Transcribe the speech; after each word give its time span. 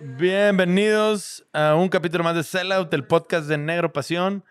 Bienvenidos 0.00 1.46
a 1.52 1.76
un 1.76 1.88
capítulo 1.88 2.24
más 2.24 2.34
de 2.34 2.42
Sellout, 2.42 2.92
el 2.92 3.06
podcast 3.06 3.46
de 3.46 3.56
Negro 3.56 3.92
Pasión. 3.92 4.44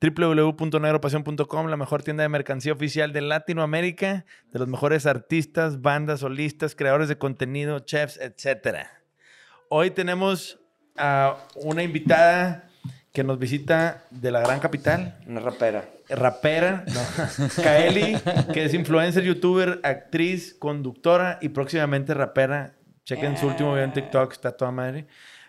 www.negropasión.com, 0.00 1.66
la 1.68 1.78
mejor 1.78 2.02
tienda 2.02 2.22
de 2.24 2.28
mercancía 2.28 2.74
oficial 2.74 3.12
de 3.14 3.22
Latinoamérica, 3.22 4.26
de 4.52 4.58
los 4.58 4.68
mejores 4.68 5.06
artistas, 5.06 5.80
bandas, 5.80 6.20
solistas, 6.20 6.74
creadores 6.74 7.08
de 7.08 7.16
contenido, 7.16 7.78
chefs, 7.78 8.18
etc. 8.20 9.03
Hoy 9.68 9.90
tenemos 9.90 10.58
a 10.96 11.36
una 11.56 11.82
invitada 11.82 12.70
que 13.12 13.24
nos 13.24 13.38
visita 13.38 14.04
de 14.10 14.30
la 14.30 14.40
gran 14.40 14.60
capital, 14.60 15.18
Una 15.26 15.40
rapera. 15.40 15.88
rapera, 16.08 16.84
no, 16.92 17.00
Kaeli, 17.62 18.16
que 18.52 18.64
es 18.64 18.74
influencer, 18.74 19.22
youtuber, 19.24 19.80
actriz, 19.84 20.54
conductora 20.58 21.38
y 21.40 21.48
próximamente 21.50 22.12
rapera. 22.14 22.74
Chequen 23.04 23.36
su 23.36 23.46
último 23.46 23.72
video 23.72 23.84
en 23.84 23.92
TikTok, 23.92 24.32
está 24.32 24.56
toda 24.56 24.70
madre. 24.70 25.06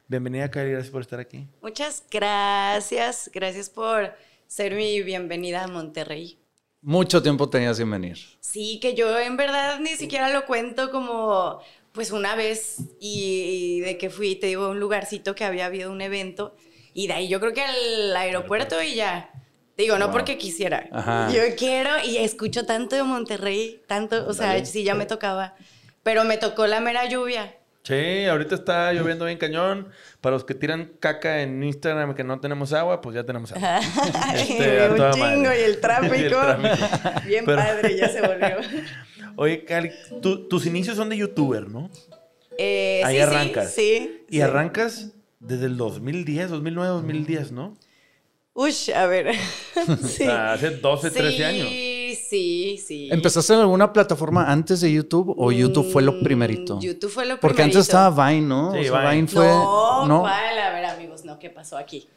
Bienvenida, 0.08 0.50
Kaeli, 0.52 0.72
gracias 0.72 0.92
por 0.92 1.02
estar 1.02 1.20
aquí. 1.20 1.48
Muchas 1.62 2.04
gracias. 2.12 3.32
Gracias 3.34 3.70
por 3.70 4.14
ser 4.48 4.76
mi 4.76 5.02
bienvenida 5.02 5.64
a 5.64 5.68
Monterrey. 5.68 6.38
Mucho 6.82 7.24
tiempo 7.24 7.50
tenías 7.50 7.78
sin 7.78 7.90
venir. 7.90 8.18
Sí, 8.42 8.80
que 8.80 8.94
yo 8.94 9.18
en 9.20 9.38
verdad 9.38 9.80
ni 9.80 9.96
siquiera 9.96 10.30
lo 10.30 10.46
cuento 10.46 10.92
como 10.92 11.60
pues 11.96 12.12
una 12.12 12.36
vez 12.36 12.76
y, 13.00 13.78
y 13.78 13.80
de 13.82 13.98
que 13.98 14.10
fui, 14.10 14.36
te 14.36 14.48
digo, 14.48 14.66
a 14.66 14.70
un 14.70 14.80
lugarcito 14.80 15.34
que 15.34 15.44
había 15.46 15.66
habido 15.66 15.92
un 15.92 16.02
evento 16.02 16.56
y 16.94 17.08
de 17.08 17.14
ahí 17.14 17.28
yo 17.28 17.40
creo 17.40 17.54
que 17.54 17.62
al 17.64 18.16
aeropuerto 18.16 18.82
y 18.84 18.96
ya. 18.96 19.32
Digo, 19.78 19.98
no 19.98 20.06
Wow. 20.06 20.14
porque 20.14 20.38
quisiera. 20.38 20.88
Ajá. 20.94 21.30
Yo 21.34 21.42
quiero 21.58 21.90
y 22.04 22.18
escucho 22.18 22.66
tanto 22.66 22.96
de 22.96 23.04
Monterrey, 23.04 23.82
tanto, 23.88 24.26
o 24.28 24.34
sea, 24.34 24.48
Dale. 24.48 24.66
sí, 24.66 24.84
ya 24.84 24.96
me 24.96 25.06
tocaba. 25.06 25.56
Pero 26.04 26.24
me 26.24 26.38
tocó 26.38 26.68
la 26.68 26.80
mera 26.80 27.10
lluvia. 27.10 27.58
Sí, 27.86 28.26
ahorita 28.26 28.56
está 28.56 28.92
lloviendo 28.94 29.26
bien 29.26 29.38
cañón. 29.38 29.90
Para 30.20 30.34
los 30.36 30.44
que 30.44 30.56
tiran 30.56 30.94
caca 31.00 31.42
en 31.44 31.64
Instagram 31.64 32.16
que 32.16 32.24
no 32.24 32.40
tenemos 32.40 32.74
agua, 32.74 33.00
pues 33.00 33.16
ya 33.16 33.24
tenemos 33.24 33.52
agua. 33.52 33.80
Este, 34.36 34.90
un 34.90 35.12
chingo 35.12 35.54
y 35.54 35.62
el 35.64 35.80
tráfico. 35.80 36.16
Y 36.18 36.22
el 36.24 36.30
tráfico. 36.32 37.22
Bien 37.28 37.46
Pero- 37.46 37.58
padre, 37.62 37.96
ya 37.98 38.10
se 38.10 38.22
volvió. 38.22 38.58
Oye, 39.36 39.66
Cali, 39.66 39.92
tus 40.22 40.66
inicios 40.66 40.98
son 40.98 41.10
de 41.10 41.18
youtuber, 41.18 41.68
¿no? 41.70 41.90
Eh, 42.58 43.02
Ahí 43.06 43.18
sí, 43.18 43.22
arrancas. 43.22 43.72
Sí, 43.74 43.82
sí. 43.82 44.26
Y 44.30 44.42
arrancas 44.42 45.12
desde 45.40 45.66
el 45.66 45.78
2010, 45.78 46.50
2009, 46.50 46.88
2010, 46.90 47.52
¿no? 47.52 47.78
Ush, 48.54 48.92
a 48.92 49.06
ver. 49.06 49.36
sí. 49.36 49.92
O 49.92 50.08
sea, 50.08 50.54
hace 50.54 50.70
12, 50.72 51.12
13 51.12 51.46
años. 51.46 51.68
Sí, 52.36 52.78
sí. 52.86 53.10
¿Empezaste 53.12 53.54
en 53.54 53.60
alguna 53.60 53.94
plataforma 53.94 54.52
antes 54.52 54.82
de 54.82 54.92
YouTube 54.92 55.34
o 55.38 55.52
YouTube 55.54 55.90
fue 55.90 56.02
lo 56.04 56.12
Mm, 56.14 56.24
primerito? 56.24 56.80
YouTube 56.82 57.10
fue 57.10 57.26
lo 57.26 57.40
Porque 57.40 57.56
primerito. 57.56 57.78
antes 57.80 57.88
estaba 57.88 58.28
Vine, 58.30 58.42
¿no? 58.48 58.74
Sí, 58.74 58.80
o 58.80 58.84
sea, 58.92 59.00
Vine. 59.02 59.16
Vine 59.16 59.28
fue. 59.30 59.46
No, 59.48 60.06
No. 60.06 60.28
A 60.28 60.42
ver, 60.74 60.86
amigos, 60.86 61.24
no, 61.24 61.40
¿qué 61.40 61.50
pasó 61.50 61.78
aquí? 61.78 62.08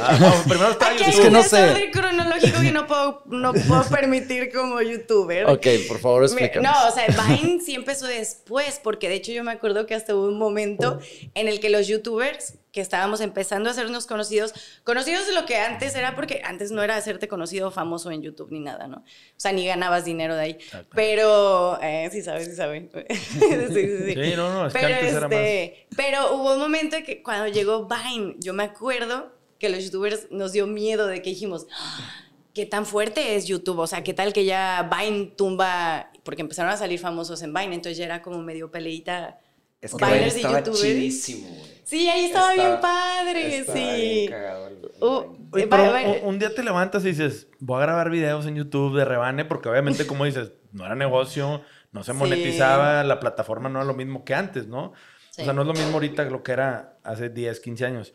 Ah, 0.00 0.18
no, 0.20 0.32
primero 0.48 0.76
hay 0.80 0.98
YouTube. 0.98 1.22
que 1.22 1.30
no 1.30 1.38
un 1.38 1.44
sé. 1.44 1.56
desorden 1.62 1.90
cronológico 1.92 2.60
que 2.60 2.72
no 2.72 2.86
puedo, 2.88 3.22
no 3.26 3.52
puedo 3.52 3.84
permitir 3.84 4.50
como 4.52 4.80
youtuber. 4.82 5.48
Ok, 5.48 5.66
por 5.86 6.00
favor, 6.00 6.24
explícanos. 6.24 6.72
No, 6.72 6.88
o 6.88 6.92
sea, 6.92 7.06
Vine 7.38 7.60
sí 7.64 7.74
empezó 7.76 8.06
después, 8.06 8.80
porque 8.82 9.08
de 9.08 9.14
hecho 9.14 9.30
yo 9.30 9.44
me 9.44 9.52
acuerdo 9.52 9.86
que 9.86 9.94
hasta 9.94 10.16
hubo 10.16 10.26
un 10.26 10.38
momento 10.38 10.98
en 11.34 11.46
el 11.46 11.60
que 11.60 11.70
los 11.70 11.86
youtubers 11.86 12.54
que 12.72 12.80
estábamos 12.80 13.20
empezando 13.20 13.68
a 13.68 13.72
hacernos 13.72 14.06
conocidos, 14.06 14.54
conocidos 14.84 15.26
de 15.26 15.32
lo 15.32 15.44
que 15.44 15.56
antes 15.56 15.94
era, 15.94 16.14
porque 16.14 16.40
antes 16.44 16.70
no 16.70 16.82
era 16.82 16.96
hacerte 16.96 17.26
conocido 17.26 17.68
o 17.68 17.70
famoso 17.70 18.10
en 18.10 18.22
YouTube 18.22 18.50
ni 18.52 18.60
nada, 18.60 18.86
¿no? 18.86 18.98
O 18.98 19.04
sea, 19.36 19.52
ni 19.52 19.66
ganabas 19.66 20.04
dinero 20.04 20.36
de 20.36 20.40
ahí. 20.42 20.58
Pero, 20.94 21.80
eh, 21.82 22.08
sí 22.12 22.22
sabes, 22.22 22.46
sí 22.46 22.54
saben. 22.54 22.90
sí, 23.08 23.40
sí, 23.40 23.98
sí. 24.06 24.14
Sí, 24.14 24.32
no, 24.36 24.52
no, 24.52 24.66
es 24.66 24.72
que 24.72 24.78
pero, 24.80 24.94
antes 24.94 25.14
era 25.14 25.26
este, 25.26 25.86
pero 25.96 26.34
hubo 26.36 26.54
un 26.54 26.60
momento 26.60 26.96
en 26.96 27.04
que 27.04 27.22
cuando 27.22 27.48
llegó 27.48 27.88
Vine, 27.88 28.36
yo 28.38 28.52
me 28.54 28.62
acuerdo 28.64 29.32
que 29.58 29.68
los 29.68 29.84
youtubers 29.84 30.28
nos 30.30 30.52
dio 30.52 30.66
miedo 30.66 31.06
de 31.06 31.22
que 31.22 31.30
dijimos, 31.30 31.66
"Ah, 31.72 32.08
¿qué 32.54 32.66
tan 32.66 32.86
fuerte 32.86 33.36
es 33.36 33.46
YouTube? 33.46 33.78
O 33.80 33.86
sea, 33.86 34.04
¿qué 34.04 34.14
tal 34.14 34.32
que 34.32 34.44
ya 34.44 34.88
Vine 34.96 35.32
tumba? 35.36 36.10
Porque 36.22 36.42
empezaron 36.42 36.70
a 36.70 36.76
salir 36.76 36.98
famosos 37.00 37.42
en 37.42 37.52
Vine, 37.52 37.74
entonces 37.74 37.98
ya 37.98 38.04
era 38.04 38.22
como 38.22 38.40
medio 38.42 38.70
peleita. 38.70 39.40
Es 39.80 39.94
que 39.94 40.04
Vine 40.04 40.26
estaba 40.26 40.58
youtubers. 40.58 40.80
chidísimo, 40.82 41.48
güey. 41.48 41.79
Sí, 41.90 42.08
ahí 42.08 42.26
estaba, 42.26 42.52
bien 42.54 42.80
padre, 42.80 43.64
sí. 43.64 43.72
bien 43.72 44.30
cagado 44.30 44.68
el- 44.68 44.74
el 44.76 44.90
Uh, 45.02 45.20
Vine. 45.32 45.48
Oye, 45.52 45.66
pero 45.66 45.82
va- 45.82 45.90
va- 45.92 46.02
un, 46.02 46.16
un 46.28 46.38
día 46.38 46.54
te 46.54 46.62
levantas 46.62 47.04
y 47.04 47.08
dices, 47.08 47.48
voy 47.58 47.78
a 47.78 47.82
grabar 47.82 48.10
videos 48.10 48.46
en 48.46 48.54
YouTube 48.54 48.96
de 48.96 49.04
rebane, 49.04 49.44
porque 49.44 49.68
obviamente, 49.68 50.06
como 50.06 50.24
dices, 50.24 50.52
no 50.72 50.86
era 50.86 50.94
negocio, 50.94 51.62
no 51.92 52.04
se 52.04 52.12
Sí. 52.12 52.18
monetizaba, 52.18 53.02
la 53.02 53.18
plataforma 53.18 53.68
no 53.68 53.80
era 53.80 53.86
lo 53.86 53.94
mismo 53.94 54.24
que 54.24 54.34
antes, 54.34 54.68
¿no? 54.68 54.92
Sí. 55.30 55.42
O 55.42 55.44
sea, 55.44 55.52
no 55.52 55.62
es 55.62 55.66
lo 55.66 55.74
mismo 55.74 55.94
ahorita 55.94 56.24
que 56.24 56.30
lo 56.30 56.42
que 56.44 56.52
era 56.52 56.98
hace 57.02 57.28
10, 57.28 57.58
15 57.60 57.84
años. 57.86 58.14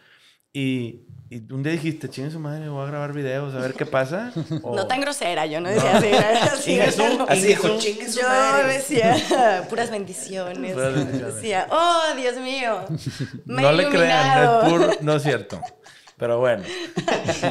Y, 0.57 1.01
y 1.29 1.51
un 1.51 1.63
día 1.63 1.73
dijiste, 1.73 2.09
chingue 2.09 2.31
su 2.31 2.39
madre, 2.39 2.69
voy 2.69 2.81
a 2.81 2.87
grabar 2.87 3.11
videos, 3.11 3.53
a 3.53 3.59
ver 3.59 3.73
qué 3.73 3.85
pasa. 3.85 4.31
O- 4.63 4.73
No 4.73 4.87
tan 4.87 5.01
grosera, 5.01 5.45
yo 5.45 5.59
no 5.59 5.67
decía 5.69 5.97
así. 5.97 6.07
era 6.07 6.43
así, 6.53 6.71
Y 6.71 6.75
Jesús, 6.77 6.99
era- 7.13 7.23
Así 7.25 7.47
dijo, 7.47 7.77
chingue 7.77 8.07
su 8.09 8.19
Yo 8.21 8.27
madre. 8.27 8.73
decía 8.75 9.65
puras 9.69 9.91
bendiciones. 9.91 10.73
Puras 10.73 10.93
bendiciones. 10.95 11.35
Decía, 11.35 11.67
oh, 11.69 12.03
Dios 12.15 12.37
mío. 12.37 12.85
Me 13.45 13.61
no 13.63 13.71
le 13.73 13.89
crean, 13.89 13.95
iluminado". 14.27 14.61
es 14.63 14.69
puro, 14.69 14.89
no 15.01 15.15
es 15.17 15.23
cierto. 15.23 15.59
Pero 16.17 16.39
bueno. 16.39 16.63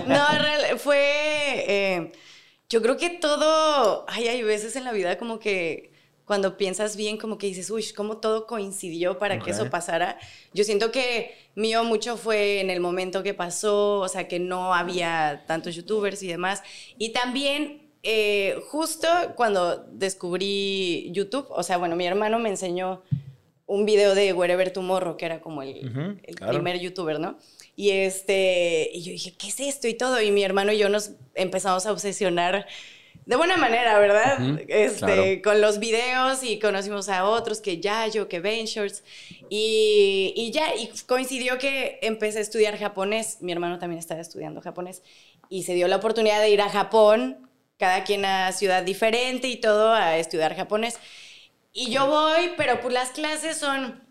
No, 0.07 0.29
real- 0.39 0.79
fue. 0.79 0.97
eh, 1.69 2.13
yo 2.71 2.81
creo 2.81 2.97
que 2.97 3.11
todo. 3.11 4.07
Ay, 4.09 4.29
hay 4.29 4.43
veces 4.43 4.75
en 4.77 4.85
la 4.85 4.93
vida 4.93 5.19
como 5.19 5.39
que 5.39 5.93
cuando 6.25 6.57
piensas 6.57 6.97
bien, 6.97 7.19
como 7.19 7.37
que 7.39 7.47
dices, 7.49 7.71
uy, 7.71 7.85
cómo 7.95 8.17
todo 8.19 8.47
coincidió 8.47 9.19
para 9.19 9.37
que 9.43 9.51
Ok. 9.51 9.57
eso 9.57 9.71
pasara. 9.71 10.19
Yo 10.55 10.65
siento 10.65 10.91
que 10.91 11.35
mío 11.55 11.85
mucho 11.85 12.17
fue 12.17 12.61
en 12.61 12.71
el 12.71 12.81
momento 12.81 13.23
que 13.23 13.35
pasó, 13.35 14.01
o 14.01 14.09
sea, 14.09 14.27
que 14.27 14.39
no 14.39 14.75
había 14.75 15.45
tantos 15.47 15.75
youtubers 15.77 16.23
y 16.23 16.29
demás. 16.29 16.63
Y 16.99 17.11
también. 17.13 17.83
eh, 18.07 18.61
justo 18.69 19.09
cuando 19.35 19.87
descubrí 19.91 21.11
YouTube, 21.13 21.47
o 21.49 21.63
sea, 21.63 21.79
bueno, 21.79 21.97
mi 21.97 22.05
hermano 22.07 22.39
me 22.39 22.51
enseñó 22.51 23.03
un 23.67 23.87
video 23.87 24.15
de 24.15 24.35
Wherever 24.35 24.71
Tomorrow, 24.71 25.17
que 25.17 25.25
era 25.25 25.41
como 25.41 25.63
el, 25.63 25.89
Ujú, 25.89 26.19
el 26.23 26.35
claro. 26.35 26.53
primer 26.53 26.79
youtuber, 26.81 27.19
¿no? 27.19 27.39
Y 27.77 27.91
este, 27.91 28.91
y 28.93 29.03
yo 29.03 29.13
dije, 29.13 29.35
¿qué 29.39 29.49
es 29.49 29.59
esto? 29.61 29.89
Y 29.89 29.95
todo. 29.95 30.21
Y 30.21 30.31
mi 30.33 30.45
hermano 30.45 30.71
y 30.73 30.79
yo 30.79 30.91
nos 30.91 31.13
empezamos 31.35 31.87
a 31.87 31.93
obsesionar 31.93 32.67
de 33.27 33.37
buena 33.37 33.57
manera, 33.57 33.99
¿verdad? 33.99 34.39
Ujú, 34.41 34.59
este, 34.69 34.99
claro. 34.99 35.25
Con 35.43 35.61
los 35.61 35.79
videos 35.79 36.43
y 36.43 36.59
conocimos 36.59 37.09
a 37.09 37.25
otros, 37.25 37.61
que 37.61 37.81
Yayo, 37.81 38.29
que 38.29 38.41
Ventures. 38.41 39.03
Y, 39.49 40.35
y 40.37 40.51
ya, 40.51 40.75
y 40.75 40.91
coincidió 41.07 41.59
que 41.59 41.99
empecé 42.03 42.39
a 42.39 42.43
estudiar 42.43 42.79
japonés. 42.79 43.39
Mi 43.41 43.53
hermano 43.53 43.79
también 43.79 43.99
estaba 43.99 44.21
estudiando 44.21 44.61
japonés. 44.61 45.03
Y 45.49 45.63
se 45.63 45.75
dio 45.75 45.89
la 45.89 45.97
oportunidad 45.97 46.41
de 46.41 46.51
ir 46.51 46.61
a 46.61 46.69
Japón, 46.69 47.49
cada 47.79 48.05
quien 48.05 48.25
a 48.25 48.53
ciudad 48.53 48.83
diferente 48.83 49.49
y 49.49 49.57
todo, 49.57 49.93
a 49.93 50.19
estudiar 50.19 50.55
japonés. 50.55 50.99
Y 51.73 51.91
yo 51.91 52.07
voy, 52.07 52.53
pero 52.57 52.81
pues 52.81 52.93
las 52.93 53.11
clases 53.11 53.57
son, 53.57 54.03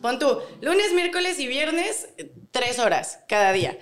pon 0.00 0.18
tú, 0.18 0.40
lunes, 0.60 0.92
miércoles 0.92 1.38
y 1.38 1.46
viernes, 1.46 2.08
tres 2.50 2.78
horas 2.78 3.20
cada 3.28 3.52
día. 3.52 3.78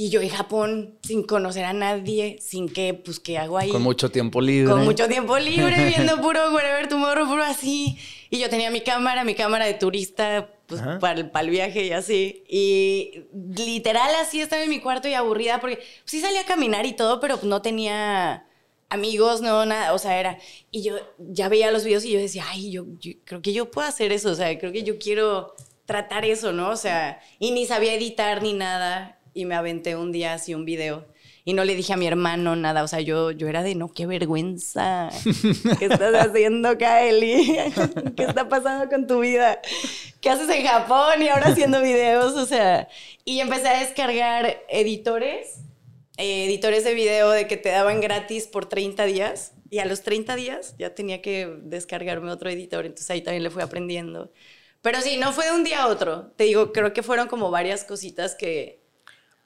Y 0.00 0.10
yo 0.10 0.20
en 0.20 0.28
Japón, 0.28 0.96
sin 1.02 1.24
conocer 1.24 1.64
a 1.64 1.72
nadie, 1.72 2.38
sin 2.40 2.68
que, 2.68 2.94
pues, 2.94 3.18
¿qué 3.18 3.36
hago 3.36 3.58
ahí? 3.58 3.70
Con 3.70 3.82
mucho 3.82 4.12
tiempo 4.12 4.40
libre. 4.40 4.70
Con 4.70 4.84
mucho 4.84 5.08
tiempo 5.08 5.36
libre, 5.40 5.86
viendo 5.96 6.20
puro 6.20 6.52
Wherever 6.52 6.88
Tomorrow, 6.88 7.26
puro 7.26 7.42
así. 7.42 7.98
Y 8.30 8.38
yo 8.38 8.48
tenía 8.48 8.70
mi 8.70 8.82
cámara, 8.82 9.24
mi 9.24 9.34
cámara 9.34 9.66
de 9.66 9.74
turista, 9.74 10.54
pues 10.66 10.80
para 11.00 11.18
el, 11.18 11.30
para 11.30 11.46
el 11.46 11.50
viaje 11.50 11.86
y 11.86 11.90
así. 11.90 12.44
Y 12.48 13.24
literal 13.56 14.14
así 14.22 14.40
estaba 14.40 14.62
en 14.62 14.70
mi 14.70 14.78
cuarto 14.78 15.08
y 15.08 15.14
aburrida 15.14 15.60
porque 15.60 15.78
pues, 15.78 15.88
sí 16.04 16.20
salía 16.20 16.42
a 16.42 16.46
caminar 16.46 16.86
y 16.86 16.92
todo, 16.92 17.18
pero 17.18 17.40
no 17.42 17.60
tenía 17.60 18.46
amigos, 18.90 19.40
no, 19.40 19.66
nada, 19.66 19.94
o 19.94 19.98
sea, 19.98 20.20
era... 20.20 20.38
Y 20.70 20.84
yo 20.84 20.94
ya 21.18 21.48
veía 21.48 21.72
los 21.72 21.82
videos 21.82 22.04
y 22.04 22.12
yo 22.12 22.20
decía, 22.20 22.44
ay, 22.48 22.70
yo, 22.70 22.86
yo 23.00 23.14
creo 23.24 23.42
que 23.42 23.52
yo 23.52 23.68
puedo 23.72 23.88
hacer 23.88 24.12
eso, 24.12 24.30
o 24.30 24.34
sea, 24.36 24.56
creo 24.60 24.70
que 24.70 24.84
yo 24.84 24.96
quiero 25.00 25.56
tratar 25.86 26.24
eso, 26.24 26.52
¿no? 26.52 26.70
O 26.70 26.76
sea, 26.76 27.20
y 27.40 27.50
ni 27.50 27.66
sabía 27.66 27.94
editar 27.94 28.42
ni 28.42 28.52
nada 28.52 29.17
y 29.38 29.44
me 29.44 29.54
aventé 29.54 29.96
un 29.96 30.12
día 30.12 30.34
así 30.34 30.54
un 30.54 30.64
video 30.64 31.06
y 31.48 31.54
no 31.54 31.64
le 31.64 31.74
dije 31.74 31.94
a 31.94 31.96
mi 31.96 32.06
hermano 32.06 32.56
nada, 32.56 32.84
o 32.84 32.88
sea, 32.88 33.00
yo, 33.00 33.30
yo 33.30 33.48
era 33.48 33.62
de, 33.62 33.74
no, 33.74 33.90
qué 33.90 34.04
vergüenza, 34.04 35.08
¿qué 35.78 35.86
estás 35.86 36.14
haciendo, 36.14 36.76
Kaeli? 36.76 37.56
¿Qué 38.16 38.24
está 38.24 38.50
pasando 38.50 38.86
con 38.90 39.06
tu 39.06 39.20
vida? 39.20 39.58
¿Qué 40.20 40.28
haces 40.28 40.46
en 40.50 40.66
Japón 40.66 41.22
y 41.22 41.28
ahora 41.28 41.46
haciendo 41.46 41.80
videos? 41.80 42.34
O 42.34 42.44
sea, 42.44 42.88
y 43.24 43.40
empecé 43.40 43.68
a 43.68 43.80
descargar 43.80 44.58
editores, 44.68 45.60
eh, 46.18 46.44
editores 46.44 46.84
de 46.84 46.92
video 46.92 47.30
de 47.30 47.46
que 47.46 47.56
te 47.56 47.70
daban 47.70 48.02
gratis 48.02 48.46
por 48.46 48.66
30 48.66 49.06
días. 49.06 49.52
Y 49.70 49.78
a 49.78 49.86
los 49.86 50.02
30 50.02 50.36
días 50.36 50.74
ya 50.78 50.94
tenía 50.94 51.22
que 51.22 51.46
descargarme 51.62 52.30
otro 52.30 52.50
editor, 52.50 52.84
entonces 52.84 53.10
ahí 53.10 53.22
también 53.22 53.42
le 53.42 53.50
fui 53.50 53.62
aprendiendo. 53.62 54.32
Pero 54.82 55.00
sí, 55.00 55.16
no 55.16 55.32
fue 55.32 55.46
de 55.46 55.52
un 55.52 55.64
día 55.64 55.84
a 55.84 55.86
otro. 55.88 56.32
Te 56.36 56.44
digo, 56.44 56.72
creo 56.72 56.92
que 56.92 57.02
fueron 57.02 57.28
como 57.28 57.50
varias 57.50 57.84
cositas 57.84 58.34
que... 58.34 58.86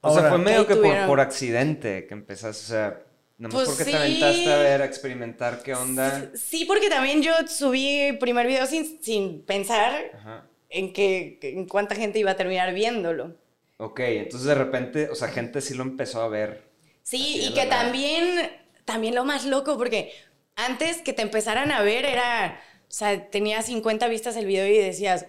O 0.05 0.13
sea, 0.15 0.29
fue 0.29 0.39
medio 0.39 0.67
que 0.67 0.77
por, 0.77 1.07
por 1.07 1.21
accidente 1.21 2.07
que 2.07 2.15
empezaste, 2.15 2.65
o 2.65 2.69
sea, 2.69 3.03
nomás 3.39 3.55
Pues 3.55 3.69
porque 3.69 3.85
sí. 3.85 3.91
te 3.93 3.97
aventaste 3.97 4.53
a 4.53 4.57
ver, 4.57 4.83
a 4.83 4.85
experimentar 4.85 5.63
qué 5.63 5.75
onda. 5.75 6.31
Sí, 6.35 6.65
porque 6.65 6.89
también 6.89 7.23
yo 7.23 7.33
subí 7.49 8.01
el 8.01 8.19
primer 8.19 8.47
video 8.47 8.67
sin, 8.67 9.01
sin 9.03 9.43
pensar 9.43 10.11
Ajá. 10.15 10.47
en 10.71 10.93
que 10.93 11.39
en 11.43 11.67
cuánta 11.69 11.95
gente 11.95 12.19
iba 12.19 12.33
a 12.33 12.37
terminar 12.37 12.75
viéndolo. 12.75 13.37
Ok, 13.79 14.01
entonces 14.01 14.47
de 14.47 14.55
repente, 14.55 15.09
o 15.11 15.15
sea, 15.15 15.29
gente 15.29 15.61
sí 15.61 15.75
lo 15.75 15.83
empezó 15.83 16.23
a 16.23 16.29
ver. 16.29 16.63
Sí, 17.03 17.41
y 17.43 17.55
que 17.55 17.67
nada. 17.67 17.83
también, 17.83 18.51
también 18.85 19.15
lo 19.15 19.25
más 19.25 19.45
loco, 19.45 19.77
porque 19.77 20.13
antes 20.57 20.99
que 21.03 21.13
te 21.13 21.23
empezaran 21.23 21.71
a 21.73 21.83
ver 21.83 22.05
era, 22.05 22.61
o 22.83 22.93
sea, 22.93 23.29
tenía 23.31 23.63
50 23.63 24.07
vistas 24.09 24.37
el 24.37 24.47
video 24.47 24.67
y 24.67 24.79
decías, 24.79 25.27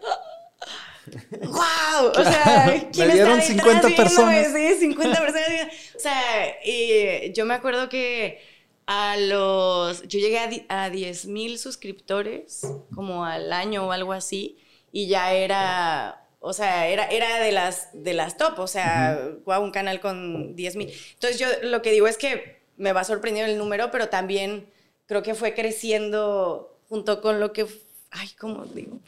¡Wow! 1.41 2.11
O 2.17 2.23
sea, 2.23 2.63
Me 2.67 2.89
¿quién 2.91 3.09
está 3.11 3.13
dieron 3.13 3.39
detrás 3.39 3.47
50 3.47 3.87
viéndome? 3.87 3.95
personas. 3.95 4.47
Sí, 4.53 4.73
50 4.79 5.19
personas. 5.19 5.67
O 5.95 5.99
sea, 5.99 6.55
y 6.65 7.31
yo 7.33 7.45
me 7.45 7.53
acuerdo 7.53 7.89
que 7.89 8.39
a 8.85 9.17
los, 9.17 10.03
yo 10.03 10.19
llegué 10.19 10.39
a, 10.39 10.47
di- 10.47 10.65
a 10.69 10.89
10 10.89 11.25
mil 11.27 11.57
suscriptores 11.57 12.61
como 12.93 13.25
al 13.25 13.51
año 13.53 13.87
o 13.87 13.91
algo 13.91 14.13
así, 14.13 14.57
y 14.91 15.07
ya 15.07 15.33
era, 15.33 16.27
o 16.39 16.53
sea, 16.53 16.87
era, 16.87 17.07
era 17.07 17.39
de, 17.39 17.51
las, 17.51 17.89
de 17.93 18.13
las 18.13 18.37
top, 18.37 18.59
o 18.59 18.67
sea, 18.67 19.17
guau, 19.45 19.63
un 19.63 19.71
canal 19.71 19.99
con 20.01 20.55
10 20.55 20.75
mil. 20.75 20.93
Entonces 21.13 21.39
yo 21.39 21.47
lo 21.63 21.81
que 21.81 21.91
digo 21.91 22.07
es 22.07 22.17
que 22.17 22.61
me 22.77 22.91
va 22.93 23.03
sorprendiendo 23.03 23.51
el 23.51 23.57
número, 23.57 23.89
pero 23.91 24.09
también 24.09 24.67
creo 25.05 25.23
que 25.23 25.33
fue 25.35 25.53
creciendo 25.53 26.77
junto 26.89 27.21
con 27.21 27.39
lo 27.39 27.53
que, 27.53 27.65
ay, 28.11 28.29
¿cómo 28.37 28.65
digo? 28.65 28.99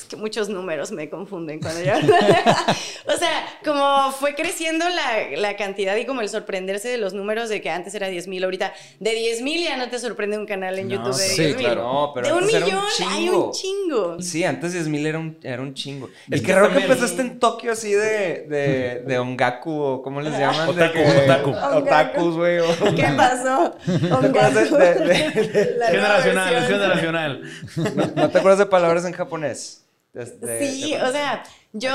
Es 0.00 0.06
que 0.06 0.16
muchos 0.16 0.48
números 0.48 0.90
me 0.92 1.10
confunden 1.10 1.60
cuando 1.60 1.82
yo 1.82 1.94
hablo. 1.94 2.14
o 3.06 3.16
sea, 3.18 3.44
como 3.64 4.10
fue 4.12 4.34
creciendo 4.34 4.86
la, 4.88 5.36
la 5.36 5.56
cantidad 5.56 5.94
y 5.96 6.06
como 6.06 6.22
el 6.22 6.28
sorprenderse 6.30 6.88
de 6.88 6.96
los 6.96 7.12
números 7.12 7.48
de 7.50 7.60
que 7.60 7.68
antes 7.70 7.94
era 7.94 8.08
10 8.08 8.26
mil, 8.28 8.42
ahorita 8.44 8.72
de 8.98 9.10
10 9.14 9.42
mil 9.42 9.62
ya 9.62 9.76
no 9.76 9.88
te 9.90 9.98
sorprende 9.98 10.38
un 10.38 10.46
canal 10.46 10.78
en 10.78 10.88
No, 10.88 10.94
YouTube 10.94 11.16
de 11.18 11.28
sí, 11.28 11.42
10 11.42 11.56
mil. 11.56 11.66
claro. 11.66 11.82
No, 11.82 12.12
pero 12.14 12.26
de 12.28 12.32
un 12.32 12.46
millón 12.46 12.80
hay 13.10 13.28
un 13.28 13.50
chingo. 13.52 14.22
Sí, 14.22 14.42
antes 14.44 14.74
10.000 14.74 15.06
era 15.06 15.18
un, 15.18 15.38
era 15.42 15.60
un 15.60 15.74
chingo. 15.74 16.08
Es 16.30 16.38
Y 16.38 16.40
que 16.40 16.46
qué 16.46 16.54
raro 16.54 16.72
que 16.72 16.78
empezaste 16.78 17.20
en 17.20 17.38
Tokio 17.38 17.72
así 17.72 17.92
de, 17.92 18.46
de, 18.48 19.02
de 19.06 19.18
ongaku 19.18 19.70
o 19.70 20.02
cómo 20.02 20.22
les 20.22 20.32
llaman. 20.32 20.74
De 20.74 20.84
Otaku, 20.84 20.94
que- 20.94 21.18
otaku. 21.24 21.50
Otakus, 21.78 22.36
güey. 22.36 22.58
¿Qué 22.96 23.06
pasó? 23.16 23.74
¿Te 23.84 24.26
acuerdas 24.26 24.70
de- 24.70 24.94
de- 24.94 24.94
de- 24.94 25.30
de- 25.52 25.86
Generacional, 25.86 26.54
es 26.54 26.66
generacional. 26.68 27.42
¿No, 27.76 28.06
no 28.16 28.30
te 28.30 28.38
acuerdas 28.38 28.58
de 28.60 28.66
palabras 28.66 29.04
en 29.04 29.12
japonés? 29.12 29.84
De- 30.12 30.26
Sí, 30.66 30.92
de- 30.92 31.02
o 31.02 31.12
sea, 31.12 31.42
yo 31.72 31.92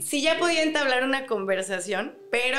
sí 0.00 0.22
ya 0.22 0.38
podía 0.38 0.62
entablar 0.62 1.04
una 1.04 1.26
conversación, 1.26 2.14
pero, 2.30 2.58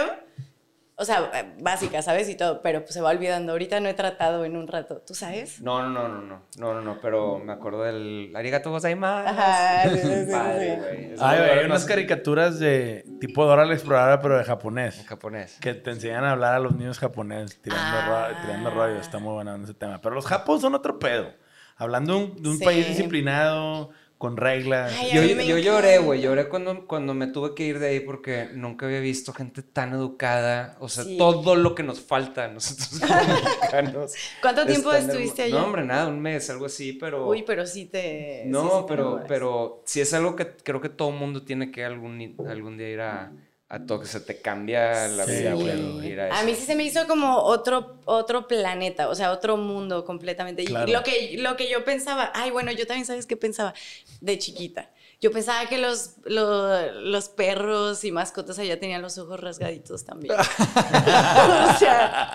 o 0.96 1.04
sea, 1.06 1.54
básica, 1.60 2.02
¿sabes? 2.04 2.30
Y 2.30 2.36
todo, 2.36 2.62
pero 2.62 2.82
pues 2.82 2.94
se 2.94 3.02
va 3.02 3.10
olvidando. 3.10 3.54
Ahorita 3.54 3.80
no 3.80 3.90
he 3.90 3.96
tratado 3.96 4.46
en 4.46 4.56
un 4.56 4.68
rato, 4.68 4.98
¿tú 5.06 5.16
sabes? 5.16 5.62
No, 5.62 5.82
no, 5.82 5.90
no, 5.90 6.08
no, 6.08 6.22
no, 6.22 6.42
no, 6.58 6.74
no, 6.76 6.82
no, 6.82 7.00
pero 7.02 7.40
me 7.40 7.54
acuerdo 7.54 7.84
del 7.84 8.32
arigato 8.36 8.70
gozaimasu. 8.70 9.30
Ajá, 9.30 9.90
sí, 9.90 9.98
sí, 10.00 10.26
sí, 10.26 10.32
Padre, 10.32 11.16
sí. 11.16 11.22
Ay, 11.22 11.40
hay 11.40 11.66
unas 11.66 11.86
caricaturas 11.86 12.60
de 12.60 13.04
tipo 13.20 13.46
Dora 13.46 13.66
la 13.66 13.74
Exploradora, 13.74 14.22
pero 14.22 14.38
de 14.38 14.44
japonés. 14.44 15.00
En 15.00 15.06
japonés. 15.06 15.58
Que 15.60 15.74
te 15.74 15.90
enseñan 15.90 16.24
a 16.24 16.32
hablar 16.34 16.54
a 16.54 16.60
los 16.60 16.76
niños 16.76 17.00
japoneses 17.00 17.60
tirando, 17.64 17.84
Ah. 18.00 18.30
ro- 18.32 18.38
tirando 18.44 18.70
rollo. 18.70 19.00
Está 19.00 19.18
muy 19.18 19.34
bueno 19.34 19.56
en 19.56 19.64
ese 19.64 19.74
tema. 19.74 20.00
Pero 20.02 20.14
los 20.14 20.26
japos 20.28 20.62
son 20.62 20.76
otro 20.76 21.00
pedo. 21.00 21.32
Hablando 21.80 22.14
de 22.14 22.20
un, 22.26 22.42
de 22.44 22.50
un 22.50 22.58
Sí. 22.58 22.66
país 22.66 22.88
disciplinado, 22.88 23.92
con 24.18 24.36
reglas. 24.36 24.94
Ay, 24.98 25.12
Yo, 25.48 25.58
lloré, 25.58 26.00
güey, 26.00 26.22
lloré 26.22 26.50
cuando, 26.50 26.88
cuando 26.88 27.14
me 27.14 27.28
tuve 27.28 27.54
que 27.54 27.66
ir 27.66 27.80
de 27.80 27.90
ahí 27.90 28.00
porque 28.00 28.50
nunca 28.54 28.88
había 28.88 29.00
visto 29.00 29.32
gente 29.34 29.62
tan 29.62 29.94
educada, 29.94 30.76
o 30.80 30.90
sea, 30.90 31.04
Sí. 31.04 31.18
todo 31.18 31.56
lo 31.56 31.76
que 31.76 31.84
nos 31.84 32.02
falta 32.02 32.46
a 32.46 32.48
nosotros 32.48 33.00
como 33.00 33.14
mexicanos. 33.44 34.14
¿Cuánto 34.42 34.66
tiempo 34.66 34.92
estuviste 34.92 35.44
allá? 35.44 35.60
No, 35.60 35.66
hombre, 35.66 35.84
nada, 35.86 36.08
un 36.08 36.20
mes, 36.20 36.50
algo 36.50 36.66
así, 36.66 36.94
pero... 36.94 37.28
Uy, 37.28 37.44
pero 37.46 37.66
sí 37.66 37.86
te... 37.86 38.44
no, 38.48 38.64
sí 38.64 38.70
te 38.82 38.88
pero, 38.88 39.24
pero 39.28 39.84
sí 39.86 40.02
es 40.02 40.14
algo 40.14 40.36
que 40.36 40.48
creo 40.64 40.82
que 40.82 40.90
todo 40.90 41.12
mundo 41.12 41.44
tiene 41.44 41.72
que 41.72 41.86
algún, 41.86 42.36
algún 42.50 42.78
día 42.78 42.90
ir 42.90 43.02
a, 43.02 43.32
a 43.70 43.86
Tokio, 43.86 44.08
se 44.08 44.22
te 44.22 44.42
cambia 44.42 45.08
la 45.10 45.26
Sí, 45.26 45.32
vida, 45.34 45.54
güey, 45.54 45.72
a 46.20 46.24
A 46.26 46.38
eso. 46.38 46.46
mí 46.46 46.56
sí 46.56 46.66
se 46.66 46.76
me 46.76 46.84
hizo 46.84 47.06
como 47.06 47.38
otro, 47.38 48.00
otro 48.06 48.48
planeta, 48.48 49.10
o 49.10 49.16
sea, 49.16 49.32
otro 49.32 49.58
mundo 49.58 50.06
completamente. 50.06 50.64
Y 50.64 50.68
lo 50.68 51.04
que, 51.04 51.36
lo 51.40 51.58
que 51.58 51.70
yo 51.70 51.84
pensaba, 51.84 52.32
ay, 52.34 52.52
bueno, 52.52 52.72
yo 52.72 52.88
también 52.88 53.06
sabes 53.06 53.26
qué 53.26 53.36
pensaba 53.36 53.74
de 54.22 54.38
chiquita. 54.40 54.90
Yo 55.20 55.32
pensaba 55.32 55.66
que 55.68 55.80
los, 55.80 56.12
lo- 56.26 56.92
los 57.02 57.28
perros 57.30 58.04
y 58.04 58.12
mascotas 58.12 58.60
allá 58.60 58.80
tenían 58.80 59.02
los 59.02 59.18
ojos 59.18 59.40
rasgaditos 59.40 60.06
también. 60.06 60.36
o 60.40 61.78
sea, 61.80 62.32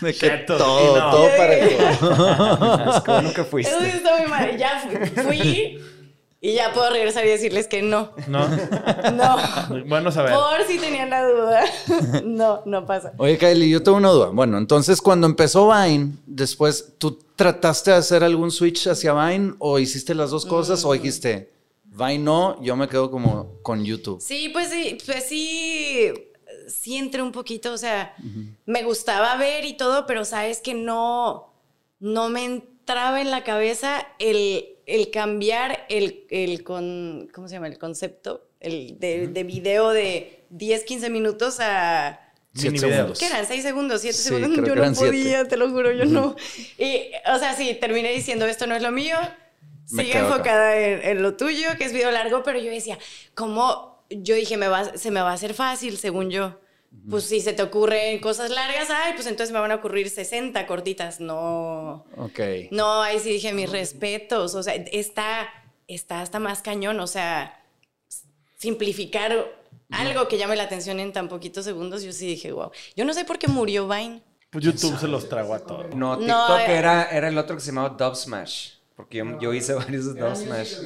De 0.00 0.12
que 0.14 0.30
todo, 0.46 0.98
no. 0.98 1.10
todo 1.12 1.28
parejo. 1.36 1.80
Es 2.90 3.02
que 3.02 3.34
que 3.34 3.40
eso 3.40 3.44
fuiste. 3.44 3.72
sí 3.80 3.86
está 3.96 4.16
muy 4.18 4.26
mal. 4.28 4.56
Ya 4.58 4.80
fui, 4.80 5.22
fui 5.22 5.80
y 6.44 6.52
ya 6.52 6.74
puedo 6.74 6.90
regresar 6.90 7.24
y 7.24 7.28
decirles 7.28 7.68
que 7.68 7.80
no. 7.80 8.12
¿No? 8.28 8.46
No. 9.14 9.36
Bueno 9.86 10.12
saber. 10.12 10.34
Por 10.34 10.66
si 10.68 10.78
tenían 10.78 11.08
la 11.08 11.26
duda. 11.26 11.64
No, 12.22 12.60
no 12.66 12.84
pasa. 12.84 13.14
Oye, 13.16 13.38
Kylie, 13.38 13.70
yo 13.70 13.82
tengo 13.82 13.96
una 13.96 14.10
duda. 14.10 14.26
Bueno, 14.28 14.58
entonces 14.58 15.00
cuando 15.00 15.26
empezó 15.26 15.72
Vine, 15.72 16.12
después, 16.26 16.92
¿tú 16.98 17.18
trataste 17.34 17.92
de 17.92 17.96
hacer 17.96 18.22
algún 18.22 18.50
switch 18.50 18.88
hacia 18.88 19.14
Vine 19.14 19.54
o 19.58 19.78
hiciste 19.78 20.14
las 20.14 20.28
dos 20.28 20.44
cosas 20.44 20.84
o 20.84 20.92
dijiste, 20.92 21.50
Vine 21.84 22.18
no, 22.18 22.62
yo 22.62 22.76
me 22.76 22.88
quedo 22.88 23.10
como 23.10 23.62
con 23.62 23.82
YouTube? 23.82 24.20
Sí, 24.20 24.50
pues 24.50 24.68
sí, 24.68 24.98
pues 25.06 25.26
sí, 25.26 26.12
sí 26.68 26.96
entré 26.98 27.22
un 27.22 27.32
poquito, 27.32 27.72
o 27.72 27.78
sea, 27.78 28.14
me 28.66 28.82
gustaba 28.82 29.34
ver 29.36 29.64
y 29.64 29.78
todo, 29.78 30.04
pero 30.04 30.26
sabes 30.26 30.60
que 30.60 30.74
no, 30.74 31.54
no 32.00 32.28
me 32.28 32.44
entraba 32.44 33.22
en 33.22 33.30
la 33.30 33.44
cabeza 33.44 34.06
el, 34.18 34.73
el 34.86 35.10
cambiar 35.10 35.86
el, 35.88 36.24
el 36.30 36.62
con, 36.64 37.28
¿cómo 37.34 37.48
se 37.48 37.54
llama? 37.54 37.68
El 37.68 37.78
concepto, 37.78 38.46
el 38.60 38.98
de, 38.98 39.28
de 39.28 39.44
video 39.44 39.90
de 39.90 40.44
10, 40.50 40.84
15 40.84 41.10
minutos 41.10 41.58
a... 41.60 42.20
Siete 42.56 42.70
Mini 42.70 42.84
videos. 42.86 42.94
segundos. 42.96 43.18
¿Qué 43.18 43.26
eran? 43.26 43.46
¿Seis 43.46 43.62
segundos? 43.64 44.00
¿Siete 44.00 44.16
Sí, 44.16 44.28
segundos? 44.28 44.64
Yo 44.64 44.74
no 44.76 44.82
eran 44.82 44.94
siete. 44.94 45.10
podía, 45.10 45.44
te 45.48 45.56
lo 45.56 45.70
juro, 45.70 45.90
yo 45.92 46.04
no. 46.04 46.36
Y, 46.78 47.10
o 47.34 47.38
sea, 47.38 47.54
sí, 47.56 47.76
terminé 47.80 48.12
diciendo, 48.12 48.46
esto 48.46 48.66
no 48.68 48.76
es 48.76 48.82
lo 48.82 48.92
mío. 48.92 49.16
Me 49.90 50.04
Sigue 50.04 50.18
enfocada 50.18 50.76
en, 50.76 51.02
en 51.04 51.22
lo 51.22 51.34
tuyo, 51.36 51.68
que 51.76 51.84
es 51.84 51.92
video 51.92 52.10
largo, 52.12 52.42
pero 52.44 52.58
yo 52.60 52.70
decía, 52.70 52.98
¿cómo? 53.34 54.04
Yo 54.08 54.34
dije, 54.36 54.56
me 54.56 54.68
va, 54.68 54.96
se 54.96 55.10
me 55.10 55.20
va 55.20 55.30
a 55.30 55.34
hacer 55.34 55.52
fácil, 55.54 55.98
según 55.98 56.30
yo. 56.30 56.60
Pues 57.08 57.24
si 57.24 57.40
se 57.40 57.52
te 57.52 57.62
ocurren 57.62 58.18
cosas 58.20 58.50
largas, 58.50 58.88
ay, 58.90 59.12
pues 59.14 59.26
entonces 59.26 59.52
me 59.52 59.60
van 59.60 59.72
a 59.72 59.76
ocurrir 59.76 60.08
60 60.08 60.66
cortitas. 60.66 61.20
No. 61.20 62.06
Ok. 62.16 62.40
No, 62.70 63.02
ahí 63.02 63.18
sí 63.18 63.30
dije 63.30 63.52
mis 63.52 63.70
respetos. 63.70 64.54
O 64.54 64.62
sea, 64.62 64.74
está, 64.74 65.48
está 65.86 66.22
hasta 66.22 66.38
más 66.38 66.62
cañón. 66.62 67.00
O 67.00 67.06
sea, 67.06 67.62
simplificar 68.56 69.64
algo 69.90 70.28
que 70.28 70.38
llame 70.38 70.56
la 70.56 70.64
atención 70.64 71.00
en 71.00 71.12
tan 71.12 71.28
poquitos 71.28 71.64
segundos, 71.64 72.02
yo 72.02 72.12
sí 72.12 72.26
dije, 72.26 72.52
wow. 72.52 72.70
Yo 72.96 73.04
no 73.04 73.12
sé 73.12 73.24
por 73.24 73.38
qué 73.38 73.48
murió 73.48 73.86
Vine. 73.86 74.22
Pues 74.50 74.64
YouTube 74.64 74.98
se 74.98 75.08
los 75.08 75.28
tragó 75.28 75.54
a 75.54 75.60
todos. 75.60 75.94
No, 75.94 76.16
TikTok 76.16 76.60
eh. 76.60 76.76
era, 76.76 77.10
era 77.10 77.28
el 77.28 77.36
otro 77.36 77.56
que 77.56 77.60
se 77.60 77.72
llamaba 77.72 77.90
Dub 77.90 78.14
Smash. 78.14 78.73
Porque 78.96 79.18
yo, 79.18 79.40
yo 79.40 79.52
hice 79.52 79.74
varios 79.74 80.14
Dub 80.14 80.36
Smash. 80.36 80.76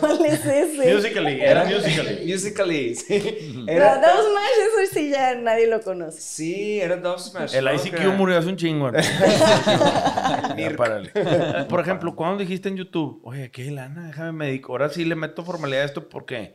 ¿Cuál 0.00 0.24
es 0.24 0.44
ese? 0.44 0.94
Musically, 0.94 1.40
era 1.40 1.66
Musically. 1.66 2.32
Musically, 2.32 2.94
sí. 2.94 3.52
No, 3.54 3.70
Era, 3.70 3.96
Dove 3.96 4.22
Smash, 4.22 4.84
eso 4.84 4.94
sí 4.94 5.10
ya 5.10 5.34
nadie 5.34 5.66
lo 5.66 5.82
conoce. 5.82 6.18
sí, 6.18 6.80
era 6.80 6.96
Dub 6.96 7.18
Smash. 7.18 7.54
El. 7.54 7.68
ICQ 7.68 8.14
murió 8.16 8.38
hace 8.38 8.48
un 8.48 8.56
chingo. 8.56 8.90
párale. 10.78 11.10
Por 11.68 11.80
ejemplo, 11.80 12.16
cuando 12.16 12.38
dijiste 12.38 12.70
en 12.70 12.76
YouTube, 12.78 13.20
oye, 13.22 13.50
qué 13.50 13.70
lana, 13.70 14.06
déjame 14.06 14.32
me 14.32 14.46
dedico. 14.46 14.72
Ahora 14.72 14.88
sí 14.88 15.04
le 15.04 15.14
meto 15.14 15.44
formalidad 15.44 15.82
a 15.82 15.86
esto 15.86 16.08
porque, 16.08 16.54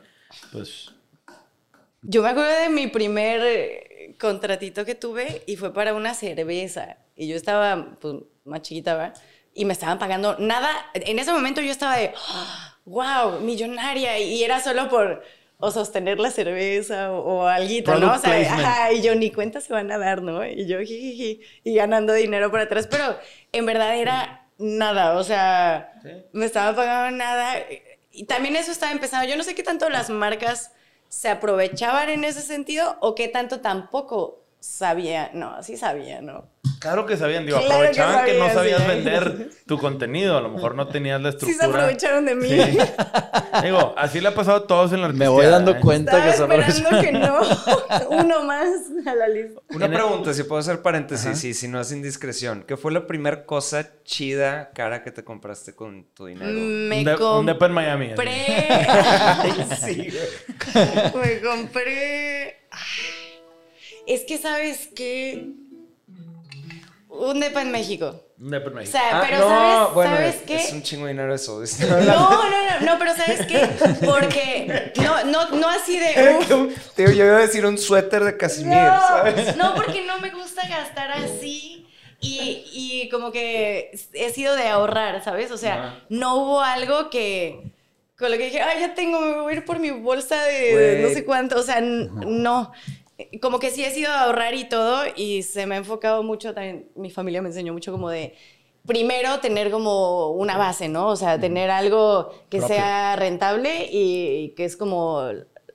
pues, 0.51 0.95
Yo 2.01 2.23
me 2.23 2.29
acuerdo 2.29 2.59
de 2.59 2.69
mi 2.69 2.87
primer 2.87 3.41
eh, 3.43 4.15
contratito 4.19 4.83
que 4.83 4.95
tuve 4.95 5.43
y 5.45 5.57
fue 5.57 5.71
para 5.73 5.93
una 5.93 6.15
cerveza. 6.15 6.97
Y 7.15 7.27
yo 7.27 7.35
estaba 7.35 7.97
pues, 7.99 8.15
más 8.45 8.63
chiquita, 8.63 8.95
¿verdad? 8.95 9.13
Y 9.53 9.65
me 9.65 9.73
estaban 9.73 9.99
pagando 9.99 10.37
nada. 10.39 10.69
En 10.93 11.19
ese 11.19 11.31
momento 11.31 11.61
yo 11.61 11.71
estaba 11.71 11.97
de, 11.97 12.13
wow, 12.85 13.39
millonaria. 13.39 14.19
Y 14.19 14.43
era 14.43 14.59
solo 14.61 14.89
por 14.89 15.23
o 15.59 15.71
sostener 15.71 16.19
la 16.19 16.29
cerveza 16.29 17.13
o, 17.13 17.19
o 17.19 17.47
alguito, 17.47 17.95
¿no? 17.95 18.13
O 18.13 18.17
sea, 18.17 18.33
ajá, 18.53 18.91
y 18.91 19.01
yo 19.01 19.15
ni 19.15 19.31
cuenta 19.31 19.61
se 19.61 19.71
van 19.71 19.89
a 19.91 19.97
dar, 19.97 20.21
¿no? 20.21 20.45
Y 20.45 20.67
yo, 20.67 20.79
jijiji, 20.79 21.39
y 21.63 21.75
ganando 21.75 22.11
dinero 22.13 22.51
por 22.51 22.59
atrás. 22.59 22.87
Pero 22.87 23.17
en 23.53 23.65
verdad 23.65 23.95
era 23.97 24.49
nada, 24.57 25.17
o 25.17 25.23
sea, 25.23 25.93
me 26.33 26.45
estaba 26.45 26.75
pagando 26.75 27.17
nada. 27.17 27.55
Y 28.11 28.25
también 28.25 28.57
eso 28.57 28.71
estaba 28.71 28.91
empezando. 28.91 29.27
Yo 29.27 29.37
no 29.37 29.43
sé 29.43 29.55
qué 29.55 29.63
tanto 29.63 29.89
las 29.89 30.09
marcas 30.09 30.71
se 31.07 31.29
aprovechaban 31.29 32.09
en 32.09 32.25
ese 32.25 32.41
sentido 32.41 32.97
o 32.99 33.15
qué 33.15 33.29
tanto 33.29 33.61
tampoco 33.61 34.42
sabía, 34.63 35.29
no, 35.33 35.61
sí 35.61 35.75
sabía, 35.75 36.21
¿no? 36.21 36.47
Claro 36.79 37.05
que 37.05 37.17
sabían, 37.17 37.45
digo, 37.45 37.59
Claro 37.59 37.69
que 37.91 37.99
aprovechaban 37.99 38.25
que, 38.25 38.33
no 38.37 38.47
sabían, 38.49 38.55
sabías 38.55 38.81
sí. 38.81 38.87
vender 38.87 39.49
tu 39.65 39.77
contenido. 39.77 40.37
A 40.37 40.41
lo 40.41 40.49
mejor 40.49 40.75
no 40.75 40.87
tenías 40.87 41.21
la 41.21 41.31
Sí 41.33 41.37
se 41.39 41.51
estructura. 41.51 41.83
aprovecharon 41.83 42.25
de 42.25 42.35
mí. 42.35 42.47
Sí. 42.49 42.77
Digo, 43.63 43.93
así 43.97 44.19
le 44.21 44.29
ha 44.29 44.35
pasado 44.35 44.57
a 44.57 44.67
todos 44.67 44.91
en 44.93 45.01
la 45.01 45.09
Me 45.09 45.27
voy 45.27 45.45
dando 45.45 45.71
¿eh? 45.71 45.79
cuenta 45.81 46.29
Estaba 46.29 46.55
que 46.57 46.65
se 46.65 46.71
esperando 46.71 47.01
que 47.01 47.11
no. 47.11 47.39
Uno 48.09 48.43
más 48.43 48.67
a 49.05 49.15
la 49.15 49.27
lista. 49.29 49.61
Una 49.69 49.87
pregunta, 49.89 50.33
si 50.33 50.43
puedo 50.43 50.59
hacer 50.59 50.81
paréntesis, 50.81 51.43
y 51.43 51.53
si 51.53 51.67
no 51.67 51.79
es 51.81 51.91
indiscreción. 51.91 52.63
¿Qué 52.67 52.75
fue 52.77 52.91
la 52.91 53.05
primera 53.07 53.45
cosa 53.45 53.89
chida, 54.03 54.71
cara, 54.73 55.03
que 55.03 55.11
te 55.11 55.23
compraste 55.23 55.75
con 55.75 56.05
tu 56.13 56.25
dinero? 56.25 56.51
Me 56.51 56.99
Un, 56.99 57.03
de- 57.05 57.15
un 57.15 57.45
depa 57.45 57.65
en 57.67 57.71
Miami. 57.73 58.11
así. 58.11 58.21
Ay, 58.27 59.67
sí. 59.81 60.07
Me 61.15 61.39
compré. 61.41 62.57
Ay, 62.71 63.22
Es 64.07 64.21
que, 64.25 64.37
¿sabes 64.37 64.89
qué? 64.95 65.47
Un 67.09 67.39
depa 67.39 67.61
en 67.61 67.71
México. 67.71 68.19
Un 68.39 68.49
depa 68.51 68.67
en 68.67 68.73
O 68.73 68.75
México. 68.77 68.97
sea, 68.97 69.19
Ah, 69.19 69.23
pero 69.25 69.39
no, 69.39 69.47
¿sabes, 69.47 69.93
bueno, 69.93 70.15
¿sabes 70.15 70.35
es, 70.35 70.41
qué? 70.41 70.55
es 70.55 70.73
un 70.73 70.81
chingo 70.83 71.05
de 71.05 71.11
dinero 71.13 71.33
eso. 71.33 71.61
No, 71.81 71.99
no, 72.01 72.49
no, 72.49 72.79
no, 72.81 72.99
pero 72.99 73.15
¿sabes 73.15 73.45
qué? 73.45 73.69
Porque 74.05 74.91
no, 75.01 75.23
no, 75.25 75.49
no 75.51 75.69
así 75.69 75.97
de. 75.99 76.37
uf, 76.39 76.93
Tío, 76.95 77.11
yo 77.11 77.25
iba 77.25 77.37
a 77.37 77.41
decir 77.41 77.65
un 77.65 77.77
suéter 77.77 78.23
de 78.23 78.35
Casimir, 78.35 78.73
¿sabes? 79.07 79.55
No, 79.55 79.69
no, 79.69 79.75
porque 79.75 80.03
no 80.05 80.19
me 80.19 80.31
gusta 80.31 80.67
gastar 80.67 81.11
así. 81.11 81.87
Y, 82.19 82.63
y 82.71 83.09
como 83.09 83.31
que 83.33 83.91
he 84.13 84.29
sido 84.31 84.55
de 84.55 84.67
ahorrar, 84.69 85.21
¿sabes? 85.23 85.51
O 85.51 85.57
sea, 85.57 85.73
Ajá. 85.75 85.99
no 86.09 86.35
hubo 86.37 86.61
algo 86.61 87.09
que. 87.09 87.71
Con 88.17 88.31
lo 88.31 88.37
que 88.37 88.45
dije, 88.45 88.61
ay, 88.61 88.79
ya 88.79 88.95
tengo, 88.95 89.19
me 89.19 89.33
voy 89.41 89.53
a 89.53 89.57
ir 89.57 89.65
por 89.65 89.79
mi 89.79 89.89
bolsa 89.91 90.41
de, 90.43 90.75
de 90.77 91.03
no 91.03 91.09
sé 91.09 91.25
cuánto. 91.25 91.59
O 91.59 91.63
sea, 91.63 91.81
no. 91.81 92.71
Como 93.41 93.59
que 93.59 93.69
sí 93.69 93.83
he 93.83 93.91
sido 93.91 94.11
de 94.11 94.17
ahorrar 94.17 94.53
y 94.55 94.67
todo. 94.67 95.03
Y 95.15 95.43
se 95.43 95.65
me 95.65 95.75
ha 95.75 95.77
enfocado 95.77 96.23
mucho 96.23 96.53
también. 96.53 96.89
Mi 96.95 97.09
familia 97.11 97.41
me 97.41 97.49
enseñó 97.49 97.73
mucho 97.73 97.91
como 97.91 98.09
de. 98.09 98.33
Primero 98.85 99.39
tener 99.39 99.71
como 99.71 100.31
una 100.31 100.57
base, 100.57 100.89
¿no? 100.89 101.07
O 101.07 101.15
sea, 101.15 101.39
tener 101.39 101.71
algo 101.71 102.31
que 102.49 102.57
Propio. 102.57 102.75
sea 102.75 103.15
rentable 103.15 103.87
y, 103.89 104.43
y 104.45 104.49
que 104.55 104.65
es 104.65 104.75
como 104.75 105.29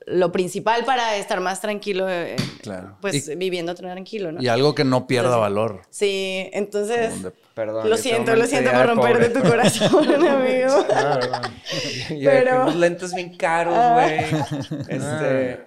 lo 0.06 0.32
principal 0.32 0.84
para 0.84 1.16
estar 1.16 1.40
más 1.40 1.60
tranquilo, 1.60 2.06
eh, 2.08 2.36
Claro. 2.62 2.96
pues 3.00 3.28
Y- 3.28 3.34
viviendo 3.36 3.74
tranquilo, 3.74 4.32
¿no? 4.32 4.42
Y 4.42 4.48
algo 4.48 4.74
que 4.74 4.84
no 4.84 5.06
pierda 5.06 5.28
Entonces, 5.28 5.40
valor. 5.40 5.82
Sí, 5.90 6.48
entonces 6.52 7.14
Perdón. 7.54 7.88
lo 7.90 7.96
siento, 7.98 8.34
lo 8.36 8.46
siento 8.46 8.72
por 8.72 8.86
romper 8.86 9.18
de 9.20 9.40
tu 9.40 9.46
corazón, 9.46 10.04
amigo. 10.26 10.86
Claro, 10.86 11.20
claro. 11.30 11.48
Y 12.10 12.24
Pero- 12.24 12.62
unos 12.62 12.76
lentes 12.76 13.14
bien 13.14 13.36
caros, 13.36 13.74
Ah. 13.76 13.92
güey. 13.94 14.80
Este, 14.88 15.60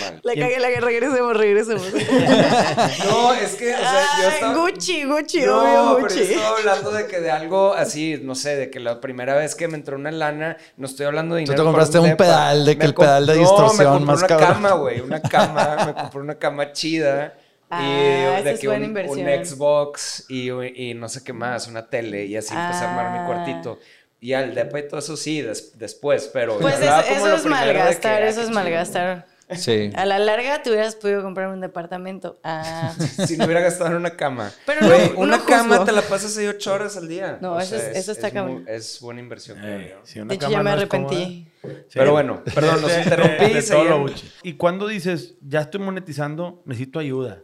mal. 0.00 0.20
La 0.22 0.34
cagué, 0.34 0.58
la 0.60 0.68
que 0.68 0.80
regresemos, 0.80 1.36
regresemos. 1.36 1.82
No, 3.06 3.32
es 3.34 3.54
que, 3.54 3.74
o 3.74 3.78
sea, 3.78 4.04
yo 4.22 4.28
estaba... 4.28 4.54
Gucci, 4.54 5.04
Gucci, 5.04 5.40
No, 5.42 5.58
obvio 5.58 5.96
pero 5.96 6.08
yo 6.14 6.20
Gucci. 6.20 6.32
estaba 6.34 6.56
hablando 6.58 6.90
de 6.92 7.06
que 7.06 7.20
de 7.20 7.30
algo 7.30 7.74
así, 7.74 8.20
no 8.22 8.34
sé, 8.34 8.56
de 8.56 8.70
que 8.70 8.80
la 8.80 9.00
primera 9.00 9.34
vez 9.34 9.54
que 9.54 9.68
me 9.68 9.76
entró 9.76 9.96
una 9.96 10.10
lana, 10.10 10.56
no 10.76 10.86
estoy 10.86 11.06
hablando 11.06 11.34
de 11.34 11.42
Tú 11.44 11.52
dinero. 11.52 11.62
te 11.62 11.64
por 11.64 11.72
compraste 11.72 11.98
un 11.98 12.16
pedal, 12.16 12.64
de 12.64 12.72
que 12.74 12.78
Me 12.78 12.84
el 12.86 12.94
pedal 12.94 13.26
de 13.26 13.34
no, 13.34 13.40
distorsión 13.40 13.78
me 13.78 13.84
compré 13.84 14.06
más 14.06 14.18
una 14.18 14.26
cabrón. 14.28 14.48
cama, 14.54 14.70
güey, 14.72 15.00
una 15.00 15.22
cama, 15.22 15.76
me 15.86 15.94
compré 15.94 16.20
una 16.20 16.34
cama 16.38 16.72
chida. 16.72 17.34
Ah, 17.70 17.82
y 17.82 18.44
de 18.44 18.50
es 18.52 18.60
que 18.60 18.68
un, 18.68 18.84
inversión. 18.84 19.26
un 19.26 19.44
Xbox 19.44 20.26
y, 20.28 20.50
y 20.50 20.94
no 20.94 21.08
sé 21.08 21.24
qué 21.24 21.32
más, 21.32 21.66
una 21.66 21.88
tele, 21.88 22.24
y 22.26 22.36
así 22.36 22.54
empecé 22.54 22.84
a 22.84 22.90
armar 22.90 23.10
mi 23.12 23.18
Ah. 23.18 23.26
cuartito. 23.26 23.78
Y 24.20 24.32
al 24.32 24.54
depa 24.54 24.78
y 24.78 24.88
todo 24.88 25.00
eso 25.00 25.16
sí, 25.16 25.42
des- 25.42 25.78
después, 25.78 26.30
pero. 26.32 26.58
Pues 26.58 26.76
eso, 26.80 26.92
como 27.20 27.26
es 27.34 27.44
malgastar, 27.46 28.22
ah, 28.22 28.28
eso 28.28 28.42
es 28.42 28.50
malgastar. 28.50 29.26
Sí. 29.56 29.90
A 29.94 30.06
la 30.06 30.18
larga 30.18 30.62
te 30.62 30.70
hubieras 30.70 30.96
podido 30.96 31.22
comprar 31.22 31.48
un 31.48 31.60
departamento. 31.60 32.38
Ah. 32.42 32.94
Si 33.26 33.36
no 33.36 33.44
hubiera 33.44 33.60
gastado 33.60 33.90
en 33.90 33.96
una 33.96 34.16
cama. 34.16 34.50
Pero 34.66 34.80
no- 34.82 34.88
no 34.88 35.18
una 35.20 35.36
juzgo. 35.38 35.48
cama 35.50 35.84
te 35.84 35.92
la 35.92 36.02
pasas 36.02 36.36
ahí 36.38 36.46
ocho 36.46 36.72
horas 36.72 36.96
al 36.96 37.08
día. 37.08 37.38
No, 37.40 37.54
O 37.54 37.60
eso 37.60 37.76
sea, 37.78 37.90
es- 37.90 37.96
eso 37.98 38.12
está 38.12 38.28
es 38.28 38.34
muy- 38.34 38.64
Es 38.66 39.00
buena 39.00 39.20
inversión, 39.20 39.58
Eh, 39.62 39.94
si 40.04 40.20
una 40.20 40.28
De 40.30 40.34
hecho, 40.36 40.46
cama 40.46 40.52
ya 40.52 40.58
me 40.62 40.70
no 40.70 40.76
arrepentí. 40.76 41.48
Sí. 41.62 41.68
Pero 41.94 42.12
bueno, 42.12 42.42
perdón, 42.54 42.74
los 42.82 42.90
De- 42.90 42.96
de- 42.96 43.02
interrumpí. 43.02 43.52
de 43.54 43.62
todo 43.62 43.84
lo. 43.84 44.06
Y 44.42 44.54
cuando 44.54 44.86
dices, 44.86 45.34
ya 45.40 45.60
estoy 45.62 45.80
monetizando, 45.80 46.62
necesito 46.66 46.98
ayuda. 46.98 47.40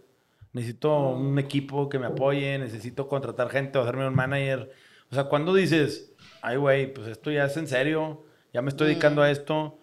Necesito 0.53 1.11
un 1.11 1.39
equipo 1.39 1.89
que 1.89 1.99
me 1.99 2.07
apoye, 2.07 2.59
necesito 2.59 3.07
contratar 3.09 3.51
gente 3.51 3.79
o 3.79 3.83
hacerme 3.83 4.07
un 4.09 4.15
manager. 4.15 4.71
O 5.11 5.15
sea, 5.15 5.25
cuando 5.25 5.55
dices, 5.55 6.13
ay, 6.43 6.57
güey, 6.57 6.93
pues 6.93 7.07
esto 7.09 7.31
ya 7.31 7.45
es 7.45 7.57
en 7.57 7.69
serio, 7.69 8.25
ya 8.53 8.61
me 8.63 8.69
estoy 8.71 8.89
dedicando 8.89 9.23
a 9.23 9.31
esto, 9.31 9.79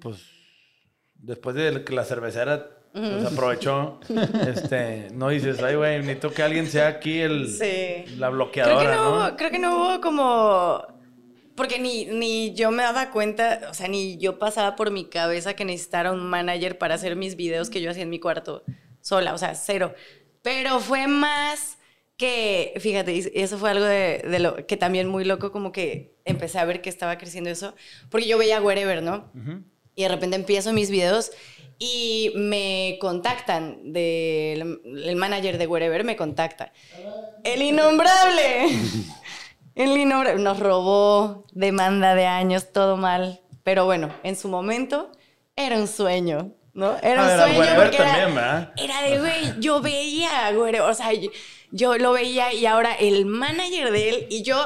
pues 0.00 0.22
después 1.26 1.56
de 1.56 1.84
que 1.84 1.92
la 1.94 2.04
cervecera 2.04 2.70
pues, 2.92 3.24
aprovechó, 3.24 4.00
este, 4.48 5.08
no 5.12 5.28
dices, 5.28 5.62
ay, 5.62 5.74
güey, 5.76 5.98
necesito 5.98 6.32
que 6.32 6.42
alguien 6.42 6.66
sea 6.66 6.88
aquí 6.88 7.20
el, 7.20 7.48
Sí. 7.48 8.04
la 8.16 8.28
Creo 8.28 8.30
bloqueadora, 8.32 8.90
que 8.90 8.96
no, 8.96 9.28
¿no? 9.30 9.36
creo 9.36 9.50
que 9.50 9.58
no 9.58 9.76
hubo 9.76 10.00
como... 10.00 10.86
Porque 11.54 11.78
ni, 11.78 12.04
ni 12.06 12.52
yo 12.54 12.70
me 12.70 12.82
daba 12.82 13.10
cuenta, 13.10 13.68
o 13.70 13.74
sea, 13.74 13.88
ni 13.88 14.18
yo 14.18 14.38
pasaba 14.38 14.76
por 14.76 14.90
mi 14.90 15.06
cabeza 15.06 15.54
que 15.54 15.64
necesitara 15.64 16.12
un 16.12 16.20
manager 16.28 16.76
para 16.76 16.94
hacer 16.96 17.16
mis 17.16 17.34
videos 17.34 17.70
que 17.70 17.80
yo 17.80 17.90
hacía 17.90 18.02
en 18.02 18.10
mi 18.10 18.20
cuarto 18.20 18.62
sola, 19.00 19.32
o 19.32 19.38
sea, 19.38 19.54
cero. 19.54 19.94
Pero 20.42 20.80
fue 20.80 21.06
más 21.06 21.78
que, 22.18 22.74
fíjate, 22.78 23.42
eso 23.42 23.56
fue 23.56 23.70
algo 23.70 23.84
de, 23.86 24.22
de 24.28 24.38
lo 24.38 24.66
que 24.66 24.76
también 24.76 25.08
muy 25.08 25.24
loco, 25.24 25.50
como 25.50 25.72
que 25.72 26.14
empecé 26.26 26.58
a 26.58 26.64
ver 26.66 26.82
que 26.82 26.90
estaba 26.90 27.16
creciendo 27.16 27.48
eso, 27.48 27.74
porque 28.10 28.28
yo 28.28 28.36
veía 28.36 28.60
Wherever, 28.60 29.02
¿no? 29.02 29.30
Ujú. 29.34 29.62
Y 29.96 30.02
de 30.04 30.08
repente 30.08 30.36
empiezo 30.36 30.72
mis 30.72 30.90
videos 30.90 31.32
y 31.78 32.32
me 32.36 32.96
contactan 33.00 33.92
del 33.92 34.80
el 34.84 35.16
manager 35.16 35.58
de 35.58 35.66
Wherever 35.66 36.04
me 36.04 36.14
contacta. 36.16 36.72
El 37.42 37.62
innombrable. 37.62 38.68
El 39.74 39.94
innombrable 39.96 40.42
nos 40.42 40.58
robó 40.58 41.44
demanda 41.52 42.14
de 42.14 42.24
años, 42.26 42.72
todo 42.72 42.96
mal. 42.96 43.40
Pero 43.62 43.84
bueno, 43.84 44.10
en 44.22 44.34
su 44.36 44.48
momento 44.48 45.12
era 45.54 45.76
un 45.76 45.86
sueño, 45.86 46.52
¿no? 46.72 46.96
Era 47.02 47.22
Ah, 47.22 47.24
un 47.24 47.30
era 47.30 47.44
sueño 47.64 47.72
porque 47.82 47.96
era- 47.96 48.06
también, 48.06 48.34
¿verdad? 48.34 48.72
era 48.78 49.02
de, 49.02 49.18
güey, 49.18 49.60
yo 49.60 49.80
veía, 49.82 50.50
güey, 50.54 50.78
o 50.78 50.94
sea, 50.94 51.10
yo, 51.72 51.96
lo 51.98 52.12
veía 52.12 52.52
y 52.52 52.66
ahora 52.66 52.94
el 52.94 53.26
manager 53.26 53.90
de 53.90 54.08
él 54.08 54.26
y 54.30 54.42
yo, 54.42 54.56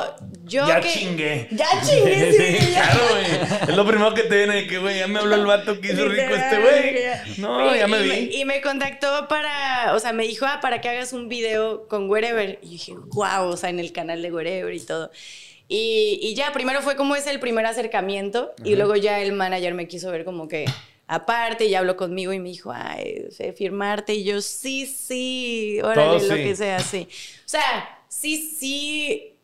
yo 0.44 0.66
Ya 0.66 0.80
que- 0.80 0.88
chingué. 0.90 1.48
Ya 1.50 1.66
chingué, 1.82 2.32
sí, 2.60 2.72
ya. 2.72 2.82
claro, 2.90 3.00
güey. 3.10 3.70
Es 3.70 3.76
lo 3.76 3.86
primero 3.86 4.14
que 4.14 4.22
te 4.24 4.36
viene 4.36 4.54
de 4.56 4.66
que, 4.66 4.78
güey, 4.78 4.98
ya 4.98 5.06
me 5.08 5.18
habló 5.20 5.34
el 5.36 5.46
vato 5.46 5.80
que 5.80 5.92
hizo 5.92 6.08
rico 6.08 6.34
este 6.34 6.58
güey. 6.60 6.96
No, 7.38 7.74
Y- 7.74 7.78
ya 7.78 7.86
me 7.88 7.98
y 8.00 8.08
vi. 8.28 8.36
y 8.40 8.44
me 8.44 8.60
contactó 8.60 9.28
para, 9.28 9.94
o 9.94 9.98
sea, 10.00 10.12
me 10.12 10.26
dijo, 10.26 10.46
ah, 10.46 10.58
para 10.60 10.80
que 10.80 10.88
hagas 10.88 11.12
un 11.12 11.28
video 11.28 11.86
con 11.88 12.08
Wherever. 12.10 12.58
Y 12.62 12.70
dije, 12.70 12.94
wow, 13.12 13.46
o 13.48 13.56
sea, 13.56 13.70
en 13.70 13.78
el 13.80 13.92
canal 13.92 14.22
de 14.22 14.32
Wherever 14.32 14.72
y 14.74 14.80
todo. 14.80 15.10
Y, 15.68 16.18
y 16.20 16.34
ya, 16.34 16.52
primero 16.52 16.82
fue 16.82 16.96
como 16.96 17.14
es 17.14 17.26
el 17.28 17.38
primer 17.38 17.64
acercamiento 17.64 18.52
y 18.64 18.74
luego 18.74 18.96
ya 18.96 19.20
el 19.20 19.32
manager 19.32 19.72
me 19.74 19.86
quiso 19.86 20.10
ver 20.10 20.24
como 20.24 20.48
que 20.48 20.64
aparte 21.12 21.64
y 21.66 21.74
habló 21.74 21.96
conmigo 21.96 22.32
y 22.32 22.38
me 22.38 22.48
dijo, 22.50 22.72
ay, 22.74 23.26
sé 23.30 23.52
firmarte. 23.52 24.14
Y 24.14 24.24
yo, 24.24 24.40
sí, 24.40 24.86
sí, 24.86 25.80
órale, 25.82 26.26
lo 26.26 26.34
que 26.36 26.54
sea, 26.56 26.78
sí. 26.78 27.08
O 27.10 27.48
sea, 27.48 27.98
sí, 28.08 28.36
sí, 28.58 29.36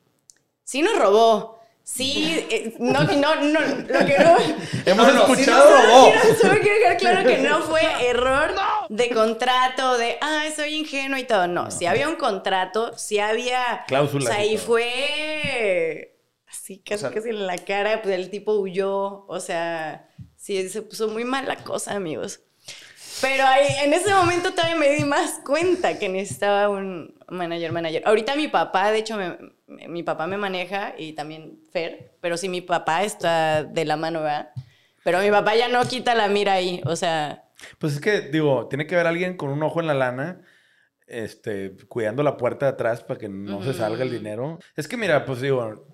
sí 0.65 0.81
nos 0.83 0.97
robó. 0.99 1.57
Sí, 1.83 2.45
eh, 2.51 2.75
no, 2.81 3.05
no, 3.05 3.37
no, 3.37 3.61
lo 3.61 4.07
que 4.07 4.19
no, 4.19 4.37
Hemos 4.87 5.07
No, 5.07 5.13
no, 5.13 5.21
escuchado. 5.33 5.71
nos 5.71 5.87
robó. 5.87 6.11
Quiero- 6.11 6.35
Solo 6.41 6.55
quiero 6.61 6.79
dejar 6.81 6.97
claro 6.97 7.29
que 7.29 7.39
no 7.39 7.63
fue 7.69 7.81
error 8.09 8.51
de 8.89 9.11
contrato, 9.11 9.97
de, 9.97 10.19
ay, 10.21 10.53
soy 10.55 10.75
ingenuo 10.75 11.17
y 11.19 11.25
todo. 11.25 11.47
No, 11.47 11.71
si 11.71 11.87
había 11.87 12.09
un 12.09 12.17
contrato, 12.17 12.99
si 12.99 13.21
había... 13.21 13.85
Cláusulas 13.87 14.29
O 14.29 14.33
sea, 14.35 14.45
y 14.45 14.57
fue 14.59 16.17
así, 16.49 16.79
casi, 16.79 17.01
sea- 17.03 17.11
casi 17.13 17.29
en 17.29 17.47
la 17.47 17.57
cara, 17.59 18.03
pues 18.03 18.15
el 18.17 18.31
tipo 18.31 18.55
huyó. 18.55 19.25
O 19.29 19.39
sea, 19.41 20.09
sí, 20.47 20.69
se 20.69 20.83
puso 20.83 21.09
muy 21.09 21.25
mal 21.25 21.47
la 21.47 21.57
cosa, 21.57 21.95
amigos. 21.95 22.41
Pero 23.21 23.45
ahí, 23.47 23.67
en 23.83 23.93
ese 23.95 24.13
momento 24.15 24.53
todavía 24.53 24.77
me 24.77 24.91
di 24.91 25.05
más 25.05 25.41
cuenta 25.45 25.99
que 25.99 26.09
necesitaba 26.09 26.69
un 26.69 27.15
manager, 27.29 27.73
manager. 27.73 28.03
Ahorita 28.07 28.37
mi 28.37 28.47
papá, 28.49 28.93
de 28.93 28.99
hecho, 28.99 29.17
me- 29.17 29.39
me- 29.67 29.89
mi 29.89 30.03
papá 30.03 30.27
me 30.27 30.37
maneja 30.37 30.95
y 30.99 31.15
también 31.15 31.59
Fer, 31.73 32.13
pero 32.21 32.37
sí 32.37 32.49
mi 32.49 32.61
papá 32.61 33.03
está 33.05 33.65
de 33.65 33.85
la 33.85 33.97
mano, 33.97 34.21
¿verdad? 34.21 34.51
Pero 35.03 35.21
mi 35.21 35.31
papá 35.31 35.57
ya 35.57 35.69
no 35.69 35.83
quita 35.89 36.15
la 36.15 36.29
mira 36.29 36.53
ahí, 36.53 36.81
o 36.85 36.95
sea, 36.95 37.43
Pues 37.79 37.95
es 37.95 38.01
que, 38.01 38.21
digo, 38.21 38.69
tiene 38.69 38.87
que 38.87 38.95
haber 38.97 39.07
alguien 39.07 39.37
con 39.37 39.49
un 39.49 39.63
ojo 39.63 39.81
en 39.81 39.87
la 39.87 39.95
lana, 39.95 40.43
este, 41.07 41.75
cuidando 41.89 42.23
la 42.23 42.37
puerta 42.37 42.67
de 42.67 42.73
atrás 42.73 43.03
para 43.03 43.19
que 43.19 43.29
no 43.31 43.63
se 43.63 43.73
salga 43.73 44.03
el 44.03 44.11
dinero. 44.11 44.59
Es 44.77 44.87
que, 44.89 44.97
mira, 44.99 45.25
pues 45.25 45.41
digo, 45.41 45.87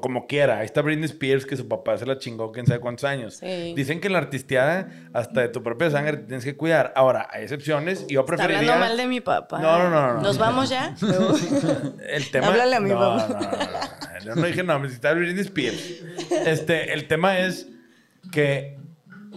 como 0.00 0.26
quiera, 0.26 0.58
ahí 0.60 0.64
está 0.64 0.80
Britney 0.82 1.04
Spears, 1.04 1.44
que 1.46 1.56
su 1.56 1.68
papá 1.68 1.98
se 1.98 2.06
la 2.06 2.18
chingó 2.18 2.50
quién 2.52 2.66
sabe 2.66 2.80
cuántos 2.80 3.04
años. 3.04 3.34
Sí. 3.34 3.74
Dicen 3.76 4.00
que 4.00 4.06
en 4.06 4.14
la 4.14 4.18
artisteada, 4.20 4.88
hasta 5.12 5.42
de 5.42 5.48
tu 5.48 5.62
propia 5.62 5.90
sangre, 5.90 6.16
te 6.16 6.24
tienes 6.24 6.44
que 6.44 6.56
cuidar. 6.56 6.92
Ahora, 6.96 7.28
hay 7.30 7.42
excepciones 7.42 8.06
y 8.08 8.14
yo 8.14 8.20
está 8.20 8.36
preferiría... 8.36 8.72
hablando 8.74 8.86
mal 8.86 8.96
de 8.96 9.06
mi 9.06 9.20
papá. 9.20 9.60
No, 9.60 9.78
no, 9.78 9.90
no, 9.90 10.14
no. 10.14 10.20
¿Nos 10.22 10.38
vamos 10.38 10.70
ya? 10.70 10.94
El 12.08 12.30
tema. 12.30 12.48
Háblale 12.48 12.76
a 12.76 12.80
mi 12.80 12.90
no, 12.90 12.98
mamá. 12.98 13.26
No, 13.28 13.40
no, 13.40 13.50
no. 13.50 14.24
Yo 14.24 14.34
no 14.34 14.46
dije 14.46 14.62
no, 14.62 14.78
necesitaba 14.78 15.14
Britney 15.14 15.42
Spears. 15.42 16.02
Este, 16.46 16.92
el 16.92 17.06
tema 17.06 17.38
es 17.38 17.68
que. 18.32 18.78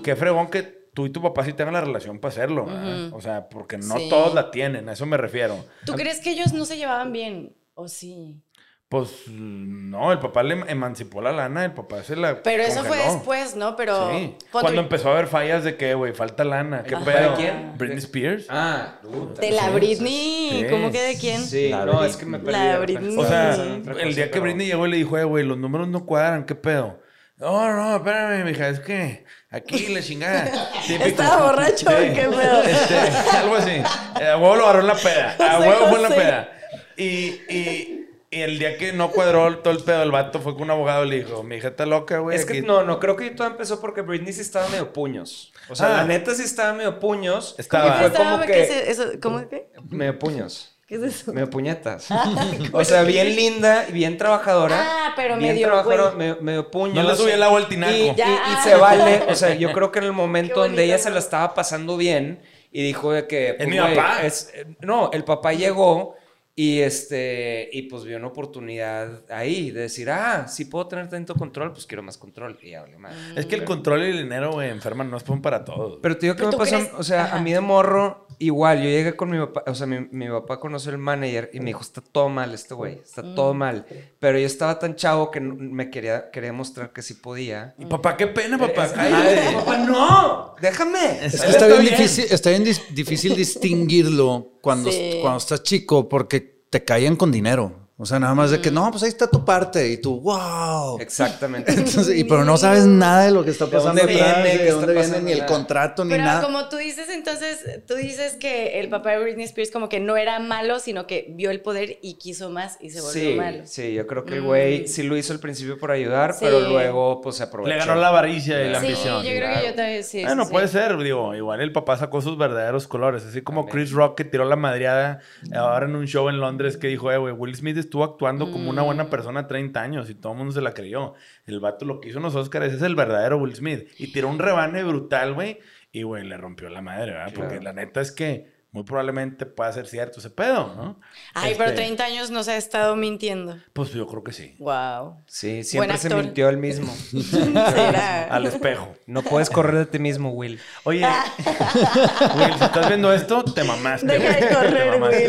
Qué 0.03 0.15
fregón 0.15 0.49
que 0.49 0.61
tú 0.93 1.05
y 1.07 1.09
tu 1.09 1.21
papá 1.21 1.43
sí 1.43 1.53
tengan 1.53 1.73
la 1.73 1.81
relación 1.81 2.19
para 2.19 2.31
hacerlo. 2.31 2.67
O 3.11 3.21
sea, 3.21 3.49
porque 3.49 3.77
no 3.77 3.97
Sí. 3.97 4.07
todos 4.09 4.33
la 4.33 4.51
tienen, 4.51 4.87
a 4.87 4.93
eso 4.93 5.05
me 5.05 5.17
refiero. 5.17 5.65
¿Tú 5.85 5.93
crees 5.93 6.21
que 6.21 6.31
ellos 6.31 6.53
no 6.53 6.65
se 6.65 6.77
llevaban 6.77 7.11
bien? 7.11 7.55
¿O 7.73 7.87
sí? 7.87 8.41
Pues 8.89 9.27
no, 9.27 10.13
el 10.13 10.19
papá 10.19 10.43
le 10.43 10.53
emancipó 10.71 11.21
la 11.21 11.33
lana, 11.33 11.65
el 11.65 11.73
papá 11.73 12.03
se 12.03 12.15
la. 12.15 12.41
Pero 12.41 12.63
eso 12.63 12.85
fue 12.85 12.97
después, 12.97 13.53
¿no? 13.57 13.75
Pero... 13.75 14.09
Sí. 14.11 14.37
Cuando 14.49 14.79
empezó 14.79 15.09
a 15.09 15.11
haber 15.11 15.27
fallas 15.27 15.65
de 15.65 15.75
que, 15.75 15.93
güey, 15.93 16.13
falta 16.13 16.45
lana. 16.45 16.83
¿Qué 16.83 16.95
Ajá. 16.95 17.03
pedo? 17.03 17.31
¿De 17.31 17.35
quién? 17.35 17.73
Britney 17.77 17.97
Spears. 17.97 18.45
Ah, 18.49 18.99
puta. 19.03 19.41
De 19.41 19.51
la 19.51 19.65
Sí, 19.65 19.69
Britney. 19.73 20.49
sí. 20.61 20.65
¿Cómo 20.69 20.89
que 20.89 21.01
de 21.01 21.17
quién? 21.17 21.43
Sí, 21.43 21.67
La 21.69 21.85
no, 21.85 22.01
es 22.05 22.15
que 22.15 22.25
me 22.25 22.37
La 22.37 22.43
perdí. 22.45 22.59
repente. 22.59 22.93
Britney. 22.93 23.17
O 23.17 23.27
sea, 23.27 23.55
el 23.99 24.15
día 24.15 24.31
que 24.31 24.39
Britney 24.39 24.67
llegó 24.67 24.87
y 24.87 24.91
le 24.91 24.97
dijo, 24.97 25.17
"Eh, 25.17 25.25
güey, 25.25 25.43
los 25.43 25.57
números 25.57 25.89
no 25.89 26.05
cuadran, 26.05 26.45
¿qué 26.45 26.55
pedo? 26.55 27.01
No, 27.39 27.69
no, 27.75 27.97
espérame, 27.97 28.45
mija, 28.45 28.69
es 28.69 28.79
que 28.79 29.25
aquí 29.51 29.93
la 29.93 30.01
chingada. 30.01 30.49
Típico. 30.87 31.03
¿Estaba 31.05 31.45
borracho 31.51 31.87
qué 31.87 32.29
pedo? 32.29 32.63
Este, 32.63 32.97
algo 33.37 33.55
así. 33.57 33.81
A 34.15 34.37
huevo 34.37 34.55
lo 34.55 34.63
agarró 34.63 34.79
en 34.79 34.87
la 34.87 34.95
peda. 34.95 35.35
A 35.39 35.59
huevo 35.59 35.87
fue 35.89 35.97
en 35.97 36.03
la 36.03 36.09
peda. 36.09 36.49
Y, 36.95 37.05
y, 37.49 37.96
y 38.37 38.41
el 38.41 38.59
día 38.59 38.77
que 38.77 38.93
no 38.93 39.11
cuadró 39.11 39.57
todo 39.59 39.73
el 39.73 39.83
pedo, 39.83 40.03
el 40.03 40.11
vato 40.11 40.39
fue 40.39 40.53
con 40.53 40.63
un 40.63 40.71
abogado 40.71 41.05
y 41.05 41.09
le 41.09 41.15
dijo, 41.23 41.43
mi 41.43 41.55
hija 41.57 41.69
está 41.69 41.85
loca, 41.85 42.19
güey. 42.19 42.37
Es 42.37 42.45
que 42.45 42.59
aquí- 42.59 42.67
no, 42.67 42.83
no, 42.83 42.99
creo 42.99 43.15
que 43.15 43.29
todo 43.31 43.47
empezó 43.47 43.81
porque 43.81 44.01
Britney 44.01 44.33
sí 44.33 44.41
estaba 44.41 44.67
medio 44.69 44.93
puños. 44.93 45.53
O 45.69 45.75
sea, 45.75 45.87
Ah. 45.87 45.97
la 45.97 46.03
neta 46.05 46.33
sí 46.35 46.43
estaba 46.43 46.73
medio 46.73 46.99
puños. 46.99 47.55
Estaba. 47.57 47.87
Y 47.95 47.97
fue 47.99 48.07
Estaba- 48.07 48.31
como 48.31 48.43
¿qué 48.45 48.51
que... 48.53 48.61
es 48.63 48.71
eso? 48.99 49.05
¿Cómo 49.21 49.47
que? 49.49 49.67
Medio 49.89 50.17
puños. 50.19 50.73
¿Qué 50.87 50.95
es 50.95 51.01
eso? 51.03 51.33
Medio 51.33 51.49
puñetas. 51.49 52.07
o 52.71 52.83
sea, 52.85 53.03
bien 53.03 53.35
linda 53.35 53.85
y 53.89 53.91
bien 53.91 54.17
trabajadora. 54.17 54.77
Ah, 54.79 55.13
pero 55.17 55.35
bien 55.37 55.53
medio, 55.55 55.67
trabajadora, 55.67 56.11
medio, 56.11 56.37
medio 56.39 56.71
puños. 56.71 57.03
No 57.03 57.09
le 57.11 57.15
subía 57.17 57.33
el 57.35 57.43
agua 57.43 57.59
al 57.59 57.67
tinaco. 57.67 57.91
Y, 57.93 58.09
y- 58.09 58.15
Ya. 58.15 58.27
y 58.53 58.63
se 58.63 58.75
vale, 58.75 59.23
o 59.27 59.35
sea, 59.35 59.53
yo 59.55 59.71
creo 59.73 59.91
que 59.91 59.99
en 59.99 60.05
el 60.05 60.13
momento 60.13 60.53
Qué 60.55 60.59
donde 60.61 60.83
ella 60.85 60.97
se 60.97 61.09
la 61.09 61.19
estaba 61.19 61.53
pasando 61.53 61.97
bien 61.97 62.41
y 62.71 62.83
dijo 62.83 63.11
de 63.11 63.27
que... 63.27 63.55
pues, 63.57 63.67
mi 63.67 63.77
papá. 63.77 64.19
es- 64.23 64.49
eh, 64.53 64.65
no, 64.79 65.09
el 65.11 65.25
papá 65.25 65.51
llegó 65.51 66.15
y 66.59 66.79
este 66.79 67.69
y 67.71 67.83
pues 67.83 68.03
vio 68.03 68.17
una 68.17 68.27
oportunidad 68.29 69.21
ahí 69.31 69.69
de 69.69 69.81
decir, 69.81 70.09
ah, 70.09 70.47
si 70.47 70.65
puedo 70.65 70.87
tener 70.87 71.07
tanto 71.07 71.35
control, 71.35 71.71
pues 71.71 71.85
quiero 71.85 72.01
más 72.01 72.17
control. 72.17 72.57
Y 72.63 72.71
ya 72.71 72.81
vale 72.81 72.97
más. 72.97 73.13
Es 73.35 73.45
que 73.45 73.53
el 73.53 73.63
control 73.63 74.01
y 74.01 74.09
el 74.09 74.17
dinero, 74.23 74.53
güey, 74.53 74.71
enferman, 74.71 75.11
no 75.11 75.17
es 75.17 75.23
para 75.23 75.63
todos. 75.63 75.99
Pero 76.01 76.17
te 76.17 76.25
digo 76.25 76.35
que 76.35 76.39
¿Pero 76.39 76.51
me 76.53 76.57
pasó, 76.57 76.77
crees? 76.77 76.93
o 76.97 77.03
sea, 77.03 77.25
Ajá. 77.25 77.37
a 77.37 77.41
mí 77.41 77.53
de 77.53 77.61
morro, 77.61 78.26
igual, 78.39 78.77
yo 78.79 78.83
llegué 78.85 79.15
con 79.15 79.29
mi 79.29 79.37
papá, 79.37 79.63
o 79.67 79.73
sea, 79.75 79.87
mi, 79.87 80.07
mi 80.11 80.27
papá 80.29 80.59
conoció 80.59 80.91
el 80.91 80.97
manager 80.97 81.49
y 81.53 81.59
me 81.59 81.67
dijo, 81.67 81.81
está 81.81 82.01
todo 82.01 82.29
mal 82.29 82.53
este 82.53 82.73
güey, 82.73 82.99
está 83.03 83.21
todo 83.35 83.53
Mm. 83.53 83.57
mal. 83.57 83.85
Pero 84.19 84.37
yo 84.39 84.45
estaba 84.45 84.77
tan 84.79 84.95
chavo 84.95 85.31
que 85.31 85.39
me 85.39 85.89
quería, 85.89 86.29
quería 86.31 86.53
mostrar 86.53 86.91
que 86.93 87.01
sí 87.01 87.15
podía. 87.15 87.73
Y 87.77 87.85
papá, 87.85 88.15
qué 88.17 88.27
pena, 88.27 88.57
papá. 88.57 88.85
Es- 88.85 88.91
cállate. 88.93 89.39
Ay, 89.39 89.55
papá, 89.55 89.77
no, 89.77 90.55
déjame. 90.61 91.25
Es 91.25 91.31
que 91.31 91.35
Está 91.37 91.47
está 91.49 91.67
bien, 91.67 91.81
bien. 91.81 91.95
difícil, 91.97 92.25
está 92.29 92.49
bien 92.49 92.65
dis- 92.65 92.87
difícil 92.93 93.35
distinguirlo 93.77 94.51
cuando, 94.61 94.91
Sí. 94.91 95.19
cuando 95.21 95.37
estás 95.37 95.63
chico 95.63 96.07
porque 96.09 96.41
te 96.69 96.83
caían 96.83 97.15
con 97.15 97.31
dinero. 97.31 97.86
O 97.99 98.05
sea, 98.05 98.19
nada 98.19 98.35
más 98.35 98.51
de 98.51 98.61
que 98.61 98.69
no, 98.69 98.91
pues 98.91 99.01
ahí 99.01 99.09
está 99.09 99.27
tu 99.27 99.43
parte 99.43 99.89
y 99.89 99.97
tú, 99.97 100.21
wow. 100.21 100.99
Exactamente. 100.99 101.71
Entonces, 101.73 102.15
y, 102.15 102.25
pero 102.25 102.45
no 102.45 102.55
sabes 102.55 102.85
nada 102.85 103.25
de 103.25 103.31
lo 103.31 103.43
que 103.43 103.49
está 103.49 103.65
¿De 103.65 103.71
pasando 103.71 103.99
dónde 104.03 104.21
atrás, 104.21 104.43
viene? 104.43 104.57
de 104.59 104.65
¿Qué 104.65 104.71
dónde 104.71 104.93
viene, 104.93 105.21
ni 105.21 105.31
el 105.31 105.45
contrato, 105.47 106.05
ni 106.05 106.11
Pero 106.11 106.23
nada. 106.23 106.43
como 106.43 106.69
tú 106.69 106.77
dices, 106.77 107.09
entonces, 107.09 107.57
tú 107.87 107.95
dices 107.95 108.35
que 108.35 108.79
el 108.79 108.89
papá 108.89 109.13
de 109.13 109.23
Britney 109.23 109.45
Spears 109.45 109.71
como 109.71 109.89
que 109.89 109.99
no 109.99 110.15
era 110.15 110.37
malo, 110.39 110.79
sino 110.79 111.07
que 111.07 111.25
vio 111.31 111.49
el 111.49 111.61
poder 111.61 111.97
y 112.03 112.19
quiso 112.19 112.51
más 112.51 112.77
y 112.81 112.91
se 112.91 113.01
volvió 113.01 113.29
Sí, 113.31 113.35
malo. 113.35 113.63
sí, 113.65 113.93
yo 113.95 114.05
creo 114.05 114.25
que 114.25 114.35
el 114.35 114.41
güey 114.43 114.87
sí 114.87 115.01
lo 115.01 115.17
hizo 115.17 115.33
al 115.33 115.39
principio 115.39 115.79
por 115.79 115.89
ayudar, 115.89 116.33
Sí. 116.33 116.41
pero 116.41 116.59
luego 116.69 117.19
pues 117.21 117.37
se 117.37 117.43
aprovechó. 117.45 117.73
Le 117.73 117.79
ganó 117.83 117.95
la 117.99 118.09
avaricia 118.09 118.63
y 118.63 118.69
la 118.69 118.79
Sí, 118.79 118.85
ambición. 118.85 119.23
yo 119.23 119.31
creo 119.31 119.59
que 119.59 119.67
yo 119.69 119.73
también 119.73 120.03
sí. 120.03 120.23
Bueno, 120.23 120.45
sí, 120.45 120.51
puede 120.51 120.67
sí. 120.67 120.73
ser, 120.73 120.97
digo, 120.99 121.33
igual 121.33 121.61
el 121.61 121.71
papá 121.71 121.97
sacó 121.97 122.21
sus 122.21 122.37
verdaderos 122.37 122.87
colores, 122.87 123.25
así 123.25 123.41
como. 123.41 123.65
Chris 123.67 123.91
Rock 123.91 124.15
que 124.17 124.23
tiró 124.23 124.45
la 124.45 124.55
madreada 124.55 125.19
ahora 125.55 125.87
en 125.87 125.95
un 125.95 126.05
show 126.05 126.29
en 126.29 126.39
Londres 126.39 126.77
que 126.77 126.85
dijo, 126.85 127.11
eh, 127.11 127.17
güey, 127.17 127.33
Will 127.33 127.55
Smith 127.55 127.86
estuvo 127.87 128.03
actuando 128.03 128.51
como 128.51 128.69
una 128.69 128.83
Mm. 128.83 128.85
buena 128.85 129.09
persona 129.09 129.41
a 129.41 129.47
30 129.47 129.81
años 129.81 130.09
y 130.09 130.15
todo 130.15 130.33
el 130.33 130.37
mundo 130.37 130.53
se 130.53 130.61
la 130.61 130.73
creyó. 130.73 131.13
El 131.45 131.59
vato 131.59 131.83
lo 131.85 131.99
que 131.99 132.09
hizo 132.09 132.17
en 132.19 132.23
los 132.23 132.35
Oscars 132.35 132.73
es 132.73 132.81
el 132.81 132.95
verdadero 132.95 133.37
Will 133.37 133.55
Smith 133.55 133.89
y 133.97 134.11
tiró 134.11 134.29
un 134.29 134.39
rebane 134.39 134.83
brutal, 134.83 135.33
güey, 135.33 135.59
y 135.91 136.03
güey, 136.03 136.25
le 136.27 136.37
rompió 136.37 136.69
la 136.69 136.81
madre, 136.81 137.11
¿verdad? 137.11 137.33
Claro. 137.33 137.49
Porque 137.49 137.63
la 137.63 137.73
neta 137.73 138.01
es 138.01 138.11
que 138.11 138.56
muy 138.71 138.83
probablemente 138.83 139.45
pueda 139.45 139.71
ser 139.71 139.87
cierto 139.87 140.19
ese 140.19 140.29
pedo, 140.29 140.73
¿no? 140.75 140.99
Ay, 141.33 141.53
pero 141.57 141.69
Este, 141.69 141.83
30 141.83 142.03
años 142.03 142.31
nos 142.31 142.47
ha 142.47 142.57
estado 142.57 142.95
mintiendo. 142.95 143.57
Pues 143.73 143.91
yo 143.91 144.05
creo 144.07 144.23
que 144.23 144.33
sí. 144.33 144.55
Wow. 144.59 145.23
Sí, 145.25 145.63
siempre 145.63 145.97
se 145.97 146.13
mintió 146.13 146.49
él 146.49 146.57
mismo. 146.57 146.93
Será. 147.31 148.25
Al 148.25 148.45
espejo. 148.45 148.93
No 149.05 149.21
puedes 149.23 149.49
correr 149.49 149.75
de 149.75 149.85
ti 149.85 149.99
mismo, 149.99 150.31
Will. 150.31 150.59
Oye, 150.83 151.01
Will, 152.35 152.53
si 152.57 152.63
estás 152.63 152.87
viendo 152.87 153.13
esto, 153.13 153.43
te 153.43 153.63
mamaste. 153.63 154.05
Deja 154.07 154.33
de. 154.33 154.41
Te 154.47 154.53
correr, 154.53 154.99
mamaste. 154.99 155.27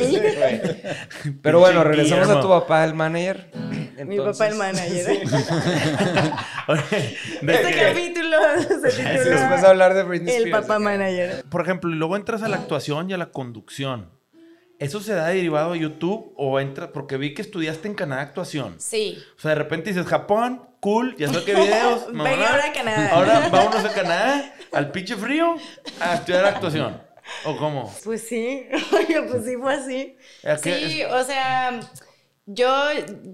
Will. 1.25 1.39
Pero 1.41 1.61
bueno, 1.61 1.85
regresamos 1.85 2.29
a 2.29 2.41
tu 2.41 2.49
papá, 2.49 2.85
el 2.85 2.95
manager. 2.95 3.51
Mi 4.07 4.19
papá 4.19 4.47
el 4.49 4.55
manager. 4.57 5.23
Este 6.69 7.73
que- 7.73 7.83
capítulo 7.83 8.37
se 8.67 8.75
Después 8.79 8.97
titula 8.97 9.57
de 9.61 9.67
hablar 9.67 9.95
de 9.95 10.03
Britney 10.03 10.35
El 10.35 10.43
Spears. 10.45 10.63
papá 10.67 10.75
acá. 10.75 10.85
manager. 10.85 11.45
Por 11.51 11.63
ejemplo, 11.63 11.91
y 11.91 11.95
luego 11.95 12.17
entras 12.17 12.43
a 12.43 12.49
la 12.49 12.57
actuación 12.57 13.11
y 13.11 13.15
a 13.15 13.17
la 13.19 13.31
conducción. 13.31 14.11
¿Eso 14.79 15.01
se 15.01 15.13
da 15.15 15.27
derivado 15.29 15.73
de 15.73 15.81
YouTube 15.81 16.33
o 16.37 16.61
entra 16.61 16.93
porque 16.93 17.17
vi 17.17 17.35
que 17.35 17.43
estudiaste 17.43 17.89
en 17.89 17.95
Canadá 17.95 18.23
actuación? 18.23 18.77
Sí. 18.79 19.19
O 19.37 19.41
sea, 19.41 19.51
de 19.51 19.55
repente 19.57 19.91
dices 19.91 20.07
Japón, 20.07 20.69
cool, 20.81 21.17
ya 21.17 21.29
sé 21.33 21.43
qué 21.45 21.55
videos. 21.55 22.07
Venga, 22.13 22.25
mamá. 22.25 22.49
ahora 22.51 22.65
a 22.67 22.73
Canadá. 22.73 23.09
Ahora 23.13 23.49
vámonos 23.51 23.85
a 23.85 23.93
Canadá, 23.93 24.55
al 24.73 24.91
pinche 24.93 25.17
frío, 25.17 25.57
a 26.01 26.15
estudiar 26.15 26.45
actuación. 26.45 27.01
¿O 27.45 27.57
cómo? 27.57 27.93
Pues 28.05 28.23
sí, 28.27 28.67
oye, 28.93 29.21
pues 29.23 29.45
sí 29.45 29.57
fue 29.61 29.75
así. 29.75 30.17
¿A? 30.45 30.57
Sí, 30.57 31.03
o 31.11 31.25
sea, 31.25 31.81
yo, 32.51 32.67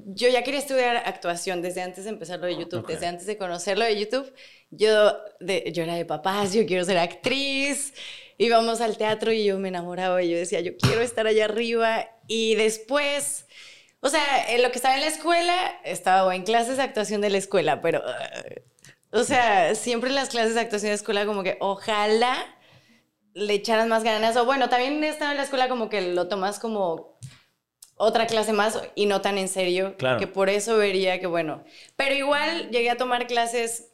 yo 0.07 0.29
ya 0.29 0.42
quería 0.42 0.59
estudiar 0.59 0.96
actuación 0.96 1.62
desde 1.62 1.83
antes 1.83 2.03
de 2.03 2.11
empezar 2.11 2.40
lo 2.40 2.46
de 2.46 2.57
YouTube, 2.57 2.85
desde 2.85 3.07
antes 3.07 3.27
de 3.27 3.38
conocerlo 3.38 3.85
de 3.85 3.96
YouTube. 3.96 4.35
Yo, 4.70 5.16
de, 5.38 5.70
yo 5.72 5.85
era 5.85 5.94
de 5.94 6.05
papás, 6.05 6.53
yo 6.53 6.66
quiero 6.66 6.85
ser 6.85 6.98
actriz. 6.98 7.94
Íbamos 8.38 8.81
al 8.81 8.96
teatro 8.96 9.31
y 9.31 9.44
yo 9.44 9.57
me 9.57 9.68
enamoraba 9.68 10.20
y 10.20 10.31
yo 10.31 10.37
decía, 10.37 10.59
yo 10.62 10.77
quiero 10.77 11.00
estar 11.00 11.29
allá 11.29 11.44
arriba. 11.44 12.09
Y 12.27 12.57
después, 12.57 13.46
o 14.00 14.09
sea, 14.09 14.53
en 14.53 14.62
lo 14.62 14.72
que 14.72 14.79
estaba 14.79 14.96
en 14.96 15.03
la 15.03 15.07
escuela, 15.07 15.81
estaba 15.85 16.35
en 16.35 16.42
clases 16.42 16.79
de 16.79 16.83
actuación 16.83 17.20
de 17.20 17.31
la 17.31 17.38
escuela, 17.38 17.81
pero, 17.81 18.00
uh, 18.00 19.16
o 19.20 19.22
sea, 19.22 19.77
siempre 19.77 20.09
en 20.09 20.16
las 20.16 20.31
clases 20.31 20.57
de 20.57 20.61
actuación 20.61 20.90
de 20.90 20.96
escuela 20.96 21.24
como 21.24 21.44
que 21.44 21.57
ojalá 21.61 22.37
le 23.33 23.55
echaran 23.55 23.88
más 23.88 24.03
ganas. 24.03 24.37
O 24.37 24.44
bueno, 24.44 24.68
también 24.68 25.05
estaba 25.05 25.31
en 25.31 25.37
la 25.37 25.44
escuela 25.44 25.68
como 25.68 25.88
que 25.88 26.00
lo 26.00 26.27
tomas 26.27 26.59
como 26.59 27.16
otra 27.96 28.26
clase 28.26 28.52
más 28.52 28.80
y 28.94 29.07
no 29.07 29.20
tan 29.20 29.38
en 29.38 29.48
serio. 29.48 29.96
Claro. 29.96 30.18
Que 30.18 30.26
por 30.26 30.48
eso 30.48 30.76
vería 30.76 31.20
que 31.20 31.26
bueno. 31.26 31.64
Pero 31.96 32.14
igual 32.14 32.70
llegué 32.70 32.90
a 32.90 32.96
tomar 32.96 33.26
clases 33.26 33.92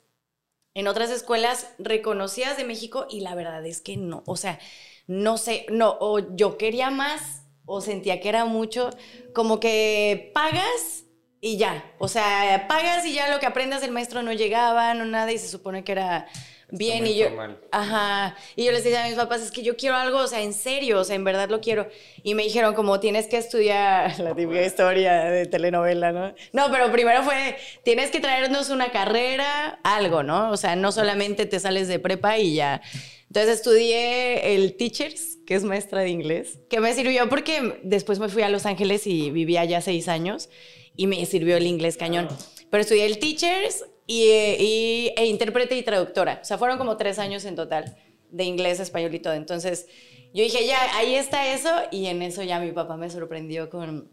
en 0.74 0.88
otras 0.88 1.10
escuelas 1.10 1.68
reconocidas 1.78 2.56
de 2.56 2.64
México 2.64 3.06
y 3.10 3.20
la 3.20 3.34
verdad 3.34 3.64
es 3.66 3.80
que 3.80 3.96
no. 3.96 4.22
O 4.26 4.36
sea, 4.36 4.58
no 5.06 5.38
sé, 5.38 5.66
no, 5.70 5.96
o 6.00 6.34
yo 6.36 6.56
quería 6.56 6.90
más 6.90 7.44
o 7.66 7.80
sentía 7.80 8.20
que 8.20 8.28
era 8.28 8.44
mucho, 8.44 8.90
como 9.32 9.60
que 9.60 10.30
pagas 10.34 11.04
y 11.40 11.56
ya. 11.56 11.84
O 11.98 12.08
sea, 12.08 12.66
pagas 12.68 13.06
y 13.06 13.14
ya 13.14 13.30
lo 13.30 13.38
que 13.40 13.46
aprendas 13.46 13.82
el 13.82 13.92
maestro 13.92 14.22
no 14.22 14.32
llegaba, 14.32 14.94
no 14.94 15.04
nada 15.04 15.32
y 15.32 15.38
se 15.38 15.48
supone 15.48 15.84
que 15.84 15.92
era 15.92 16.26
bien 16.72 17.06
y 17.06 17.16
yo 17.16 17.26
formal. 17.28 17.58
ajá. 17.72 18.36
Y 18.56 18.64
yo 18.64 18.72
les 18.72 18.84
decía 18.84 19.04
a 19.04 19.08
mis 19.08 19.16
papás 19.16 19.42
es 19.42 19.50
que 19.50 19.62
yo 19.62 19.76
quiero 19.76 19.96
algo 19.96 20.18
o 20.18 20.26
sea 20.26 20.40
en 20.40 20.52
serio 20.52 21.00
o 21.00 21.04
sea 21.04 21.16
en 21.16 21.24
verdad 21.24 21.48
lo 21.48 21.60
quiero 21.60 21.88
y 22.22 22.34
me 22.34 22.42
dijeron 22.42 22.74
como 22.74 23.00
tienes 23.00 23.26
que 23.26 23.36
estudiar 23.36 24.18
la 24.20 24.34
típica 24.34 24.62
historia 24.62 25.24
de 25.24 25.46
telenovela 25.46 26.12
no 26.12 26.34
no 26.52 26.70
pero 26.70 26.90
primero 26.92 27.22
fue 27.22 27.56
tienes 27.82 28.10
que 28.10 28.20
traernos 28.20 28.70
una 28.70 28.90
carrera 28.90 29.78
algo 29.82 30.22
no 30.22 30.50
o 30.50 30.56
sea 30.56 30.76
no 30.76 30.92
solamente 30.92 31.46
te 31.46 31.60
sales 31.60 31.88
de 31.88 31.98
prepa 31.98 32.38
y 32.38 32.54
ya. 32.54 32.80
Entonces 33.28 33.56
estudié 33.58 34.54
el 34.54 34.76
Teachers 34.76 35.38
que 35.46 35.54
es 35.54 35.62
maestra 35.62 36.00
de 36.00 36.08
inglés 36.10 36.58
que 36.68 36.80
me 36.80 36.92
sirvió 36.94 37.28
porque 37.28 37.78
después 37.84 38.18
me 38.18 38.28
fui 38.28 38.42
a 38.42 38.48
Los 38.48 38.66
Ángeles 38.66 39.06
y 39.06 39.30
viví 39.30 39.56
allá 39.56 39.80
seis 39.80 40.08
años 40.08 40.48
y 40.96 41.06
me 41.06 41.24
sirvió 41.26 41.56
el 41.56 41.66
inglés 41.66 41.96
cañón. 41.96 42.28
Pero 42.70 42.82
estudié 42.82 43.06
el 43.06 43.18
Teachers 43.18 43.84
y, 44.10 44.22
y- 44.58 45.14
e 45.16 45.26
intérprete 45.26 45.76
y 45.76 45.82
traductora. 45.82 46.40
O 46.42 46.44
sea, 46.44 46.58
fueron 46.58 46.78
como 46.78 46.96
tres 46.96 47.18
años 47.18 47.44
en 47.44 47.54
total 47.56 47.96
de 48.30 48.44
inglés, 48.44 48.80
español 48.80 49.14
y 49.14 49.20
todo. 49.20 49.34
Entonces, 49.34 49.86
yo 50.34 50.42
dije, 50.42 50.66
ya, 50.66 50.78
ahí 50.96 51.14
está 51.14 51.52
eso. 51.54 51.70
Y 51.90 52.06
en 52.06 52.22
eso 52.22 52.42
ya 52.42 52.58
mi 52.60 52.72
papá 52.72 52.96
me 52.96 53.08
sorprendió 53.10 53.70
con, 53.70 54.10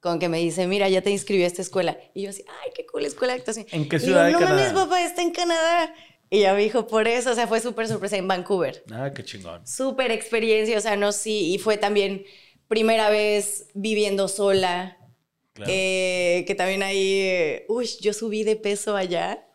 con 0.00 0.18
que 0.18 0.28
me 0.28 0.38
dice, 0.38 0.66
mira, 0.66 0.88
ya 0.88 1.02
te 1.02 1.10
inscribí 1.10 1.42
a 1.44 1.46
esta 1.46 1.62
escuela. 1.62 1.98
Y 2.14 2.22
yo 2.22 2.30
así, 2.30 2.44
ay, 2.48 2.70
qué 2.74 2.86
cool 2.86 3.04
escuela 3.04 3.34
de 3.34 3.40
actuación. 3.40 3.66
¿En 3.72 3.88
qué 3.88 3.96
Y 3.96 4.00
ciudad 4.00 4.26
de 4.26 4.32
no 4.32 4.38
Canadá? 4.38 4.56
mames, 4.56 4.72
papá, 4.72 5.02
está 5.02 5.22
en 5.22 5.32
Canadá. 5.32 5.94
Y 6.30 6.40
ya 6.40 6.54
me 6.54 6.62
dijo, 6.62 6.86
por 6.86 7.08
eso, 7.08 7.32
o 7.32 7.34
sea, 7.34 7.46
fue 7.46 7.60
súper 7.60 7.88
sorpresa 7.88 8.16
en 8.16 8.28
Vancouver. 8.28 8.84
Ah, 8.92 9.10
qué 9.14 9.24
chingón. 9.24 9.66
Súper 9.66 10.12
experiencia, 10.12 10.78
o 10.78 10.80
sea, 10.80 10.96
no, 10.96 11.12
sí. 11.12 11.52
Y 11.54 11.58
fue 11.58 11.76
también 11.76 12.24
primera 12.68 13.10
vez 13.10 13.66
viviendo 13.74 14.28
sola. 14.28 14.96
Claro. 15.54 15.70
Eh, 15.74 16.44
que 16.46 16.54
también 16.54 16.82
ahí, 16.82 17.20
eh, 17.22 17.64
uy, 17.68 17.86
yo 18.00 18.12
subí 18.12 18.44
de 18.44 18.56
peso 18.56 18.96
allá. 18.96 19.46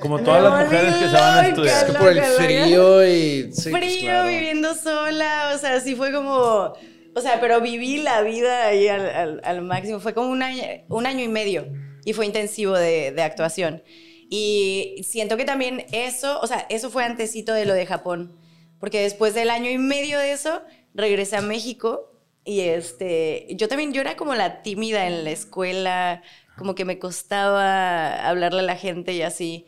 Como 0.00 0.20
todas 0.20 0.42
Me 0.42 0.48
las 0.50 0.64
mujeres 0.64 0.94
que 0.96 1.06
se 1.06 1.12
van 1.14 1.38
a 1.44 1.48
estudiar. 1.48 1.88
Loca. 1.88 1.98
por 2.00 2.12
el 2.12 2.22
frío 2.22 3.06
y... 3.08 3.52
sí, 3.52 3.70
pues, 3.70 3.84
frío, 3.84 4.00
claro. 4.02 4.28
viviendo 4.28 4.74
sola, 4.74 5.52
o 5.54 5.58
sea, 5.58 5.80
sí 5.80 5.94
fue 5.94 6.12
como, 6.12 6.74
o 7.14 7.20
sea, 7.20 7.40
pero 7.40 7.60
viví 7.60 7.98
la 8.02 8.20
vida 8.22 8.66
ahí 8.66 8.88
al, 8.88 9.08
al- 9.08 9.40
al 9.44 9.62
máximo, 9.62 10.00
fue 10.00 10.12
como 10.12 10.28
un 10.28 10.42
año, 10.42 10.62
un 10.88 11.06
año 11.06 11.24
y 11.24 11.28
medio 11.28 11.66
y 12.04 12.12
fue 12.12 12.26
intensivo 12.26 12.76
de, 12.76 13.12
de 13.12 13.22
actuación. 13.22 13.82
Y 14.28 15.02
siento 15.08 15.36
que 15.36 15.44
también 15.44 15.86
eso, 15.92 16.40
o 16.40 16.46
sea, 16.46 16.66
eso 16.68 16.90
fue 16.90 17.04
antesito 17.04 17.52
de 17.54 17.64
lo 17.64 17.74
de 17.74 17.86
Japón, 17.86 18.36
porque 18.80 19.00
después 19.00 19.34
del 19.34 19.48
año 19.50 19.70
y 19.70 19.78
medio 19.78 20.18
de 20.18 20.32
eso, 20.32 20.62
regresé 20.94 21.36
a 21.36 21.40
México 21.40 22.13
y 22.44 22.60
este, 22.60 23.46
yo 23.50 23.68
también, 23.68 23.92
yo 23.92 24.02
era 24.02 24.16
como 24.16 24.34
la 24.34 24.62
tímida 24.62 25.06
en 25.06 25.24
la 25.24 25.30
escuela, 25.30 26.22
como 26.58 26.74
que 26.74 26.84
me 26.84 26.98
costaba 26.98 28.28
hablarle 28.28 28.60
a 28.60 28.64
la 28.64 28.76
gente 28.76 29.12
y 29.12 29.22
así. 29.22 29.66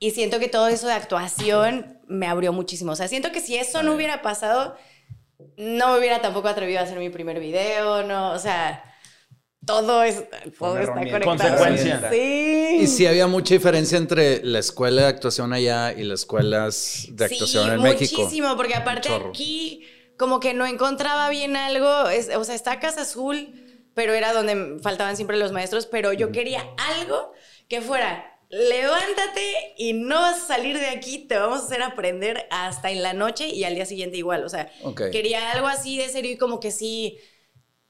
Y 0.00 0.10
siento 0.10 0.38
que 0.38 0.48
todo 0.48 0.68
eso 0.68 0.86
de 0.86 0.94
actuación 0.94 2.00
me 2.08 2.26
abrió 2.26 2.52
muchísimo. 2.52 2.92
O 2.92 2.96
sea, 2.96 3.08
siento 3.08 3.30
que 3.30 3.40
si 3.40 3.56
eso 3.56 3.82
no 3.82 3.94
hubiera 3.94 4.20
pasado, 4.22 4.76
no 5.56 5.92
me 5.92 5.98
hubiera 5.98 6.20
tampoco 6.20 6.48
atrevido 6.48 6.80
a 6.80 6.82
hacer 6.82 6.98
mi 6.98 7.08
primer 7.08 7.38
video, 7.38 8.02
no, 8.02 8.32
o 8.32 8.38
sea, 8.38 8.82
todo, 9.64 10.02
es, 10.02 10.24
todo 10.58 10.78
está 10.78 10.94
conectado. 10.94 11.24
Consecuencia. 11.24 12.10
Sí. 12.10 12.78
Y 12.80 12.86
sí 12.86 13.06
había 13.06 13.26
mucha 13.26 13.54
diferencia 13.54 13.98
entre 13.98 14.42
la 14.44 14.58
escuela 14.58 15.02
de 15.02 15.08
actuación 15.08 15.52
allá 15.52 15.92
y 15.92 16.02
las 16.02 16.20
escuelas 16.20 17.06
de 17.10 17.24
actuación 17.24 17.64
sí, 17.64 17.70
en 17.70 17.82
México. 17.82 18.22
muchísimo, 18.22 18.56
porque 18.56 18.74
aparte 18.74 19.08
chorro. 19.08 19.28
aquí 19.30 19.84
como 20.18 20.40
que 20.40 20.52
no 20.52 20.66
encontraba 20.66 21.28
bien 21.30 21.56
algo, 21.56 22.08
es- 22.08 22.34
o 22.36 22.44
sea, 22.44 22.54
está 22.54 22.80
Casa 22.80 23.02
Azul, 23.02 23.54
pero 23.94 24.12
era 24.14 24.32
donde 24.32 24.78
faltaban 24.82 25.16
siempre 25.16 25.36
los 25.38 25.52
maestros, 25.52 25.86
pero 25.86 26.12
yo 26.12 26.30
quería 26.32 26.64
algo 26.98 27.32
que 27.68 27.80
fuera, 27.80 28.38
levántate 28.50 29.74
y 29.76 29.92
no 29.92 30.20
vas 30.20 30.42
a 30.44 30.46
salir 30.46 30.78
de 30.78 30.86
aquí, 30.88 31.18
te 31.26 31.36
vamos 31.36 31.60
a 31.62 31.64
hacer 31.66 31.82
aprender 31.82 32.46
hasta 32.50 32.90
en 32.90 33.02
la 33.02 33.12
noche 33.12 33.46
y 33.48 33.64
al 33.64 33.74
día 33.74 33.86
siguiente 33.86 34.16
igual, 34.16 34.44
o 34.44 34.48
sea, 34.48 34.70
quería 35.10 35.50
algo 35.52 35.66
así 35.66 35.98
de 35.98 36.08
serio 36.08 36.32
y 36.32 36.36
como 36.38 36.60
que 36.60 36.70
sí, 36.70 37.18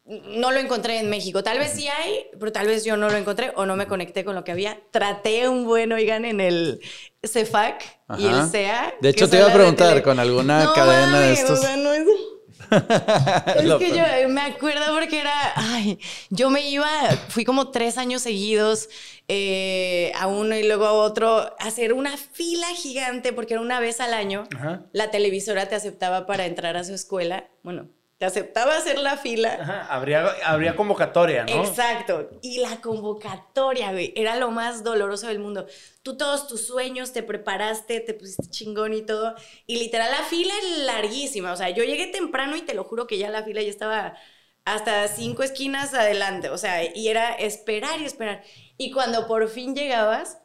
no 0.09 0.53
lo 0.53 0.59
encontré 0.59 0.99
en 0.99 1.11
México. 1.11 1.42
Tal 1.42 1.59
vez 1.59 1.73
sí 1.73 1.87
hay, 1.87 2.27
pero 2.38 2.51
tal 2.51 2.66
vez 2.66 2.85
yo 2.85 2.97
no 2.97 3.09
lo 3.09 3.16
encontré 3.16 3.53
o 3.57 3.66
no 3.66 3.77
me 3.77 3.87
conecté 3.87 4.25
con 4.25 4.35
lo 4.35 4.42
que 4.42 4.53
había. 4.53 4.81
Traté 4.90 5.49
un 5.49 5.64
buen, 5.64 5.92
oigan, 5.92 6.25
en 6.25 6.40
el 6.40 6.81
CEFAC 7.25 7.85
y 8.18 8.27
el 8.27 8.49
CEA. 8.49 8.94
De 9.01 9.11
hecho, 9.11 9.29
te 9.29 9.37
iba 9.37 9.47
a 9.47 9.49
de 9.49 9.55
preguntar. 9.55 10.03
¿con 10.03 10.18
alguna 10.18 10.64
No 10.64 10.73
cadena 10.73 11.21
de 11.21 11.33
estos? 11.33 11.59
o 11.59 11.62
sea, 11.62 11.77
no 11.77 11.92
es... 11.92 12.07
Es 12.71 13.75
que 13.77 13.97
yo 13.97 14.29
me 14.29 14.42
acuerdo 14.42 14.92
porque 14.92 15.21
era, 15.21 15.53
ay, 15.57 15.99
yo 16.29 16.51
me 16.51 16.68
iba, 16.68 16.87
fui 17.29 17.44
como 17.44 17.71
tres 17.71 17.97
años 17.97 18.21
seguidos 18.23 18.90
eh, 19.27 20.12
a 20.16 20.27
uno 20.27 20.55
y 20.55 20.64
luego 20.64 20.85
a 20.85 20.92
otro, 20.92 21.38
a 21.38 21.57
hacer 21.61 21.94
una 21.94 22.16
fila 22.16 22.66
gigante 22.77 23.33
porque 23.33 23.55
era 23.55 23.62
una 23.62 23.81
vez 23.81 24.01
al 24.01 24.12
año. 24.12 24.44
Ajá. 24.55 24.83
La 24.92 25.11
televisora 25.11 25.66
te 25.66 25.77
aceptaba 25.77 26.27
para 26.27 26.44
entrar 26.47 26.77
a 26.77 26.85
su 26.85 26.92
escuela. 26.92 27.49
Bueno, 27.62 27.88
te 28.18 28.26
aceptaba 28.26 28.76
hacer 28.76 28.98
la 28.98 29.16
fila. 29.16 29.57
Ajá, 29.61 29.87
habría, 29.87 30.26
habría 30.44 30.74
convocatoria, 30.74 31.44
¿no? 31.44 31.64
Exacto. 31.64 32.28
Y 32.42 32.59
la 32.59 32.81
convocatoria, 32.81 33.92
güey, 33.92 34.12
era 34.16 34.35
lo 34.37 34.50
más 34.50 34.83
doloroso 34.83 35.28
del 35.28 35.38
mundo. 35.38 35.66
Tú 36.02 36.16
todos 36.16 36.48
tus 36.48 36.66
sueños, 36.66 37.12
te 37.12 37.22
preparaste, 37.22 38.00
te 38.00 38.14
pusiste 38.14 38.50
chingón 38.50 38.92
y 38.92 39.02
todo. 39.02 39.37
Y 39.66 39.78
literal, 39.78 40.11
la 40.11 40.24
fila 40.24 40.52
es 40.62 40.78
larguísima. 40.78 41.52
O 41.52 41.57
sea, 41.57 41.70
yo 41.70 41.85
llegué 41.85 42.09
temprano 42.09 42.57
y 42.57 42.62
te 42.62 42.74
lo 42.74 42.83
juro 42.83 43.07
que 43.07 43.18
ya 43.18 43.31
la 43.31 43.44
fila 43.44 43.62
ya 43.62 43.70
estaba 43.70 44.16
hasta 44.64 45.07
cinco 45.07 45.44
esquinas 45.44 45.94
adelante. 45.94 46.50
O 46.50 46.59
sea, 46.59 46.92
y 46.92 47.07
era 47.07 47.33
esperar 47.35 48.00
y 48.00 48.04
esperar. 48.04 48.42
Y 48.76 48.90
cuando 48.90 49.28
por 49.28 49.48
fin 49.48 49.76
llegabas, 49.76 50.38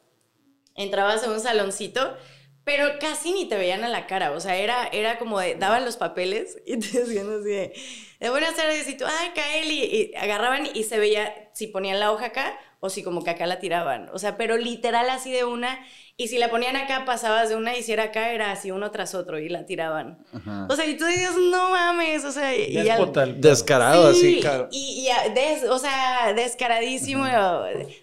entrabas 0.76 1.24
a 1.24 1.32
un 1.32 1.40
saloncito, 1.40 2.16
pero 2.64 3.00
casi 3.00 3.34
ni 3.34 3.48
te 3.48 3.58
veían 3.58 3.84
a 3.84 3.90
la 3.90 4.08
cara. 4.08 4.32
O 4.32 4.40
sea, 4.40 4.56
era, 4.58 4.88
era 4.88 5.18
como 5.20 5.40
de, 5.40 5.56
daban 5.56 5.86
los 5.86 5.98
papeles 5.98 6.58
y 6.66 6.78
te 6.78 7.00
decían 7.00 7.28
así 7.30 7.50
de, 7.50 7.74
de 8.20 8.30
buenas 8.30 8.56
tardes, 8.56 8.88
y 8.88 8.98
tú, 8.98 9.06
ay, 9.06 9.32
Kaeli, 9.36 9.84
y 9.84 10.16
agarraban 10.16 10.68
y 10.74 10.84
se 10.84 11.00
veía 11.00 11.50
si 11.54 11.68
ponían 11.68 12.00
la 12.00 12.12
hoja 12.12 12.28
acá 12.28 12.58
o 12.80 12.90
si 12.90 13.04
como 13.04 13.24
que 13.24 13.30
acá 13.30 13.46
la 13.46 13.60
tiraban. 13.60 14.10
O 14.14 14.20
sea, 14.20 14.38
pero 14.38 14.58
literal 14.58 15.10
así 15.10 15.32
de 15.32 15.46
una, 15.46 15.86
y 16.16 16.28
si 16.28 16.38
la 16.38 16.50
ponían 16.52 16.76
acá, 16.76 17.06
pasabas 17.06 17.50
de 17.50 17.56
una, 17.56 17.76
y 17.76 17.82
si 17.82 17.92
era 17.92 18.04
acá, 18.04 18.32
era 18.34 18.52
así 18.52 18.70
uno 18.70 18.92
tras 18.92 19.16
otro 19.16 19.40
y 19.40 19.50
la 19.50 19.66
tiraban. 19.66 20.20
Ajá. 20.32 20.68
O 20.70 20.76
sea, 20.76 20.86
y 20.86 20.96
tú 20.96 21.06
dices, 21.06 21.32
no 21.50 21.72
mames, 21.72 22.24
o 22.24 22.32
sea, 22.32 22.56
y, 22.56 22.78
el- 22.78 23.42
Descarado, 23.42 24.14
Sí, 24.14 24.34
así, 24.36 24.40
claro. 24.42 24.68
Y, 24.72 25.06
y 25.06 25.10
a- 25.10 25.30
des- 25.34 25.64
o 25.70 25.80
sea, 25.80 26.34
descaradísimo. 26.36 27.26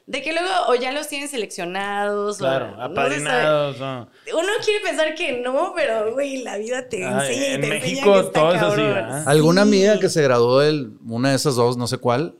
De 0.06 0.22
que 0.22 0.32
luego 0.32 0.48
o 0.68 0.74
ya 0.74 0.90
los 0.90 1.06
tienen 1.06 1.28
seleccionados. 1.28 2.38
Claro, 2.38 2.74
o, 2.76 2.82
apadrinados. 2.82 3.78
no. 3.78 4.08
Uno 4.34 4.48
quiere 4.64 4.80
pensar 4.84 5.14
que 5.14 5.40
no, 5.40 5.72
pero, 5.76 6.12
güey, 6.12 6.38
la 6.42 6.58
vida 6.58 6.88
te 6.88 7.04
Ay, 7.06 7.12
enseña 7.28 7.46
y 7.48 7.54
en 7.54 7.60
te 7.60 7.66
México 7.68 7.88
enseña 7.90 8.12
que 8.12 8.26
está 8.26 8.40
todo 8.40 8.54
es 8.54 8.62
así. 8.62 9.28
Alguna 9.28 9.62
Sí. 9.62 9.68
amiga 9.68 10.00
que 10.00 10.08
se 10.08 10.22
graduó 10.22 10.58
de 10.60 10.88
una 11.06 11.30
de 11.30 11.36
esas 11.36 11.54
dos, 11.54 11.76
no 11.76 11.86
sé 11.86 11.98
cuál, 11.98 12.36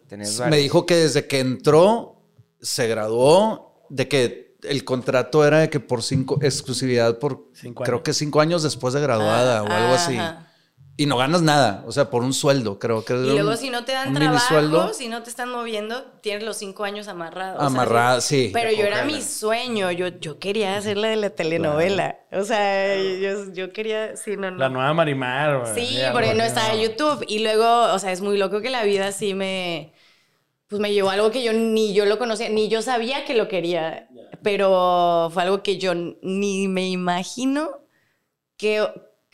me 0.48 0.56
dijo 0.56 0.84
que 0.84 0.96
desde 0.96 1.26
que 1.28 1.38
entró, 1.38 2.16
se 2.60 2.88
graduó, 2.88 3.86
de 3.88 4.08
que 4.08 4.49
el 4.62 4.84
contrato 4.84 5.44
era 5.44 5.58
de 5.60 5.70
que 5.70 5.80
por 5.80 6.02
cinco, 6.02 6.38
exclusividad 6.42 7.18
por, 7.18 7.44
Cinco 7.54 7.84
creo 7.84 8.02
que 8.02 8.12
cinco 8.12 8.40
años 8.40 8.62
después 8.62 8.94
de 8.94 9.00
graduada 9.00 9.62
o 9.62 9.66
algo 9.66 9.94
así. 9.94 10.16
Ajá. 10.16 10.46
Y 10.96 11.06
no 11.06 11.16
ganas 11.16 11.40
nada, 11.40 11.82
o 11.86 11.92
sea, 11.92 12.10
por 12.10 12.22
un 12.22 12.34
sueldo, 12.34 12.78
creo 12.78 13.02
que 13.06 13.14
Y 13.14 13.16
luego 13.30 13.52
un- 13.52 13.56
si 13.56 13.70
no 13.70 13.84
te 13.86 13.92
dan 13.92 14.12
trabajo, 14.12 14.48
sueldo. 14.48 14.92
si 14.92 15.08
no 15.08 15.22
te 15.22 15.30
están 15.30 15.48
moviendo, 15.48 16.02
tienes 16.20 16.42
los 16.44 16.58
cinco 16.58 16.84
años 16.84 17.08
amarrados. 17.08 17.56
O 17.56 17.60
sea, 17.60 17.66
Amarrada, 17.68 18.20
sí. 18.20 18.50
Pero 18.52 18.70
yo 18.70 18.84
era 18.84 19.04
mi 19.06 19.22
sueño, 19.22 19.90
yo, 19.92 20.08
yo 20.08 20.38
quería 20.38 20.76
hacer 20.76 20.98
la 20.98 21.08
de 21.08 21.16
la 21.16 21.30
telenovela. 21.30 22.18
O 22.32 22.44
sea, 22.44 22.96
yo, 22.98 23.50
yo 23.54 23.72
quería, 23.72 24.14
sí, 24.16 24.36
no, 24.36 24.50
no. 24.50 24.58
La 24.58 24.68
nueva 24.68 24.92
Marimar. 24.92 25.60
güey. 25.60 25.74
Sí, 25.86 25.98
porque 26.12 26.34
no 26.34 26.44
estaba 26.44 26.74
en 26.74 26.80
YouTube. 26.82 27.24
Y 27.26 27.38
luego, 27.38 27.94
o 27.94 27.98
sea, 27.98 28.12
es 28.12 28.20
muy 28.20 28.36
loco 28.36 28.60
que 28.60 28.68
la 28.68 28.82
vida 28.84 29.10
sí 29.12 29.32
me. 29.32 29.94
Pues 30.68 30.80
me 30.80 30.92
llevó 30.92 31.08
a 31.10 31.14
algo 31.14 31.30
que 31.32 31.42
yo 31.42 31.52
ni 31.54 31.94
yo 31.94 32.04
lo 32.04 32.18
conocía, 32.18 32.48
ni 32.50 32.68
yo 32.68 32.82
sabía 32.82 33.24
que 33.24 33.34
lo 33.34 33.48
quería. 33.48 34.06
Pero 34.42 35.30
fue 35.32 35.42
algo 35.42 35.62
que 35.62 35.78
yo 35.78 35.94
ni 35.94 36.68
me 36.68 36.88
imagino 36.88 37.80
que. 38.56 38.86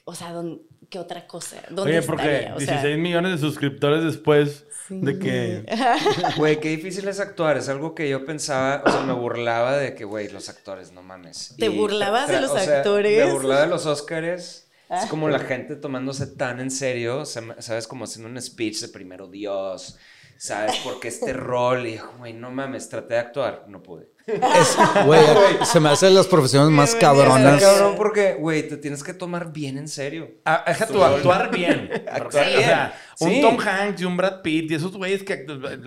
O 0.04 0.14
sea, 0.14 0.32
don- 0.32 0.62
¿qué 0.88 0.98
otra 0.98 1.26
cosa? 1.26 1.56
¿Dónde 1.70 1.98
Oye, 1.98 2.02
porque 2.06 2.22
estaría? 2.22 2.54
O 2.54 2.60
sea, 2.60 2.74
16 2.74 2.98
millones 2.98 3.32
de 3.32 3.38
suscriptores 3.38 4.04
después 4.04 4.66
de 4.88 5.18
que... 5.18 5.66
Güey, 6.36 6.60
qué 6.60 6.68
difícil 6.70 7.08
es 7.08 7.20
actuar. 7.20 7.56
Es 7.56 7.68
algo 7.68 7.94
que 7.94 8.08
yo 8.08 8.24
pensaba, 8.24 8.82
o 8.86 8.90
sea, 8.90 9.00
me 9.02 9.12
burlaba 9.12 9.76
de 9.76 9.94
que, 9.94 10.04
güey, 10.04 10.28
los 10.28 10.48
actores, 10.48 10.92
no 10.92 11.02
mames. 11.02 11.54
¿Te 11.58 11.66
Y 11.66 11.68
burlabas 11.70 12.28
de 12.28 12.40
los 12.40 12.50
o 12.50 12.58
sea, 12.58 12.78
actores? 12.78 13.24
Me 13.24 13.32
burlaba 13.32 13.62
de 13.62 13.66
los 13.66 13.86
Óscares. 13.86 14.68
Ah. 14.88 15.02
Es 15.02 15.10
como 15.10 15.28
la 15.28 15.40
gente 15.40 15.74
tomándose 15.74 16.28
tan 16.28 16.60
en 16.60 16.70
serio, 16.70 17.24
¿sabes? 17.24 17.88
Como 17.88 18.04
haciendo 18.04 18.28
un 18.30 18.40
speech 18.40 18.80
de 18.82 18.88
primero 18.88 19.26
Dios, 19.26 19.98
¿sabes? 20.36 20.76
Porque 20.84 21.08
este 21.08 21.32
rol, 21.32 21.86
y 21.88 21.98
güey, 22.18 22.32
no 22.32 22.52
mames, 22.52 22.88
traté 22.88 23.14
de 23.14 23.20
actuar, 23.20 23.64
no 23.66 23.82
pude. 23.82 24.12
Es- 24.26 24.76
Güey, 25.04 25.20
se 25.64 25.78
me 25.78 25.88
hacen 25.90 26.12
las 26.14 26.26
profesiones 26.26 26.70
más 26.70 26.94
cabronas. 26.96 27.54
Está 27.62 27.72
cabrón 27.72 27.94
porque, 27.96 28.34
güey, 28.34 28.68
te 28.68 28.76
tienes 28.76 29.04
que 29.04 29.14
tomar 29.14 29.52
bien 29.52 29.78
en 29.78 29.86
serio. 29.88 30.28
Ah, 30.44 30.64
deja 30.66 30.86
tu 30.86 31.02
actuar 31.04 31.50
bien. 31.50 31.90
Actuar 32.10 32.44
O 32.46 32.48
bien. 32.50 32.60
sea, 32.62 33.00
un 33.20 33.30
Sí. 33.30 33.40
Tom 33.40 33.56
Hanks 33.60 34.00
y 34.00 34.04
un 34.04 34.16
Brad 34.16 34.42
Pitt 34.42 34.70
y 34.70 34.74
esos 34.74 34.96
güeyes 34.96 35.22
que... 35.22 35.46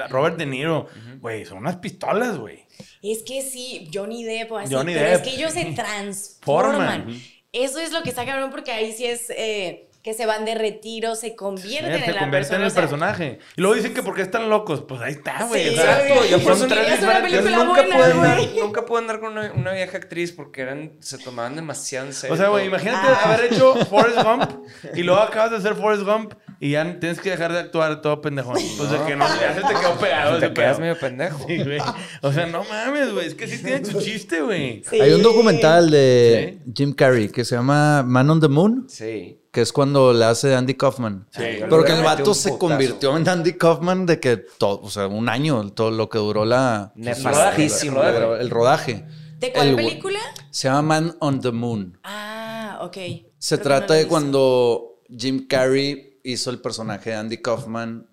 Robert 0.09 0.37
De 0.37 0.45
Niro, 0.45 0.87
güey, 1.19 1.43
son 1.45 1.57
unas 1.57 1.75
pistolas, 1.77 2.37
güey. 2.37 2.65
Es 3.01 3.23
que 3.23 3.41
sí, 3.41 3.89
Johnny 3.93 4.23
Depp 4.23 4.51
o 4.53 4.57
así, 4.57 4.73
Johnny 4.73 4.93
pero 4.93 5.09
Depp. 5.09 5.15
es 5.15 5.27
que 5.27 5.35
ellos 5.35 5.51
se 5.53 5.65
transforman. 5.75 7.01
Forman. 7.03 7.21
Eso 7.51 7.79
es 7.79 7.91
lo 7.91 8.03
que 8.03 8.09
está 8.09 8.25
cabrón 8.25 8.51
porque 8.51 8.71
ahí 8.71 8.93
sí 8.93 9.05
es 9.05 9.29
eh, 9.31 9.88
que 10.01 10.13
se 10.13 10.25
van 10.25 10.45
de 10.45 10.55
retiro, 10.55 11.15
se 11.15 11.35
convierten 11.35 11.91
en 11.93 12.05
se 12.05 12.11
la 12.13 12.19
convierte 12.21 12.55
en 12.55 12.61
el 12.61 12.67
o 12.67 12.69
sea, 12.69 12.81
personaje. 12.81 13.39
Y 13.57 13.61
luego 13.61 13.75
dicen 13.75 13.93
que 13.93 14.01
por 14.01 14.15
qué 14.15 14.21
están 14.21 14.49
locos. 14.49 14.81
Pues 14.87 15.01
ahí 15.01 15.11
está, 15.11 15.43
güey. 15.43 15.63
Sí, 15.63 15.75
exacto, 15.75 16.25
yo 16.25 16.39
por 16.39 16.53
eso 16.53 16.67
nunca, 16.67 17.83
pude 17.83 18.03
andar, 18.05 18.39
nunca 18.59 18.85
pude 18.85 18.99
andar 18.99 19.19
con 19.19 19.33
una, 19.37 19.51
una 19.51 19.73
vieja 19.73 19.97
actriz 19.97 20.31
porque 20.31 20.61
eran, 20.61 20.93
se 20.99 21.17
tomaban 21.17 21.55
demasiado 21.55 22.07
en 22.07 22.13
serio. 22.13 22.33
O 22.33 22.37
sea, 22.37 22.47
güey, 22.47 22.67
imagínate 22.67 23.07
Ah. 23.09 23.33
haber 23.33 23.51
hecho 23.51 23.75
Forrest 23.89 24.21
Gump 24.23 24.51
y 24.93 25.03
luego 25.03 25.21
acabas 25.21 25.51
de 25.51 25.57
hacer 25.57 25.75
Forrest 25.75 26.03
Gump 26.03 26.33
y 26.61 26.71
ya 26.71 26.99
tienes 26.99 27.19
que 27.21 27.29
dejar 27.31 27.53
de 27.53 27.59
actuar 27.59 28.01
todo 28.01 28.21
pendejón. 28.21 28.55
Pues 28.77 28.91
de 28.91 28.97
que 29.07 29.15
no, 29.15 29.25
ya 29.39 29.55
se 29.55 29.61
te 29.61 29.79
quedó 29.79 29.95
pegado. 29.99 30.39
Te 30.39 30.53
quedas 30.53 30.77
pedo. 30.77 30.81
medio 30.81 30.99
pendejo. 30.99 31.45
Sí, 31.47 31.63
güey. 31.63 31.79
O 32.21 32.33
sea, 32.33 32.45
no 32.47 32.63
mames, 32.65 33.13
güey. 33.13 33.27
Es 33.27 33.35
que 33.35 33.47
sí 33.47 33.63
tiene 33.63 33.85
su 33.85 33.99
chiste, 34.01 34.41
güey. 34.41 34.83
sí. 34.89 34.99
Hay 34.99 35.11
un 35.13 35.23
documental 35.23 35.89
de 35.89 36.59
Jim 36.75 36.93
Carrey 36.93 37.29
que 37.29 37.45
se 37.45 37.55
llama 37.55 38.03
Man 38.03 38.29
on 38.29 38.39
the 38.41 38.47
Moon, 38.49 38.85
Sí. 38.89 39.39
que 39.51 39.61
es 39.61 39.71
cuando 39.71 40.11
le 40.13 40.25
hace 40.25 40.53
Andy 40.55 40.73
Kaufman. 40.75 41.27
Sí. 41.31 41.43
Pero 41.61 41.83
que 41.83 41.93
el 41.93 42.03
vato 42.03 42.33
se 42.33 42.49
putazo. 42.49 42.59
convirtió 42.59 43.15
en 43.17 43.27
Andy 43.29 43.53
Kaufman 43.53 44.05
de 44.05 44.19
que 44.19 44.37
todo, 44.37 44.81
o 44.81 44.89
sea, 44.89 45.07
un 45.07 45.29
año, 45.29 45.69
todo 45.71 45.91
lo 45.91 46.09
que 46.09 46.17
duró 46.17 46.43
la 46.45 46.91
Nefastísimo. 46.95 48.03
el 48.03 48.13
rodaje. 48.15 48.41
El 48.41 48.49
rodaje. 48.49 49.05
¿De 49.39 49.53
cuál 49.53 49.69
El- 49.69 49.75
película? 49.77 50.19
Se 50.51 50.67
llama 50.67 50.81
Man 50.81 51.15
on 51.19 51.39
the 51.39 51.51
Moon. 51.51 51.97
Ah, 52.03 52.79
ok. 52.81 52.97
Se 53.37 53.55
Creo 53.55 53.63
trata 53.63 53.93
no 53.93 53.99
de 53.99 54.07
cuando 54.07 55.01
Jim 55.17 55.47
Carrey 55.47 56.08
hizo 56.31 56.49
el 56.49 56.61
personaje 56.61 57.11
de 57.11 57.15
Andy 57.17 57.37
Kaufman 57.41 58.07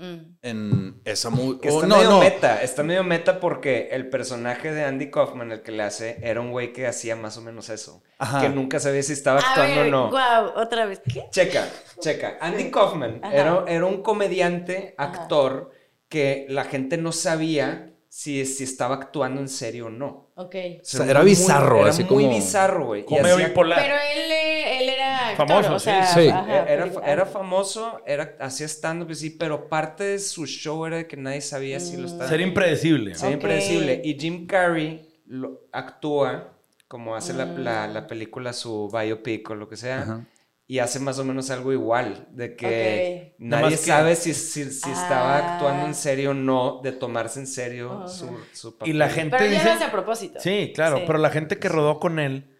Mm. 0.00 0.38
en 0.40 1.02
esa 1.04 1.28
movie. 1.28 1.60
Oh, 1.70 1.74
está 1.82 1.86
no, 1.86 1.96
medio 1.98 2.10
no. 2.10 2.20
meta, 2.20 2.62
está 2.62 2.82
medio 2.82 3.04
meta 3.04 3.38
porque 3.38 3.90
el 3.92 4.08
personaje 4.08 4.72
de 4.72 4.82
Andy 4.84 5.10
Kaufman, 5.10 5.52
el 5.52 5.60
que 5.60 5.72
le 5.72 5.82
hace, 5.82 6.18
era 6.22 6.40
un 6.40 6.52
güey 6.52 6.72
que 6.72 6.86
hacía 6.86 7.16
más 7.16 7.36
o 7.36 7.42
menos 7.42 7.68
eso. 7.68 8.02
Ajá. 8.18 8.40
Que 8.40 8.48
nunca 8.48 8.80
sabía 8.80 9.02
si 9.02 9.12
estaba 9.12 9.40
A 9.40 9.42
actuando 9.50 9.82
ver, 9.82 9.86
o 9.88 9.90
no. 9.90 10.10
Wow, 10.10 10.52
otra 10.56 10.86
vez. 10.86 11.02
¿Qué? 11.04 11.24
Checa, 11.30 11.68
checa. 12.00 12.38
Andy 12.40 12.70
Kaufman 12.70 13.20
era, 13.30 13.62
era 13.68 13.84
un 13.84 14.02
comediante, 14.02 14.94
actor, 14.96 15.70
que 16.08 16.46
la 16.48 16.64
gente 16.64 16.96
no 16.96 17.12
sabía 17.12 17.92
si, 18.08 18.46
si 18.46 18.64
estaba 18.64 18.94
actuando 18.94 19.42
en 19.42 19.50
serio 19.50 19.88
o 19.88 19.90
no. 19.90 20.29
Ok. 20.44 20.54
O 20.80 20.84
sea, 20.84 21.06
era 21.06 21.20
muy- 21.20 21.30
bizarro, 21.30 21.80
era 21.80 21.90
así 21.90 22.04
muy 22.04 22.24
como- 22.24 22.34
bizarro, 22.36 22.86
güey. 22.86 23.00
Y 23.02 23.04
Como 23.04 23.22
medio 23.22 23.36
bipolar. 23.36 23.80
Pero 23.80 23.94
él, 23.94 24.30
eh, 24.32 24.78
él 24.82 24.88
era 24.88 25.28
actor, 25.30 25.46
Famoso, 25.48 25.74
o 25.74 25.78
sea, 25.78 26.06
sí. 26.06 26.20
Sí. 26.22 26.28
ajá, 26.28 26.64
Era, 26.68 26.90
era 27.06 27.26
famoso, 27.26 28.00
era, 28.06 28.36
hacía 28.40 28.66
stand-up, 28.66 29.14
sí, 29.14 29.30
pero 29.30 29.68
parte 29.68 30.04
de 30.04 30.18
su 30.18 30.46
show 30.46 30.86
era 30.86 31.06
que 31.06 31.16
nadie 31.16 31.40
sabía 31.40 31.78
si 31.80 31.96
lo 31.96 32.06
estaba... 32.06 32.28
Ser 32.28 32.40
impredecible. 32.40 33.14
Ser 33.14 33.28
Ok. 33.28 33.34
impredecible. 33.34 34.00
Y 34.04 34.18
Jim 34.18 34.46
Carrey 34.46 35.06
lo, 35.26 35.60
actúa 35.72 36.48
como 36.88 37.14
hace 37.14 37.32
la, 37.34 37.44
la- 37.44 37.86
la 37.86 38.06
película, 38.06 38.52
su 38.52 38.88
biopic 38.92 39.48
o 39.50 39.54
lo 39.54 39.68
que 39.68 39.76
sea. 39.76 40.02
Ajá. 40.02 40.24
Y 40.70 40.78
hace 40.78 41.00
más 41.00 41.18
o 41.18 41.24
menos 41.24 41.50
algo 41.50 41.72
igual, 41.72 42.28
de 42.30 42.54
que 42.54 43.34
nadie 43.38 43.70
que- 43.70 43.76
sabe 43.76 44.14
si, 44.14 44.34
si, 44.34 44.70
si 44.70 44.88
estaba 44.88 45.36
Ah. 45.36 45.54
actuando 45.54 45.84
en 45.86 45.94
serio 45.96 46.30
o 46.30 46.34
no, 46.34 46.80
de 46.80 46.92
tomarse 46.92 47.40
en 47.40 47.48
serio 47.48 48.06
su, 48.06 48.28
su 48.52 48.78
papel. 48.78 48.94
Y 48.94 48.96
la 48.96 49.08
gente 49.08 49.36
Pero 49.36 49.50
dice... 49.50 49.64
lo 49.64 49.70
hace 49.72 49.84
a 49.84 49.90
propósito. 49.90 50.38
Sí, 50.38 50.70
claro, 50.72 50.98
Sí. 50.98 51.02
pero 51.08 51.18
la 51.18 51.30
gente 51.30 51.58
que 51.58 51.68
rodó 51.68 51.98
con 51.98 52.20
él 52.20 52.56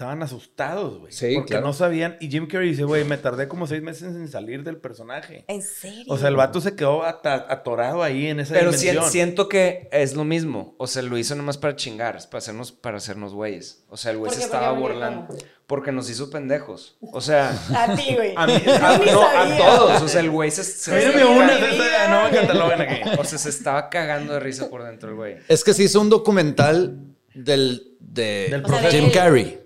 estaban 0.00 0.22
asustados, 0.22 0.98
güey. 0.98 1.12
Sí, 1.12 1.34
porque 1.34 1.50
claro. 1.50 1.66
no 1.66 1.72
sabían. 1.74 2.16
Y 2.20 2.30
Jim 2.30 2.46
Carrey 2.46 2.70
dice, 2.70 2.84
güey, 2.84 3.04
me 3.04 3.18
tardé 3.18 3.48
como 3.48 3.66
seis 3.66 3.82
meses 3.82 4.14
en 4.14 4.28
salir 4.28 4.62
del 4.64 4.78
personaje. 4.78 5.44
¿En 5.46 5.60
serio? 5.60 6.04
O 6.08 6.16
sea, 6.16 6.28
el 6.28 6.36
vato 6.36 6.58
se 6.62 6.74
quedó 6.74 7.04
atorado 7.04 8.02
ahí 8.02 8.28
en 8.28 8.40
esa 8.40 8.54
Pero 8.54 8.72
si- 8.72 8.86
dimensión. 8.86 9.10
siento 9.12 9.48
que 9.50 9.90
es 9.92 10.14
lo 10.14 10.24
mismo. 10.24 10.74
O 10.78 10.86
sea, 10.86 11.02
lo 11.02 11.18
hizo 11.18 11.34
nomás 11.34 11.58
para 11.58 11.76
chingar, 11.76 12.18
para 12.30 12.38
hacernos, 12.38 12.72
para 12.72 12.96
hacernos 12.96 13.34
güeyes. 13.34 13.84
O 13.90 13.98
sea, 13.98 14.12
el 14.12 14.16
güey 14.18 14.30
¿Por 14.30 14.38
se 14.38 14.44
estaba 14.44 14.72
burlando. 14.72 15.34
Porque 15.66 15.92
nos 15.92 16.08
hizo 16.08 16.30
pendejos. 16.30 16.96
O 17.12 17.20
sea, 17.20 17.50
A 17.76 17.94
ti, 17.94 18.14
güey. 18.14 18.32
a, 18.36 18.46
mí, 18.46 18.54
a- 18.54 18.98
no, 19.12 19.22
a 19.22 19.56
todos. 19.58 20.02
O 20.02 20.08
sea, 20.08 20.22
el 20.22 20.30
güey 20.30 20.50
se, 20.50 20.64
se- 20.64 20.96
Mírame 20.96 21.24
una, 21.26 21.56
vida, 21.58 22.08
no 22.08 22.22
me 22.24 22.30
güey. 22.30 22.40
cataloguen 22.40 22.80
aquí. 22.80 23.00
O 23.18 23.24
sea, 23.24 23.38
se 23.38 23.50
estaba 23.50 23.90
cagando 23.90 24.32
de 24.32 24.40
risa 24.40 24.70
por 24.70 24.82
dentro 24.82 25.10
el 25.10 25.14
güey. 25.16 25.36
Es 25.46 25.62
que 25.62 25.74
se 25.74 25.82
hizo 25.82 26.00
un 26.00 26.08
documental 26.08 26.98
del, 27.34 27.96
de 28.00 28.48
Del 28.50 28.64
O 28.64 28.68
sea, 28.68 28.80
de 28.80 28.90
Jim. 28.90 29.10
Carrey. 29.12 29.60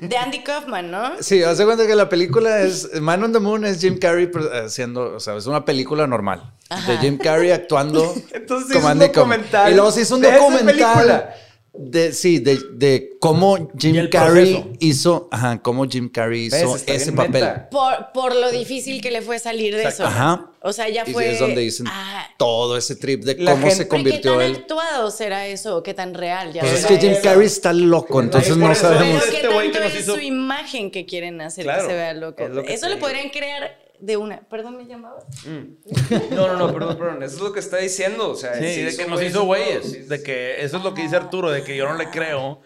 De 0.00 0.16
Andy 0.16 0.42
Kaufman, 0.42 0.90
¿no? 0.90 1.12
Sí, 1.20 1.42
hace 1.42 1.64
cuenta 1.64 1.86
que 1.86 1.94
la 1.94 2.08
película 2.08 2.60
es 2.60 3.00
Man 3.00 3.22
on 3.22 3.32
the 3.32 3.38
Moon 3.40 3.64
es 3.64 3.80
Jim 3.80 3.98
Carrey 3.98 4.30
haciendo, 4.64 5.14
o 5.14 5.20
sea, 5.20 5.36
es 5.36 5.46
una 5.46 5.64
película 5.64 6.06
normal 6.06 6.42
Ajá. 6.68 6.92
de 6.92 6.98
Jim 6.98 7.18
Carrey 7.18 7.50
actuando 7.50 8.14
Entonces 8.32 8.72
como 8.72 8.78
hizo 8.78 8.86
un 8.86 8.86
Andy 8.86 9.06
Kaufman. 9.06 9.38
documental 9.40 9.72
Y 9.72 9.74
luego 9.74 9.90
se 9.92 10.00
hizo 10.02 10.14
un 10.16 10.22
de 10.22 10.28
esa 10.28 10.38
documental. 10.38 11.34
De 11.74 12.12
sí, 12.12 12.38
de, 12.38 12.58
de 12.74 13.16
cómo 13.18 13.70
Jim 13.78 14.08
Carrey 14.10 14.52
proceso. 14.56 14.76
hizo, 14.80 15.28
ajá, 15.32 15.62
cómo 15.62 15.86
Jim 15.88 16.10
Carrey 16.10 16.46
hizo 16.46 16.76
ese 16.86 17.12
papel. 17.12 17.44
Por, 17.70 18.12
por 18.12 18.36
lo 18.36 18.50
difícil 18.50 19.00
que 19.00 19.10
le 19.10 19.22
fue 19.22 19.38
salir 19.38 19.74
de 19.74 19.84
eso. 19.84 20.04
Ajá. 20.04 20.50
O 20.60 20.72
sea, 20.72 20.88
ya 20.90 21.04
Y 21.06 21.12
fue. 21.12 21.32
es 21.32 21.38
donde 21.40 21.62
dicen 21.62 21.86
Ah, 21.88 22.26
todo 22.38 22.76
ese 22.76 22.94
trip 22.94 23.24
de 23.24 23.36
cómo 23.36 23.56
gente- 23.56 23.70
se 23.70 23.86
pero 23.86 24.00
¿y 24.00 24.04
¿Qué 24.04 24.10
convirtió 24.10 24.32
tan 24.38 24.40
él. 24.42 24.56
actuado 24.56 25.10
será 25.10 25.46
eso? 25.46 25.78
¿O 25.78 25.82
¿Qué 25.82 25.94
tan 25.94 26.14
real? 26.14 26.52
Ya 26.52 26.60
Pues 26.60 26.74
es 26.80 26.86
que 26.86 26.98
Jim 26.98 27.12
eso. 27.12 27.22
Carrey 27.22 27.46
está 27.46 27.72
loco, 27.72 28.20
entonces 28.20 28.50
por 28.50 28.58
no 28.58 28.66
Pero 28.68 28.74
sabemos. 28.76 29.24
¿qué 29.24 29.36
Este 29.36 29.48
güey 29.48 29.72
tanto 29.72 29.84
nos 29.88 29.94
es 29.96 30.02
hizo- 30.04 30.14
su 30.14 30.20
imagen 30.20 30.90
que 30.90 31.06
quieren 31.06 31.40
hacer 31.40 31.64
Claro. 31.64 31.82
que 31.82 31.88
se 31.88 31.94
vea 31.96 32.12
loco? 32.14 32.44
Es 32.44 32.50
lo 32.50 32.62
que 32.64 32.74
Eso 32.74 32.88
lo 32.90 32.98
podrían 32.98 33.30
crear 33.30 33.81
de 34.02 34.16
una. 34.16 34.40
Perdón, 34.48 34.76
¿me 34.76 34.84
llamabas? 34.86 35.24
Mm. 35.46 36.34
No, 36.34 36.48
no, 36.48 36.56
no, 36.56 36.72
perdón, 36.72 36.98
perdón. 36.98 37.22
Eso 37.22 37.36
es 37.36 37.42
lo 37.42 37.52
que 37.52 37.60
está 37.60 37.76
diciendo. 37.78 38.30
O 38.30 38.34
sea, 38.34 38.54
Sí, 38.54 38.66
sí 38.74 38.82
de 38.82 38.96
que 38.96 39.06
nos 39.06 39.22
hizo 39.22 39.44
güeyes. 39.44 40.08
De 40.08 40.22
que 40.22 40.62
eso 40.62 40.76
es 40.78 40.82
lo 40.82 40.92
que 40.92 41.02
dice 41.02 41.16
Arturo, 41.16 41.50
de 41.50 41.62
que 41.62 41.76
yo 41.76 41.88
no 41.88 41.96
le 41.96 42.10
creo, 42.10 42.60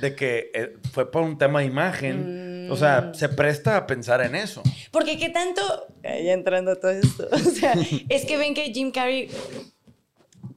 de 0.00 0.14
que 0.14 0.50
eh, 0.54 0.76
fue 0.92 1.10
por 1.10 1.22
un 1.22 1.38
tema 1.38 1.60
de 1.60 1.66
imagen. 1.66 2.68
O 2.70 2.76
sea, 2.76 3.00
Mm. 3.00 3.14
se 3.14 3.28
presta 3.30 3.76
a 3.76 3.86
pensar 3.86 4.20
en 4.22 4.34
eso. 4.34 4.62
Porque 4.90 5.18
qué 5.18 5.30
tanto. 5.30 5.62
Ya 6.02 6.32
entrando 6.32 6.72
a 6.72 6.76
todo 6.76 6.90
esto. 6.90 7.26
O 7.32 7.38
sea, 7.38 7.74
es 8.08 8.24
que 8.26 8.36
ven 8.36 8.52
que 8.54 8.64
Jim 8.72 8.92
Carrey. 8.92 9.30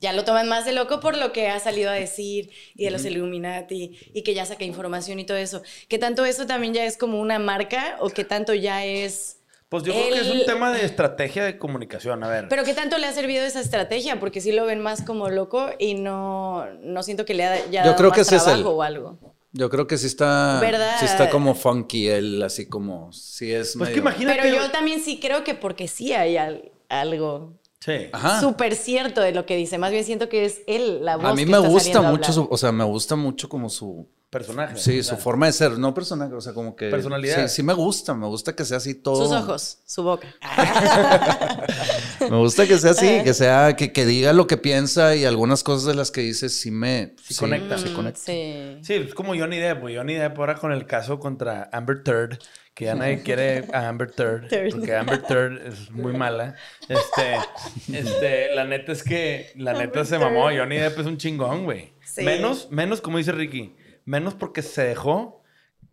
Ya 0.01 0.11
lo 0.13 0.23
toman 0.25 0.47
más 0.49 0.65
de 0.65 0.73
loco 0.73 0.99
por 0.99 1.17
lo 1.17 1.31
que 1.31 1.47
ha 1.47 1.59
salido 1.59 1.89
a 1.89 1.93
decir 1.93 2.51
y 2.75 2.83
de 2.85 2.91
los 2.91 3.05
Illuminati 3.05 3.97
y 4.13 4.23
que 4.23 4.33
ya 4.33 4.45
saca 4.45 4.63
información 4.65 5.19
y 5.19 5.25
todo 5.25 5.37
eso. 5.37 5.63
¿Qué 5.87 5.97
tanto 5.97 6.25
eso 6.25 6.45
también 6.45 6.73
ya 6.73 6.85
es 6.85 6.97
como 6.97 7.19
una 7.21 7.39
marca 7.39 7.95
o 7.99 8.09
qué 8.09 8.23
tanto 8.25 8.53
ya 8.53 8.83
es 8.85 9.34
Pues 9.69 9.83
yo 9.83 9.93
creo 9.93 10.09
que 10.13 10.19
es 10.21 10.29
un 10.29 10.45
tema 10.45 10.71
de 10.71 10.85
estrategia 10.85 11.43
de 11.43 11.57
comunicación. 11.57 12.23
A 12.23 12.29
ver. 12.29 12.47
Pero 12.49 12.63
¿qué 12.63 12.73
tanto 12.73 12.97
le 12.97 13.07
ha 13.07 13.11
servido 13.13 13.43
esa 13.43 13.59
estrategia? 13.61 14.19
Porque 14.19 14.39
sí 14.39 14.51
lo 14.51 14.65
ven 14.65 14.79
más 14.79 15.01
como 15.01 15.29
loco 15.29 15.69
y 15.79 15.95
no, 15.95 16.65
no 16.81 17.01
siento 17.03 17.25
que 17.25 17.33
le 17.33 17.45
haya 17.45 17.83
Yo 17.83 17.91
dado 17.91 18.11
que 18.11 18.19
más 18.19 18.19
es 18.19 18.27
trabajo 18.43 18.53
el- 18.59 18.65
o 18.67 18.83
algo. 18.83 19.19
Yo 19.57 19.69
creo 19.69 19.87
que 19.87 19.97
sí 19.97 20.07
está, 20.07 20.59
¿Verdad? 20.59 20.97
sí 20.99 21.05
está 21.05 21.29
como 21.29 21.55
funky 21.55 22.09
él, 22.09 22.43
así 22.43 22.67
como, 22.67 23.13
sí 23.13 23.53
es 23.53 23.75
pues 23.77 23.89
que 23.91 23.99
imagínate. 23.99 24.41
Pero 24.41 24.55
yo 24.57 24.69
también 24.71 24.99
sí 25.01 25.17
creo 25.21 25.45
que 25.45 25.55
porque 25.55 25.87
sí 25.87 26.11
hay 26.13 26.35
al- 26.35 26.71
algo 26.89 27.53
Sí. 27.79 28.07
Ajá. 28.11 28.41
súper 28.41 28.75
cierto 28.75 29.21
de 29.21 29.31
lo 29.31 29.45
que 29.45 29.55
dice. 29.55 29.77
Más 29.77 29.91
bien 29.91 30.03
siento 30.03 30.27
que 30.29 30.45
es 30.45 30.61
él 30.67 31.05
la 31.05 31.17
voz 31.17 31.25
A 31.25 31.33
mí 31.33 31.45
que 31.45 31.51
me 31.51 31.57
está 31.57 31.67
gusta 31.69 32.01
mucho, 32.01 32.33
su, 32.33 32.47
o 32.49 32.57
sea, 32.57 32.71
me 32.71 32.83
gusta 32.83 33.15
mucho 33.15 33.47
como 33.47 33.69
su, 33.69 34.07
Personaje. 34.29 34.75
sí, 34.77 35.01
su 35.03 35.15
forma 35.17 35.45
de 35.45 35.53
ser, 35.53 35.77
no 35.77 35.93
personaje, 35.93 36.33
o 36.33 36.41
sea, 36.41 36.53
como 36.53 36.75
que... 36.75 36.89
Personalidad. 36.89 37.47
Sí, 37.47 37.55
sí 37.57 37.63
me 37.63 37.73
gusta, 37.73 38.13
me 38.15 38.25
gusta 38.27 38.53
que 38.55 38.65
sea 38.65 38.77
así 38.77 38.95
todo. 38.95 39.23
Sus 39.27 39.31
ojos, 39.35 39.77
su 39.85 40.03
boca. 40.03 40.27
Me 42.19 42.37
gusta 42.37 42.65
que 42.67 42.77
sea 42.77 42.91
así, 42.91 43.21
que 43.23 43.33
sea, 43.33 43.75
que, 43.75 43.91
que 43.93 44.05
diga 44.05 44.33
lo 44.33 44.47
que 44.47 44.57
piensa 44.57 45.15
y 45.15 45.25
algunas 45.25 45.63
cosas 45.63 45.85
de 45.85 45.95
las 45.95 46.11
que 46.11 46.21
dice 46.21 46.49
sí 46.49 46.71
me... 46.71 47.15
Sí 47.23 47.35
conecta. 47.35 47.77
Sí 47.77 47.89
Mm, 47.89 47.95
conecta. 47.95 48.19
sí. 48.19 48.77
Sí, 48.81 48.93
es 48.93 49.13
como 49.13 49.35
Johnny 49.35 49.57
Depp. 49.57 49.83
Johnny 49.95 50.15
Depp 50.15 50.37
ahora 50.39 50.55
con 50.55 50.71
el 50.71 50.85
caso 50.87 51.19
contra 51.19 51.69
Amber 51.71 52.03
Third, 52.03 52.39
que 52.75 52.85
ya 52.85 52.93
nadie 52.95 53.23
quiere 53.23 53.63
a 53.73 53.87
Amber 53.87 54.11
Third, 54.11 54.47
Third. 54.49 54.71
porque 54.71 54.95
Amber 54.95 55.21
Third 55.23 55.65
es 55.65 55.89
muy 55.91 56.13
mala. 56.13 56.55
Este, 56.89 57.97
este, 57.97 58.53
la 58.53 58.65
neta 58.65 58.91
es 58.91 59.01
que, 59.01 59.51
la 59.55 59.73
neta 59.73 59.83
Amber 60.01 60.05
se 60.05 60.19
mamó. 60.19 60.49
Johnny 60.55 60.75
Depp 60.77 60.99
es 60.99 61.05
un 61.07 61.17
chingón, 61.17 61.63
güey. 61.63 61.93
Sí. 62.03 62.23
Menos, 62.23 62.69
menos, 62.71 63.01
como 63.01 63.17
dice 63.17 63.31
Ricky, 63.31 63.75
menos 64.05 64.33
porque 64.35 64.61
se 64.61 64.83
dejó 64.83 65.41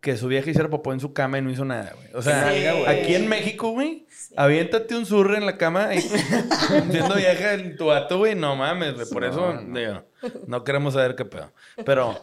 que 0.00 0.16
su 0.16 0.26
vieja 0.26 0.50
hiciera 0.50 0.68
popó 0.68 0.92
en 0.92 0.98
su 0.98 1.12
cama 1.12 1.38
y 1.38 1.42
no 1.42 1.50
hizo 1.50 1.64
nada, 1.64 1.92
güey. 1.94 2.08
O 2.14 2.22
sea, 2.22 2.50
Sí. 2.52 2.66
aquí 2.88 3.14
en 3.14 3.28
México, 3.28 3.70
güey, 3.70 4.08
aviéntate 4.36 4.96
un 4.96 5.06
surre 5.06 5.36
en 5.36 5.46
la 5.46 5.56
cama 5.56 5.94
y 5.94 6.00
siendo 6.90 7.14
vieja 7.14 7.54
en 7.54 7.76
tu 7.76 7.86
vato, 7.86 8.18
güey, 8.18 8.34
no 8.34 8.56
mames, 8.56 8.94
güey. 8.94 9.06
Por 9.08 9.22
eso, 9.22 9.54
No, 9.54 9.60
no. 9.62 9.78
digo, 9.78 10.04
no 10.48 10.64
queremos 10.64 10.94
saber 10.94 11.14
qué 11.14 11.24
pedo. 11.24 11.52
Pero 11.84 12.20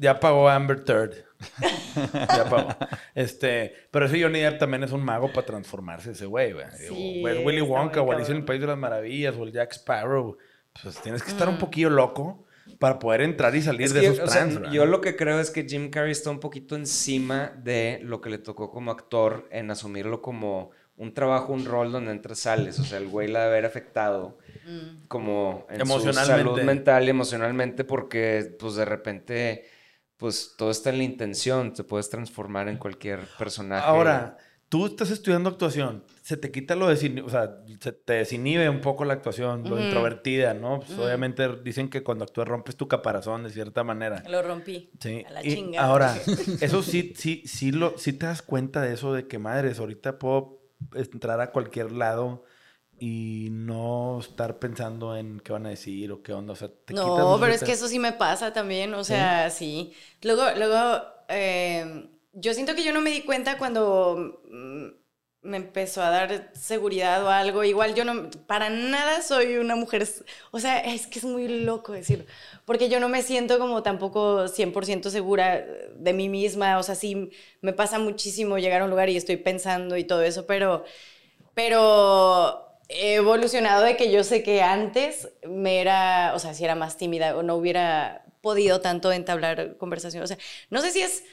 ya 0.00 0.18
pagó 0.18 0.48
Amber 0.48 0.82
Third. 0.84 1.12
ya 2.12 2.46
pagó. 2.48 2.68
Este, 3.14 3.72
pero 3.90 4.06
ese 4.06 4.22
Johnny 4.22 4.40
Depp 4.40 4.58
también 4.58 4.82
es 4.84 4.92
un 4.92 5.02
mago 5.04 5.28
para 5.32 5.46
transformarse 5.46 6.12
ese 6.12 6.26
güey, 6.26 6.52
güey. 6.52 6.66
Sí, 6.76 7.22
es 7.26 7.44
Willy 7.44 7.60
Wonka 7.60 8.00
o 8.02 8.12
Alicia 8.12 8.32
en 8.32 8.38
el. 8.38 8.44
País 8.44 8.60
de 8.60 8.66
las 8.66 8.78
Maravillas 8.78 9.34
o 9.36 9.44
el 9.44 9.52
Jack 9.52 9.72
Sparrow. 9.72 10.36
Pues 10.82 10.96
tienes 11.02 11.22
que 11.22 11.30
estar 11.30 11.48
Mm. 11.48 11.52
un 11.52 11.58
poquillo 11.58 11.90
loco 11.90 12.44
para 12.78 12.98
poder 12.98 13.20
entrar 13.22 13.54
y 13.54 13.62
salir 13.62 13.82
Es 13.82 13.92
de 13.92 14.00
que, 14.00 14.06
esos 14.06 14.20
o 14.20 14.26
sea, 14.26 14.40
trans, 14.42 14.54
¿verdad? 14.56 14.72
yo 14.72 14.86
lo 14.86 15.00
que 15.00 15.16
creo 15.16 15.38
es 15.38 15.50
que 15.50 15.64
Jim 15.68 15.90
Carrey 15.90 16.12
está 16.12 16.30
un 16.30 16.40
poquito 16.40 16.74
encima 16.76 17.52
de 17.62 18.00
lo 18.02 18.20
que 18.20 18.30
le 18.30 18.38
tocó 18.38 18.70
como 18.70 18.90
actor 18.90 19.46
en 19.50 19.70
asumirlo 19.70 20.22
como 20.22 20.70
un 20.96 21.12
trabajo, 21.14 21.52
un 21.52 21.64
rol 21.64 21.90
donde 21.92 22.12
entras 22.12 22.38
sales. 22.40 22.78
O 22.78 22.84
sea, 22.84 22.98
el 22.98 23.08
güey 23.08 23.28
la 23.28 23.40
debe 23.40 23.52
haber 23.52 23.64
afectado 23.66 24.38
Mm. 24.64 25.06
como 25.08 25.66
en 25.68 25.76
su 25.76 25.82
Emocionalmente. 25.82 26.42
salud 26.50 26.62
mental 26.62 27.04
y 27.06 27.10
emocionalmente 27.10 27.84
porque 27.84 28.54
pues 28.58 28.76
de 28.76 28.84
repente 28.84 29.64
pues 30.22 30.54
todo 30.56 30.70
está 30.70 30.90
en 30.90 30.98
la 30.98 31.02
intención, 31.02 31.74
te 31.74 31.82
puedes 31.82 32.08
transformar 32.08 32.68
en 32.68 32.76
cualquier 32.76 33.18
personaje. 33.40 33.84
Ahora, 33.84 34.38
tú 34.68 34.86
estás 34.86 35.10
estudiando 35.10 35.50
actuación, 35.50 36.04
se 36.22 36.36
te 36.36 36.52
quita 36.52 36.76
lo 36.76 36.86
de, 36.86 37.22
o 37.22 37.28
sea, 37.28 37.58
se 37.80 37.90
te 37.90 38.12
desinhibe 38.12 38.68
un 38.68 38.80
poco 38.80 39.04
la 39.04 39.14
actuación, 39.14 39.68
lo 39.68 39.82
introvertida, 39.82 40.54
¿no? 40.54 40.78
Pues 40.78 40.96
obviamente 40.96 41.48
dicen 41.64 41.88
que 41.88 42.04
cuando 42.04 42.22
actúas 42.22 42.46
rompes 42.46 42.76
tu 42.76 42.86
caparazón 42.86 43.42
de 43.42 43.50
cierta 43.50 43.82
manera. 43.82 44.22
Lo 44.28 44.42
rompí. 44.42 44.92
Sí. 45.00 45.24
A 45.26 45.32
la 45.32 45.44
y 45.44 45.56
chingada. 45.56 45.88
ahora, 45.88 46.16
eso 46.60 46.84
sí, 46.84 47.14
sí, 47.16 47.42
sí, 47.44 47.72
lo, 47.72 47.98
sí 47.98 48.12
te 48.12 48.26
das 48.26 48.42
cuenta 48.42 48.80
de 48.80 48.94
eso, 48.94 49.12
de 49.12 49.26
que 49.26 49.40
madres, 49.40 49.80
ahorita 49.80 50.20
puedo 50.20 50.62
entrar 50.94 51.40
a 51.40 51.50
cualquier 51.50 51.90
lado 51.90 52.44
y 53.04 53.48
no 53.50 54.20
estar 54.20 54.60
pensando 54.60 55.16
en 55.16 55.40
qué 55.40 55.50
van 55.50 55.66
a 55.66 55.70
decir 55.70 56.12
o 56.12 56.22
qué 56.22 56.32
onda. 56.32 56.52
O 56.52 56.56
sea, 56.56 56.68
te 56.68 56.94
No, 56.94 57.36
pero 57.40 57.52
es 57.52 57.64
que 57.64 57.72
eso 57.72 57.88
sí 57.88 57.98
me 57.98 58.12
pasa 58.12 58.52
también, 58.52 58.94
o 58.94 59.02
sea, 59.02 59.50
sí. 59.50 59.92
Luego, 60.20 60.44
luego, 60.56 61.02
eh, 61.26 62.08
yo 62.32 62.54
siento 62.54 62.76
que 62.76 62.84
yo 62.84 62.92
no 62.92 63.00
me 63.00 63.10
di 63.10 63.22
cuenta 63.22 63.58
cuando 63.58 64.40
mm, 64.48 64.86
me 65.42 65.56
empezó 65.56 66.00
a 66.00 66.10
dar 66.10 66.52
seguridad 66.54 67.24
o 67.24 67.28
algo. 67.28 67.64
Igual 67.64 67.96
yo 67.96 68.04
no, 68.04 68.30
para 68.46 68.70
nada 68.70 69.20
soy 69.22 69.56
una 69.56 69.74
mujer, 69.74 70.06
o 70.52 70.60
sea, 70.60 70.78
es 70.78 71.08
que 71.08 71.18
es 71.18 71.24
muy 71.24 71.48
loco 71.48 71.90
decirlo, 71.90 72.26
porque 72.64 72.88
yo 72.88 73.00
no 73.00 73.08
me 73.08 73.22
siento 73.22 73.58
como 73.58 73.82
tampoco 73.82 74.46
100% 74.46 75.10
segura 75.10 75.66
de 75.96 76.12
mí 76.12 76.28
misma, 76.28 76.78
o 76.78 76.84
sea, 76.84 76.94
sí 76.94 77.32
me 77.62 77.72
pasa 77.72 77.98
muchísimo 77.98 78.58
llegar 78.58 78.82
a 78.82 78.84
un 78.84 78.90
lugar 78.90 79.08
y 79.08 79.16
estoy 79.16 79.38
pensando 79.38 79.96
y 79.96 80.04
todo 80.04 80.22
eso, 80.22 80.46
pero, 80.46 80.84
pero 81.54 82.71
he 82.94 83.14
evolucionado 83.16 83.82
de 83.84 83.96
que 83.96 84.10
yo 84.12 84.24
sé 84.24 84.42
que 84.42 84.62
antes 84.62 85.28
me 85.48 85.80
era, 85.80 86.32
o 86.34 86.38
sea, 86.38 86.54
si 86.54 86.64
era 86.64 86.74
más 86.74 86.96
tímida 86.96 87.36
o 87.36 87.42
no 87.42 87.56
hubiera 87.56 88.24
podido 88.40 88.80
tanto 88.80 89.12
entablar 89.12 89.76
conversación. 89.78 90.22
O 90.24 90.26
sea, 90.26 90.38
no 90.70 90.80
sé 90.80 90.90
si 90.92 91.00
es, 91.02 91.24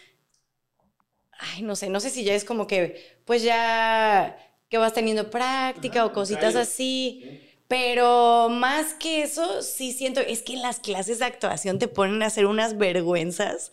ay, 1.32 1.62
no 1.63 1.76
sé, 1.76 1.89
no 1.89 2.00
sé 2.00 2.10
si 2.10 2.24
ya 2.24 2.34
es 2.36 2.43
como 2.45 2.67
que, 2.67 3.22
pues 3.26 3.43
ya 3.43 4.38
que 4.69 4.78
vas 4.78 4.93
teniendo 4.93 5.30
práctica 5.30 6.06
o 6.06 6.13
cositas 6.13 6.56
así. 6.56 7.26
Pero 7.70 8.50
más 8.50 8.96
que 8.96 9.22
eso, 9.22 9.62
sí 9.62 9.94
siento, 9.94 10.22
es 10.22 10.42
que 10.42 10.54
en 10.54 10.64
las 10.64 10.80
clases 10.80 11.20
de 11.20 11.26
actuación 11.26 11.78
te 11.78 11.88
ponen 11.88 12.24
a 12.24 12.26
hacer 12.26 12.48
unas 12.48 12.80
vergüenzas 12.80 13.72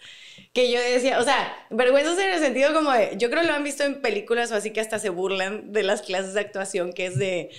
que 0.53 0.71
yo 0.71 0.79
decía, 0.79 1.19
o 1.19 1.23
sea, 1.23 1.55
vergüenzas 1.71 2.19
en 2.19 2.29
el 2.29 2.39
sentido 2.41 2.75
como 2.75 2.93
de, 2.93 3.17
yo 3.17 3.31
creo 3.31 3.41
que 3.41 3.49
lo 3.49 3.55
han 3.55 3.65
visto 3.65 3.85
en 3.85 4.03
películas 4.03 4.53
o 4.53 4.55
así 4.55 4.71
que 4.71 4.83
hasta 4.83 4.99
se 4.99 5.09
burlan 5.09 5.73
de 5.73 5.83
las 5.83 6.03
clases 6.03 6.35
de 6.35 6.41
actuación, 6.41 6.93
que 6.93 7.07
es 7.07 7.19
de, 7.19 7.51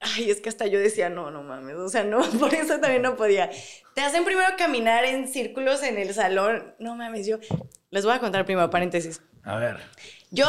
ay, 0.00 0.30
es 0.30 0.40
que 0.40 0.48
hasta 0.48 0.66
yo 0.66 0.78
decía, 0.78 1.10
no, 1.10 1.30
no 1.30 1.42
mames, 1.42 1.76
o 1.76 1.90
sea, 1.90 2.04
no, 2.04 2.22
por 2.38 2.54
eso 2.54 2.80
también 2.80 3.02
no 3.02 3.16
podía. 3.16 3.50
Te 3.94 4.00
hacen 4.00 4.24
primero 4.24 4.48
caminar 4.56 5.04
en 5.04 5.28
círculos 5.28 5.82
en 5.82 5.98
el 5.98 6.14
salón, 6.14 6.74
no 6.78 6.96
mames, 6.96 7.26
yo, 7.26 7.38
les 7.90 8.06
voy 8.06 8.14
a 8.14 8.18
contar 8.18 8.46
primero, 8.46 8.70
paréntesis. 8.70 9.20
A 9.42 9.56
ver. 9.56 9.76
Yo, 10.34 10.48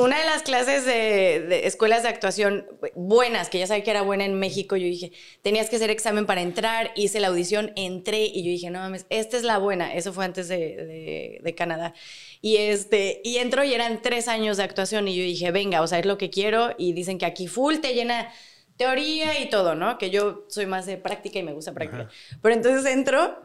una 0.00 0.18
de 0.18 0.24
las 0.24 0.42
clases 0.42 0.84
de, 0.84 1.46
de, 1.48 1.66
escuelas 1.68 2.02
de 2.02 2.08
actuación 2.08 2.66
buenas, 2.96 3.48
que 3.48 3.60
ya 3.60 3.66
sabía 3.68 3.84
que 3.84 3.90
era 3.92 4.02
buena 4.02 4.24
en 4.24 4.34
México, 4.34 4.76
yo 4.76 4.86
dije, 4.86 5.12
tenías 5.40 5.70
que 5.70 5.76
hacer 5.76 5.88
examen 5.88 6.26
para 6.26 6.40
entrar, 6.40 6.90
hice 6.96 7.20
la 7.20 7.28
audición, 7.28 7.72
entré 7.76 8.24
y 8.24 8.42
yo 8.42 8.50
dije, 8.50 8.70
no 8.70 8.80
mames, 8.80 9.06
esta 9.08 9.36
es 9.36 9.44
la 9.44 9.58
buena. 9.58 9.94
Eso 9.94 10.12
fue 10.12 10.24
antes 10.24 10.48
de, 10.48 10.56
de, 10.56 11.40
de, 11.44 11.54
Canadá. 11.54 11.94
Y, 12.40 12.56
este, 12.56 13.20
y 13.22 13.36
entro 13.36 13.62
y 13.62 13.72
eran 13.72 14.02
tres 14.02 14.26
años 14.26 14.56
de 14.56 14.64
actuación 14.64 15.06
y 15.06 15.14
yo 15.14 15.22
dije, 15.22 15.52
venga, 15.52 15.80
o 15.80 15.86
sea, 15.86 16.00
es 16.00 16.06
lo 16.06 16.18
que 16.18 16.28
quiero. 16.28 16.74
Y 16.76 16.92
dicen 16.92 17.16
que 17.16 17.26
aquí 17.26 17.46
full 17.46 17.76
te 17.76 17.94
llena 17.94 18.32
teoría 18.76 19.38
y 19.38 19.48
todo, 19.48 19.76
¿no? 19.76 19.96
Que 19.96 20.10
yo 20.10 20.44
soy 20.48 20.66
más 20.66 20.86
de 20.86 20.96
práctica 20.96 21.38
y 21.38 21.44
me 21.44 21.52
gusta 21.52 21.72
práctica. 21.72 22.08
Pero 22.42 22.52
entonces 22.52 22.84
entro 22.92 23.38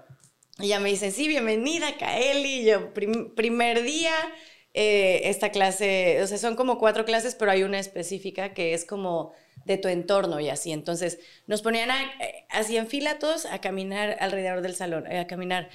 y 0.58 0.70
ya 0.70 0.80
me 0.80 0.90
dicen, 0.90 1.12
sí, 1.12 1.28
bienvenida, 1.28 1.96
Kaeli. 2.00 2.62
Y 2.62 2.66
yo, 2.66 2.92
prim, 2.92 3.36
primer 3.36 3.84
día 3.84 4.14
eh, 4.78 5.30
esta 5.30 5.52
clase, 5.52 6.22
o 6.22 6.28
sea, 6.28 6.38
son 6.38 6.58
como 6.58 6.78
cuatro 6.78 7.06
clases, 7.06 7.34
pero 7.34 7.50
hay 7.50 7.64
una 7.64 7.80
específica 7.80 8.54
que 8.54 8.74
es 8.74 8.84
como 8.84 9.32
de 9.64 9.78
tu 9.78 9.88
entorno 9.88 10.42
y 10.42 10.50
así. 10.50 10.74
Entonces, 10.74 11.18
nos 11.48 11.62
ponían 11.62 11.90
eh, 11.92 12.46
así 12.50 12.76
en 12.76 12.88
fila 12.88 13.18
todos 13.18 13.46
a 13.46 13.62
caminar 13.62 14.18
alrededor 14.20 14.62
del 14.62 14.76
salón, 14.76 15.10
eh, 15.10 15.20
a 15.20 15.28
caminar. 15.28 15.70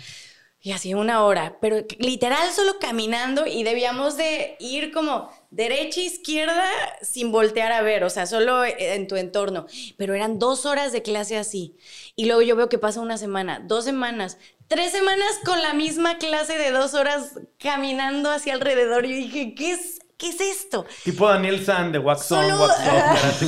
Y 0.60 0.72
así 0.72 0.92
una 0.92 1.24
hora, 1.24 1.56
pero 1.62 1.86
literal 1.98 2.50
solo 2.52 2.78
caminando 2.78 3.46
y 3.46 3.62
debíamos 3.62 4.18
de 4.18 4.56
ir 4.60 4.92
como 4.92 5.30
derecha, 5.50 6.02
izquierda, 6.02 6.68
sin 7.00 7.32
voltear 7.32 7.72
a 7.72 7.80
ver, 7.80 8.04
o 8.04 8.10
sea, 8.10 8.26
solo 8.26 8.66
en 8.66 9.08
tu 9.08 9.16
entorno. 9.16 9.64
Pero 9.96 10.12
eran 10.12 10.38
dos 10.38 10.66
horas 10.66 10.92
de 10.92 11.00
clase 11.00 11.38
así. 11.38 11.78
Y 12.14 12.26
luego 12.26 12.42
yo 12.42 12.56
veo 12.56 12.68
que 12.68 12.76
pasa 12.76 13.00
una 13.00 13.16
semana, 13.16 13.62
dos 13.64 13.86
semanas, 13.86 14.36
tres 14.70 14.92
semanas 14.92 15.40
con 15.44 15.60
la 15.60 15.74
misma 15.74 16.16
clase 16.18 16.56
de 16.56 16.70
dos 16.70 16.94
horas 16.94 17.32
caminando 17.58 18.30
hacia 18.30 18.54
alrededor. 18.54 19.04
Y 19.04 19.08
yo 19.08 19.16
dije, 19.16 19.54
¿qué 19.56 19.72
es, 19.72 19.98
qué 20.16 20.28
es 20.28 20.40
esto? 20.40 20.86
Tipo 21.02 21.28
Daniel 21.28 21.66
San 21.66 21.90
de 21.90 21.98
Wax 21.98 22.30
On, 22.30 22.60
Wax 22.60 22.78
Off. 22.86 23.42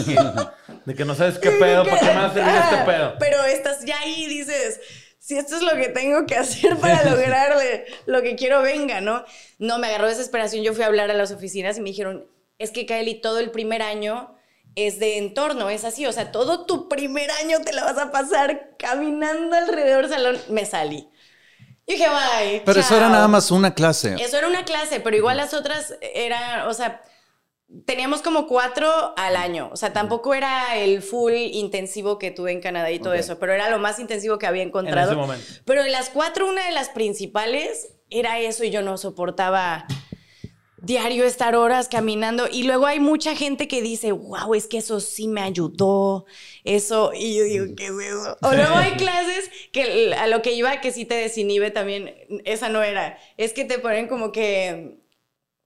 de 0.84 0.94
que 0.96 1.04
no 1.04 1.14
sabes 1.14 1.38
qué 1.38 1.52
pedo, 1.52 1.84
¿para 1.84 2.00
qué 2.00 2.06
me 2.06 2.14
va 2.14 2.26
a 2.26 2.34
servir 2.34 2.54
este 2.54 2.84
pedo? 2.84 3.14
Pero 3.20 3.44
estás 3.44 3.84
ya 3.84 4.00
ahí 4.00 4.24
y 4.24 4.26
dices, 4.26 4.80
si 5.20 5.38
esto 5.38 5.54
es 5.54 5.62
lo 5.62 5.76
que 5.76 5.90
tengo 5.90 6.26
que 6.26 6.34
hacer 6.34 6.76
para 6.76 7.04
lograrle 7.10 7.86
lo 8.06 8.20
que 8.22 8.34
quiero, 8.34 8.60
venga, 8.60 9.00
¿no? 9.00 9.24
No, 9.60 9.78
me 9.78 9.86
agarró 9.86 10.08
desesperación. 10.08 10.64
Yo 10.64 10.74
fui 10.74 10.82
a 10.82 10.88
hablar 10.88 11.08
a 11.12 11.14
las 11.14 11.30
oficinas 11.30 11.78
y 11.78 11.82
me 11.82 11.90
dijeron, 11.90 12.26
es 12.58 12.72
que 12.72 12.84
Kylie, 12.84 13.20
todo 13.20 13.38
el 13.38 13.52
primer 13.52 13.80
año 13.80 14.36
es 14.74 14.98
de 14.98 15.18
entorno, 15.18 15.70
es 15.70 15.84
así, 15.84 16.06
o 16.06 16.12
sea, 16.12 16.32
todo 16.32 16.66
tu 16.66 16.88
primer 16.88 17.30
año 17.30 17.60
te 17.60 17.72
la 17.72 17.84
vas 17.84 17.98
a 17.98 18.10
pasar 18.10 18.74
caminando 18.76 19.54
alrededor 19.54 20.08
del 20.08 20.16
salón. 20.16 20.38
Me 20.48 20.66
salí. 20.66 21.11
Y 21.86 21.92
dije, 21.92 22.06
bye. 22.08 22.62
Pero 22.64 22.80
eso 22.80 22.96
era 22.96 23.08
nada 23.08 23.28
más 23.28 23.50
una 23.50 23.74
clase. 23.74 24.16
Eso 24.18 24.38
era 24.38 24.48
una 24.48 24.64
clase, 24.64 25.00
pero 25.00 25.16
igual 25.16 25.36
las 25.36 25.52
otras 25.52 25.94
eran, 26.00 26.68
o 26.68 26.74
sea, 26.74 27.02
teníamos 27.86 28.22
como 28.22 28.46
cuatro 28.46 29.14
al 29.16 29.36
año. 29.36 29.70
O 29.72 29.76
sea, 29.76 29.92
tampoco 29.92 30.34
era 30.34 30.76
el 30.76 31.02
full 31.02 31.32
intensivo 31.32 32.18
que 32.18 32.30
tuve 32.30 32.52
en 32.52 32.60
Canadá 32.60 32.90
y 32.90 32.98
todo 32.98 33.10
okay. 33.10 33.20
eso, 33.20 33.38
pero 33.38 33.52
era 33.52 33.70
lo 33.70 33.78
más 33.78 33.98
intensivo 33.98 34.38
que 34.38 34.46
había 34.46 34.62
encontrado. 34.62 35.12
En 35.12 35.18
ese 35.18 35.26
momento. 35.26 35.46
Pero 35.64 35.82
de 35.82 35.90
las 35.90 36.08
cuatro, 36.10 36.48
una 36.48 36.64
de 36.66 36.72
las 36.72 36.88
principales 36.90 37.94
era 38.10 38.38
eso 38.38 38.64
y 38.64 38.70
yo 38.70 38.82
no 38.82 38.98
soportaba 38.98 39.86
diario 40.82 41.24
estar 41.24 41.54
horas 41.54 41.88
caminando. 41.88 42.48
Y 42.50 42.64
luego 42.64 42.86
hay 42.86 43.00
mucha 43.00 43.34
gente 43.34 43.68
que 43.68 43.80
dice, 43.80 44.12
wow, 44.12 44.54
es 44.54 44.66
que 44.66 44.78
eso 44.78 45.00
sí 45.00 45.28
me 45.28 45.40
ayudó, 45.40 46.26
eso, 46.64 47.12
y 47.14 47.36
yo 47.36 47.44
digo, 47.44 47.66
¿qué 47.76 47.86
es 47.86 47.92
eso? 47.92 48.36
O 48.42 48.52
luego 48.52 48.74
hay 48.74 48.92
clases 48.92 49.50
que 49.72 50.12
a 50.14 50.26
lo 50.26 50.42
que 50.42 50.52
iba 50.52 50.80
que 50.80 50.92
sí 50.92 51.04
te 51.04 51.14
desinhibe 51.14 51.70
también, 51.70 52.14
esa 52.44 52.68
no 52.68 52.82
era, 52.82 53.18
es 53.36 53.52
que 53.52 53.64
te 53.64 53.78
ponen 53.78 54.08
como 54.08 54.32
que, 54.32 54.98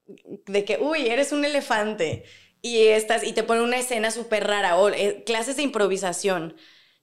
de 0.05 0.65
que, 0.65 0.77
uy, 0.77 1.07
eres 1.07 1.31
un 1.31 1.43
elefante 1.43 2.23
y 2.61 2.87
estás, 2.87 3.23
y 3.23 3.33
te 3.33 3.43
ponen 3.43 3.63
una 3.63 3.79
escena 3.79 4.11
súper 4.11 4.45
rara, 4.47 4.77
o 4.77 4.89
eh, 4.89 5.23
clases 5.25 5.57
de 5.57 5.63
improvisación. 5.63 6.55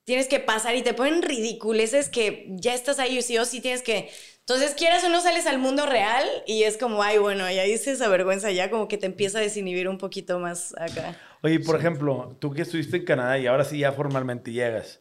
Tienes 0.05 0.29
que 0.29 0.38
pasar 0.38 0.77
y 0.77 0.83
te 0.83 0.92
ponen 0.92 1.22
ridiculeces 1.22 2.11
que 2.11 2.46
ya 2.50 2.74
estás 2.74 2.98
ahí, 2.98 3.22
sí 3.22 3.38
o 3.38 3.46
sí 3.46 3.62
tienes 3.62 3.81
que 3.83 4.11
entonces, 4.46 4.74
quieras 4.74 5.02
o 5.04 5.09
no, 5.09 5.22
sales 5.22 5.46
al 5.46 5.59
mundo 5.59 5.87
real 5.87 6.22
y 6.46 6.64
es 6.64 6.76
como, 6.76 7.02
ay, 7.02 7.16
bueno, 7.16 7.50
ya 7.50 7.64
hice 7.64 7.92
esa 7.92 8.09
vergüenza, 8.09 8.50
ya 8.50 8.68
como 8.68 8.88
que 8.88 8.98
te 8.98 9.07
empieza 9.07 9.38
a 9.38 9.40
desinhibir 9.40 9.88
un 9.88 9.96
poquito 9.96 10.38
más 10.38 10.74
acá. 10.78 11.16
Oye, 11.40 11.61
por 11.61 11.76
ejemplo, 11.76 12.37
tú 12.40 12.52
que 12.52 12.61
estuviste 12.61 12.98
en 12.98 13.07
Canadá 13.07 13.38
y 13.38 13.46
ahora 13.46 13.64
sí 13.64 13.78
ya 13.78 13.92
formalmente 13.92 14.52
llegas, 14.52 15.00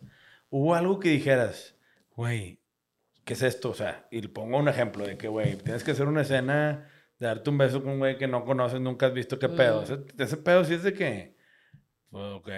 ¿hubo 0.49 0.75
algo 0.75 0.97
que 1.01 1.09
dijeras, 1.09 1.75
güey, 2.15 2.61
¿qué 3.25 3.33
es 3.33 3.41
esto? 3.41 3.71
O 3.71 3.73
sea, 3.73 4.07
y 4.11 4.25
pongo 4.29 4.57
un 4.57 4.69
ejemplo 4.69 5.05
de 5.05 5.17
que, 5.17 5.27
güey, 5.27 5.57
tienes 5.57 5.83
que 5.83 5.91
hacer 5.91 6.07
una 6.07 6.21
escena 6.21 6.89
de 7.19 7.27
darte 7.27 7.49
un 7.49 7.57
beso 7.57 7.83
con 7.83 7.91
un 7.91 7.99
güey 7.99 8.17
que 8.17 8.27
no 8.27 8.45
conoces, 8.45 8.79
nunca 8.79 9.07
has 9.07 9.13
visto 9.13 9.39
qué 9.39 9.49
pedo. 9.49 9.81
Mm. 9.81 9.83
Ese, 9.83 9.99
ese 10.19 10.37
pedo 10.37 10.63
sí 10.63 10.75
es 10.75 10.83
de 10.83 10.93
que 10.93 11.32
Ok. 12.15 12.49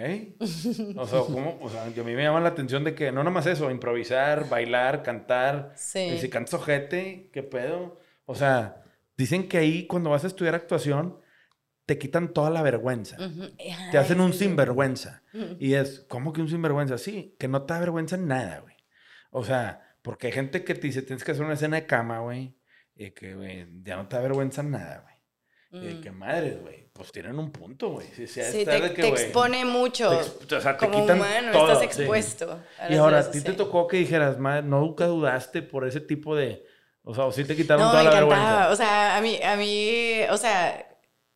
O 0.98 1.08
sea, 1.08 1.20
¿cómo? 1.22 1.58
O 1.62 1.70
sea, 1.70 1.84
a 1.86 1.88
mí 1.88 2.16
me 2.16 2.24
llama 2.24 2.42
la 2.42 2.50
atención 2.50 2.84
de 2.84 2.94
que 2.94 3.12
no 3.14 3.24
nada 3.24 3.32
más 3.32 3.46
eso, 3.46 3.72
improvisar, 3.72 4.50
bailar, 4.50 5.02
cantar. 5.02 5.72
Sí. 5.78 6.00
Y 6.00 6.18
si 6.20 6.30
cantas 6.30 6.56
ojete, 6.56 7.30
¿qué 7.32 7.42
pedo? 7.42 7.98
O 8.26 8.36
sea, 8.36 8.84
dicen 9.16 9.48
que 9.48 9.58
ahí 9.58 9.88
cuando 9.88 10.10
vas 10.10 10.26
a 10.26 10.28
estudiar 10.28 10.56
actuación, 10.56 11.22
te 11.86 11.98
quitan 11.98 12.34
toda 12.34 12.50
la 12.50 12.64
vergüenza. 12.64 13.16
Uh 13.18 13.30
-huh. 13.30 13.92
Te 13.92 13.98
hacen 13.98 14.20
un 14.20 14.34
sinvergüenza. 14.34 15.24
Uh 15.34 15.38
-huh. 15.38 15.58
Y 15.60 15.76
es, 15.76 16.06
¿cómo 16.10 16.34
que 16.34 16.42
un 16.42 16.50
sinvergüenza? 16.50 16.98
Sí, 16.98 17.36
que 17.40 17.48
no 17.48 17.62
te 17.62 17.74
da 17.74 17.80
vergüenza 17.80 18.18
en 18.18 18.28
nada, 18.28 18.60
güey. 18.60 18.76
O 19.30 19.46
sea, 19.46 19.96
porque 20.02 20.28
hay 20.28 20.34
gente 20.34 20.66
que 20.66 20.76
te 20.76 20.88
dice, 20.88 21.02
tienes 21.02 21.24
que 21.24 21.32
hacer 21.32 21.46
una 21.46 21.54
escena 21.54 21.78
de 21.78 21.86
cama, 21.86 22.20
güey. 22.20 22.58
Y 22.94 23.12
que, 23.12 23.36
güey, 23.36 23.68
ya 23.84 23.96
no 23.96 24.08
te 24.08 24.18
da 24.18 24.22
vergüenza 24.22 24.62
en 24.62 24.72
nada, 24.72 25.02
güey. 25.02 25.16
Y 25.84 25.88
de 25.88 26.02
que 26.02 26.12
madres, 26.12 26.62
güey, 26.62 26.85
pues 26.96 27.12
tienen 27.12 27.38
un 27.38 27.52
punto, 27.52 27.90
güey. 27.90 28.08
Sí, 28.16 28.26
sí, 28.28 28.40
te, 28.64 28.80
de 28.80 28.94
que, 28.94 29.02
te 29.02 29.08
expone 29.10 29.66
mucho. 29.66 30.10
Te, 30.48 30.56
o 30.56 30.62
sea, 30.62 30.78
te 30.78 30.86
como 30.86 31.02
quitan 31.02 31.18
humano, 31.18 31.52
todo, 31.52 31.68
estás 31.74 31.84
expuesto. 31.84 32.64
Sí. 32.88 32.94
Y 32.94 32.96
ahora, 32.96 33.20
a 33.20 33.32
ti 33.32 33.42
te 33.42 33.54
tocó 33.54 33.88
que 33.88 33.98
dijeras, 33.98 34.40
madre, 34.40 34.64
nunca 34.64 35.06
dudaste 35.08 35.62
por 35.62 35.86
ese 35.86 36.00
tipo 36.02 36.36
de. 36.36 36.66
O 37.04 37.14
sea, 37.14 37.26
o 37.26 37.32
sí 37.32 37.44
te 37.46 37.56
quitaron 37.56 37.84
no, 37.86 37.92
toda 37.92 38.04
me 38.04 38.04
la 38.04 38.12
encantaba. 38.12 38.70
vergüenza. 38.70 38.72
O 38.72 38.76
sea, 38.76 39.18
a 39.18 39.22
mí, 39.22 39.40
a 39.44 39.56
mí, 39.58 40.22
o 40.32 40.38
sea, 40.38 40.88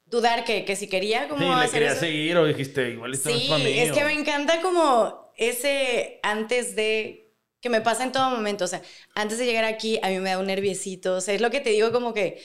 dudar 0.05 0.43
que, 0.45 0.65
que 0.65 0.75
si 0.75 0.87
quería 0.87 1.27
como 1.27 1.41
Sí, 1.41 1.59
le 1.59 1.65
hacer 1.65 1.71
querías 1.71 1.93
eso. 1.93 1.99
seguir 1.99 2.37
o 2.37 2.45
dijiste, 2.45 2.89
igual 2.91 3.13
esto 3.13 3.29
no 3.31 3.35
Sí, 3.37 3.43
es 3.43 3.49
para 3.49 3.63
mí. 3.63 3.79
es 3.79 3.91
que 3.91 4.03
o- 4.03 4.05
me 4.05 4.13
encanta 4.13 4.61
como 4.61 5.31
ese 5.37 6.19
antes 6.23 6.75
de 6.75 7.33
que 7.61 7.69
me 7.69 7.81
pasa 7.81 8.03
en 8.03 8.11
todo 8.13 8.29
momento, 8.29 8.63
o 8.65 8.67
sea, 8.67 8.81
antes 9.15 9.37
de 9.37 9.45
llegar 9.45 9.65
aquí 9.65 9.99
a 10.01 10.07
mí 10.09 10.19
me 10.19 10.29
da 10.31 10.39
un 10.39 10.47
nerviecito, 10.47 11.15
o 11.17 11.21
sea, 11.21 11.33
es 11.33 11.41
lo 11.41 11.49
que 11.51 11.59
te 11.59 11.71
digo 11.71 11.91
como 11.91 12.13
que 12.13 12.41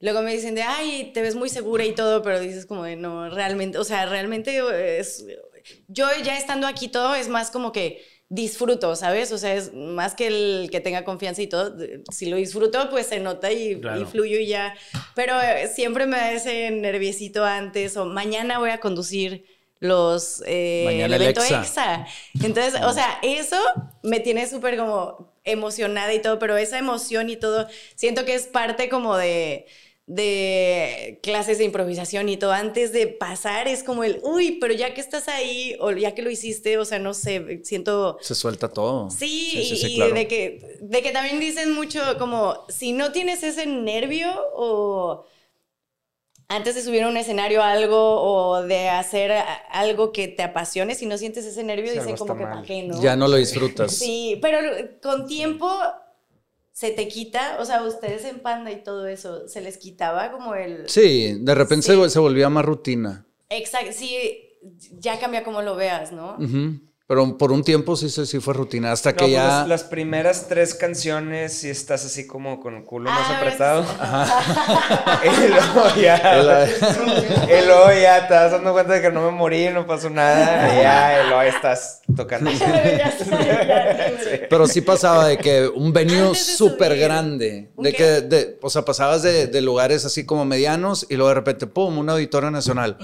luego 0.00 0.22
me 0.22 0.32
dicen 0.32 0.54
de, 0.54 0.62
ay, 0.62 1.10
te 1.12 1.22
ves 1.22 1.34
muy 1.34 1.48
segura 1.48 1.84
y 1.84 1.92
todo, 1.92 2.22
pero 2.22 2.40
dices 2.40 2.66
como 2.66 2.84
de, 2.84 2.96
no, 2.96 3.28
realmente, 3.30 3.78
o 3.78 3.84
sea, 3.84 4.06
realmente 4.06 4.60
es, 4.98 5.24
yo 5.88 6.06
ya 6.22 6.36
estando 6.36 6.66
aquí 6.66 6.88
todo 6.88 7.14
es 7.14 7.28
más 7.28 7.50
como 7.50 7.72
que 7.72 8.04
disfruto, 8.30 8.94
¿sabes? 8.94 9.32
O 9.32 9.38
sea, 9.38 9.54
es 9.54 9.72
más 9.72 10.14
que 10.14 10.26
el 10.26 10.68
que 10.70 10.80
tenga 10.80 11.04
confianza 11.04 11.40
y 11.42 11.46
todo, 11.46 11.74
si 12.12 12.26
lo 12.26 12.36
disfruto, 12.36 12.90
pues 12.90 13.06
se 13.06 13.20
nota 13.20 13.50
y, 13.50 13.80
Claro. 13.80 14.02
y 14.02 14.04
fluyo 14.04 14.38
y 14.38 14.46
ya, 14.46 14.74
pero 15.14 15.40
eh, 15.40 15.68
siempre 15.68 16.06
me 16.06 16.18
da 16.18 16.32
ese 16.32 16.70
nerviecito 16.70 17.44
antes 17.44 17.96
o 17.96 18.04
mañana 18.04 18.58
voy 18.58 18.70
a 18.70 18.80
conducir 18.80 19.46
los 19.80 20.42
eh, 20.44 21.04
el 21.04 21.12
evento 21.14 21.40
Exa. 21.40 21.60
EXA. 21.62 22.06
Entonces, 22.44 22.80
o 22.82 22.92
sea, 22.92 23.18
eso 23.22 23.56
me 24.02 24.20
tiene 24.20 24.46
súper 24.48 24.76
como 24.76 25.32
emocionada 25.44 26.12
y 26.12 26.20
todo, 26.20 26.38
pero 26.38 26.56
esa 26.58 26.78
emoción 26.78 27.30
y 27.30 27.36
todo, 27.36 27.66
siento 27.94 28.24
que 28.24 28.34
es 28.34 28.46
parte 28.46 28.88
como 28.88 29.16
de 29.16 29.66
de 30.08 31.20
clases 31.22 31.58
de 31.58 31.64
improvisación 31.64 32.30
y 32.30 32.38
todo, 32.38 32.52
antes 32.52 32.92
de 32.92 33.08
pasar 33.08 33.68
es 33.68 33.84
como 33.84 34.04
el, 34.04 34.20
uy, 34.22 34.52
pero 34.58 34.72
ya 34.72 34.94
que 34.94 35.02
estás 35.02 35.28
ahí, 35.28 35.76
o 35.80 35.92
ya 35.92 36.14
que 36.14 36.22
lo 36.22 36.30
hiciste, 36.30 36.78
o 36.78 36.86
sea, 36.86 36.98
no 36.98 37.12
sé, 37.12 37.60
siento... 37.62 38.16
Se 38.22 38.34
suelta 38.34 38.70
todo. 38.70 39.10
Sí, 39.10 39.50
sí, 39.68 39.76
sí, 39.76 39.92
y 39.92 39.96
claro. 39.96 40.14
de, 40.14 40.26
que, 40.26 40.78
de 40.80 41.02
que 41.02 41.10
también 41.10 41.38
dicen 41.38 41.72
mucho 41.72 42.00
como, 42.18 42.64
si 42.70 42.92
no 42.92 43.12
tienes 43.12 43.42
ese 43.42 43.66
nervio 43.66 44.30
o 44.54 45.26
antes 46.48 46.74
de 46.74 46.82
subir 46.82 47.02
a 47.02 47.08
un 47.08 47.18
escenario 47.18 47.62
algo 47.62 48.22
o 48.22 48.62
de 48.62 48.88
hacer 48.88 49.30
algo 49.70 50.12
que 50.12 50.26
te 50.26 50.42
apasione, 50.42 50.94
si 50.94 51.04
no 51.04 51.18
sientes 51.18 51.44
ese 51.44 51.62
nervio, 51.64 51.92
Si 51.92 51.98
dicen 51.98 52.16
como 52.16 52.34
que 52.34 52.44
mal. 52.44 52.52
para 52.54 52.66
qué, 52.66 52.82
¿no? 52.82 53.02
Ya 53.02 53.14
no 53.14 53.28
lo 53.28 53.36
disfrutas. 53.36 53.94
Sí, 53.94 54.38
pero 54.40 54.58
con 55.02 55.26
tiempo 55.26 55.70
se 56.78 56.92
te 56.92 57.08
quita, 57.08 57.56
o 57.58 57.64
sea, 57.64 57.82
ustedes 57.82 58.24
en 58.24 58.38
Panda 58.38 58.70
y 58.70 58.84
todo 58.84 59.08
eso, 59.08 59.48
se 59.48 59.60
les 59.60 59.78
quitaba 59.78 60.30
como 60.30 60.54
el... 60.54 60.88
Sí, 60.88 61.36
de 61.40 61.54
repente 61.56 61.88
Sí. 61.88 62.08
Se, 62.08 62.18
volvía 62.20 62.48
más 62.50 62.64
rutina. 62.64 63.26
Exacto, 63.48 63.90
sí, 63.92 64.16
ya 64.92 65.18
cambia 65.18 65.42
como 65.42 65.60
lo 65.60 65.74
veas, 65.74 66.12
¿no? 66.12 66.38
Pero 67.08 67.38
por 67.38 67.52
un 67.52 67.64
tiempo 67.64 67.96
sí, 67.96 68.10
sí, 68.10 68.26
sí 68.26 68.38
fue 68.38 68.52
rutina. 68.52 68.92
Hasta 68.92 69.12
No, 69.12 69.16
que 69.16 69.22
pues 69.22 69.32
ya. 69.32 69.46
las, 69.46 69.68
las 69.68 69.84
primeras 69.84 70.46
tres 70.46 70.74
canciones 70.74 71.54
sí 71.54 71.70
estás 71.70 72.04
así 72.04 72.26
como 72.26 72.60
con 72.60 72.74
el 72.76 72.84
culo 72.84 73.08
más 73.10 73.30
Ah, 73.30 73.38
apretado. 73.38 73.82
y 75.24 75.48
luego 75.48 75.88
ya. 76.02 76.68
y 77.46 77.66
luego 77.66 77.92
ya 77.98 78.28
te 78.28 78.34
vas 78.34 78.52
dando 78.52 78.72
cuenta 78.74 78.92
de 78.92 79.00
que 79.00 79.10
no 79.10 79.22
me 79.22 79.30
morí, 79.30 79.70
no 79.70 79.86
pasó 79.86 80.10
nada. 80.10 80.68
Y 80.78 80.82
ya, 80.82 81.22
y 81.24 81.28
luego 81.28 81.42
ya 81.44 81.48
estás 81.48 82.02
tocando. 82.14 82.50
Pero 84.50 84.66
sí 84.66 84.82
pasaba 84.82 85.28
de 85.28 85.38
que 85.38 85.66
un 85.66 85.92
venue 85.94 86.34
súper 86.34 86.94
grande. 86.98 87.70
¿Un 87.76 87.84
De 87.84 87.92
que, 87.94 88.04
de, 88.20 88.58
o 88.60 88.68
sea, 88.70 88.84
pasabas 88.84 89.22
de, 89.22 89.46
de 89.46 89.60
lugares 89.62 90.04
así 90.04 90.26
como 90.26 90.44
medianos 90.44 91.06
y 91.08 91.14
luego 91.16 91.28
de 91.30 91.34
repente, 91.36 91.66
¡pum! 91.66 91.96
Un 91.98 92.10
auditorio 92.10 92.50
nacional. 92.50 92.98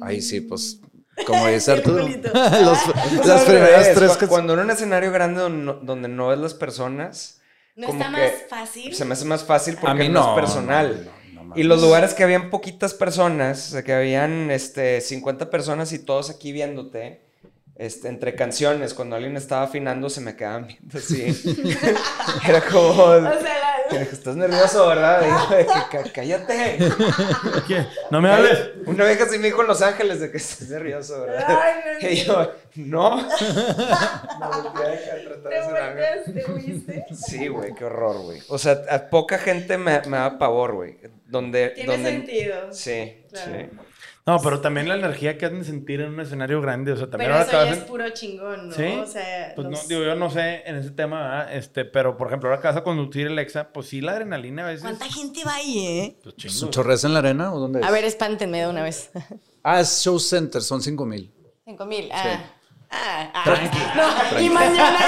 Ahí 0.00 0.22
sí, 0.22 0.40
pues, 0.40 0.78
como 1.26 1.46
dice 1.48 1.72
Arturo. 1.72 2.06
Los- 2.08 2.78
Pues 3.16 3.26
las 3.26 3.42
primeras 3.44 3.92
tres 3.94 4.16
cu- 4.16 4.26
Cuando 4.26 4.54
en 4.54 4.60
un 4.60 4.70
escenario 4.70 5.10
grande 5.12 5.40
donde 5.40 6.08
no, 6.08 6.28
ves 6.28 6.38
las 6.38 6.54
personas, 6.54 7.40
¿No 7.76 7.86
como 7.88 8.00
está 8.02 8.14
que 8.14 8.22
más 8.22 8.32
fácil? 8.48 8.94
se 8.94 9.04
me 9.04 9.12
hace 9.12 9.24
más 9.24 9.44
fácil 9.44 9.74
porque 9.80 9.90
A 9.90 9.94
mí 9.94 10.08
no, 10.08 10.20
no, 10.24 10.28
es 10.34 10.40
personal. 10.40 11.10
no, 11.32 11.42
no, 11.42 11.48
no 11.50 11.54
y 11.56 11.62
los 11.62 11.80
lugares 11.80 12.14
que 12.14 12.24
habían 12.24 12.50
poquitas 12.50 12.92
personas, 12.94 13.68
o 13.68 13.70
sea, 13.72 13.82
que 13.84 13.92
habían 13.92 14.50
este, 14.50 15.00
50 15.00 15.48
personas 15.50 15.92
y 15.92 15.98
todos 16.00 16.28
aquí 16.30 16.52
viéndote, 16.52 17.27
este, 17.78 18.08
entre 18.08 18.34
canciones, 18.34 18.92
cuando 18.92 19.16
alguien 19.16 19.36
estaba 19.36 19.62
afinando, 19.62 20.10
se 20.10 20.20
me 20.20 20.34
quedaban 20.36 20.66
viendo 20.66 20.98
así. 20.98 21.24
Era 22.48 22.60
como, 22.62 22.88
O 22.90 23.20
sea, 23.20 23.30
la- 23.92 24.02
estás 24.02 24.36
nervioso, 24.36 24.86
¿verdad? 24.88 25.22
Y 25.24 25.28
yo, 25.50 25.56
de 25.56 25.64
que, 25.66 25.72
"Cá- 25.96 26.12
cállate. 26.12 26.78
¿Qué? 27.66 27.86
No 28.10 28.20
me 28.20 28.30
hables. 28.30 28.70
Una 28.86 29.04
vez 29.04 29.20
así 29.22 29.38
me 29.38 29.46
dijo 29.46 29.62
en 29.62 29.68
Los 29.68 29.80
Ángeles 29.80 30.20
de 30.20 30.30
que 30.30 30.36
estás 30.36 30.68
nervioso, 30.68 31.22
¿verdad? 31.22 31.58
Ay, 31.62 31.74
no, 32.02 32.08
y 32.10 32.16
yo, 32.16 32.52
no. 32.76 33.16
Me 33.28 34.44
acá 34.44 34.60
a 34.80 35.24
tratar 35.24 35.96
de 35.96 36.06
hacer 36.06 36.34
te 36.44 36.52
huiste. 36.52 37.04
Sí, 37.14 37.48
güey, 37.48 37.74
qué 37.74 37.84
horror, 37.84 38.22
güey. 38.22 38.40
O 38.48 38.58
sea, 38.58 38.82
a 38.90 39.08
poca 39.08 39.38
gente 39.38 39.78
me, 39.78 40.00
me 40.02 40.16
da 40.18 40.38
pavor, 40.38 40.74
güey. 40.74 40.98
Donde, 41.26 41.70
Tiene 41.70 41.92
donde... 41.92 42.10
sentido. 42.10 42.72
Sí, 42.72 43.24
Claro. 43.30 43.52
sí. 43.52 43.78
No, 44.28 44.40
pero 44.42 44.60
también 44.60 44.88
la 44.88 44.96
energía 44.96 45.38
que 45.38 45.46
hacen 45.46 45.64
sentir 45.64 46.02
en 46.02 46.10
un 46.12 46.20
escenario 46.20 46.60
grande. 46.60 46.92
O 46.92 46.96
sea, 46.96 47.08
también 47.08 47.30
Pero 47.30 47.40
ahora 47.40 47.48
eso 47.50 47.64
ya 47.64 47.72
es 47.72 47.78
en- 47.78 47.86
puro 47.86 48.10
chingón, 48.10 48.68
¿no? 48.68 48.74
¿Sí? 48.74 48.84
O 48.84 49.06
sea, 49.06 49.52
Pues 49.56 49.68
no, 49.68 49.78
digo, 49.88 50.02
yo 50.04 50.14
no 50.16 50.28
sé 50.30 50.62
en 50.66 50.76
ese 50.76 50.90
tema, 50.90 51.22
¿verdad? 51.22 51.54
Este, 51.56 51.84
pero 51.86 52.16
por 52.18 52.26
ejemplo, 52.26 52.50
ahora 52.50 52.60
que 52.60 52.68
vas 52.68 52.76
a 52.76 52.82
conducir 52.82 53.26
el 53.28 53.38
Exa, 53.38 53.72
pues 53.72 53.86
sí, 53.88 54.02
la 54.02 54.12
adrenalina 54.12 54.64
a 54.64 54.66
veces. 54.66 54.82
¿cuánta 54.82 55.06
gente 55.06 55.42
va 55.46 55.54
ahí, 55.54 55.78
eh? 55.78 56.18
Pues 56.22 56.34
¿Su 56.36 56.48
chingo. 56.48 56.70
chorreza 56.70 57.06
en 57.06 57.14
la 57.14 57.20
arena 57.20 57.54
o 57.54 57.58
dónde 57.58 57.80
es? 57.80 57.86
A 57.86 57.90
ver, 57.90 58.04
espántenme 58.04 58.60
de 58.60 58.68
una 58.68 58.82
vez. 58.82 59.10
Ah, 59.62 59.80
es 59.80 60.02
Show 60.02 60.18
Center, 60.20 60.60
son 60.62 60.80
5 60.82 61.04
mil. 61.06 61.32
Cinco 61.64 61.84
mil. 61.86 62.08
Ah. 62.12 62.40
Ah, 62.90 63.30
ah. 63.34 64.32
No, 64.34 64.40
y 64.40 64.48
mañana 64.48 64.98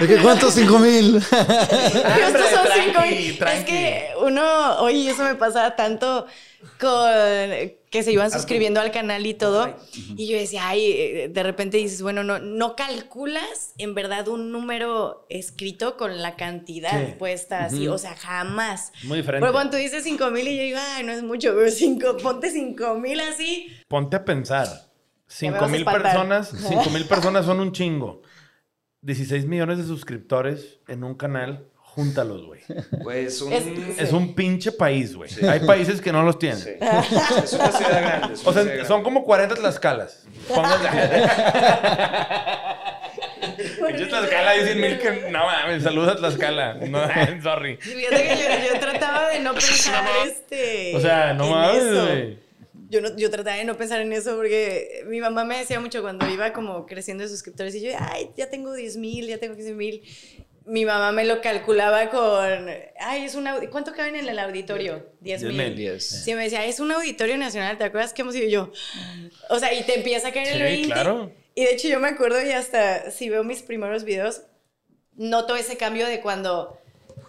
yo. 0.00 0.06
¿De 0.06 0.14
qué 0.16 0.22
cuántos 0.22 0.54
5 0.54 0.78
mil? 0.78 1.12
Justo 1.20 1.30
son 1.30 2.64
tranqui, 2.64 2.82
cinco 2.84 3.00
mil. 3.02 3.30
Es 3.30 3.38
tranqui. 3.38 3.64
que 3.64 4.08
uno, 4.20 4.76
oye, 4.80 5.10
eso 5.10 5.24
me 5.24 5.34
pasaba 5.34 5.74
tanto 5.76 6.26
con 6.80 7.10
que 7.90 8.02
se 8.02 8.10
iban 8.12 8.30
suscribiendo 8.30 8.80
al 8.80 8.90
canal 8.90 9.24
y 9.26 9.34
todo. 9.34 9.76
Y 10.16 10.26
yo 10.28 10.36
decía, 10.36 10.68
ay, 10.68 10.84
eh, 10.92 11.28
de 11.32 11.42
repente 11.42 11.76
dices, 11.76 12.02
bueno, 12.02 12.24
no, 12.24 12.38
no 12.40 12.74
calculas 12.76 13.72
en 13.78 13.94
verdad 13.94 14.26
un 14.28 14.50
número 14.50 15.26
escrito 15.30 15.96
con 15.96 16.20
la 16.22 16.34
cantidad 16.36 17.06
Sí. 17.06 17.14
puesta 17.18 17.64
así. 17.64 17.86
O 17.88 17.98
sea, 17.98 18.14
jamás. 18.16 18.92
Muy 19.04 19.18
diferente. 19.18 19.42
Pero 19.42 19.52
cuando 19.52 19.72
tú 19.72 19.76
dices 19.76 20.02
cinco 20.04 20.30
mil 20.30 20.46
y 20.48 20.56
yo 20.56 20.62
digo, 20.62 20.78
ay, 20.94 21.04
no 21.04 21.12
es 21.12 21.22
mucho, 21.22 21.52
pero 21.54 21.70
cinco, 21.70 22.16
ponte 22.16 22.50
cinco 22.50 22.94
mil 22.94 23.20
así. 23.20 23.68
Ponte 23.88 24.16
a 24.16 24.24
pensar. 24.24 24.66
Ya 25.28 25.50
me 25.50 25.58
5 25.58 25.60
vas 25.60 25.62
a 25.62 25.68
mil 25.68 25.84
personas, 25.84 26.48
5 26.68 26.90
mil 26.90 27.04
personas 27.06 27.46
son 27.46 27.60
un 27.60 27.72
chingo. 27.72 28.22
16 29.02 29.46
millones 29.46 29.78
de 29.78 29.84
suscriptores 29.84 30.78
en 30.88 31.04
un 31.04 31.14
canal, 31.14 31.66
júntalos, 31.76 32.44
güey. 32.46 32.60
Pues 33.02 33.40
un... 33.42 33.52
Es- 33.52 33.98
Es 33.98 34.12
un 34.12 34.34
pinche 34.34 34.72
país, 34.72 35.14
güey. 35.14 35.30
Hay 35.48 35.60
países 35.60 36.00
que 36.00 36.10
no 36.12 36.22
los 36.22 36.38
tienen. 36.38 36.58
Sí. 36.58 36.70
Es 36.80 37.52
una 37.52 37.70
ciudad 37.70 38.00
grande. 38.02 38.34
es 38.34 38.46
O 38.46 38.50
una 38.50 38.52
sea, 38.54 38.62
ciudad 38.62 38.78
son 38.86 39.02
grande. 39.02 39.04
como 39.04 39.24
40 39.24 39.54
Tlaxcalas. 39.56 40.24
Pónganle. 40.48 40.88
Pinche 43.86 44.06
Tlaxcala 44.06 44.52
dicen 44.54 44.80
mil 44.80 44.98
que. 44.98 45.28
No 45.30 45.44
mames, 45.46 45.82
saludos 45.82 46.12
a 46.12 46.16
Tlaxcala. 46.16 46.74
No, 46.74 46.98
sorry. 47.42 47.76
Fíjate 47.76 48.22
que 48.28 48.36
yo, 48.36 48.72
yo 48.74 48.80
trataba 48.80 49.28
de 49.28 49.40
no 49.40 49.52
pensar 49.54 50.04
este. 50.26 50.96
O 50.96 51.00
sea, 51.00 51.34
no 51.34 51.48
mames, 51.48 51.84
güey. 51.92 52.38
Yo, 52.94 53.00
no, 53.00 53.16
yo 53.16 53.28
trataba 53.28 53.56
de 53.56 53.64
no 53.64 53.76
pensar 53.76 54.00
en 54.00 54.12
eso 54.12 54.36
porque 54.36 55.02
mi 55.08 55.18
mamá 55.18 55.44
me 55.44 55.58
decía 55.58 55.80
mucho 55.80 56.00
cuando 56.00 56.30
iba 56.30 56.52
como 56.52 56.86
creciendo 56.86 57.24
de 57.24 57.28
suscriptores 57.28 57.74
y 57.74 57.80
yo, 57.80 57.90
ay, 57.98 58.30
ya 58.36 58.48
tengo 58.48 58.72
10 58.72 58.96
mil, 58.98 59.26
ya 59.26 59.38
tengo 59.38 59.56
15 59.56 59.74
mil. 59.74 60.00
Mi 60.64 60.84
mamá 60.84 61.10
me 61.10 61.24
lo 61.24 61.40
calculaba 61.40 62.08
con, 62.10 62.70
ay, 63.00 63.24
es 63.24 63.34
un 63.34 63.48
¿cuánto 63.72 63.92
caben 63.94 64.14
en 64.14 64.28
el 64.28 64.38
auditorio? 64.38 65.04
10 65.22 65.40
10,000. 65.40 65.52
mil. 65.58 65.76
Diez. 65.76 66.04
Sí, 66.06 66.34
me 66.36 66.44
decía, 66.44 66.64
es 66.66 66.78
un 66.78 66.92
auditorio 66.92 67.36
nacional, 67.36 67.76
¿te 67.78 67.84
acuerdas 67.84 68.12
que 68.14 68.22
hemos 68.22 68.36
ido 68.36 68.48
yo? 68.48 68.72
O 69.50 69.58
sea, 69.58 69.74
y 69.74 69.82
te 69.82 69.96
empieza 69.96 70.28
a 70.28 70.32
caer 70.32 70.46
el 70.48 70.54
Sí, 70.54 70.62
20. 70.62 70.86
claro. 70.92 71.32
Y 71.56 71.64
de 71.64 71.72
hecho 71.72 71.88
yo 71.88 71.98
me 71.98 72.06
acuerdo 72.08 72.40
y 72.40 72.50
hasta 72.52 73.10
si 73.10 73.28
veo 73.28 73.42
mis 73.42 73.62
primeros 73.62 74.04
videos, 74.04 74.42
noto 75.16 75.56
ese 75.56 75.76
cambio 75.76 76.06
de 76.06 76.20
cuando... 76.20 76.78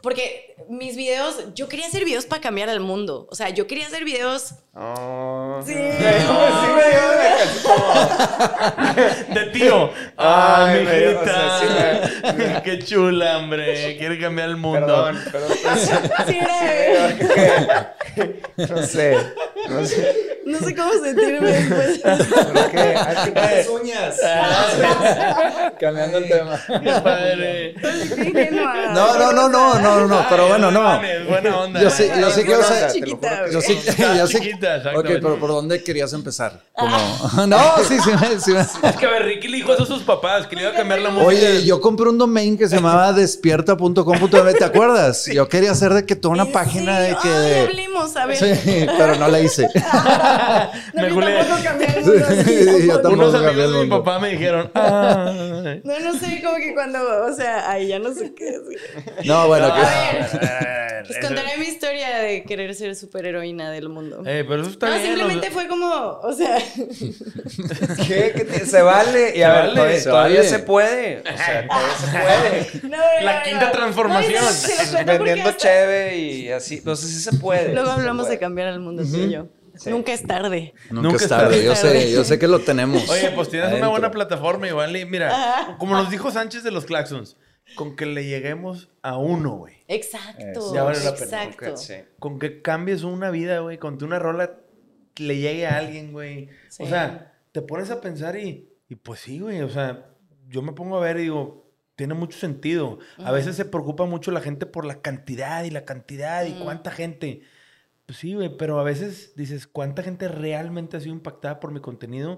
Porque 0.01 0.55
mis 0.69 0.95
videos, 0.95 1.35
yo 1.55 1.67
quería 1.67 1.87
hacer 1.87 2.05
videos 2.05 2.25
para 2.25 2.41
cambiar 2.41 2.69
al 2.69 2.79
mundo. 2.79 3.27
O 3.31 3.35
sea, 3.35 3.49
yo 3.49 3.65
quería 3.67 3.87
hacer 3.87 4.03
videos... 4.03 4.53
Oh. 4.75 5.59
Sí. 5.65 5.73
Sí 5.73 5.79
me 5.79 6.17
dio 6.19 7.01
una 7.11 7.29
canción. 7.37 9.33
De 9.33 9.45
tío. 9.51 9.89
Ay, 10.17 10.77
Ay, 10.79 10.85
me 10.85 10.99
dio- 10.99 11.09
o 11.09 11.21
mijita. 11.23 11.59
sea, 11.59 12.07
sí 12.07 12.43
Qué 12.63 12.79
chula, 12.79 13.37
hombre. 13.39 13.97
Quiere 13.97 14.19
cambiar 14.19 14.49
el 14.49 14.57
mundo. 14.57 14.79
Perdón, 14.85 15.23
perdón. 15.31 15.57
Sí, 16.27 16.39
No 18.57 18.83
sé. 18.85 19.17
No 19.69 19.85
sé. 19.85 20.34
No 20.45 20.59
sé 20.59 20.75
cómo 20.75 20.91
sentirme 21.03 21.51
después. 21.51 21.99
¿Por 22.53 22.71
qué? 22.71 23.65
Uñas. 23.81 24.15
Cambiando 25.79 26.17
el 26.19 26.27
tema. 26.27 26.59
Qué 26.67 26.91
padre. 27.03 27.75
No, 28.93 29.17
no, 29.17 29.33
no, 29.33 29.49
no, 29.49 29.79
no, 29.79 30.07
no, 30.07 30.25
pero 30.29 30.47
bueno, 30.47 30.71
no. 30.71 31.01
buena 31.27 31.57
onda. 31.59 31.81
Yo 31.81 31.89
sí, 31.89 32.07
yo 32.19 32.29
sí 32.31 32.43
quiero 32.43 32.63
saber. 32.63 32.91
Yo 33.51 33.61
sí, 33.61 33.79
yo 34.17 34.27
sí. 34.27 34.51
Ok, 34.95 35.05
pero 35.05 35.39
¿por 35.39 35.49
dónde 35.49 35.83
querías 35.83 36.13
empezar? 36.13 36.61
Como... 36.73 36.95
No, 37.47 37.59
sí, 37.87 37.97
sí, 38.03 38.09
me- 38.19 38.39
sí. 38.39 38.51
me- 38.53 38.61
Es 38.89 38.95
que 38.97 39.05
a 39.05 39.09
ver, 39.09 39.23
Ricky 39.25 39.47
le 39.47 39.57
dijo 39.57 39.73
eso 39.73 39.83
a 39.83 39.85
sus 39.87 40.03
papás, 40.03 40.47
que 40.47 40.55
le 40.55 40.63
iba 40.63 40.71
a 40.71 40.75
cambiar 40.75 40.99
la 41.01 41.09
música. 41.09 41.27
Oye, 41.27 41.63
yo 41.65 41.79
compré 41.81 42.09
un 42.09 42.17
domain 42.17 42.57
que 42.57 42.67
se 42.67 42.75
llamaba 42.77 43.13
despierta.com.mx, 43.13 44.57
¿te 44.57 44.63
acuerdas? 44.65 45.25
Yo 45.27 45.47
quería 45.47 45.71
hacer 45.71 45.93
de 45.93 46.05
que 46.05 46.15
toda 46.15 46.33
una 46.33 46.43
¿En 46.43 46.51
página 46.51 46.99
de 46.99 47.15
que... 47.21 47.59
Hablemos, 47.67 48.15
a 48.15 48.25
ver. 48.25 48.37
Sí, 48.37 48.85
pero 48.97 49.15
no 49.15 49.27
la 49.27 49.39
hice. 49.39 49.67
No, 50.93 51.01
Me 51.01 51.09
culé. 51.09 51.43
Sí, 52.43 52.87
yo. 52.87 53.09
Unos 53.09 53.33
amigos 53.33 53.73
de 53.73 53.83
mi 53.83 53.89
papá 53.89 54.19
me 54.19 54.29
dijeron, 54.31 54.69
"Ay". 54.73 55.81
No, 55.83 55.99
no 55.99 56.13
sé, 56.17 56.41
como 56.43 56.57
que 56.57 56.73
cuando, 56.73 56.99
o 57.25 57.33
sea, 57.33 57.69
ay, 57.69 57.87
ya 57.87 57.99
no 57.99 58.13
sé 58.13 58.33
qué 58.33 58.45
decir. 58.45 58.79
No, 59.25 59.47
bueno, 59.47 59.67
A 59.67 59.75
que... 59.75 59.81
ver, 59.81 61.03
pues 61.05 61.17
Eso- 61.19 61.27
contaré 61.27 61.57
mi 61.57 61.65
historia 61.65 62.17
de 62.19 62.43
querer 62.43 62.73
ser 62.75 62.95
superheroína 62.95 63.71
del 63.71 63.89
mundo. 63.89 64.21
Eh, 64.25 64.43
pero 64.47 64.61
eso 64.61 64.71
está 64.71 64.87
no, 64.89 64.93
bien. 64.95 65.05
simplemente 65.07 65.51
fue 65.51 65.67
como, 65.67 65.87
o 66.21 66.33
sea, 66.33 66.57
¿Qué? 68.07 68.33
¿Qué 68.35 68.45
te- 68.45 68.65
Se 68.65 68.81
vale. 68.81 69.31
Y 69.35 69.37
Se 69.39 69.45
a 69.45 69.51
ver, 69.53 69.61
vale, 69.61 69.73
todavía, 69.75 69.99
se 69.99 70.09
todavía 70.09 70.37
vale. 70.37 70.49
se 70.49 70.59
puede. 70.59 71.19
O 71.21 71.37
sea, 71.37 71.67
todavía 71.67 71.95
se 71.99 72.79
puede. 72.79 72.89
no, 72.89 72.97
La 73.23 73.37
no, 73.39 73.43
quinta 73.43 73.65
no. 73.65 73.71
transformación. 73.71 74.33
No, 74.35 74.41
no, 74.41 74.51
sí, 74.51 74.71
no, 74.77 74.83
no, 74.85 74.97
porque 75.05 75.17
Vendiendo 75.17 75.49
hasta- 75.49 75.61
cheve 75.63 76.17
y 76.17 76.49
así. 76.51 76.81
No 76.85 76.95
sé 76.95 77.07
si 77.07 77.21
se 77.21 77.33
puede. 77.33 77.73
Luego 77.73 77.91
hablamos 77.91 78.27
de 78.29 78.37
cambiar 78.39 78.69
el 78.69 78.79
mundo, 78.79 79.03
tú 79.03 79.17
y 79.17 79.31
yo. 79.31 79.47
Sí. 79.77 79.89
Nunca 79.89 80.13
es 80.13 80.25
tarde. 80.25 80.73
Nunca, 80.89 81.09
Nunca 81.09 81.23
es 81.23 81.29
tarde. 81.29 81.43
tarde. 81.55 81.63
Yo 81.65 81.75
sé, 81.75 82.11
yo 82.11 82.23
sé 82.23 82.39
que 82.39 82.47
lo 82.47 82.59
tenemos. 82.59 83.07
Oye, 83.09 83.31
pues 83.31 83.49
tienes 83.49 83.67
una 83.67 83.73
Adentro. 83.77 83.91
buena 83.91 84.11
plataforma 84.11 84.67
igual. 84.67 84.95
Y 84.95 85.05
mira, 85.05 85.75
como 85.79 85.93
nos 85.95 86.09
dijo 86.09 86.31
Sánchez 86.31 86.63
de 86.63 86.71
los 86.71 86.85
Claxons, 86.85 87.37
con 87.75 87.95
que 87.95 88.05
le 88.05 88.25
lleguemos 88.25 88.89
a 89.01 89.17
uno, 89.17 89.51
güey. 89.57 89.75
Exacto. 89.87 90.73
Ya 90.73 90.83
vale 90.83 91.03
la 91.03 91.15
pena. 91.15 91.43
Exacto. 91.45 91.75
Con 92.19 92.39
que 92.39 92.61
cambies 92.61 93.03
una 93.03 93.29
vida, 93.31 93.59
güey. 93.59 93.77
Con 93.77 93.97
que 93.97 94.05
una 94.05 94.19
rola 94.19 94.57
le 95.17 95.37
llegue 95.37 95.65
a 95.67 95.77
alguien, 95.77 96.11
güey. 96.11 96.49
Sí. 96.69 96.83
O 96.83 96.87
sea, 96.87 97.33
te 97.51 97.61
pones 97.61 97.89
a 97.91 98.01
pensar 98.01 98.35
y, 98.37 98.69
y 98.89 98.95
pues 98.95 99.19
sí, 99.21 99.39
güey. 99.39 99.61
O 99.61 99.69
sea, 99.69 100.07
yo 100.47 100.61
me 100.61 100.73
pongo 100.73 100.97
a 100.97 100.99
ver 100.99 101.17
y 101.17 101.23
digo, 101.23 101.65
tiene 101.95 102.13
mucho 102.13 102.37
sentido. 102.37 102.99
A 103.17 103.31
veces 103.31 103.55
se 103.55 103.65
preocupa 103.65 104.05
mucho 104.05 104.31
la 104.31 104.41
gente 104.41 104.65
por 104.65 104.85
la 104.85 105.01
cantidad 105.01 105.63
y 105.63 105.69
la 105.71 105.85
cantidad 105.85 106.45
y 106.45 106.51
cuánta 106.61 106.91
gente. 106.91 107.41
Pues 108.05 108.19
sí, 108.19 108.35
güey, 108.35 108.55
pero 108.55 108.79
a 108.79 108.83
veces 108.83 109.33
dices, 109.35 109.65
¿cuánta 109.65 110.03
gente 110.03 110.27
realmente 110.27 110.95
ha 110.95 110.99
sido 110.99 111.13
impactada 111.15 111.59
por 111.59 111.71
mi 111.71 111.79
contenido 111.79 112.37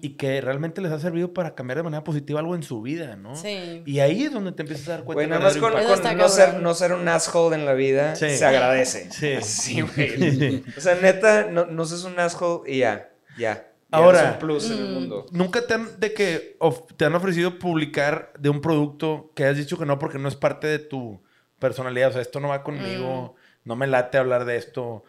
y 0.00 0.10
que 0.10 0.40
realmente 0.40 0.80
les 0.80 0.92
ha 0.92 1.00
servido 1.00 1.32
para 1.34 1.56
cambiar 1.56 1.78
de 1.78 1.82
manera 1.82 2.04
positiva 2.04 2.38
algo 2.38 2.54
en 2.54 2.62
su 2.62 2.80
vida, 2.82 3.16
¿no? 3.16 3.34
Sí. 3.34 3.82
Y 3.84 3.98
ahí 3.98 4.22
es 4.22 4.32
donde 4.32 4.52
te 4.52 4.62
empiezas 4.62 4.86
a 4.88 4.90
dar 4.92 5.04
cuenta. 5.04 5.14
Güey, 5.18 5.26
nada 5.28 5.40
más 5.42 5.56
con, 5.56 5.72
con 5.72 6.16
no, 6.18 6.28
ser, 6.28 6.60
no 6.60 6.72
ser 6.72 6.92
un 6.92 7.08
asshole 7.08 7.56
en 7.56 7.66
la 7.66 7.72
vida, 7.74 8.14
Sí. 8.14 8.30
se 8.30 8.44
agradece. 8.44 9.10
Sí. 9.10 9.32
Sí, 9.42 9.80
güey. 9.80 10.62
O 10.76 10.80
sea, 10.80 10.94
neta, 10.94 11.48
no, 11.50 11.66
no 11.66 11.84
seas 11.84 12.04
un 12.04 12.16
asshole 12.20 12.70
y 12.72 12.78
ya, 12.78 13.10
ya. 13.36 13.72
Ahora- 13.90 14.32
un 14.34 14.38
plus 14.38 14.68
Mm. 14.68 14.72
en 14.74 14.78
el 14.78 14.92
mundo. 14.92 15.26
Nunca 15.32 15.66
te 15.66 15.74
han, 15.74 15.98
de 15.98 16.12
que 16.14 16.54
of- 16.60 16.92
te 16.96 17.06
han 17.06 17.14
ofrecido 17.16 17.58
publicar 17.58 18.32
de 18.38 18.50
un 18.50 18.60
producto 18.60 19.32
que 19.34 19.46
has 19.46 19.56
dicho 19.56 19.76
que 19.78 19.84
no 19.86 19.98
porque 19.98 20.18
no 20.18 20.28
es 20.28 20.36
parte 20.36 20.68
de 20.68 20.78
tu 20.78 21.20
personalidad. 21.58 22.10
O 22.10 22.12
sea, 22.12 22.22
esto 22.22 22.38
no 22.38 22.48
va 22.48 22.62
conmigo, 22.62 23.34
no 23.68 23.76
me 23.76 23.86
late 23.86 24.18
hablar 24.18 24.44
de 24.46 24.56
esto. 24.56 25.04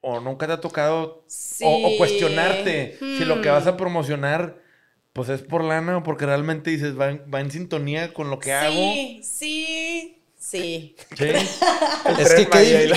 O 0.00 0.20
nunca 0.20 0.46
te 0.46 0.52
ha 0.54 0.60
tocado 0.60 1.24
Sí. 1.26 1.64
o, 1.64 1.72
o 1.74 1.96
cuestionarte 1.96 2.98
si 3.16 3.24
lo 3.24 3.40
que 3.40 3.48
Hmm. 3.48 3.52
vas 3.54 3.66
a 3.66 3.76
promocionar 3.76 4.60
pues 5.12 5.28
es 5.28 5.42
por 5.42 5.62
lana 5.64 5.98
o 5.98 6.02
porque 6.02 6.26
realmente 6.26 6.70
dices 6.70 6.98
va 6.98 7.10
en, 7.10 7.24
va 7.32 7.40
en 7.40 7.50
sintonía 7.50 8.14
con 8.14 8.30
lo 8.30 8.38
que 8.38 8.52
hago. 8.52 8.94
Sí, 8.94 9.20
sí, 9.22 10.21
sí. 10.52 10.96
Sí. 11.16 11.24
Es 12.18 12.34
que 12.34 12.46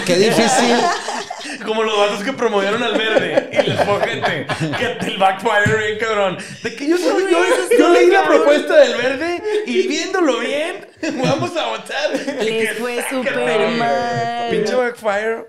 qué, 0.05 0.15
difícil. 0.17 0.77
Como 1.65 1.83
los 1.83 1.97
vatos 1.97 2.23
que 2.23 2.33
promovieron 2.33 2.83
al 2.83 2.97
verde 2.97 3.49
y 3.51 3.69
les 3.69 3.83
fue 3.83 3.99
gente. 4.01 4.47
Que 4.77 5.05
el 5.07 5.17
backfire 5.17 5.77
bien 5.77 5.99
cabrón. 5.99 6.37
De 6.63 6.75
que 6.75 6.87
yo 6.87 6.97
soy 6.97 7.31
yo, 7.31 7.39
yo 7.77 7.89
leí 7.89 8.07
la 8.07 8.23
propuesta 8.25 8.75
del 8.77 8.97
verde 8.97 9.41
y 9.65 9.87
viéndolo 9.87 10.39
bien, 10.39 10.87
vamos 11.23 11.55
a 11.55 11.67
votar. 11.67 12.43
Les 12.43 12.77
fue 12.77 13.03
súper 13.09 13.69
mal. 13.77 14.49
Pinche 14.49 14.75
backfire. 14.75 15.45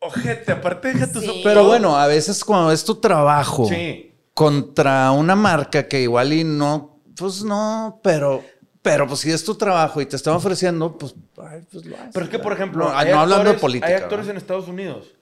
Ojete, 0.00 0.52
aparte 0.52 0.92
deja 0.94 1.12
tus 1.12 1.22
Sí. 1.22 1.40
Pero 1.44 1.64
bueno, 1.64 1.96
a 1.96 2.06
veces 2.06 2.42
cuando 2.42 2.72
es 2.72 2.84
tu 2.84 2.94
trabajo 3.00 3.66
Sí. 3.68 4.14
contra 4.32 5.10
una 5.10 5.36
marca 5.36 5.86
que 5.88 6.00
igual 6.00 6.32
y 6.32 6.42
no, 6.42 7.02
pues 7.16 7.42
no, 7.42 8.00
pero, 8.02 8.42
pero 8.82 9.06
pues 9.06 9.20
si 9.20 9.30
es 9.30 9.44
tu 9.44 9.54
trabajo 9.56 10.00
y 10.00 10.06
te 10.06 10.16
están 10.16 10.34
ofreciendo, 10.34 10.96
pues, 10.96 11.14
ay, 11.38 11.60
pues 11.70 11.84
lo 11.84 11.96
haces. 11.96 12.10
Pero 12.14 12.24
es 12.24 12.30
que, 12.30 12.38
por 12.38 12.52
ejemplo, 12.52 12.84
no, 12.88 12.96
hay 12.96 13.10
no 13.12 13.20
hablando 13.20 13.44
de 13.44 13.50
actores- 13.50 13.60
política. 13.60 13.86
Hay 13.86 13.94
actores 13.94 14.26
¿verdad? 14.26 14.30
en 14.30 14.36
Estados 14.36 14.68
Unidos 14.68 15.14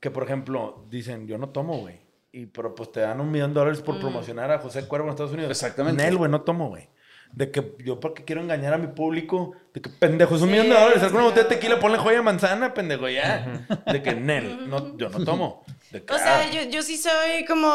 que, 0.00 0.10
por 0.10 0.22
ejemplo, 0.24 0.84
dicen, 0.90 1.26
yo 1.26 1.38
no 1.38 1.48
tomo, 1.48 1.78
güey. 1.78 2.00
Y 2.32 2.46
pero 2.46 2.74
pues 2.74 2.92
te 2.92 3.00
dan 3.00 3.20
un 3.20 3.30
millón 3.30 3.54
de 3.54 3.60
dólares 3.60 3.80
Mm. 3.80 3.84
por 3.84 3.98
promocionar 3.98 4.50
a 4.52 4.58
José 4.58 4.86
Cuervo 4.86 5.06
en 5.06 5.12
Estados 5.12 5.32
Unidos. 5.32 5.50
Exactamente. 5.50 6.02
Nel, 6.02 6.16
güey, 6.18 6.30
no 6.30 6.42
tomo, 6.42 6.68
güey. 6.68 6.88
De 7.32 7.50
que 7.50 7.74
yo 7.84 7.98
porque 7.98 8.24
quiero 8.24 8.40
engañar 8.42 8.74
a 8.74 8.78
mi 8.78 8.86
público, 8.88 9.52
de 9.74 9.80
que 9.80 9.88
pendejo, 9.90 10.36
es 10.36 10.42
un 10.42 10.48
Sí, 10.48 10.52
millón 10.52 10.68
de 10.68 10.74
dólares, 10.74 10.98
sí, 10.98 11.04
alguna 11.06 11.24
botella 11.24 11.42
de 11.48 11.54
tequila, 11.54 11.80
ponle 11.80 11.98
joya 11.98 12.18
de 12.18 12.22
manzana, 12.22 12.72
pendejo, 12.74 13.08
ya. 13.08 13.66
De 13.90 14.02
que 14.02 14.14
Nel, 14.14 14.68
no, 14.68 14.96
yo 14.96 15.08
no 15.08 15.24
tomo. 15.24 15.64
De 15.90 16.04
que, 16.04 16.12
O 16.14 16.18
sea, 16.18 16.40
ah, 16.42 16.50
yo, 16.52 16.62
yo 16.70 16.82
sí 16.82 16.96
soy 16.98 17.44
como. 17.46 17.66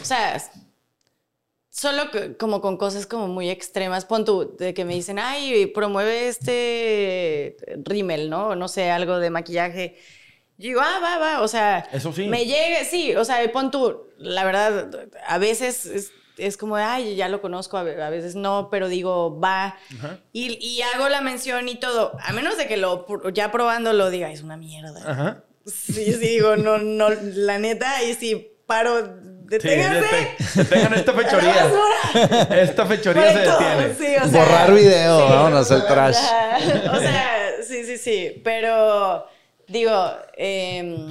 O 0.00 0.04
sea, 0.04 0.40
solo 1.78 2.10
que- 2.10 2.36
como 2.36 2.60
con 2.60 2.76
cosas 2.78 3.06
como 3.06 3.28
muy 3.28 3.50
extremas. 3.50 4.04
Pon 4.06 4.24
tú, 4.24 4.56
de 4.58 4.72
que 4.72 4.84
me 4.84 4.94
dicen, 4.94 5.18
ay, 5.18 5.66
promueve 5.66 6.28
este 6.28 7.56
rímel, 7.84 8.30
¿no? 8.30 8.54
No 8.56 8.68
sé, 8.68 8.90
algo 8.90 9.18
de 9.18 9.30
maquillaje. 9.30 9.96
Yo 10.58 10.68
digo, 10.68 10.80
ah, 10.80 10.98
va, 11.02 11.18
va. 11.18 11.40
O 11.42 11.48
sea, 11.48 11.80
Eso 11.92 12.12
sí. 12.12 12.26
me 12.28 12.46
llega, 12.46 12.84
sí, 12.84 13.14
o 13.14 13.24
sea, 13.24 13.36
pon 13.52 13.70
tú, 13.70 14.04
la 14.18 14.44
verdad, 14.44 14.90
a 15.26 15.36
veces 15.38 15.84
es, 15.84 16.12
es 16.38 16.56
como, 16.56 16.76
ay, 16.76 17.14
ya 17.14 17.28
lo 17.28 17.42
conozco, 17.42 17.76
a 17.76 17.82
ve- 17.82 18.02
a 18.02 18.08
veces 18.10 18.36
no, 18.36 18.68
pero 18.70 18.88
digo, 18.88 19.38
va. 19.38 19.76
Ajá. 19.98 20.20
Y, 20.32 20.56
y 20.66 20.80
hago 20.82 21.08
la 21.10 21.20
mención 21.20 21.68
y 21.68 21.74
todo. 21.76 22.12
A 22.22 22.32
menos 22.32 22.56
de 22.56 22.66
que 22.68 22.78
lo 22.78 23.04
ya 23.34 23.52
probando 23.52 23.92
lo 23.92 24.08
diga, 24.10 24.30
es 24.32 24.42
una 24.42 24.56
mierda. 24.56 25.02
Ajá. 25.10 25.44
Sí, 25.66 25.92
sí, 26.12 26.14
digo, 26.14 26.56
no, 26.56 26.78
no, 26.78 27.10
la 27.10 27.58
neta, 27.58 27.96
ahí 27.96 28.14
sí 28.14 28.52
paro, 28.66 29.14
deténganse. 29.48 30.00
deten- 30.00 30.54
detengan 30.54 30.94
esta 30.94 31.12
fechoría. 31.20 31.70
Esta 32.62 32.86
fechoría 32.86 33.32
se 33.32 33.38
detiene. 33.38 33.94
sí, 33.98 34.16
o 34.24 34.28
sea, 34.28 34.40
Borrar 34.44 34.72
video, 34.74 35.28
vámonos 35.28 35.70
al 35.70 35.86
trash. 35.86 36.16
O 36.92 36.98
sea, 37.00 37.50
sí, 37.66 37.84
sí, 37.84 37.98
sí. 37.98 38.40
Pero 38.44 39.26
digo, 39.68 39.92
em, 40.36 41.08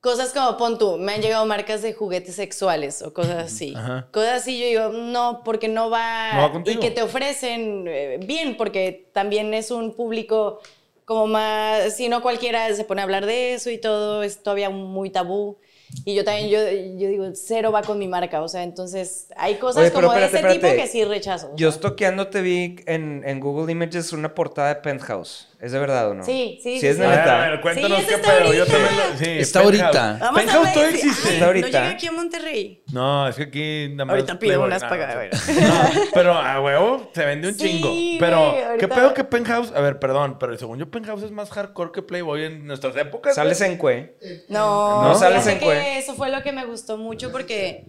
cosas 0.00 0.32
como 0.32 0.56
pon 0.56 0.78
tú, 0.78 0.96
me 0.96 1.14
han 1.14 1.20
llegado 1.22 1.44
marcas 1.46 1.82
de 1.82 1.92
juguetes 1.92 2.34
sexuales 2.36 3.02
o 3.02 3.12
cosas 3.12 3.44
así. 3.52 3.74
Ajá. 3.76 4.06
Cosas 4.12 4.42
así, 4.42 4.58
yo 4.60 4.66
digo, 4.66 4.88
no, 4.98 5.42
porque 5.44 5.68
no 5.68 5.90
va. 5.90 6.32
No 6.34 6.42
va 6.42 6.52
contigo. 6.52 6.76
y 6.76 6.80
que 6.80 6.90
te 6.90 7.02
ofrecen 7.02 7.84
eh, 7.88 8.18
bien, 8.24 8.56
porque 8.56 9.10
también 9.12 9.52
es 9.54 9.70
un 9.70 9.94
público 9.94 10.60
como 11.04 11.26
más. 11.26 11.94
Si 11.94 12.08
no 12.08 12.22
cualquiera 12.22 12.72
se 12.74 12.84
pone 12.84 13.00
a 13.00 13.04
hablar 13.04 13.26
de 13.26 13.54
eso 13.54 13.70
y 13.70 13.78
todo, 13.78 14.22
es 14.22 14.42
todavía 14.42 14.70
muy 14.70 15.10
tabú. 15.10 15.58
Y 16.04 16.14
yo 16.14 16.24
también, 16.24 16.48
yo, 16.48 16.58
yo 16.98 17.08
digo, 17.08 17.24
cero 17.34 17.72
va 17.72 17.82
con 17.82 17.98
mi 17.98 18.08
marca. 18.08 18.42
O 18.42 18.48
sea, 18.48 18.62
entonces 18.62 19.28
hay 19.36 19.56
cosas 19.56 19.84
Oye, 19.84 19.92
como 19.92 20.12
de 20.12 20.24
espérate, 20.24 20.48
ese 20.48 20.60
tipo 20.60 20.82
que 20.82 20.86
sí 20.86 21.04
rechazo. 21.04 21.52
Yo 21.56 21.68
estoqueando 21.68 22.28
vi 22.42 22.76
en, 22.86 23.22
en 23.24 23.40
Google 23.40 23.70
Images 23.72 24.12
una 24.12 24.34
portada 24.34 24.68
de 24.68 24.76
Penthouse. 24.76 25.48
¿Es 25.60 25.72
de 25.72 25.78
verdad 25.80 26.10
o 26.10 26.14
no? 26.14 26.22
Sí, 26.24 26.60
sí, 26.62 26.74
Sí, 26.74 26.80
sí, 26.80 26.86
es 26.86 26.96
sí. 26.98 27.02
Neta. 27.02 27.42
a 27.44 27.48
ver, 27.50 27.60
cuéntanos 27.60 27.98
Sí, 27.98 28.06
qué 28.06 28.14
está 28.14 28.28
pedo. 28.28 28.52
Yo 28.52 28.62
ahorita. 28.62 28.66
también 28.78 28.96
lo- 28.96 29.18
sí, 29.18 29.30
Está 29.40 29.60
Penthouse. 29.62 29.84
ahorita. 29.96 30.18
Vamos 30.20 30.40
Penthouse 30.40 30.72
todavía 30.72 30.94
existe. 30.96 31.32
Está 31.34 31.46
ahorita. 31.46 31.66
No 31.66 31.72
llega 31.72 31.88
aquí 31.90 32.06
a 32.06 32.12
Monterrey. 32.12 32.82
No, 32.92 33.28
es 33.28 33.34
que 33.36 33.42
aquí 33.42 33.88
nada 33.90 34.04
más. 34.04 34.14
Ahorita 34.14 34.38
pido 34.38 34.62
unas 34.62 34.82
Ah, 34.84 34.88
para- 34.88 35.06
no, 35.14 35.22
no, 35.24 36.00
pero 36.14 36.32
a 36.34 36.60
huevo 36.60 37.10
se 37.12 37.24
vende 37.24 37.48
un 37.48 37.54
Sí, 37.54 37.60
chingo. 37.80 37.92
Pero, 38.20 38.36
ahorita- 38.36 38.76
¿qué 38.78 38.86
pedo 38.88 39.14
que 39.14 39.24
Penthouse? 39.24 39.72
A 39.74 39.80
ver, 39.80 39.98
perdón, 39.98 40.36
pero 40.38 40.56
según 40.56 40.78
yo, 40.78 40.88
Penthouse 40.88 41.24
es 41.24 41.32
más 41.32 41.50
hardcore 41.50 41.90
que 41.90 42.02
Playboy 42.02 42.44
en 42.44 42.64
nuestras 42.64 42.94
épocas. 42.96 43.34
Sales 43.34 43.60
en 43.60 43.78
cue. 43.78 44.16
No, 44.48 45.02
¿No? 45.08 45.14
sales 45.18 45.44
en 45.48 45.58
cue. 45.58 45.98
eso 45.98 46.14
fue 46.14 46.30
lo 46.30 46.40
que 46.44 46.52
me 46.52 46.66
gustó 46.66 46.96
mucho 46.98 47.32
porque 47.32 47.84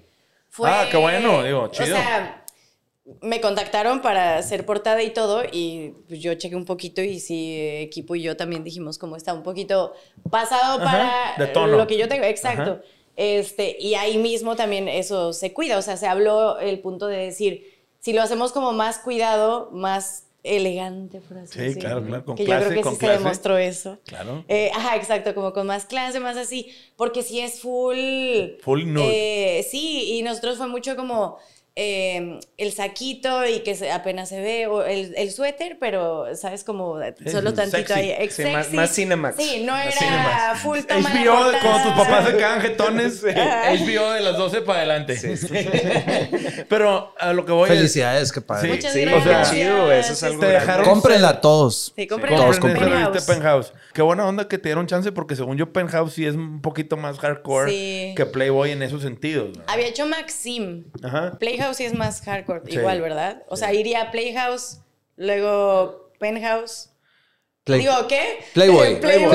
fue... 0.49 0.71
Ah, 0.71 0.87
qué 0.89 0.97
bueno, 0.97 1.43
digo, 1.43 1.67
chido. 1.67 1.95
O 1.95 1.99
sea, 1.99 2.43
me 3.21 3.41
contactaron 3.41 4.01
para 4.01 4.37
hacer 4.37 4.65
portada 4.65 5.01
y 5.03 5.11
todo 5.11 5.43
y 5.51 5.93
pues, 6.07 6.19
yo 6.19 6.33
chequé 6.35 6.55
un 6.55 6.65
poquito 6.65 7.01
y 7.01 7.19
sí, 7.19 7.57
equipo 7.59 8.15
y 8.15 8.21
yo 8.21 8.37
también 8.37 8.63
dijimos 8.63 8.97
como 8.97 9.15
está 9.15 9.33
un 9.33 9.43
poquito 9.43 9.93
pasado 10.29 10.81
Ajá, 10.83 11.33
para 11.35 11.45
de 11.47 11.51
tono. 11.53 11.77
lo 11.77 11.87
que 11.87 11.97
yo 11.97 12.07
tengo, 12.07 12.23
exacto. 12.25 12.71
Ajá. 12.71 12.81
Este, 13.15 13.75
y 13.79 13.95
ahí 13.95 14.17
mismo 14.17 14.55
también 14.55 14.87
eso 14.87 15.33
se 15.33 15.51
cuida, 15.53 15.77
o 15.77 15.81
sea, 15.81 15.97
se 15.97 16.07
habló 16.07 16.57
el 16.59 16.79
punto 16.79 17.07
de 17.07 17.17
decir, 17.17 17.65
si 17.99 18.13
lo 18.13 18.21
hacemos 18.21 18.53
como 18.53 18.71
más 18.71 18.99
cuidado, 18.99 19.69
más 19.73 20.25
elegante, 20.41 21.19
por 21.19 21.37
así 21.39 21.51
Sí, 21.53 21.59
decirlo. 21.59 21.81
claro, 21.81 22.05
claro, 22.05 22.25
con 22.25 22.35
que 22.37 22.45
clase, 22.45 22.61
yo 22.63 22.67
creo 22.69 22.79
que 22.79 22.83
con 22.83 22.93
sí 22.93 22.99
clase. 22.99 23.13
se 23.17 23.19
demostró 23.23 23.57
eso. 23.57 23.97
Claro. 24.05 24.45
Eh, 24.47 24.71
ajá, 24.73 24.95
exacto, 24.95 25.35
como 25.35 25.51
con 25.51 25.67
más 25.67 25.83
clase, 25.85 26.21
más 26.21 26.37
así, 26.37 26.71
porque 26.95 27.21
sí 27.23 27.41
es 27.41 27.59
full... 27.59 27.97
Full 28.61 28.85
nude. 28.85 29.59
eh, 29.59 29.63
sí, 29.63 30.13
y 30.17 30.21
nosotros 30.23 30.57
fue 30.57 30.67
mucho 30.67 30.95
como 30.95 31.37
eh, 31.81 32.39
el 32.57 32.73
saquito 32.73 33.45
y 33.47 33.61
que 33.61 33.73
se- 33.73 33.89
apenas 33.89 34.27
se 34.27 34.41
ve, 34.41 34.67
o 34.67 34.83
el, 34.83 35.13
el 35.15 35.31
suéter, 35.31 35.77
pero, 35.79 36.35
¿sabes? 36.35 36.65
Como 36.65 36.97
solo 37.31 37.53
tantito 37.53 37.77
sexy. 37.77 37.93
ahí. 37.93 38.15
ex- 38.19 38.35
Sí, 38.35 38.43
más- 38.43 38.65
sexy. 38.65 38.75
más 38.75 38.93
Cinemax. 38.95 39.35
Sí, 39.37 39.63
no 39.65 39.71
Más 39.71 39.85
era 39.85 39.95
Cinemax. 39.97 40.59
full 40.61 40.79
toma 40.81 41.09
HBO, 41.09 41.51
cuando 41.61 41.83
tus 41.93 42.03
papás 42.05 42.25
se 42.27 42.35
quedan 42.37 42.59
jetones. 42.61 43.23
HBO 43.23 44.11
de 44.11 44.19
las 44.19 44.37
12 44.37 44.61
para 44.61 44.79
adelante. 44.79 45.15
Pero 46.67 47.13
a 47.17 47.33
lo 47.33 47.45
que 47.45 47.51
voy 47.51 47.69
Felicidades, 47.69 48.31
qué 48.31 48.41
padre. 48.41 48.67
Sí, 48.69 48.75
Muchas 48.75 48.93
Sí, 48.93 49.05
o 49.05 49.09
sea, 49.09 49.19
gracias. 49.21 49.51
chido, 49.55 49.91
eso 49.91 50.13
es 50.13 50.23
algo 50.23 50.39
te 50.41 50.47
dejaron 50.47 50.85
Cómprenla 50.85 51.39
todos. 51.41 51.93
Sí, 51.95 52.01
es... 52.03 52.07
compren 52.09 52.35
Todos 52.35 52.59
Penthouse. 52.59 53.23
Penthouse. 53.25 53.73
Qué 53.93 54.01
buena 54.01 54.27
onda 54.27 54.47
que 54.47 54.57
te 54.57 54.69
dieron 54.69 54.85
chance 54.87 55.11
porque 55.11 55.35
según 55.35 55.57
yo 55.57 55.71
Penthouse 55.71 56.13
sí 56.13 56.25
es 56.25 56.35
un 56.35 56.61
poquito 56.61 56.97
más 56.97 57.17
hardcore 57.19 57.69
Sí. 57.71 58.13
que 58.15 58.25
Playboy 58.25 58.71
en 58.71 58.83
esos 58.83 59.01
sentidos. 59.01 59.57
¿no? 59.57 59.63
Había 59.67 59.87
hecho 59.87 60.05
Maxim. 60.05 60.85
Ajá. 61.03 61.37
Playhouse 61.39 61.68
sí 61.73 61.85
es 61.85 61.93
más 61.93 62.21
hardcore, 62.21 62.61
Sí. 62.65 62.77
igual, 62.77 63.01
¿verdad? 63.01 63.43
O 63.47 63.55
sea, 63.57 63.73
iría 63.73 64.01
a 64.03 64.11
Playhouse, 64.11 64.79
luego 65.15 66.11
Penthouse. 66.19 66.89
Play- 67.63 67.81
Digo, 67.81 68.07
¿qué? 68.07 68.39
Playboy. 68.53 68.95
Playboy. 69.01 69.29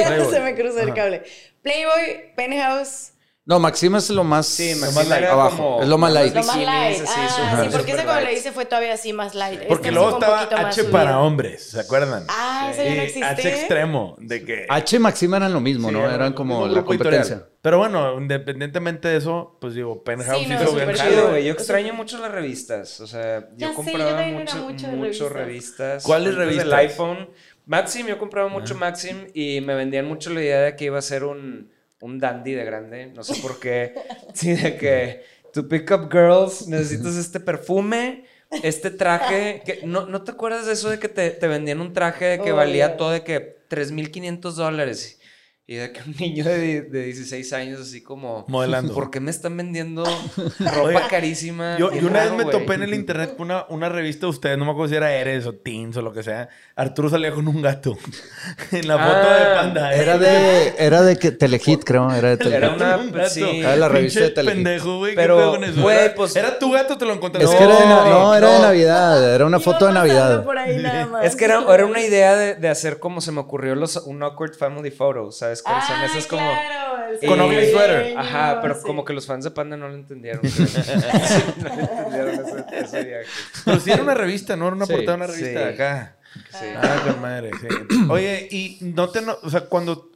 Se 0.30 0.40
me 0.40 0.54
cruzó 0.54 0.80
el 0.80 0.94
cable. 0.94 1.22
Playboy, 1.62 2.34
Penthouse. 2.36 3.12
No, 3.48 3.58
Maxim 3.58 3.96
es 3.96 4.10
lo 4.10 4.24
más, 4.24 4.46
Sí, 4.46 4.74
lo 4.78 4.92
más 4.92 5.08
light, 5.08 5.24
abajo. 5.24 5.56
como- 5.56 5.82
es 5.82 5.88
lo 5.88 5.96
más 5.96 6.12
light. 6.12 6.34
Lo 6.34 6.42
más 6.44 6.56
light. 6.58 7.00
así, 7.00 7.12
Ah, 7.16 7.60
sí, 7.64 7.68
porque 7.72 7.92
ese 7.92 8.04
cuando 8.04 8.20
le 8.26 8.34
hice 8.34 8.52
fue 8.52 8.66
todavía 8.66 8.92
así 8.92 9.14
más 9.14 9.34
light. 9.34 9.60
Porque 9.66 9.88
Este 9.88 9.92
luego 9.92 10.10
sí 10.10 10.14
estaba 10.20 10.42
H 10.68 10.72
subido. 10.82 10.92
para 10.92 11.18
hombres, 11.20 11.62
¿se 11.70 11.80
acuerdan? 11.80 12.24
Ah, 12.28 12.68
ese 12.70 12.84
ya 12.84 12.94
no 12.94 13.00
existe. 13.00 13.24
H 13.24 13.48
extremo, 13.48 14.16
de 14.20 14.44
que... 14.44 14.66
H 14.68 14.96
y 14.96 14.98
Maxim 14.98 15.32
eran 15.34 15.54
lo 15.54 15.60
mismo, 15.60 15.88
Sí, 15.88 15.94
¿no? 15.94 16.04
era 16.04 16.16
Eran 16.16 16.34
como 16.34 16.66
la 16.66 16.80
editorial. 16.80 16.84
competencia. 16.84 17.46
Pero 17.62 17.78
bueno, 17.78 18.20
independientemente 18.20 19.08
de 19.08 19.16
eso, 19.16 19.56
pues 19.62 19.72
digo, 19.72 20.04
Penthouse 20.04 20.40
Sí, 20.40 20.46
no, 20.46 20.62
hizo 20.62 20.74
bien 20.74 20.92
chido. 20.94 21.30
Yo 21.30 21.36
Eso- 21.38 21.48
extraño 21.52 21.94
mucho 21.94 22.18
las 22.18 22.30
revistas. 22.30 23.00
O 23.00 23.06
sea, 23.06 23.48
Ya 23.56 23.68
yo 23.68 23.68
sé, 23.68 23.70
yo 23.70 23.74
compraba 23.74 24.26
mucho, 24.26 25.28
revistas. 25.30 26.02
¿Cuáles 26.04 26.34
revistas? 26.34 26.64
del 26.66 26.74
iPhone. 26.74 27.30
Maxim, 27.64 28.06
yo 28.08 28.18
compraba 28.18 28.48
mucho 28.50 28.74
Maxim 28.74 29.26
y 29.32 29.62
me 29.62 29.74
vendían 29.74 30.04
mucho 30.06 30.28
la 30.28 30.42
idea 30.42 30.60
de 30.60 30.76
que 30.76 30.84
iba 30.84 30.98
a 30.98 31.02
ser 31.02 31.24
un, 31.24 31.70
un 32.00 32.18
dandy 32.18 32.54
de 32.54 32.64
grande. 32.64 33.06
No 33.14 33.22
sé 33.22 33.40
por 33.42 33.58
qué. 33.60 33.94
Sí, 34.34 34.54
de 34.54 34.76
que 34.76 35.24
to 35.52 35.68
pick 35.68 35.90
up 35.90 36.08
girls 36.12 36.68
necesitas 36.68 37.16
este 37.16 37.40
perfume, 37.40 38.24
este 38.62 38.90
traje. 38.90 39.62
Que, 39.64 39.80
¿no, 39.84 40.06
¿No 40.06 40.22
te 40.22 40.30
acuerdas 40.32 40.66
de 40.66 40.74
eso 40.74 40.90
de 40.90 40.98
que 40.98 41.08
te, 41.08 41.30
te 41.30 41.48
vendían 41.48 41.80
un 41.80 41.92
traje 41.92 42.40
que 42.42 42.52
Oh, 42.52 42.56
valía 42.56 42.86
yeah. 42.88 42.96
todo 42.96 43.10
de 43.10 43.24
que 43.24 43.58
3.500 43.68 44.52
dólares? 44.52 45.17
Y 45.70 45.74
de 45.76 45.92
que 45.92 46.00
un 46.00 46.16
niño 46.18 46.46
de, 46.46 46.80
de 46.80 47.02
16 47.04 47.52
años 47.52 47.78
así 47.78 48.02
como... 48.02 48.46
Modelando. 48.48 48.94
¿Por 48.94 49.10
qué 49.10 49.20
me 49.20 49.30
están 49.30 49.54
vendiendo 49.54 50.02
ropa 50.60 51.08
carísima? 51.10 51.76
Yo, 51.78 51.90
una 51.90 52.22
vez 52.24 52.32
me 52.32 52.46
topé 52.46 52.72
en 52.72 52.84
el 52.84 52.94
internet 52.94 53.36
con 53.36 53.50
una, 53.50 53.66
una 53.68 53.90
revista 53.90 54.24
de 54.24 54.30
ustedes, 54.30 54.56
no 54.56 54.64
me 54.64 54.70
acuerdo 54.70 54.88
si 54.88 54.96
era 54.96 55.12
Eres 55.12 55.44
o 55.44 55.52
Teens 55.54 55.94
o 55.98 56.00
lo 56.00 56.14
que 56.14 56.22
sea. 56.22 56.48
Arturo 56.74 57.10
salía 57.10 57.32
con 57.32 57.46
un 57.48 57.60
gato 57.60 57.98
en 58.72 58.88
la 58.88 58.96
foto 58.96 59.28
de 59.30 59.42
Ah, 59.44 59.54
Panda. 59.56 59.92
Era 59.94 60.16
de, 60.16 60.74
era 60.78 61.02
de 61.02 61.18
que 61.18 61.32
Telehit, 61.32 61.84
creo. 61.84 62.10
Era 62.14 62.30
de 62.30 62.36
Telehit. 62.38 62.56
Era 62.56 62.70
una- 62.70 62.96
Un 62.96 63.12
gato. 63.12 63.28
sí. 63.28 63.60
Era 63.60 63.76
la 63.76 63.88
revista 63.90 64.20
Pinche 64.20 64.28
de 64.30 64.34
Telehit. 64.34 64.54
pendejo, 64.54 64.98
güey. 65.00 65.12
¿qué 65.14 65.20
Pero, 65.20 65.36
pedo 65.36 65.50
con 65.50 65.64
eso? 65.64 65.82
güey, 65.82 65.98
¿Era- 65.98 66.14
pues- 66.14 66.34
¿Era 66.36 66.58
tu 66.58 66.72
gato 66.72 66.96
te 66.96 67.04
lo 67.04 67.12
encontraste? 67.12 67.50
Es 67.52 67.54
que 67.58 67.64
era 67.64 67.76
de, 67.78 67.84
No, 67.86 68.04
no, 68.08 68.34
era 68.34 68.52
de 68.52 68.56
no. 68.56 68.62
Navidad. 68.62 69.34
Era 69.34 69.44
una 69.44 69.60
foto 69.60 69.86
de 69.86 69.92
Navidad. 69.92 70.44
por 70.44 70.56
ahí 70.56 70.78
nada 70.78 71.04
más. 71.04 71.24
Es 71.26 71.36
que 71.36 71.44
era, 71.44 71.62
era 71.74 71.84
una 71.84 72.00
idea 72.00 72.34
de, 72.36 72.54
de 72.54 72.68
hacer 72.70 72.98
como 73.00 73.20
se 73.20 73.32
me 73.32 73.40
ocurrió 73.40 73.74
los, 73.74 73.96
un 73.98 74.22
awkward 74.22 74.54
family 74.54 74.90
photo, 74.90 75.30
¿sabes? 75.30 75.57
Son 75.62 76.02
esas 76.04 76.26
como... 76.26 76.42
claro, 76.42 77.18
Con 77.26 77.40
ugly 77.40 77.70
sweater. 77.70 78.16
Ajá, 78.18 78.60
pero 78.60 78.74
sí. 78.74 78.80
como 78.84 79.04
que 79.04 79.12
los 79.12 79.26
fans 79.26 79.44
de 79.44 79.50
Panda 79.50 79.76
no 79.76 79.88
lo 79.88 79.94
entendieron. 79.94 80.40
no 81.58 81.68
entendieron 81.68 82.34
ese, 82.46 82.64
ese 82.84 83.04
viaje. 83.04 83.26
Pero 83.64 83.80
sí 83.80 83.90
era 83.90 84.02
una 84.02 84.14
revista, 84.14 84.56
¿no? 84.56 84.66
Era 84.66 84.76
una 84.76 84.86
Sí, 84.86 84.92
portada 84.92 85.16
de 85.18 85.24
una 85.24 85.32
revista 85.32 85.68
acá. 85.68 86.16
Sí. 86.50 86.66
Ah, 86.76 87.02
qué 87.04 87.12
madre, 87.20 87.50
sí. 87.60 87.68
Oye, 88.10 88.48
y 88.50 88.78
no 88.82 89.08
te... 89.10 89.20
no- 89.22 89.38
o 89.42 89.50
sea, 89.50 89.62
cuando... 89.62 90.10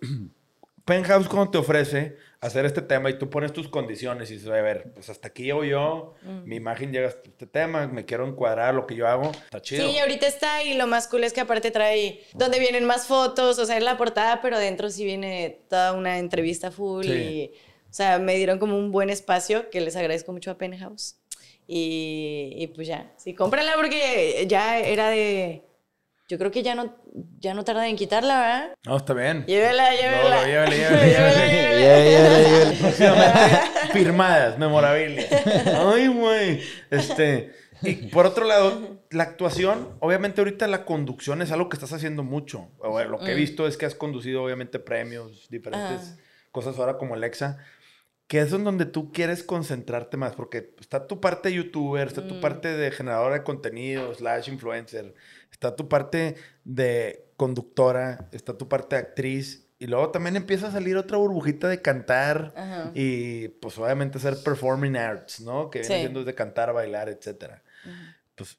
Penthouse 0.84 1.28
cuando 1.28 1.50
te 1.52 1.58
ofrece 1.58 2.16
hacer 2.42 2.66
este 2.66 2.82
tema 2.82 3.08
y 3.08 3.18
tú 3.18 3.30
pones 3.30 3.52
tus 3.52 3.68
condiciones 3.68 4.30
y 4.30 4.34
dices, 4.34 4.48
a 4.50 4.60
ver, 4.60 4.92
pues 4.94 5.08
hasta 5.08 5.28
aquí 5.28 5.44
llego 5.44 5.64
yo, 5.64 6.14
Mm. 6.22 6.44
mi 6.44 6.56
imagen 6.56 6.92
llega 6.92 7.08
hasta 7.08 7.30
este 7.30 7.46
tema, 7.46 7.86
me 7.86 8.04
quiero 8.04 8.26
encuadrar 8.26 8.74
lo 8.74 8.86
que 8.86 8.94
yo 8.96 9.06
hago, 9.08 9.30
está 9.30 9.62
chido. 9.62 9.88
Sí, 9.88 9.98
ahorita 9.98 10.26
está 10.26 10.62
y 10.64 10.74
lo 10.74 10.86
más 10.86 11.06
cool 11.08 11.22
es 11.24 11.32
que 11.32 11.40
aparte 11.40 11.70
trae 11.70 12.20
donde 12.34 12.58
vienen 12.58 12.84
más 12.84 13.06
fotos, 13.06 13.58
o 13.58 13.64
sea, 13.64 13.76
es 13.78 13.82
la 13.84 13.96
portada, 13.96 14.40
pero 14.42 14.58
dentro 14.58 14.90
sí 14.90 15.04
viene 15.04 15.60
toda 15.70 15.92
una 15.94 16.18
entrevista 16.18 16.70
full 16.70 17.04
Sí. 17.04 17.12
y, 17.12 17.52
o 17.88 17.94
sea, 17.94 18.18
me 18.18 18.34
dieron 18.36 18.58
como 18.58 18.76
un 18.76 18.90
buen 18.90 19.08
espacio 19.08 19.70
que 19.70 19.80
les 19.80 19.94
agradezco 19.96 20.32
mucho 20.32 20.50
a 20.50 20.58
Penthouse. 20.58 21.16
Y, 21.68 22.54
y 22.56 22.66
pues 22.66 22.88
ya, 22.88 23.12
sí, 23.16 23.34
cómprala 23.34 23.74
porque 23.76 24.44
ya 24.48 24.80
era 24.80 25.08
de, 25.10 25.62
yo 26.32 26.38
creo 26.38 26.50
que 26.50 26.62
ya 26.62 26.74
no, 26.74 26.96
ya 27.40 27.52
no 27.52 27.62
tardan 27.62 27.84
en 27.88 27.96
quitarla, 27.96 28.40
¿verdad? 28.40 28.74
No, 28.86 28.96
está 28.96 29.12
bien. 29.12 29.44
Llévela, 29.44 29.90
llévela. 29.94 30.36
No, 30.40 30.46
llévele. 30.46 30.76
Yeah, 30.78 32.04
yeah, 32.04 32.70
yeah. 32.70 32.78
Próximamente, 32.80 33.92
firmadas, 33.92 34.58
memorabilia. 34.58 35.26
Ay, 35.92 36.08
güey. 36.08 36.62
Este, 36.90 37.52
y 37.82 38.08
por 38.08 38.24
otro 38.24 38.46
lado, 38.46 39.02
la 39.10 39.24
actuación, 39.24 39.90
obviamente 40.00 40.40
ahorita 40.40 40.66
la 40.68 40.86
conducción 40.86 41.42
es 41.42 41.52
algo 41.52 41.68
que 41.68 41.76
estás 41.76 41.92
haciendo 41.92 42.22
mucho. 42.22 42.70
Bueno, 42.78 43.10
lo 43.10 43.18
que 43.18 43.32
he 43.32 43.34
visto 43.34 43.66
es 43.66 43.76
que 43.76 43.84
has 43.84 43.94
conducido 43.94 44.42
obviamente 44.42 44.78
premios, 44.78 45.48
diferentes 45.50 46.16
Ah. 46.16 46.22
cosas 46.50 46.78
ahora 46.78 46.96
como 46.96 47.12
Alexa. 47.12 47.58
Que 48.28 48.40
es 48.40 48.50
en 48.54 48.64
donde 48.64 48.86
tú 48.86 49.12
quieres 49.12 49.42
concentrarte 49.42 50.16
más, 50.16 50.34
porque 50.34 50.74
está 50.80 51.06
tu 51.06 51.20
parte 51.20 51.52
youtuber, 51.52 52.08
está 52.08 52.26
tu 52.26 52.40
parte 52.40 52.68
de 52.68 52.90
generadora 52.90 53.34
de 53.34 53.42
contenido, 53.42 54.14
slash 54.14 54.48
influencer, 54.48 55.12
está 55.62 55.76
tu 55.76 55.88
parte 55.88 56.34
de 56.64 57.24
conductora, 57.36 58.28
está 58.32 58.58
tu 58.58 58.68
parte 58.68 58.96
de 58.96 59.02
actriz, 59.02 59.68
y 59.78 59.86
luego 59.86 60.10
también 60.10 60.34
empieza 60.36 60.68
a 60.68 60.72
salir 60.72 60.96
otra 60.96 61.18
burbujita 61.18 61.68
de 61.68 61.80
cantar 61.80 62.52
Ajá. 62.56 62.90
y 62.94 63.48
pues 63.48 63.78
obviamente 63.78 64.18
hacer 64.18 64.36
performing 64.44 64.96
arts, 64.96 65.40
¿no? 65.40 65.70
Que 65.70 65.80
viene 65.80 65.94
Sí. 65.94 66.00
siendo 66.00 66.24
de 66.24 66.34
cantar, 66.34 66.72
bailar, 66.72 67.08
etcétera. 67.08 67.62
Pues 68.34 68.58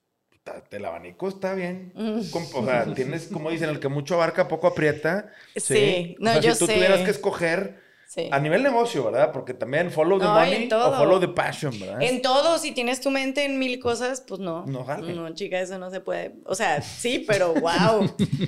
el 0.71 0.85
abanico 0.85 1.27
está 1.29 1.53
bien. 1.55 1.91
Mm. 1.95 2.19
O 2.53 2.65
sea, 2.65 2.93
tienes, 2.93 3.27
como 3.27 3.49
dicen, 3.49 3.69
el 3.69 3.79
que 3.79 3.87
mucho 3.87 4.15
abarca, 4.15 4.47
poco 4.49 4.67
aprieta. 4.67 5.29
Sí. 5.55 6.15
No, 6.19 6.31
o 6.31 6.33
sea, 6.33 6.41
yo 6.41 6.53
si 6.53 6.59
tú 6.59 6.65
sé. 6.67 6.73
tuvieras 6.75 7.01
que 7.01 7.11
escoger 7.11 7.82
Sí. 8.13 8.29
a 8.31 8.39
nivel 8.39 8.61
negocio, 8.61 9.03
¿verdad? 9.05 9.31
Porque 9.31 9.55
también 9.55 9.89
follow 9.89 10.19
the 10.19 10.25
No, 10.25 10.33
money 10.33 10.69
o 10.71 10.93
follow 10.97 11.19
the 11.19 11.29
passion, 11.29 11.79
¿verdad? 11.79 11.99
En 11.99 12.21
todo, 12.21 12.59
si 12.59 12.71
tienes 12.71 13.01
tu 13.01 13.09
mente 13.09 13.43
en 13.43 13.57
mil 13.57 13.79
cosas, 13.79 14.21
pues 14.27 14.39
no. 14.39 14.65
No 14.67 14.83
jale. 14.83 15.13
No, 15.13 15.33
chica, 15.33 15.59
eso 15.59 15.79
no 15.79 15.89
se 15.89 15.99
puede. 15.99 16.35
O 16.45 16.53
sea, 16.53 16.81
sí, 16.83 17.25
pero 17.27 17.55
wow. 17.55 18.03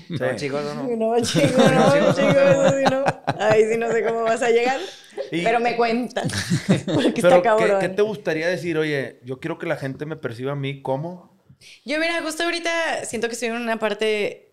No, 0.09 0.35
chicos, 0.35 0.63
no, 0.63 0.75
no. 0.75 0.95
No, 0.95 1.19
chico, 1.23 1.47
no, 1.57 2.13
chico, 2.13 2.29
eso 2.29 2.69
sí 2.77 2.83
no. 2.91 3.03
Ay, 3.39 3.63
sí, 3.71 3.77
no 3.79 3.91
sé 3.91 4.03
cómo 4.05 4.21
vas 4.21 4.43
a 4.43 4.51
llegar. 4.51 4.79
Y- 5.31 5.43
Pero 5.43 5.59
me 5.59 5.75
cuentas. 5.75 6.27
Porque 6.85 7.13
Pero, 7.21 7.27
está 7.29 7.37
¿qué, 7.37 7.41
cabrón. 7.41 7.79
qué 7.81 7.89
te 7.89 8.01
gustaría 8.03 8.47
decir? 8.47 8.77
Oye, 8.77 9.19
yo 9.23 9.39
quiero 9.39 9.57
que 9.57 9.65
la 9.65 9.77
gente 9.77 10.05
me 10.05 10.15
perciba 10.15 10.51
a 10.51 10.55
mí 10.55 10.83
como... 10.83 11.35
Yo, 11.85 11.97
mira, 11.99 12.21
justo 12.21 12.43
ahorita 12.43 13.05
siento 13.05 13.27
que 13.27 13.33
estoy 13.33 13.47
en 13.49 13.55
una 13.55 13.79
parte 13.79 14.51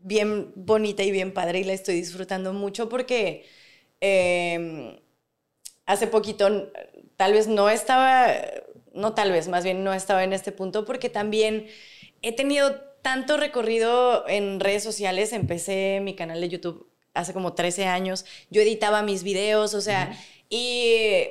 bien 0.00 0.52
bonita 0.56 1.02
y 1.02 1.10
bien 1.10 1.32
padre 1.34 1.58
y 1.60 1.64
la 1.64 1.74
estoy 1.74 1.96
disfrutando 1.96 2.52
mucho 2.54 2.88
porque 2.88 3.44
eh, 4.00 5.00
hace 5.86 6.06
poquito, 6.06 6.70
tal 7.16 7.32
vez 7.32 7.46
no 7.46 7.68
estaba, 7.68 8.28
no 8.92 9.14
tal 9.14 9.32
vez, 9.32 9.48
más 9.48 9.64
bien 9.64 9.84
no 9.84 9.92
estaba 9.94 10.24
en 10.24 10.32
este 10.32 10.52
punto 10.52 10.84
porque 10.84 11.08
también 11.08 11.66
he 12.22 12.32
tenido 12.32 12.80
tanto 13.04 13.36
recorrido 13.36 14.26
en 14.28 14.60
redes 14.60 14.82
sociales. 14.82 15.32
Empecé 15.32 16.00
mi 16.02 16.14
canal 16.14 16.40
de 16.40 16.48
YouTube 16.48 16.90
hace 17.12 17.34
como 17.34 17.52
13 17.52 17.84
años. 17.84 18.24
Yo 18.50 18.62
editaba 18.62 19.02
mis 19.02 19.22
videos, 19.22 19.74
o 19.74 19.80
sea, 19.82 20.18
y 20.48 21.28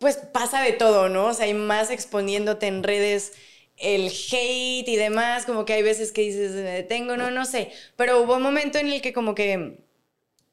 pues 0.00 0.16
pasa 0.16 0.62
de 0.62 0.72
todo, 0.72 1.08
¿no? 1.10 1.26
O 1.26 1.34
sea, 1.34 1.44
hay 1.46 1.54
más 1.54 1.90
exponiéndote 1.90 2.66
en 2.66 2.82
redes 2.82 3.32
el 3.76 4.06
hate 4.06 4.88
y 4.88 4.96
demás, 4.96 5.46
como 5.46 5.64
que 5.64 5.74
hay 5.74 5.82
veces 5.82 6.12
que 6.12 6.22
dices, 6.22 6.52
me 6.52 6.62
detengo, 6.62 7.16
no, 7.16 7.30
no 7.30 7.44
sé. 7.44 7.70
Pero 7.96 8.22
hubo 8.22 8.36
un 8.36 8.42
momento 8.42 8.78
en 8.78 8.90
el 8.90 9.02
que 9.02 9.12
como 9.12 9.34
que 9.34 9.83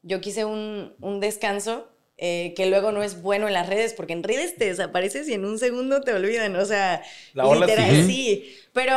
yo 0.04 0.22
quise 0.22 0.45
un, 0.45 0.95
un 1.02 1.20
descanso 1.20 1.88
eh, 2.18 2.54
que 2.56 2.68
luego 2.68 2.91
no 2.91 3.02
es 3.04 3.22
bueno 3.22 3.47
en 3.47 3.54
las 3.54 3.68
redes, 3.68 3.93
porque 3.93 4.14
en 4.14 4.24
redes 4.24 4.56
te 4.56 4.66
desapareces 4.66 5.28
y 5.28 5.34
en 5.34 5.45
un 5.45 5.58
segundo 5.60 6.02
te 6.02 6.14
olvidan, 6.14 6.56
o 6.56 6.66
sea, 6.66 7.04
La 7.34 7.47
ola 7.47 7.68
literal, 7.68 8.02
sigue. 8.02 8.04
sí. 8.04 8.56
Pero 8.74 8.91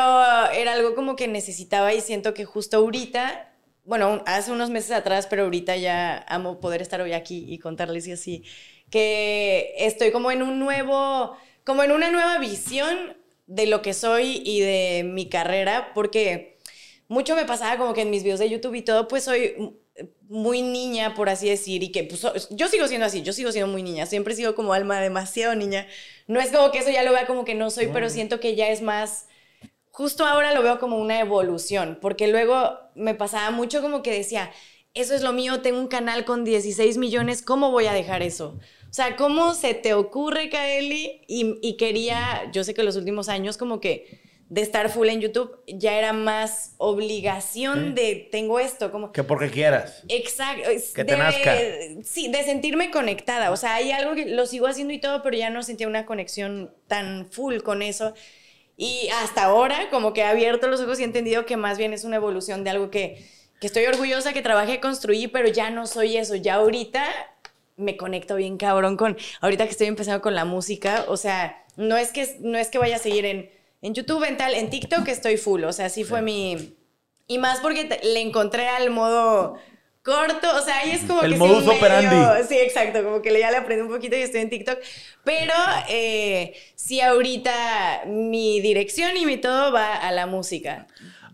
era 0.52 0.72
algo 0.74 0.94
como 0.94 1.16
que 1.16 1.26
necesitaba 1.28 1.94
y 1.94 2.00
siento 2.00 2.34
que 2.34 2.44
justo 2.44 2.76
ahorita, 2.78 3.52
bueno, 3.84 4.22
hace 4.26 4.52
unos 4.52 4.70
meses 4.70 4.90
atrás, 4.92 5.26
pero 5.28 5.44
ahorita 5.44 5.76
ya 5.76 6.18
amo 6.28 6.60
poder 6.60 6.82
estar 6.82 7.00
hoy 7.00 7.12
aquí 7.12 7.44
y 7.48 7.58
contarles 7.58 8.06
y 8.06 8.12
así, 8.12 8.44
que 8.90 9.74
estoy 9.78 10.10
como 10.12 10.30
en 10.30 10.42
un 10.42 10.58
nuevo, 10.58 11.36
como 11.64 11.82
en 11.82 11.92
una 11.92 12.10
nueva 12.10 12.38
visión 12.38 13.16
de 13.46 13.66
lo 13.66 13.82
que 13.82 13.94
soy 13.94 14.42
y 14.44 14.60
de 14.60 15.02
mi 15.04 15.28
carrera, 15.28 15.92
porque 15.94 16.58
mucho 17.08 17.36
me 17.36 17.44
pasaba 17.44 17.76
como 17.78 17.94
que 17.94 18.02
en 18.02 18.10
mis 18.10 18.22
videos 18.22 18.40
de 18.40 18.50
YouTube 18.50 18.74
y 18.74 18.82
todo, 18.82 19.08
pues 19.08 19.24
soy 19.24 19.54
muy 20.34 20.62
niña, 20.62 21.14
por 21.14 21.28
así 21.28 21.48
decir, 21.48 21.84
y 21.84 21.92
que 21.92 22.02
pues, 22.02 22.48
yo 22.50 22.66
sigo 22.66 22.88
siendo 22.88 23.06
así, 23.06 23.22
yo 23.22 23.32
sigo 23.32 23.52
siendo 23.52 23.70
muy 23.70 23.84
niña, 23.84 24.04
siempre 24.04 24.34
sigo 24.34 24.56
como 24.56 24.72
alma 24.72 25.00
demasiado 25.00 25.54
niña. 25.54 25.86
No 26.26 26.40
es 26.40 26.50
como 26.50 26.72
que 26.72 26.78
eso 26.78 26.90
ya 26.90 27.04
lo 27.04 27.12
vea 27.12 27.28
como 27.28 27.44
que 27.44 27.54
no 27.54 27.70
soy, 27.70 27.86
pero 27.92 28.10
siento 28.10 28.40
que 28.40 28.56
ya 28.56 28.68
es 28.68 28.82
más, 28.82 29.28
justo 29.92 30.26
ahora 30.26 30.52
lo 30.52 30.64
veo 30.64 30.80
como 30.80 30.98
una 30.98 31.20
evolución, 31.20 31.98
porque 32.02 32.26
luego 32.26 32.80
me 32.96 33.14
pasaba 33.14 33.52
mucho 33.52 33.80
como 33.80 34.02
que 34.02 34.10
decía, 34.10 34.50
eso 34.92 35.14
es 35.14 35.22
lo 35.22 35.32
mío, 35.32 35.62
tengo 35.62 35.78
un 35.78 35.86
canal 35.86 36.24
con 36.24 36.42
16 36.42 36.98
millones, 36.98 37.40
¿cómo 37.40 37.70
voy 37.70 37.86
a 37.86 37.92
dejar 37.92 38.22
eso? 38.22 38.58
O 38.90 38.92
sea, 38.92 39.14
¿cómo 39.14 39.54
se 39.54 39.74
te 39.74 39.94
ocurre, 39.94 40.50
Kaeli? 40.50 41.22
Y, 41.28 41.60
y 41.62 41.76
quería, 41.76 42.50
yo 42.52 42.64
sé 42.64 42.74
que 42.74 42.82
los 42.82 42.96
últimos 42.96 43.28
años 43.28 43.56
como 43.56 43.78
que 43.78 44.20
de 44.48 44.60
estar 44.60 44.90
full 44.90 45.08
en 45.08 45.20
YouTube 45.20 45.58
ya 45.66 45.98
era 45.98 46.12
más 46.12 46.74
obligación 46.78 47.94
de 47.94 48.28
tengo 48.30 48.60
esto, 48.60 48.92
como... 48.92 49.10
Que 49.10 49.24
porque 49.24 49.50
quieras. 49.50 50.04
Exacto. 50.08 50.68
Que 50.94 51.04
te 51.04 51.12
de- 51.12 51.18
nazca. 51.18 51.54
Sí, 52.04 52.28
de 52.30 52.42
sentirme 52.44 52.90
conectada. 52.90 53.50
O 53.50 53.56
sea, 53.56 53.74
hay 53.74 53.90
algo 53.90 54.14
que 54.14 54.26
lo 54.26 54.46
sigo 54.46 54.66
haciendo 54.66 54.92
y 54.92 55.00
todo, 55.00 55.22
pero 55.22 55.36
ya 55.36 55.50
no 55.50 55.62
sentía 55.62 55.88
una 55.88 56.06
conexión 56.06 56.74
tan 56.86 57.26
full 57.30 57.58
con 57.62 57.82
eso. 57.82 58.14
Y 58.76 59.08
hasta 59.22 59.44
ahora, 59.44 59.88
como 59.90 60.12
que 60.12 60.20
he 60.20 60.24
abierto 60.24 60.68
los 60.68 60.80
ojos 60.80 60.98
y 60.98 61.02
he 61.02 61.06
entendido 61.06 61.46
que 61.46 61.56
más 61.56 61.78
bien 61.78 61.92
es 61.92 62.04
una 62.04 62.16
evolución 62.16 62.64
de 62.64 62.70
algo 62.70 62.90
que, 62.90 63.24
que 63.60 63.66
estoy 63.66 63.84
orgullosa, 63.86 64.32
que 64.32 64.42
trabajé, 64.42 64.78
construí, 64.80 65.26
pero 65.28 65.48
ya 65.48 65.70
no 65.70 65.86
soy 65.86 66.16
eso. 66.16 66.34
Ya 66.34 66.54
ahorita 66.56 67.06
me 67.76 67.96
conecto 67.96 68.36
bien 68.36 68.56
cabrón 68.56 68.96
con, 68.96 69.16
ahorita 69.40 69.64
que 69.64 69.70
estoy 69.70 69.86
empezando 69.86 70.20
con 70.20 70.34
la 70.34 70.44
música, 70.44 71.06
o 71.08 71.16
sea, 71.16 71.64
no 71.76 71.96
es 71.96 72.12
que, 72.12 72.36
no 72.40 72.58
es 72.58 72.68
que 72.68 72.78
vaya 72.78 72.96
a 72.96 73.00
seguir 73.00 73.24
en, 73.24 73.50
en 73.84 73.94
YouTube, 73.94 74.24
en 74.24 74.36
tal, 74.36 74.54
en 74.54 74.70
TikTok 74.70 75.06
estoy 75.08 75.36
full, 75.36 75.64
o 75.64 75.72
sea, 75.72 75.88
sí 75.88 76.04
fue 76.04 76.22
mi... 76.22 76.74
Y 77.26 77.38
más 77.38 77.60
porque 77.60 77.88
le 78.02 78.20
encontré 78.20 78.66
al 78.68 78.90
modo 78.90 79.56
corto, 80.02 80.46
o 80.56 80.60
sea, 80.60 80.78
ahí 80.80 80.90
es 80.90 81.04
como 81.04 81.22
El 81.22 81.30
que... 81.32 81.36
sí, 81.36 81.42
modus 81.42 81.64
medio- 81.64 81.78
operandi. 81.78 82.44
Sí, 82.48 82.58
exacto, 82.58 83.02
como 83.02 83.22
que 83.22 83.30
le- 83.30 83.40
ya 83.40 83.50
le 83.50 83.56
aprendí 83.58 83.82
un 83.82 83.88
poquito 83.88 84.16
y 84.16 84.20
estoy 84.20 84.40
en 84.42 84.50
TikTok, 84.50 84.78
pero 85.22 85.54
eh, 85.88 86.54
sí 86.74 87.00
ahorita 87.00 88.04
mi 88.06 88.60
dirección 88.60 89.16
y 89.16 89.24
mi 89.26 89.36
todo 89.38 89.72
va 89.72 89.94
a 89.94 90.12
la 90.12 90.26
música, 90.26 90.86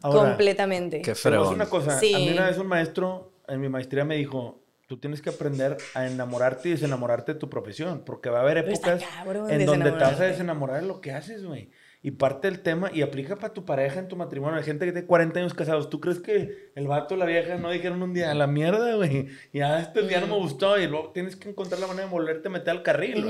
Ahora, 0.02 0.28
completamente. 0.30 1.02
Qué 1.02 1.14
fregón. 1.14 1.54
una 1.54 1.68
cosa, 1.68 1.98
Sí. 1.98 2.14
a 2.14 2.18
mí 2.18 2.30
una 2.30 2.46
vez 2.46 2.58
un 2.58 2.68
maestro 2.68 3.32
en 3.48 3.60
mi 3.60 3.68
maestría 3.68 4.04
me 4.04 4.14
dijo, 4.16 4.60
tú 4.86 4.98
tienes 4.98 5.20
que 5.20 5.30
aprender 5.30 5.76
a 5.94 6.06
enamorarte 6.06 6.68
y 6.68 6.72
desenamorarte 6.72 7.34
de 7.34 7.38
tu 7.40 7.48
profesión, 7.50 8.02
porque 8.06 8.30
va 8.30 8.38
a 8.38 8.42
haber 8.42 8.58
épocas 8.58 9.02
cabrón 9.16 9.50
en 9.50 9.66
donde 9.66 9.90
te 9.90 9.98
vas 9.98 10.20
a 10.20 10.24
desenamorar 10.24 10.80
de 10.82 10.86
lo 10.86 11.00
que 11.00 11.10
haces, 11.12 11.44
güey. 11.44 11.70
Y 12.02 12.12
parte 12.12 12.48
del 12.50 12.60
tema, 12.60 12.90
y 12.94 13.02
aplica 13.02 13.36
para 13.36 13.52
tu 13.52 13.66
pareja 13.66 13.98
en 14.00 14.08
tu 14.08 14.16
matrimonio. 14.16 14.56
Hay 14.56 14.64
gente 14.64 14.86
que 14.86 14.92
tiene 14.92 15.06
40 15.06 15.38
años 15.40 15.52
casados. 15.52 15.90
¿Tú 15.90 16.00
crees 16.00 16.18
que 16.18 16.70
el 16.74 16.86
vato 16.86 17.14
y 17.14 17.18
la 17.18 17.26
vieja 17.26 17.56
no 17.56 17.70
dijeron 17.70 18.02
un 18.02 18.14
día, 18.14 18.30
a 18.30 18.34
la 18.34 18.46
mierda, 18.46 18.94
güey? 18.94 19.26
Ya 19.52 19.80
este 19.80 20.02
día 20.06 20.20
no 20.20 20.26
me 20.28 20.36
gustó. 20.36 20.78
Y 20.80 20.86
luego 20.86 21.10
tienes 21.12 21.36
que 21.36 21.50
encontrar 21.50 21.78
la 21.78 21.86
manera 21.86 22.06
de 22.06 22.10
volverte 22.10 22.48
a 22.48 22.50
meter 22.50 22.70
al 22.70 22.82
carril, 22.82 23.26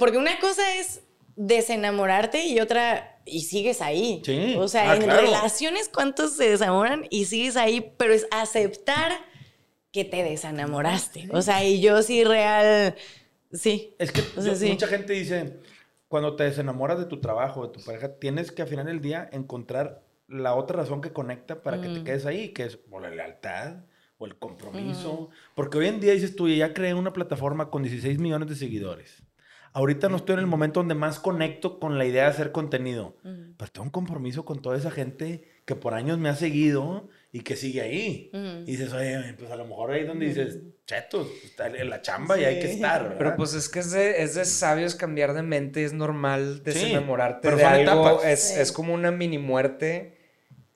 porque 0.00 0.18
una 0.18 0.36
cosa 0.40 0.62
es 0.78 1.02
desenamorarte 1.36 2.46
y 2.46 2.58
otra, 2.60 3.20
y 3.24 3.42
sigues 3.42 3.80
ahí. 3.80 4.20
Sí. 4.24 4.54
O 4.58 4.66
sea, 4.68 4.90
Ah, 4.92 4.96
en 4.96 5.02
claro. 5.02 5.20
relaciones, 5.22 5.88
¿cuántos 5.92 6.32
se 6.36 6.50
desamoran 6.50 7.06
y 7.10 7.26
sigues 7.26 7.56
ahí? 7.56 7.92
Pero 7.96 8.12
es 8.14 8.26
aceptar 8.30 9.12
que 9.92 10.04
te 10.04 10.22
desenamoraste. 10.24 11.28
O 11.32 11.40
sea, 11.42 11.64
y 11.64 11.80
yo 11.80 12.02
sí 12.02 12.24
real, 12.24 12.94
sí. 13.52 13.94
Es 13.98 14.12
que 14.12 14.20
O 14.36 14.42
sea, 14.42 14.52
yo- 14.54 14.58
sí. 14.58 14.68
mucha 14.70 14.86
gente 14.88 15.12
dice, 15.12 15.54
cuando 16.08 16.36
te 16.36 16.44
desenamoras 16.44 16.98
de 16.98 17.04
tu 17.04 17.20
trabajo, 17.20 17.66
de 17.66 17.72
tu 17.72 17.84
pareja, 17.84 18.14
tienes 18.18 18.50
que 18.50 18.62
al 18.62 18.68
final 18.68 18.86
del 18.86 19.00
día 19.00 19.28
encontrar 19.32 20.02
la 20.26 20.54
otra 20.54 20.78
razón 20.78 21.00
que 21.00 21.12
conecta 21.12 21.62
para 21.62 21.80
que 21.80 21.88
te 21.88 22.00
Mm. 22.00 22.04
quedes 22.04 22.26
ahí, 22.26 22.48
que 22.50 22.64
es 22.64 22.78
o 22.90 23.00
la 23.00 23.10
lealtad 23.10 23.84
o 24.18 24.26
el 24.26 24.36
compromiso. 24.38 25.30
Porque 25.54 25.78
hoy 25.78 25.86
en 25.86 26.00
día 26.00 26.12
dices 26.12 26.34
tú, 26.36 26.48
ya 26.48 26.74
creé 26.74 26.94
una 26.94 27.12
plataforma 27.12 27.70
con 27.70 27.82
16 27.82 28.18
millones 28.18 28.48
de 28.48 28.56
seguidores. 28.56 29.22
Ahorita 29.74 30.08
no 30.08 30.16
estoy 30.16 30.32
en 30.34 30.40
el 30.40 30.46
momento 30.46 30.80
donde 30.80 30.94
más 30.94 31.20
conecto 31.20 31.78
con 31.78 31.98
la 31.98 32.06
idea 32.06 32.24
de 32.24 32.30
hacer 32.30 32.52
contenido. 32.52 33.16
Pero 33.22 33.70
tengo 33.70 33.84
un 33.84 33.90
compromiso 33.90 34.44
con 34.44 34.60
toda 34.60 34.76
esa 34.76 34.90
gente 34.90 35.44
que 35.66 35.76
por 35.76 35.94
años 35.94 36.18
me 36.18 36.30
ha 36.30 36.34
seguido 36.34 37.08
y 37.32 37.40
que 37.40 37.54
sigue 37.54 37.82
ahí. 37.82 38.30
Y 38.32 38.70
dices, 38.72 38.92
oye, 38.92 39.34
pues 39.38 39.50
a 39.50 39.56
lo 39.56 39.66
mejor 39.66 39.90
ahí 39.92 40.04
donde 40.04 40.26
dices, 40.26 40.60
chetos, 40.88 41.28
está 41.44 41.66
en 41.66 41.90
la 41.90 42.00
chamba 42.00 42.38
y 42.38 42.44
hay 42.46 42.60
que 42.60 42.68
Sí. 42.68 42.72
estar. 42.76 43.02
¿verdad? 43.02 43.16
Pero 43.18 43.36
pues 43.36 43.52
es 43.52 43.68
que 43.68 43.80
es 43.80 43.90
de, 43.90 44.22
es 44.22 44.34
de 44.34 44.44
sabios 44.46 44.94
cambiar 44.94 45.34
de 45.34 45.42
mente, 45.42 45.84
es 45.84 45.92
normal 45.92 46.62
desenamorarte 46.64 47.40
pero 47.42 47.58
de 47.58 47.64
algo, 47.66 48.22
es, 48.22 48.48
Sí. 48.48 48.60
es 48.60 48.72
como 48.72 48.94
una 48.94 49.10
mini 49.10 49.36
muerte 49.36 50.16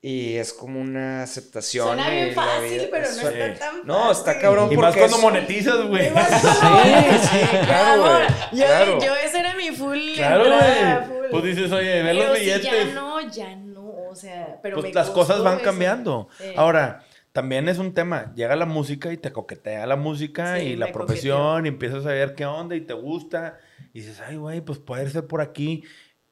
y 0.01 0.35
es 0.35 0.53
como 0.53 0.79
una 0.79 1.23
aceptación. 1.23 1.87
Suena 1.87 2.09
bien 2.11 2.33
fácil, 2.35 2.69
vida- 2.69 2.87
pero 2.91 3.07
no 3.09 3.29
está 3.29 3.59
tan 3.59 3.87
No, 3.87 4.11
está 4.11 4.25
fácil. 4.25 4.41
cabrón 4.41 4.71
Y 4.71 4.77
más 4.77 4.85
porque 4.85 4.99
cuando 4.99 5.17
es- 5.17 5.23
monetizas, 5.23 5.81
güey. 5.87 6.09
Sí, 6.13 7.27
sí, 7.31 7.57
claro, 7.65 8.01
güey. 8.01 8.27
yo, 8.51 8.65
claro. 8.67 8.99
yo 9.03 9.15
ese 9.15 9.39
era 9.39 9.55
mi 9.55 9.71
full 9.71 10.13
Claro, 10.15 10.45
güey. 10.45 11.31
Pues 11.31 11.43
dices, 11.45 11.71
oye, 11.71 12.03
ve 12.03 12.13
los 12.13 12.37
si 12.37 12.43
billetes. 12.45 12.63
ya 12.71 12.85
no, 12.93 13.31
ya 13.31 13.55
no, 13.55 13.87
o 14.11 14.15
sea, 14.15 14.59
pero 14.61 14.75
pues 14.75 14.89
me 14.89 14.93
las 14.93 15.09
cosas 15.09 15.41
van 15.41 15.55
eso. 15.55 15.63
cambiando. 15.63 16.27
Sí. 16.37 16.53
Ahora, 16.55 17.03
también 17.33 17.67
es 17.67 17.77
un 17.79 17.93
tema. 17.93 18.33
Llega 18.35 18.55
la 18.55 18.65
música 18.65 19.11
y 19.11 19.17
te 19.17 19.31
coquetea 19.33 19.85
la 19.85 19.97
música 19.97 20.57
Sí, 20.59 20.67
y 20.67 20.75
la 20.77 20.91
profesión 20.93 21.65
y 21.65 21.69
empiezas 21.69 22.05
a 22.05 22.11
ver 22.11 22.35
qué 22.35 22.45
onda 22.45 22.75
y 22.75 22.81
te 22.81 22.93
gusta. 22.93 23.57
Y 23.93 23.99
dices, 23.99 24.21
ay, 24.21 24.37
güey, 24.37 24.61
pues 24.61 24.79
puede 24.79 25.09
ser 25.09 25.27
por 25.27 25.41
aquí. 25.41 25.83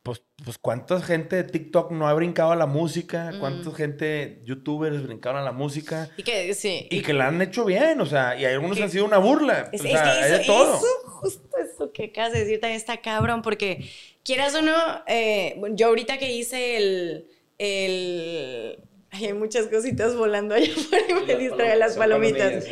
Pues, 0.03 0.23
pues 0.43 0.57
cuánta 0.57 0.99
gente 0.99 1.35
de 1.35 1.43
TikTok 1.43 1.91
no 1.91 2.07
ha 2.07 2.13
brincado 2.15 2.51
a 2.51 2.55
la 2.55 2.65
música, 2.65 3.33
cuánta 3.39 3.69
gente, 3.71 4.41
youtubers 4.45 5.03
brincaron 5.03 5.39
a 5.39 5.43
la 5.43 5.51
música 5.51 6.09
Y 6.17 6.23
que, 6.23 6.55
sí. 6.55 6.87
y 6.89 7.03
que 7.03 7.13
la 7.13 7.27
han 7.27 7.39
hecho 7.39 7.65
bien, 7.65 8.01
o 8.01 8.07
sea, 8.07 8.35
y 8.35 8.43
algunos 8.45 8.77
Que- 8.77 8.83
han 8.83 8.89
sido 8.89 9.05
una 9.05 9.19
burla. 9.19 9.69
Es, 9.71 9.81
o 9.81 9.85
es 9.85 9.91
sea, 9.91 10.03
que 10.03 10.09
hay 10.09 10.31
de 10.31 10.37
eso, 10.41 10.51
todo. 10.53 10.75
eso, 10.77 10.87
justo 11.05 11.49
eso 11.59 11.91
que 11.91 12.05
acabas 12.05 12.33
de 12.33 12.39
decir 12.39 12.59
también 12.59 12.77
está 12.77 12.97
cabrón, 12.97 13.43
porque 13.43 13.87
quieras 14.23 14.55
o 14.55 14.63
no, 14.63 14.73
eh, 15.05 15.61
yo 15.73 15.89
ahorita 15.89 16.17
que 16.17 16.31
hice 16.31 16.77
el, 16.77 17.27
el, 17.59 18.79
ay, 19.11 19.25
hay 19.27 19.33
muchas 19.33 19.67
cositas 19.67 20.15
volando 20.15 20.55
allá 20.55 20.71
afuera 20.73 21.05
y 21.09 21.13
me 21.25 21.35
distrae 21.35 21.75
las 21.77 21.95
palomitas. 21.97 22.65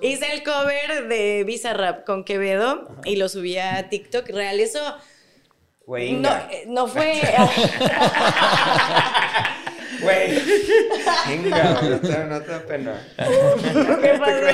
Hice 0.00 0.32
el 0.32 0.42
cover 0.42 1.06
de 1.08 1.44
Bizarrap 1.44 2.04
con 2.04 2.24
Quevedo 2.24 2.88
y 3.04 3.16
lo 3.16 3.28
subí 3.28 3.56
a 3.58 3.88
TikTok. 3.88 4.28
Real, 4.30 4.58
eso 4.60 4.80
Güey, 5.86 6.12
no, 6.12 6.30
eh, 6.30 6.64
no 6.68 6.86
fue... 6.86 7.20
Güey. 10.00 10.32
No 10.34 12.00
te- 12.00 12.24
no 12.24 12.66
pena. 12.66 13.06
¿Qué 13.16 14.14
pasó? 14.18 14.46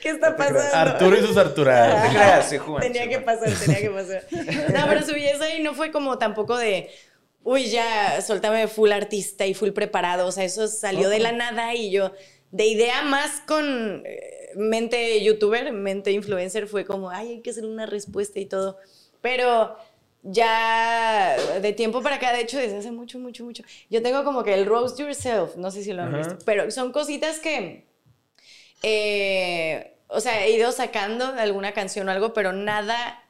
¿Qué 0.00 0.08
está 0.08 0.36
pasando? 0.36 0.76
Arturo 0.76 1.16
y 1.16 1.20
sus 1.20 1.36
Arturadas. 1.36 2.02
te 2.10 2.16
creas, 2.16 2.48
sí, 2.48 2.58
Juan, 2.58 2.82
Tenía 2.82 3.08
que 3.08 3.20
pasar, 3.20 3.50
tenía 3.52 3.80
que 3.80 3.90
pasar. 3.90 4.24
No, 4.72 4.86
pero 4.88 5.02
subí 5.02 5.24
eso 5.24 5.44
y 5.56 5.62
no 5.62 5.74
fue 5.74 5.92
como 5.92 6.18
tampoco 6.18 6.56
de, 6.56 6.90
uy, 7.48 7.70
ya, 7.70 8.20
soltame 8.20 8.68
full 8.68 8.92
artista 8.92 9.46
y 9.46 9.54
full 9.54 9.70
preparado. 9.70 10.26
O 10.26 10.32
sea, 10.32 10.44
eso 10.44 10.68
salió 10.68 11.08
de 11.08 11.18
la 11.18 11.32
nada 11.32 11.74
y 11.74 11.90
yo, 11.90 12.12
de 12.50 12.66
idea 12.66 13.00
más 13.00 13.40
con 13.46 14.02
eh, 14.04 14.50
mente 14.54 15.24
youtuber, 15.24 15.72
mente 15.72 16.12
influencer, 16.12 16.66
fue 16.66 16.84
como, 16.84 17.08
ay, 17.08 17.28
hay 17.28 17.40
que 17.40 17.48
hacer 17.50 17.64
una 17.64 17.86
respuesta 17.86 18.38
y 18.38 18.44
todo. 18.44 18.76
Pero 19.22 19.76
ya 20.22 21.36
de 21.62 21.72
tiempo 21.72 22.02
para 22.02 22.16
acá, 22.16 22.34
de 22.34 22.42
hecho, 22.42 22.58
desde 22.58 22.76
hace 22.76 22.90
mucho, 22.90 23.18
mucho, 23.18 23.44
mucho, 23.44 23.62
yo 23.88 24.02
tengo 24.02 24.24
como 24.24 24.44
que 24.44 24.52
el 24.52 24.66
roast 24.66 24.98
yourself, 24.98 25.56
no 25.56 25.70
sé 25.70 25.82
si 25.82 25.94
lo 25.94 26.02
han 26.02 26.18
visto, 26.18 26.36
pero 26.44 26.70
son 26.70 26.92
cositas 26.92 27.38
que 27.38 27.88
eh, 28.82 29.96
o 30.08 30.20
sea, 30.20 30.44
he 30.44 30.50
ido 30.52 30.70
sacando 30.72 31.24
alguna 31.24 31.72
canción 31.72 32.08
o 32.08 32.12
algo, 32.12 32.34
pero 32.34 32.52
nada 32.52 33.24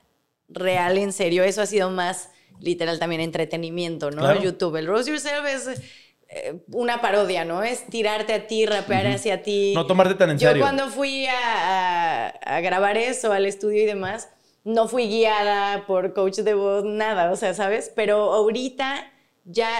real 0.49 0.99
en 0.99 1.13
serio. 1.13 1.45
Eso 1.45 1.63
ha 1.63 1.67
sido 1.67 1.91
más 1.91 2.31
literal 2.61 2.99
también 2.99 3.21
entretenimiento, 3.21 4.11
¿no? 4.11 4.23
Claro. 4.23 4.43
YouTube. 4.43 4.77
El 4.77 4.87
Rose 4.87 5.11
Yourself 5.11 5.47
es 5.47 5.81
eh, 6.29 6.61
una 6.73 7.01
parodia, 7.01 7.45
¿no? 7.45 7.63
Es 7.63 7.87
tirarte 7.87 8.35
a 8.35 8.47
ti, 8.47 8.67
rapear 8.67 9.07
hacia 9.07 9.43
ti. 9.43 9.73
No 9.75 9.87
tomarte 9.87 10.15
tan 10.15 10.31
en 10.31 10.39
Yo 10.39 10.49
serio. 10.49 10.63
cuando 10.63 10.89
fui 10.89 11.27
a, 11.27 12.27
a- 12.27 12.29
a 12.29 12.61
grabar 12.61 12.97
eso, 12.99 13.33
al 13.33 13.47
estudio 13.47 13.83
y 13.83 13.87
demás, 13.87 14.29
no 14.65 14.89
fui 14.89 15.09
guiada 15.09 15.87
por 15.87 16.13
coach 16.13 16.39
de 16.41 16.55
voz, 16.55 16.85
nada, 16.85 17.31
o 17.33 17.37
sea, 17.37 17.55
¿sabes? 17.55 17.91
Pero 17.95 18.33
ahorita 18.35 19.11
ya, 19.45 19.71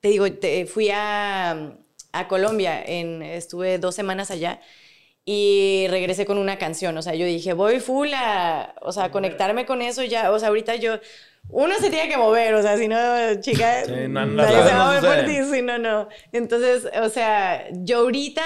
te 0.00 0.08
digo, 0.08 0.30
te- 0.32 0.66
fui 0.66 0.90
a, 0.92 1.76
a 2.12 2.28
Colombia, 2.28 2.82
en, 2.84 3.22
estuve 3.22 3.78
dos 3.78 3.94
semanas 3.94 4.30
allá 4.32 4.60
y 5.24 5.86
regresé 5.90 6.26
con 6.26 6.38
una 6.38 6.58
canción, 6.58 6.96
o 6.98 7.02
sea, 7.02 7.14
yo 7.14 7.26
dije, 7.26 7.52
voy 7.52 7.80
full 7.80 8.12
a, 8.14 8.74
o 8.82 8.92
sea, 8.92 9.04
a 9.04 9.10
conectarme 9.12 9.66
con 9.66 9.82
eso 9.82 10.02
ya, 10.04 10.30
o 10.32 10.38
sea, 10.38 10.48
ahorita 10.48 10.76
yo... 10.76 10.98
Uno 11.48 11.74
se 11.80 11.90
tiene 11.90 12.08
que 12.08 12.16
mover, 12.16 12.54
o 12.54 12.62
sea, 12.62 12.76
si 12.78 12.88
no, 12.88 12.96
chica, 13.40 13.84
Sí, 13.84 13.92
no, 14.08 14.26
no, 14.26 14.46
nadie 14.46 14.56
no, 14.56 14.62
se 14.62 14.72
va 14.72 14.76
no 14.76 14.82
a 14.82 14.86
mover 14.86 15.04
por 15.04 15.20
sucede. 15.20 15.24
ti, 15.24 15.44
sí, 15.50 15.62
no, 15.62 15.76
no. 15.78 16.08
Entonces, 16.32 16.88
o 17.02 17.08
sea, 17.08 17.68
yo 17.72 17.98
ahorita 17.98 18.42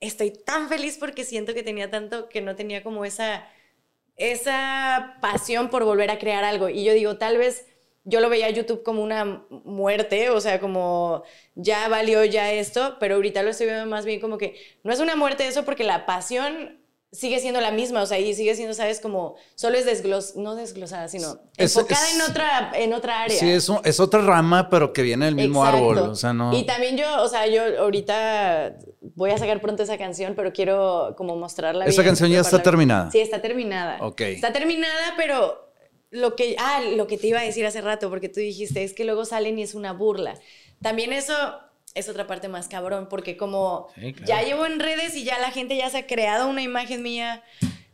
estoy 0.00 0.30
tan 0.32 0.68
feliz 0.68 0.98
porque 0.98 1.24
siento 1.24 1.54
que 1.54 1.62
tenía 1.62 1.90
tanto 1.90 2.28
que 2.28 2.40
no 2.40 2.56
tenía 2.56 2.82
como 2.82 3.04
esa, 3.04 3.46
esa 4.16 5.16
pasión 5.20 5.70
por 5.70 5.84
volver 5.84 6.10
a 6.10 6.18
crear 6.18 6.44
algo. 6.44 6.68
Y 6.68 6.84
yo 6.84 6.92
digo, 6.94 7.16
tal 7.18 7.38
vez 7.38 7.66
yo 8.04 8.20
lo 8.20 8.28
veía 8.28 8.46
a 8.46 8.50
YouTube 8.50 8.82
como 8.82 9.02
una 9.02 9.44
muerte, 9.64 10.30
o 10.30 10.40
sea, 10.40 10.60
como 10.60 11.22
ya 11.54 11.88
valió 11.88 12.24
ya 12.24 12.52
esto, 12.52 12.96
pero 13.00 13.14
ahorita 13.16 13.42
lo 13.42 13.50
estoy 13.50 13.66
viendo 13.66 13.86
más 13.86 14.04
bien 14.04 14.20
como 14.20 14.36
que 14.38 14.54
no 14.82 14.92
es 14.92 15.00
una 15.00 15.16
muerte 15.16 15.46
eso 15.46 15.64
porque 15.64 15.84
la 15.84 16.04
pasión 16.06 16.78
sigue 17.12 17.38
siendo 17.38 17.60
la 17.60 17.70
misma, 17.70 18.02
o 18.02 18.06
sea, 18.06 18.18
y 18.18 18.34
sigue 18.34 18.56
siendo, 18.56 18.74
¿sabes? 18.74 18.98
Como 18.98 19.36
solo 19.54 19.78
es 19.78 19.84
desglos, 19.86 20.34
no 20.34 20.56
desglosada, 20.56 21.06
sino 21.06 21.38
Es- 21.56 21.76
enfocada 21.76 22.04
es- 22.08 22.14
en, 22.16 22.22
otra, 22.22 22.72
en 22.74 22.92
otra 22.92 23.22
área. 23.22 23.38
Sí, 23.38 23.48
es, 23.48 23.68
un- 23.68 23.78
es 23.84 24.00
otra 24.00 24.20
rama, 24.20 24.68
pero 24.68 24.92
que 24.92 25.02
viene 25.02 25.26
del 25.26 25.36
mismo 25.36 25.64
Exacto. 25.64 25.90
árbol. 25.90 25.98
O 26.10 26.14
sea, 26.16 26.32
no. 26.32 26.52
Y 26.58 26.64
también 26.66 26.96
yo, 26.96 27.22
o 27.22 27.28
sea, 27.28 27.46
yo 27.46 27.62
ahorita 27.80 28.76
voy 29.14 29.30
a 29.30 29.38
sacar 29.38 29.60
pronto 29.60 29.84
esa 29.84 29.96
canción, 29.96 30.34
pero 30.34 30.52
quiero 30.52 31.14
como 31.16 31.36
mostrarla. 31.36 31.84
Esa 31.86 32.02
bien, 32.02 32.10
canción 32.10 32.30
ya 32.32 32.40
está 32.40 32.60
terminada. 32.62 33.10
Sí, 33.12 33.20
está 33.20 33.40
terminada. 33.40 33.98
Ok. 34.00 34.20
Está 34.22 34.52
terminada, 34.52 35.14
pero 35.16 35.72
lo 36.14 36.36
que, 36.36 36.56
ah, 36.58 36.80
lo 36.96 37.06
que 37.06 37.18
te 37.18 37.26
iba 37.26 37.40
a 37.40 37.44
decir 37.44 37.66
hace 37.66 37.80
rato, 37.80 38.08
porque 38.08 38.28
tú 38.28 38.40
dijiste, 38.40 38.84
es 38.84 38.94
que 38.94 39.04
luego 39.04 39.24
salen 39.24 39.58
y 39.58 39.62
es 39.62 39.74
una 39.74 39.92
burla. 39.92 40.38
También 40.80 41.12
eso 41.12 41.34
es 41.94 42.08
otra 42.08 42.26
parte 42.26 42.48
más 42.48 42.68
cabrón, 42.68 43.08
porque 43.08 43.36
como 43.36 43.88
Sí, 43.94 44.12
claro. 44.14 44.26
ya 44.26 44.42
llevo 44.42 44.66
en 44.66 44.80
redes 44.80 45.14
y 45.16 45.24
ya 45.24 45.38
la 45.38 45.50
gente 45.50 45.76
ya 45.76 45.90
se 45.90 45.98
ha 45.98 46.06
creado 46.06 46.48
una 46.48 46.62
imagen 46.62 47.02
mía 47.02 47.42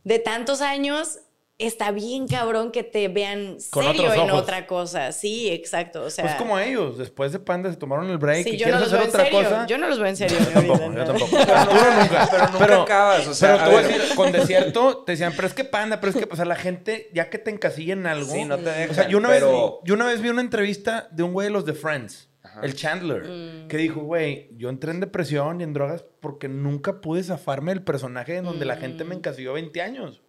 de 0.04 0.18
tantos 0.18 0.60
años, 0.60 1.18
está 1.60 1.90
bien 1.92 2.26
cabrón 2.26 2.72
que 2.72 2.82
te 2.82 3.08
vean 3.08 3.60
serio 3.60 4.12
en 4.12 4.30
otra 4.30 4.66
cosa. 4.66 5.12
Sí, 5.12 5.48
exacto. 5.50 6.02
O 6.04 6.10
sea, 6.10 6.24
Pues 6.24 6.34
como 6.36 6.58
ellos, 6.58 6.98
después 6.98 7.32
de 7.32 7.38
Panda 7.38 7.70
se 7.70 7.76
tomaron 7.76 8.08
el 8.10 8.18
break 8.18 8.44
Sí, 8.44 8.50
y 8.50 8.56
yo 8.56 8.64
quieres 8.64 8.74
no 8.74 8.80
los 8.80 8.88
hacer 8.88 8.98
veo 8.98 9.04
en 9.04 9.08
otra 9.10 9.24
serio. 9.24 9.38
cosa. 9.50 9.66
Yo 9.66 9.78
no 9.78 9.88
los 9.88 9.98
veo 9.98 10.06
en 10.08 10.16
serio. 10.16 10.38
Yo 10.44 10.52
tampoco, 10.52 10.82
ahorita, 10.82 11.04
yo 11.04 11.12
no. 11.12 11.18
tampoco. 11.18 11.36
Arturo 11.52 11.94
nunca. 12.00 12.28
Pero 12.30 12.58
nunca 12.58 12.82
acabas, 12.82 13.26
o 13.26 13.34
sea, 13.34 13.52
pero 13.52 13.60
a 13.60 13.64
te 13.64 13.70
voy 13.70 13.78
a 13.84 13.86
ver. 13.88 14.00
decir, 14.00 14.16
con 14.16 14.32
desierto 14.32 14.98
te 15.04 15.12
decían, 15.12 15.32
pero 15.36 15.48
es 15.48 15.54
que 15.54 15.64
Panda, 15.64 16.00
pero 16.00 16.10
es 16.12 16.16
que, 16.18 16.28
o 16.32 16.36
sea, 16.36 16.44
la 16.44 16.56
gente, 16.56 17.10
ya 17.12 17.30
que 17.30 17.38
te 17.38 17.50
encasilla 17.50 17.92
en 17.92 18.06
algo. 18.06 18.32
Sí, 18.32 18.44
no 18.44 18.56
te 18.58 18.70
dejan, 18.70 18.90
O 18.90 18.94
sea, 18.94 19.08
yo 19.08 19.18
una, 19.18 19.28
pero... 19.28 19.50
vez, 19.52 19.80
yo 19.84 19.94
una 19.94 20.06
vez 20.06 20.20
vi 20.20 20.28
una 20.28 20.40
entrevista 20.40 21.08
de 21.10 21.22
un 21.22 21.32
güey 21.32 21.46
de 21.48 21.52
los 21.52 21.64
de 21.64 21.74
Friends, 21.74 22.28
el 22.62 22.74
Chandler, 22.74 23.22
Mm. 23.28 23.68
que 23.68 23.76
dijo, 23.76 24.00
güey, 24.00 24.48
yo 24.56 24.68
entré 24.70 24.90
en 24.90 25.00
depresión 25.00 25.60
y 25.60 25.64
en 25.64 25.72
drogas 25.72 26.04
porque 26.20 26.48
nunca 26.48 27.00
pude 27.00 27.22
zafarme 27.22 27.72
del 27.72 27.82
personaje 27.82 28.36
en 28.36 28.44
donde 28.44 28.64
la 28.64 28.76
gente 28.76 29.04
Mm. 29.04 29.08
me 29.08 29.14
encasilló 29.14 29.52
20 29.52 29.80
años. 29.82 30.20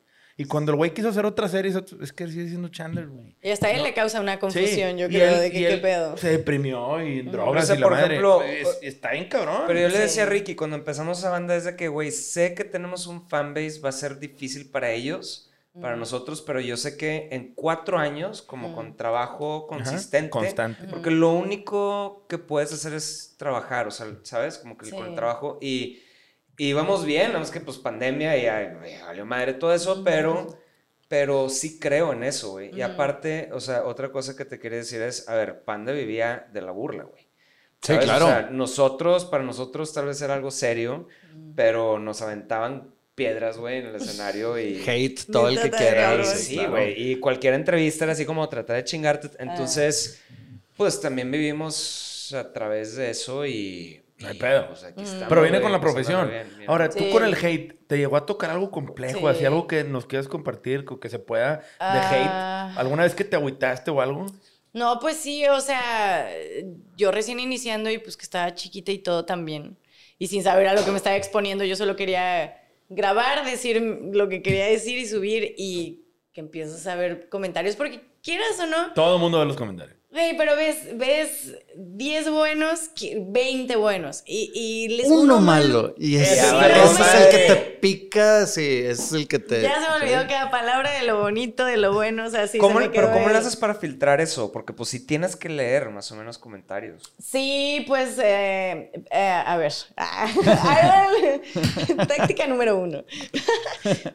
Y 0.42 0.46
cuando 0.46 0.72
el 0.72 0.76
güey 0.78 0.94
quiso 0.94 1.10
hacer 1.10 1.26
otra 1.26 1.48
serie, 1.48 1.72
es 2.02 2.12
que 2.14 2.28
sigue 2.28 2.48
siendo 2.48 2.70
Chandler, 2.70 3.08
güey. 3.08 3.36
Y 3.42 3.52
hasta 3.52 3.68
a 3.68 3.72
él 3.72 3.84
le 3.84 3.94
causa 3.94 4.20
una 4.20 4.34
Sí, 4.34 4.40
confusión, 4.40 4.98
yo 4.98 5.08
creo, 5.08 5.36
él- 5.36 5.40
de 5.42 5.52
que 5.52 5.68
qué 5.68 5.78
pedo. 5.78 6.18
Se 6.18 6.30
deprimió 6.30 7.02
y 7.04 7.20
en 7.20 7.32
drogas 7.32 7.64
O 7.64 7.68
sea, 7.68 7.76
y 7.76 7.80
la 7.80 7.86
por 7.86 7.94
madre. 7.94 8.06
ejemplo, 8.08 8.42
Es- 8.44 8.80
está 8.82 9.12
bien 9.12 9.30
cabrón. 9.30 9.64
Pero 9.68 9.80
yo 9.80 9.90
le 9.90 10.00
decía 10.00 10.24
a 10.24 10.26
Ricky, 10.26 10.56
cuando 10.56 10.76
empezamos 10.78 11.20
esa 11.20 11.30
banda, 11.30 11.56
es 11.56 11.66
de 11.66 11.76
que, 11.76 11.88
güey, 11.88 12.12
sé 12.12 12.54
que 12.56 12.64
tenemos 12.64 13.08
un 13.08 13.28
fanbase, 13.30 13.80
va 13.82 13.90
a 13.90 13.92
ser 13.94 14.20
difícil 14.20 14.70
para 14.70 14.92
ellos, 14.92 15.48
para 15.80 15.96
nosotros, 15.96 16.42
pero 16.42 16.60
yo 16.60 16.76
sé 16.76 16.98
que 16.98 17.30
en 17.32 17.54
cuatro 17.56 17.98
años, 17.98 18.42
como 18.42 18.76
con 18.76 18.98
trabajo 18.98 19.68
Ajá, 19.72 19.84
consistente, 19.84 20.30
Constante. 20.30 20.84
porque 20.90 21.12
lo 21.12 21.32
único 21.32 22.26
que 22.28 22.38
puedes 22.38 22.74
hacer 22.74 22.94
es 22.94 23.36
trabajar, 23.38 23.88
o 23.88 23.92
sea, 23.92 24.08
¿sabes? 24.24 24.58
Como 24.58 24.78
que 24.78 24.90
con 24.90 25.06
el 25.08 25.16
trabajo 25.16 25.60
y, 25.62 26.00
y 26.58 26.74
vamos 26.74 27.06
bien, 27.06 27.28
nada 27.30 27.40
más 27.40 27.52
que 27.52 27.60
pues 27.62 27.78
pandemia 27.78 28.38
y 28.38 28.46
ay, 28.48 28.76
güey, 28.78 29.02
valió 29.02 29.26
madre 29.26 29.54
todo 29.54 29.74
eso, 29.74 30.04
pero, 30.04 30.58
pero 31.08 31.50
sí 31.50 31.80
creo 31.80 32.14
en 32.14 32.24
eso, 32.24 32.52
güey. 32.52 32.70
Y 32.78 32.84
Ujú. 32.84 32.92
aparte, 32.94 33.50
o 33.54 33.60
sea, 33.60 33.84
otra 33.86 34.12
cosa 34.12 34.36
que 34.36 34.46
te 34.46 34.60
quería 34.60 34.80
decir 34.80 35.02
es, 35.02 35.28
a 35.28 35.36
ver, 35.36 35.64
Panda 35.64 35.92
vivía 35.92 36.48
de 36.54 36.62
la 36.62 36.72
burla, 36.72 37.04
güey. 37.04 37.24
Sí, 37.82 37.94
¿Sabes? 37.94 38.06
claro. 38.06 38.26
O 38.26 38.30
sea, 38.30 38.42
nosotros, 38.52 39.26
para 39.26 39.44
nosotros 39.44 39.92
tal 39.94 40.06
vez 40.06 40.22
era 40.22 40.36
algo 40.36 40.52
serio, 40.52 41.08
pero 41.56 41.98
nos 41.98 42.22
aventaban 42.22 42.94
piedras, 43.16 43.58
güey, 43.58 43.80
en 43.80 43.88
el 43.88 43.96
escenario 43.96 44.60
y... 44.60 44.84
Hate, 44.88 45.20
todo 45.32 45.48
el 45.50 45.60
que 45.60 45.72
quiera. 45.72 46.24
sí, 46.24 46.44
Sí, 46.46 46.54
claro. 46.56 46.72
güey. 46.72 47.12
Y 47.12 47.16
cualquier 47.20 47.56
entrevista 47.56 48.06
era 48.06 48.14
así 48.14 48.26
como 48.26 48.48
tratar 48.50 48.76
de 48.76 48.84
chingarte. 48.84 49.30
Ah. 49.34 49.38
Entonces, 49.40 50.22
pues 50.78 51.02
también 51.02 51.32
vivimos 51.32 52.34
a 52.38 52.54
través 52.54 52.96
de 52.96 53.10
eso 53.10 53.46
y. 53.46 54.01
No 54.22 54.28
hay 54.30 54.38
pedo. 54.38 54.68
pues, 54.68 54.84
aquí 54.84 55.02
estamos, 55.04 55.26
Pero 55.30 55.42
viene 55.42 55.62
con 55.62 55.72
la 55.72 55.80
profesión. 55.82 56.30
bien. 56.30 56.48
Ahora, 56.68 56.90
tú 56.90 57.00
Sí. 57.04 57.10
con 57.12 57.24
el 57.24 57.34
hate, 57.36 57.88
¿te 57.88 57.98
llegó 57.98 58.18
a 58.18 58.26
tocar 58.26 58.50
algo 58.52 58.70
complejo? 58.72 59.20
Sí. 59.20 59.26
Así 59.26 59.46
algo 59.46 59.68
que 59.68 59.84
nos 59.84 60.06
quieras 60.06 60.28
compartir, 60.28 60.86
que 61.02 61.10
se 61.10 61.20
pueda 61.20 61.58
de 61.58 61.64
Ah. 61.80 62.70
hate. 62.72 62.78
¿Alguna 62.80 63.04
vez 63.04 63.16
que 63.16 63.24
te 63.24 63.36
agüitaste 63.36 63.92
o 63.92 64.02
algo? 64.02 64.26
No, 64.74 65.00
pues 65.00 65.18
sí, 65.18 65.46
o 65.48 65.60
sea, 65.60 66.30
yo 66.96 67.12
recién 67.12 67.40
iniciando 67.40 67.90
y 67.90 67.98
pues 67.98 68.16
que 68.16 68.24
estaba 68.24 68.54
chiquita 68.56 68.92
y 68.92 69.00
todo 69.00 69.26
también. 69.26 69.78
Y 70.18 70.28
sin 70.28 70.44
saber 70.44 70.68
a 70.68 70.74
lo 70.74 70.86
que 70.86 70.92
me 70.92 70.98
estaba 70.98 71.16
exponiendo, 71.18 71.64
yo 71.66 71.76
solo 71.76 71.96
quería 71.96 72.58
grabar, 72.90 73.44
decir 73.46 73.82
lo 74.14 74.30
que 74.30 74.42
quería 74.42 74.66
decir 74.68 74.98
y 74.98 75.08
subir 75.08 75.56
y 75.58 76.06
que 76.34 76.40
empiezas 76.42 76.86
a 76.88 76.96
ver 76.96 77.28
comentarios, 77.30 77.76
porque 77.76 78.02
quieras 78.24 78.58
o 78.62 78.66
no, 78.68 78.94
Todo 78.94 79.16
el 79.16 79.22
mundo 79.22 79.40
ve 79.40 79.46
los 79.46 79.58
comentarios. 79.58 79.98
Güey, 80.12 80.36
pero 80.38 80.56
ves, 80.56 80.98
ves 80.98 81.56
10 81.76 82.30
buenos, 82.32 82.92
qui- 82.96 83.16
20 83.18 83.76
buenos 83.78 84.24
y, 84.26 84.52
y 84.54 84.88
les 84.90 85.08
Uno 85.08 85.40
malo. 85.40 85.96
Y 85.98 86.18
ese, 86.18 86.36
Sí, 86.36 86.42
es 86.42 87.16
el 87.16 87.30
que 87.30 87.38
te 87.48 87.56
pica, 87.82 88.46
sí, 88.46 88.82
ese 88.84 88.92
es 89.04 89.12
el 89.14 89.28
que 89.28 89.40
te. 89.40 89.62
Ya 89.62 89.76
se 89.76 89.90
me 89.90 89.96
olvidó 90.06 90.28
cada 90.28 90.52
palabra 90.52 90.92
de 90.92 91.04
lo 91.04 91.20
bonito, 91.20 91.66
de 91.66 91.78
lo 91.78 91.94
bueno, 91.94 92.26
o 92.26 92.30
sea, 92.30 92.48
sí. 92.48 92.58
¿Cómo- 92.58 92.80
se 92.80 92.88
me 92.88 92.94
pero 92.94 93.08
quedó 93.08 93.14
¿cómo 93.14 93.28
ahí. 93.28 93.34
le 93.34 93.40
haces 93.40 93.56
para 93.56 93.76
filtrar 93.76 94.22
eso? 94.22 94.52
Porque 94.52 94.74
pues 94.74 94.90
sí 94.90 95.06
tienes 95.06 95.36
que 95.36 95.50
leer 95.50 95.90
más 95.90 96.12
o 96.12 96.16
menos 96.16 96.38
comentarios. 96.38 97.04
Sí, 97.24 97.86
pues, 97.88 98.18
eh, 98.22 98.92
eh, 99.12 99.44
a 99.46 99.58
ver. 99.58 99.74
Táctica 102.08 102.48
número 102.48 102.78
uno. 102.78 103.04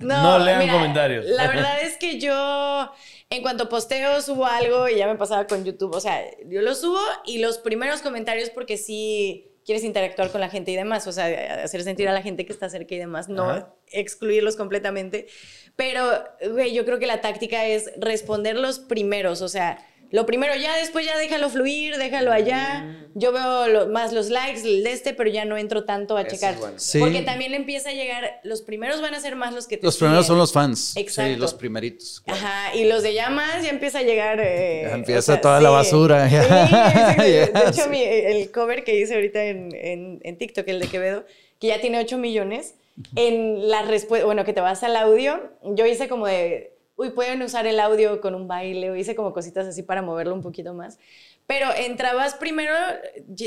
No 0.01 0.39
lean 0.39 0.69
comentarios. 0.69 1.25
La 1.27 1.49
verdad 1.49 1.81
es 1.83 1.97
que 1.97 2.21
yo, 2.21 2.91
en 3.31 3.43
cuanto 3.43 3.69
posteo, 3.69 4.21
subo 4.23 4.47
algo 4.47 4.89
y 4.89 4.97
ya 4.97 5.07
me 5.07 5.17
pasaba 5.17 5.47
con 5.47 5.65
YouTube. 5.65 5.95
O 5.95 6.01
sea, 6.01 6.23
yo 6.47 6.63
lo 6.63 6.75
subo 6.75 7.01
y 7.25 7.39
los 7.39 7.59
primeros 7.59 8.03
comentarios, 8.03 8.51
porque 8.51 8.77
sí 8.77 9.51
quieres 9.65 9.83
interactuar 9.83 10.31
con 10.31 10.41
la 10.41 10.49
gente 10.49 10.71
y 10.71 10.77
demás. 10.77 11.07
O 11.07 11.13
sea, 11.13 11.65
hacer 11.65 11.83
sentir 11.83 12.09
a 12.09 12.13
la 12.13 12.23
gente 12.23 12.47
que 12.47 12.53
está 12.53 12.71
cerca 12.71 12.95
y 12.95 12.99
demás. 12.99 13.29
No 13.29 13.51
Ajá. 13.51 13.75
excluirlos 13.89 14.57
completamente. 14.57 15.27
Pero, 15.75 16.25
güey, 16.53 16.73
yo 16.73 16.85
creo 16.85 16.99
que 16.99 17.07
la 17.07 17.21
táctica 17.21 17.67
es 17.67 17.91
responder 17.97 18.57
los 18.57 18.79
primeros. 18.79 19.43
O 19.43 19.49
sea, 19.49 19.85
lo 20.11 20.25
primero 20.27 20.55
ya, 20.57 20.77
después 20.77 21.05
ya 21.05 21.17
déjalo 21.19 21.49
fluir, 21.51 21.97
déjalo 21.97 22.33
allá. 22.33 22.85
Yo 23.15 23.33
veo 23.33 23.67
lo- 23.69 23.87
más 23.89 24.13
los 24.13 24.29
likes, 24.29 24.61
el 24.63 24.85
de 24.85 24.93
este, 24.93 25.15
pero 25.15 25.31
ya 25.31 25.45
no 25.47 25.57
entro 25.57 25.85
tanto 25.85 26.17
a 26.17 26.23
Eso 26.23 26.31
checar. 26.37 26.55
es 26.55 26.61
bueno. 26.61 26.75
Sí. 26.79 26.99
Porque 27.01 27.23
también 27.23 27.55
empieza 27.55 27.89
a 27.89 27.93
llegar, 27.93 28.41
los 28.45 28.61
primeros 28.63 29.01
van 29.01 29.15
a 29.15 29.21
ser 29.21 29.37
más 29.37 29.55
los 29.55 29.67
que 29.67 29.79
te 29.79 29.87
Los 29.87 29.97
primeros 29.97 30.27
siguen. 30.27 30.35
son 30.35 30.39
los 30.39 30.53
fans. 30.53 30.97
Exacto. 30.97 31.33
Sí, 31.35 31.37
los 31.41 31.55
primeritos. 31.55 32.23
Ajá, 32.27 32.75
y 32.75 32.85
los 32.85 33.03
de 33.03 33.15
llamas 33.15 33.63
ya 33.63 33.71
empieza 33.71 34.01
a 34.01 34.03
llegar. 34.03 34.39
eh, 34.41 34.83
Ya 34.89 34.95
empieza 34.95 35.41
toda 35.41 35.61
la 35.61 35.71
basura, 35.71 36.29
Sí, 36.29 36.35
ya. 36.37 37.15
de 37.19 37.51
Ya, 37.55 37.61
hecho, 37.69 37.83
sí. 37.85 37.89
mi- 37.89 38.03
el 38.03 38.51
cover 38.51 38.85
que 38.85 38.95
hice 39.01 39.15
ahorita 39.15 39.43
en, 39.45 39.71
en, 39.75 40.21
en 40.23 40.37
TikTok, 40.39 40.69
el 40.69 40.81
de 40.81 40.89
Quevedo, 40.89 41.25
que 41.59 41.69
ya 41.69 41.81
tiene 41.81 41.99
8 41.99 42.19
millones, 42.19 42.75
en 43.15 43.69
la 43.69 43.83
respuesta, 43.83 44.25
bueno, 44.27 44.45
que 44.45 44.53
te 44.53 44.61
vas 44.61 44.83
al 44.83 44.95
audio, 44.97 45.51
yo 45.63 45.85
hice 45.87 46.09
como 46.09 46.27
de, 46.27 46.76
uy, 46.97 47.11
pueden 47.11 47.43
usar 47.43 47.67
el 47.67 47.79
audio 47.79 48.21
con 48.21 48.35
un 48.35 48.49
baile, 48.49 48.91
o 48.91 48.97
hice 48.97 49.15
como 49.15 49.33
cositas 49.33 49.67
así 49.67 49.83
para 49.83 50.03
moverlo 50.03 50.35
un 50.35 50.43
poquito 50.43 50.75
más. 50.75 50.99
Pero 51.47 51.73
entrabas 51.73 52.35
primero, 52.35 52.75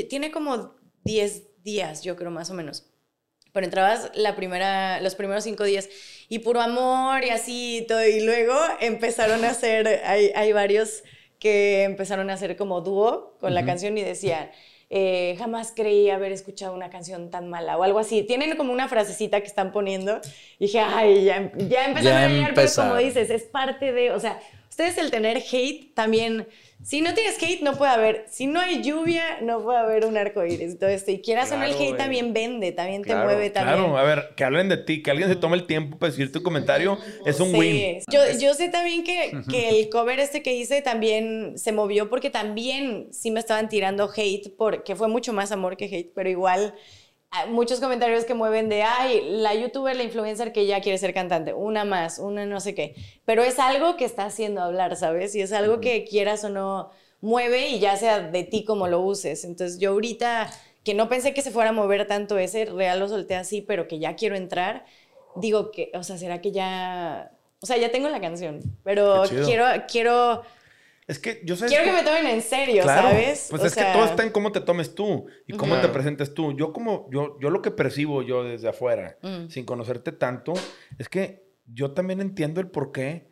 tiene 0.08 0.30
como 0.30 0.74
10 1.04 1.62
días, 1.62 2.02
yo 2.02 2.16
creo, 2.16 2.30
más 2.30 2.50
o 2.50 2.54
menos. 2.54 2.86
Pero 3.52 3.66
entrabas 3.66 4.12
la 4.14 4.36
primera, 4.36 5.00
los 5.00 5.16
primeros 5.16 5.44
cinco 5.44 5.64
días 5.64 5.88
y 6.28 6.38
puro 6.38 6.60
amor 6.60 7.24
y 7.24 7.30
así 7.30 7.78
y 7.78 7.86
todo. 7.86 8.06
Y 8.06 8.20
luego 8.20 8.56
empezaron 8.80 9.44
a 9.44 9.50
hacer, 9.50 9.88
hay, 10.04 10.30
hay 10.36 10.52
varios 10.52 11.02
que 11.40 11.82
empezaron 11.82 12.30
a 12.30 12.34
hacer 12.34 12.56
como 12.56 12.80
dúo 12.80 13.36
con 13.40 13.54
la 13.54 13.64
canción 13.64 13.98
y 13.98 14.02
decían, 14.02 14.50
eh, 14.92 15.36
jamás 15.38 15.72
creí 15.74 16.10
haber 16.10 16.32
escuchado 16.32 16.74
una 16.74 16.90
canción 16.90 17.30
tan 17.30 17.48
mala 17.48 17.78
o 17.78 17.84
algo 17.84 18.00
así. 18.00 18.24
Tienen 18.24 18.56
como 18.56 18.72
una 18.72 18.88
frasecita 18.88 19.40
que 19.40 19.46
están 19.46 19.70
poniendo 19.70 20.20
y 20.58 20.66
dije, 20.66 20.80
ay, 20.80 21.24
ya, 21.24 21.52
ya 21.56 21.86
empezaron 21.86 22.02
Ya 22.02 22.24
a 22.24 22.28
llegar, 22.28 22.54
pero 22.54 22.70
como 22.74 22.96
dices, 22.96 23.30
es 23.30 23.44
parte 23.44 23.92
de, 23.92 24.10
o 24.10 24.18
sea, 24.18 24.40
ustedes 24.68 24.98
el 24.98 25.12
tener 25.12 25.38
hate 25.38 25.94
también, 25.94 26.48
si 26.82 27.02
no 27.02 27.12
tienes 27.14 27.42
hate 27.42 27.62
no 27.62 27.76
puede 27.76 27.92
haber, 27.92 28.24
si 28.28 28.46
no 28.46 28.58
hay 28.60 28.82
lluvia 28.82 29.22
no 29.42 29.62
puede 29.62 29.78
haber 29.78 30.06
un 30.06 30.16
arco 30.16 30.44
iris 30.44 30.74
y 30.74 30.78
todo 30.78 30.88
esto. 30.90 31.10
Y 31.10 31.20
quieras 31.20 31.52
o 31.52 31.56
no, 31.56 31.64
el 31.64 31.70
Claro, 31.72 31.84
hate 31.84 31.96
también 31.96 32.32
vende, 32.32 32.72
también 32.72 33.02
Claro, 33.02 33.20
te 33.20 33.24
mueve, 33.26 33.50
también. 33.50 33.76
Claro, 33.76 33.98
a 33.98 34.02
ver, 34.02 34.30
que 34.36 34.44
hablen 34.44 34.68
de 34.68 34.78
ti, 34.78 35.02
que 35.02 35.10
alguien 35.10 35.28
se 35.28 35.36
tome 35.36 35.56
el 35.56 35.66
tiempo 35.66 35.98
para 35.98 36.10
decir 36.10 36.32
tu 36.32 36.42
comentario, 36.42 36.98
es 37.26 37.38
un 37.40 37.50
Sí. 37.50 37.56
win. 37.58 37.98
Yo, 38.10 38.20
yo 38.38 38.54
sé 38.54 38.68
también 38.68 39.04
que, 39.04 39.42
que 39.50 39.68
el 39.68 39.88
cover 39.90 40.20
este 40.20 40.42
que 40.42 40.54
hice 40.54 40.80
también 40.82 41.58
se 41.58 41.72
movió 41.72 42.08
porque 42.08 42.30
también 42.30 43.08
sí 43.12 43.30
me 43.30 43.40
estaban 43.40 43.68
tirando 43.68 44.10
hate, 44.14 44.50
porque 44.56 44.96
fue 44.96 45.08
mucho 45.08 45.32
más 45.32 45.52
amor 45.52 45.76
que 45.76 45.84
hate, 45.84 46.12
pero 46.14 46.30
igual 46.30 46.74
muchos 47.48 47.80
comentarios 47.80 48.24
que 48.24 48.34
mueven 48.34 48.68
de, 48.68 48.82
ay, 48.82 49.22
la 49.24 49.54
youtuber, 49.54 49.96
la 49.96 50.02
influencer 50.02 50.52
que 50.52 50.66
ya 50.66 50.80
quiere 50.80 50.98
ser 50.98 51.14
cantante, 51.14 51.52
una 51.52 51.84
más, 51.84 52.18
una 52.18 52.44
no 52.44 52.60
sé 52.60 52.74
qué. 52.74 52.94
Pero 53.24 53.42
es 53.42 53.58
algo 53.58 53.96
que 53.96 54.04
está 54.04 54.24
haciendo 54.24 54.62
hablar, 54.62 54.96
¿sabes? 54.96 55.34
Y 55.34 55.40
es 55.40 55.52
algo 55.52 55.80
que 55.80 56.04
quieras 56.04 56.44
o 56.44 56.48
no 56.48 56.90
mueve 57.20 57.68
y 57.68 57.78
ya 57.78 57.96
sea 57.96 58.20
de 58.20 58.42
ti 58.44 58.64
como 58.64 58.88
lo 58.88 59.00
uses. 59.00 59.44
Entonces 59.44 59.78
yo 59.78 59.90
ahorita, 59.90 60.50
que 60.84 60.94
no 60.94 61.08
pensé 61.08 61.32
que 61.32 61.42
se 61.42 61.50
fuera 61.50 61.70
a 61.70 61.72
mover 61.72 62.06
tanto 62.06 62.38
ese, 62.38 62.64
real 62.64 62.98
lo 62.98 63.08
solté 63.08 63.36
así, 63.36 63.60
pero 63.62 63.86
que 63.86 63.98
ya 63.98 64.16
quiero 64.16 64.34
entrar, 64.36 64.84
digo 65.36 65.70
que, 65.70 65.90
o 65.94 66.02
sea, 66.02 66.18
¿será 66.18 66.40
que 66.40 66.52
ya... 66.52 67.32
O 67.62 67.66
sea, 67.66 67.76
ya 67.76 67.92
tengo 67.92 68.08
la 68.08 68.22
canción, 68.22 68.62
pero 68.82 69.24
quiero, 69.44 69.66
quiero, 69.86 70.42
Es 71.10 71.18
que 71.18 71.40
yo 71.44 71.56
sé. 71.56 71.66
quiero 71.66 71.84
que 71.84 71.92
me 71.92 72.02
tomen 72.04 72.26
en 72.26 72.40
serio, 72.42 72.82
Claro, 72.82 73.08
¿sabes? 73.08 73.46
Pues 73.50 73.62
O 73.62 73.66
es 73.66 73.74
que 73.74 73.80
sea, 73.80 73.92
todo 73.92 74.04
está 74.04 74.22
en 74.22 74.30
cómo 74.30 74.52
te 74.52 74.60
tomes 74.60 74.94
tú 74.94 75.26
y 75.46 75.52
cómo 75.54 75.74
te 75.74 75.80
Claro. 75.80 75.92
presentes 75.92 76.34
tú. 76.34 76.56
Yo 76.56 76.72
como, 76.72 77.08
yo, 77.10 77.36
yo 77.40 77.50
lo 77.50 77.62
que 77.62 77.70
percibo 77.70 78.22
yo 78.22 78.44
desde 78.44 78.68
afuera, 78.68 79.16
Mm. 79.22 79.48
sin 79.48 79.64
conocerte 79.64 80.12
tanto, 80.12 80.52
es 80.98 81.08
que 81.08 81.44
yo 81.66 81.92
también 81.92 82.20
entiendo 82.20 82.60
el 82.60 82.68
por 82.68 82.92
qué 82.92 83.28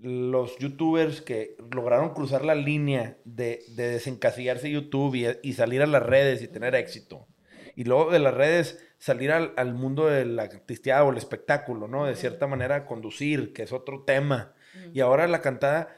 los 0.00 0.56
youtubers 0.58 1.20
que 1.22 1.56
lograron 1.72 2.14
cruzar 2.14 2.44
la 2.44 2.54
línea 2.54 3.16
de, 3.24 3.62
de 3.70 3.88
desencasillarse 3.88 4.70
YouTube 4.70 5.14
y, 5.16 5.26
y 5.42 5.52
salir 5.54 5.82
a 5.82 5.86
las 5.86 6.02
redes 6.02 6.42
y 6.42 6.48
tener 6.48 6.74
éxito. 6.74 7.26
Y 7.74 7.84
luego 7.84 8.10
de 8.10 8.18
las 8.18 8.34
redes 8.34 8.84
salir 8.98 9.30
al, 9.32 9.52
al 9.56 9.74
mundo 9.74 10.06
de 10.06 10.24
la 10.24 10.42
artisteada 10.44 11.04
o 11.04 11.10
el 11.10 11.16
espectáculo, 11.18 11.88
¿no? 11.88 12.04
De 12.06 12.16
cierta 12.16 12.46
manera 12.46 12.86
conducir, 12.86 13.52
que 13.52 13.62
es 13.62 13.72
otro 13.72 14.02
tema. 14.04 14.54
Y 14.92 15.00
ahora 15.00 15.26
la 15.28 15.40
cantada, 15.40 15.88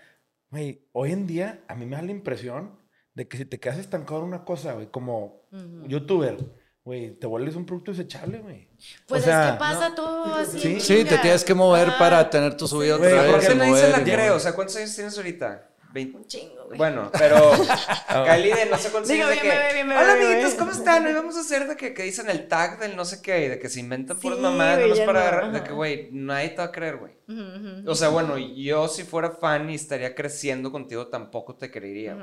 güey, 0.51 0.88
hoy 0.92 1.12
en 1.12 1.26
día 1.26 1.64
a 1.68 1.74
mí 1.74 1.86
me 1.86 1.96
da 1.96 2.03
la 2.03 2.11
impresión 2.11 2.78
de 3.14 3.28
que 3.28 3.36
si 3.36 3.44
te 3.44 3.59
quedas 3.61 3.78
estancado 3.78 4.20
en 4.20 4.26
una 4.26 4.44
cosa, 4.44 4.72
güey, 4.74 4.90
como 4.90 5.46
youtuber, 5.86 6.36
güey, 6.84 7.11
te 7.18 7.26
vuelves 7.26 7.57
un 7.57 7.66
producto 7.66 7.90
desechable, 7.92 8.38
güey. 8.38 8.68
Pues 9.07 9.22
O 9.22 9.24
sea, 9.26 9.46
es 9.46 9.53
que 9.53 9.59
pasa 9.59 9.94
todo 9.94 10.34
así. 10.34 10.59
Sí. 10.59 10.80
Sí, 10.80 11.05
te 11.05 11.18
tienes 11.18 11.44
que 11.44 11.55
mover 11.55 11.88
para 11.98 12.28
tener 12.30 12.57
tu 12.57 12.66
subida 12.66 12.96
Güey, 12.96 13.11
otra 13.12 13.22
vez. 13.22 13.30
porque 13.32 13.46
Aparte 13.46 13.55
y 13.66 13.68
nadie 13.70 13.82
se 13.82 13.88
la 13.90 13.98
mover 13.98 14.09
y- 14.09 14.12
cree, 14.12 14.30
o 14.30 14.40
sea, 14.40 14.53
¿cuántos 14.55 14.76
años 14.76 14.94
tienes 14.94 15.16
ahorita? 15.16 15.69
Un 15.95 16.24
chingo, 16.26 16.64
güey. 16.66 16.78
Bueno, 16.78 17.11
pero 17.18 17.51
Kylie 18.26 18.55
de 18.55 18.66
no 18.66 18.76
sé 18.78 18.91
cuántos 18.91 19.09
Digo, 19.09 19.26
bien 19.28 19.41
que, 19.41 19.72
bien 19.74 19.91
Hola 19.91 20.12
amiguitos, 20.12 20.45
güey". 20.45 20.57
¿cómo 20.59 20.70
están? 20.70 21.05
Hoy 21.07 21.12
vamos 21.14 21.36
a 21.36 21.41
hacer 21.41 21.66
de 21.68 21.76
que, 21.76 21.93
que 21.95 22.03
dicen 22.05 22.30
el 22.30 22.47
tag 22.49 22.78
del 22.78 22.95
no 22.97 23.05
sé 23.05 23.20
qué 23.22 23.45
y 23.47 23.49
de 23.49 23.59
que 23.59 23.68
se 23.68 23.80
inventan 23.80 24.18
Sí, 24.20 24.28
mamadas 24.28 24.76
güey, 24.76 24.82
nomás 24.88 24.99
ya 24.99 25.07
para 25.07 25.20
no, 25.20 25.26
agarrar- 25.28 25.53
de 25.53 25.62
que 25.64 25.72
güey, 25.72 26.09
nadie 26.12 26.51
te 26.51 26.57
va 26.59 26.64
a 26.64 26.72
creer, 26.72 26.97
güey. 26.99 27.12
O 27.86 27.95
sea, 27.95 28.09
bueno, 28.09 28.38
yo 28.38 28.88
si 28.88 29.03
fuera 29.05 29.30
fan 29.30 29.68
y 29.70 29.74
estaría 29.74 30.14
creciendo 30.14 30.70
contigo 30.72 31.09
tampoco 31.09 31.55
te 31.57 31.70
creería. 31.70 32.16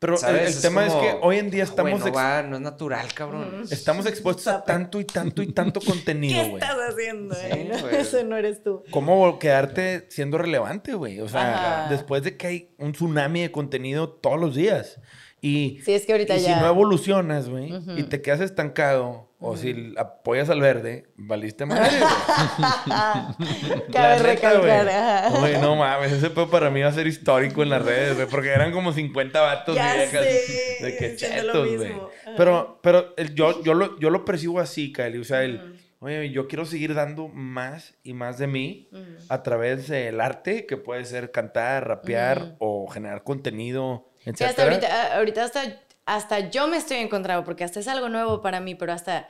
Pero 0.00 0.14
el- 0.14 0.60
tema 0.62 0.86
como, 0.88 1.02
es 1.04 1.12
que 1.12 1.18
hoy 1.22 1.36
en 1.38 1.50
día 1.50 1.64
"Ah, 1.64 1.66
güey, 1.74 1.92
estamos, 1.92 2.06
no, 2.10 2.12
va, 2.12 2.42
no 2.42 2.56
es 2.56 2.62
natural, 2.62 3.12
cabrón. 3.14 3.64
estamos 3.70 4.06
expuestos 4.06 4.46
a 4.48 4.64
tanto 4.64 4.98
y 4.98 5.04
tanto 5.04 5.42
y 5.42 5.52
tanto 5.52 5.78
contenido, 5.86 6.42
¿Qué 6.42 6.48
güey. 6.48 6.62
estás 6.62 6.78
haciendo? 6.90 7.34
Sí, 7.34 7.40
eh? 7.50 7.68
No. 7.70 7.88
Eso 7.90 8.24
no 8.24 8.36
eres 8.36 8.62
tú. 8.62 8.82
¿Cómo 8.90 9.38
quedarte 9.38 10.06
siendo 10.08 10.38
relevante, 10.38 10.94
güey? 10.94 11.20
O 11.20 11.28
sea, 11.28 11.82
Ajá. 11.84 11.90
después 11.90 12.22
de 12.22 12.36
que 12.38 12.46
hay 12.46 12.74
un 12.78 12.92
tsunami 12.92 13.42
de 13.42 13.52
contenido 13.52 14.08
todos 14.08 14.40
los 14.40 14.54
días. 14.56 14.98
Y, 15.42 15.80
Sí, 15.84 15.92
es 15.94 16.04
que 16.04 16.12
ahorita 16.12 16.36
y 16.36 16.40
si 16.40 16.46
ya- 16.46 16.60
no 16.60 16.66
evolucionas, 16.66 17.48
güey, 17.48 17.72
y 17.96 18.02
te 18.04 18.20
quedas 18.20 18.40
estancado, 18.40 19.28
o 19.38 19.56
si 19.56 19.94
apoyas 19.96 20.50
al 20.50 20.60
verde, 20.60 21.06
valiste 21.16 21.64
madre, 21.64 21.96
güey. 21.98 22.10
Cabe 23.92 24.18
recalcar. 24.18 25.30
Güey, 25.40 25.58
no 25.58 25.76
mames, 25.76 26.12
ese 26.12 26.30
pedo 26.30 26.50
para 26.50 26.70
mí 26.70 26.80
va 26.82 26.88
a 26.88 26.92
ser 26.92 27.06
histórico 27.06 27.62
en 27.62 27.70
las 27.70 27.82
redes, 27.84 28.16
güey, 28.16 28.28
porque 28.28 28.48
eran 28.50 28.72
como 28.72 28.92
50 28.92 29.40
vatos 29.40 29.76
Ya 29.76 29.94
viejas 29.94 30.24
sé, 30.24 30.84
de 30.84 30.96
que 30.96 31.16
chetos, 31.16 31.76
güey. 31.76 31.92
Pero, 32.36 32.78
pero 32.82 33.14
el- 33.16 33.34
yo, 33.34 33.62
yo, 33.62 33.74
lo, 33.74 33.98
yo 33.98 34.10
lo 34.10 34.24
percibo 34.24 34.60
así, 34.60 34.92
Kylie, 34.92 35.20
o 35.20 35.24
sea, 35.24 35.42
el, 35.42 35.79
oye, 36.00 36.30
yo 36.30 36.48
quiero 36.48 36.64
seguir 36.66 36.94
dando 36.94 37.28
más 37.28 37.94
y 38.02 38.12
más 38.14 38.38
de 38.38 38.46
mí 38.46 38.88
a 39.28 39.42
través 39.42 39.88
del 39.88 40.20
arte, 40.20 40.66
que 40.66 40.76
puede 40.76 41.04
ser 41.04 41.30
cantar, 41.30 41.86
rapear 41.86 42.56
o 42.58 42.88
generar 42.88 43.22
contenido, 43.22 44.10
etcétera. 44.24 44.50
hasta 44.50 44.62
ahorita, 44.64 44.88
ah, 44.90 45.16
ahorita 45.18 45.44
hasta, 45.44 45.80
hasta 46.06 46.50
yo 46.50 46.66
me 46.68 46.76
estoy 46.78 46.98
encontrando, 46.98 47.44
porque 47.44 47.64
hasta 47.64 47.80
es 47.80 47.88
algo 47.88 48.08
nuevo 48.08 48.40
para 48.42 48.60
mí, 48.60 48.74
pero 48.74 48.92
hasta, 48.92 49.28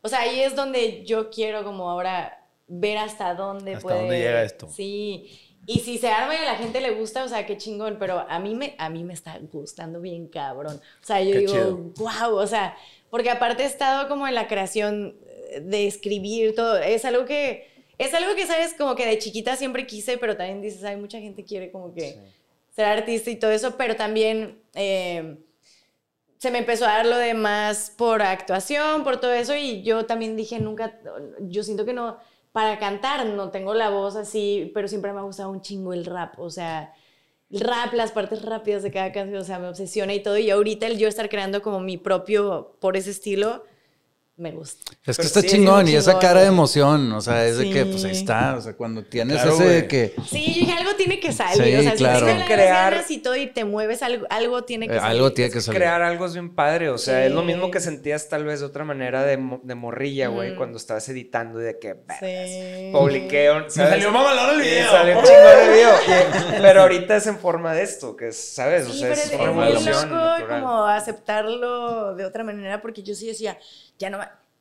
o 0.00 0.08
sea, 0.08 0.20
ahí 0.20 0.40
es 0.40 0.54
donde 0.56 1.04
yo 1.04 1.30
quiero 1.30 1.64
como 1.64 1.90
ahora 1.90 2.38
ver 2.68 2.98
hasta 2.98 3.34
dónde 3.34 3.72
Hasta 3.74 3.82
puede. 3.82 3.98
dónde 3.98 4.18
llega 4.18 4.42
esto. 4.42 4.68
Sí. 4.68 5.38
Y 5.64 5.78
si 5.80 5.98
se 5.98 6.08
arma 6.08 6.34
y 6.34 6.38
a 6.38 6.44
la 6.44 6.56
gente 6.56 6.80
le 6.80 6.90
gusta, 6.90 7.22
o 7.22 7.28
sea, 7.28 7.46
qué 7.46 7.56
chingón, 7.56 7.96
pero 8.00 8.26
a 8.28 8.38
mí 8.40 8.54
me, 8.56 8.74
a 8.78 8.88
mí 8.88 9.04
me 9.04 9.12
está 9.12 9.38
gustando 9.52 10.00
bien 10.00 10.26
cabrón. 10.26 10.76
O 10.76 11.04
sea, 11.04 11.22
yo 11.22 11.30
Qué 11.32 11.38
digo, 11.38 11.52
chido. 11.52 11.76
wow, 11.98 12.34
o 12.34 12.46
sea, 12.48 12.76
porque 13.10 13.30
aparte 13.30 13.62
he 13.62 13.66
estado 13.66 14.08
como 14.08 14.26
en 14.26 14.34
la 14.34 14.48
creación 14.48 15.14
de 15.60 15.86
escribir 15.86 16.54
todo, 16.54 16.78
es 16.78 17.04
algo 17.04 17.24
que, 17.24 17.68
es 17.98 18.14
algo 18.14 18.34
que, 18.34 18.46
sabes, 18.46 18.74
como 18.74 18.94
que 18.94 19.06
de 19.06 19.18
chiquita 19.18 19.56
siempre 19.56 19.86
quise, 19.86 20.18
pero 20.18 20.36
también 20.36 20.62
dices, 20.62 20.84
hay 20.84 20.96
mucha 20.96 21.20
gente 21.20 21.44
quiere 21.44 21.70
como 21.70 21.92
que 21.92 22.18
ser 22.74 22.86
artista 22.86 23.30
y 23.30 23.36
todo 23.36 23.50
eso, 23.50 23.76
pero 23.76 23.96
también 23.96 24.62
eh, 24.74 25.36
se 26.38 26.50
me 26.50 26.58
empezó 26.58 26.86
a 26.86 26.96
dar 26.96 27.06
lo 27.06 27.16
de 27.16 27.34
más 27.34 27.90
por 27.96 28.22
actuación, 28.22 29.04
por 29.04 29.20
todo 29.20 29.32
eso, 29.32 29.54
y 29.54 29.82
yo 29.82 30.06
también 30.06 30.36
dije, 30.36 30.58
nunca, 30.58 30.98
yo 31.40 31.62
siento 31.62 31.84
que 31.84 31.92
no, 31.92 32.18
para 32.50 32.78
cantar 32.78 33.26
no 33.26 33.50
tengo 33.50 33.74
la 33.74 33.90
voz 33.90 34.16
así, 34.16 34.70
pero 34.74 34.88
siempre 34.88 35.12
me 35.12 35.20
ha 35.20 35.22
gustado 35.22 35.50
un 35.50 35.60
chingo 35.60 35.92
el 35.92 36.04
rap, 36.04 36.38
o 36.38 36.50
sea, 36.50 36.94
el 37.50 37.60
rap, 37.60 37.92
las 37.92 38.12
partes 38.12 38.42
rápidas 38.42 38.82
de 38.82 38.90
cada 38.90 39.12
canción, 39.12 39.40
o 39.40 39.44
sea, 39.44 39.58
me 39.58 39.68
obsesiona 39.68 40.14
y 40.14 40.20
todo, 40.20 40.38
y 40.38 40.50
ahorita 40.50 40.86
el 40.86 40.98
yo 40.98 41.06
estar 41.06 41.28
creando 41.28 41.62
como 41.62 41.80
mi 41.80 41.98
propio, 41.98 42.76
por 42.80 42.96
ese 42.96 43.10
estilo, 43.10 43.64
me 44.36 44.50
gusta. 44.50 44.90
Es 45.04 45.16
que 45.16 45.22
Pero 45.22 45.26
está 45.26 45.40
sí, 45.42 45.46
chingón 45.48 45.86
sí, 45.86 45.92
y 45.92 45.96
esa 45.96 46.12
chingón, 46.12 46.20
cara 46.22 46.40
de 46.40 46.46
emoción, 46.48 47.12
o 47.12 47.20
sea, 47.20 47.46
es 47.46 47.58
de 47.58 47.70
que 47.70 47.84
pues 47.84 48.02
ahí 48.04 48.14
Sí. 48.14 48.20
está, 48.22 48.56
o 48.56 48.60
sea, 48.62 48.72
cuando 48.74 49.04
tienes 49.04 49.36
Claro, 49.36 49.52
ese 49.54 49.64
de 49.68 49.86
que 49.86 50.14
Sí, 50.28 50.54
yo 50.54 50.60
dije, 50.60 50.72
algo 50.72 50.94
tiene 50.96 51.20
que 51.20 51.32
salir, 51.32 51.62
Sí, 51.64 51.74
o 51.76 51.82
sea, 51.82 51.94
claro. 51.94 52.18
si 52.20 52.24
tienes 52.24 52.46
Crear- 52.48 52.92
ganas 52.92 53.10
y 53.10 53.18
todo 53.18 53.36
y 53.36 53.46
te 53.48 53.64
mueves, 53.64 54.02
algo, 54.02 54.26
algo 54.30 54.64
tiene 54.64 54.88
que 54.88 54.94
eh, 54.96 55.00
salir. 55.00 55.10
algo 55.16 55.32
tiene 55.32 55.50
que 55.52 55.60
salir. 55.60 55.78
Crear 55.80 56.02
algo 56.02 56.24
es 56.26 56.32
bien 56.32 56.54
padre, 56.54 56.88
o 56.88 56.98
sea, 56.98 57.24
es 57.26 57.30
lo 57.30 57.40
Sí. 57.40 57.46
mismo 57.46 57.70
que 57.70 57.78
sentías 57.80 58.28
tal 58.30 58.44
vez 58.44 58.60
de 58.60 58.66
otra 58.66 58.84
manera 58.84 59.22
de, 59.22 59.36
mo- 59.36 59.60
de 59.62 59.74
morrilla, 59.74 60.28
güey, 60.28 60.52
Mm. 60.52 60.56
cuando 60.56 60.78
estabas 60.78 61.06
editando 61.10 61.60
y 61.60 61.64
de 61.64 61.78
que 61.78 61.94
Sí. 62.18 62.90
publiqueo, 62.90 63.60
Me 63.64 63.70
¿sabes? 63.70 63.90
salió 63.90 64.10
mamalón 64.12 64.56
el 64.58 64.62
Sí, 64.64 64.70
video. 64.70 64.90
salió 64.90 65.18
un 65.18 65.24
chingo 65.24 65.40
de 65.40 65.72
video. 65.72 65.90
Pero 66.62 66.80
ahorita 66.82 67.16
es 67.16 67.26
en 67.26 67.38
forma 67.38 67.74
de 67.74 67.82
esto, 67.82 68.16
que 68.16 68.28
es, 68.28 68.36
¿sabes? 68.54 68.86
O 68.88 68.92
Sí, 68.92 69.00
sea, 69.00 69.12
es, 69.12 69.26
es, 69.26 69.32
es 69.32 69.36
forma 69.38 69.52
muy 69.66 69.66
de 69.84 69.90
loco 69.90 70.48
como 70.48 70.86
aceptarlo 70.86 72.14
de 72.16 72.24
otra 72.24 72.44
manera 72.44 72.80
porque 72.80 73.02
yo 73.02 73.14
sí 73.14 73.26
decía, 73.26 73.58
ya 74.02 74.10
no, 74.10 74.18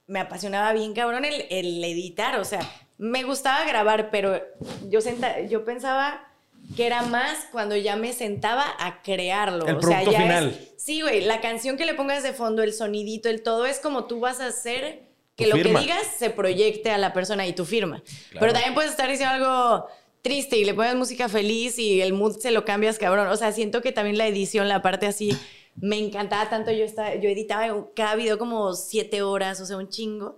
me- 0.07 0.19
apasionaba 0.19 0.71
bien 0.73 0.93
cabrón 0.93 1.25
el, 1.25 1.45
el 1.49 1.83
editar, 1.83 2.39
o 2.39 2.45
sea, 2.45 2.59
me 2.97 3.23
gustaba 3.23 3.65
grabar, 3.65 4.09
pero 4.11 4.39
yo, 4.87 5.01
senta, 5.01 5.41
yo 5.41 5.65
pensaba 5.65 6.27
que 6.75 6.85
era 6.85 7.01
más 7.01 7.47
cuando 7.51 7.75
ya 7.75 7.95
me 7.95 8.13
sentaba 8.13 8.63
a 8.79 9.01
crearlo. 9.01 9.65
El 9.67 9.77
o 9.77 9.81
sea, 9.81 10.03
ya 10.03 10.21
final. 10.21 10.47
Es, 10.49 10.83
sí, 10.83 11.01
güey, 11.01 11.21
la 11.21 11.41
canción 11.41 11.75
que 11.77 11.85
le 11.85 11.95
pongas 11.95 12.21
de 12.23 12.33
fondo, 12.33 12.61
el 12.61 12.73
sonidito, 12.73 13.29
el 13.29 13.41
todo, 13.41 13.65
es 13.65 13.79
como 13.79 14.05
tú 14.05 14.19
vas 14.19 14.39
a 14.39 14.47
hacer 14.47 15.09
que 15.35 15.45
Tu 15.45 15.49
lo 15.49 15.55
firma. 15.55 15.79
que 15.79 15.85
digas 15.85 16.07
se 16.19 16.29
proyecte 16.29 16.91
a 16.91 16.97
la 16.99 17.11
persona 17.13 17.47
y 17.47 17.53
tu 17.53 17.65
firma. 17.65 18.03
Pero 18.39 18.53
también 18.53 18.75
puedes 18.75 18.91
estar 18.91 19.09
diciendo 19.09 19.33
algo 19.33 19.87
triste 20.21 20.57
y 20.57 20.65
le 20.65 20.75
pones 20.75 20.93
música 20.95 21.27
feliz 21.29 21.79
y 21.79 21.99
el 22.01 22.13
mood 22.13 22.37
se 22.37 22.51
lo 22.51 22.63
cambias, 22.63 22.99
cabrón. 22.99 23.27
O 23.29 23.35
sea, 23.37 23.51
siento 23.51 23.81
que 23.81 23.91
también 23.91 24.17
la 24.19 24.27
edición, 24.27 24.67
la 24.67 24.83
parte 24.83 25.07
así, 25.07 25.35
me 25.75 25.97
encantaba 25.99 26.49
tanto. 26.49 26.71
Yo, 26.71 26.85
estaba, 26.85 27.15
yo 27.15 27.29
editaba 27.29 27.87
cada 27.95 28.15
video 28.15 28.37
como 28.37 28.73
siete 28.73 29.21
horas, 29.21 29.59
o 29.61 29.65
sea, 29.65 29.77
un 29.77 29.89
chingo. 29.89 30.37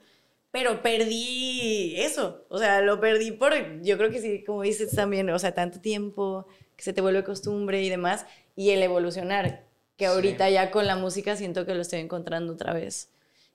Pero 0.52 0.84
perdí 0.84 1.96
eso. 1.98 2.46
O 2.50 2.58
sea, 2.60 2.82
lo 2.82 3.00
perdí 3.00 3.32
por, 3.32 3.54
yo 3.82 3.98
creo 3.98 4.12
que 4.12 4.22
sí, 4.22 4.44
como 4.44 4.62
dices 4.62 4.92
también, 4.96 5.30
o 5.30 5.40
sea, 5.40 5.54
tanto 5.56 5.80
tiempo 5.80 6.46
que 6.76 6.84
se 6.84 6.94
te 6.94 7.02
vuelve 7.02 7.24
costumbre 7.24 7.82
y 7.82 7.90
demás. 7.90 8.26
Y 8.56 8.70
el 8.70 8.84
evolucionar, 8.84 9.64
que 9.98 10.06
ahorita 10.06 10.50
ya 10.52 10.70
con 10.70 10.86
la 10.86 10.96
música 10.96 11.36
siento 11.36 11.66
que 11.66 11.74
lo 11.74 11.82
estoy 11.82 12.00
encontrando 12.02 12.54
otra 12.54 12.74
vez. 12.74 13.10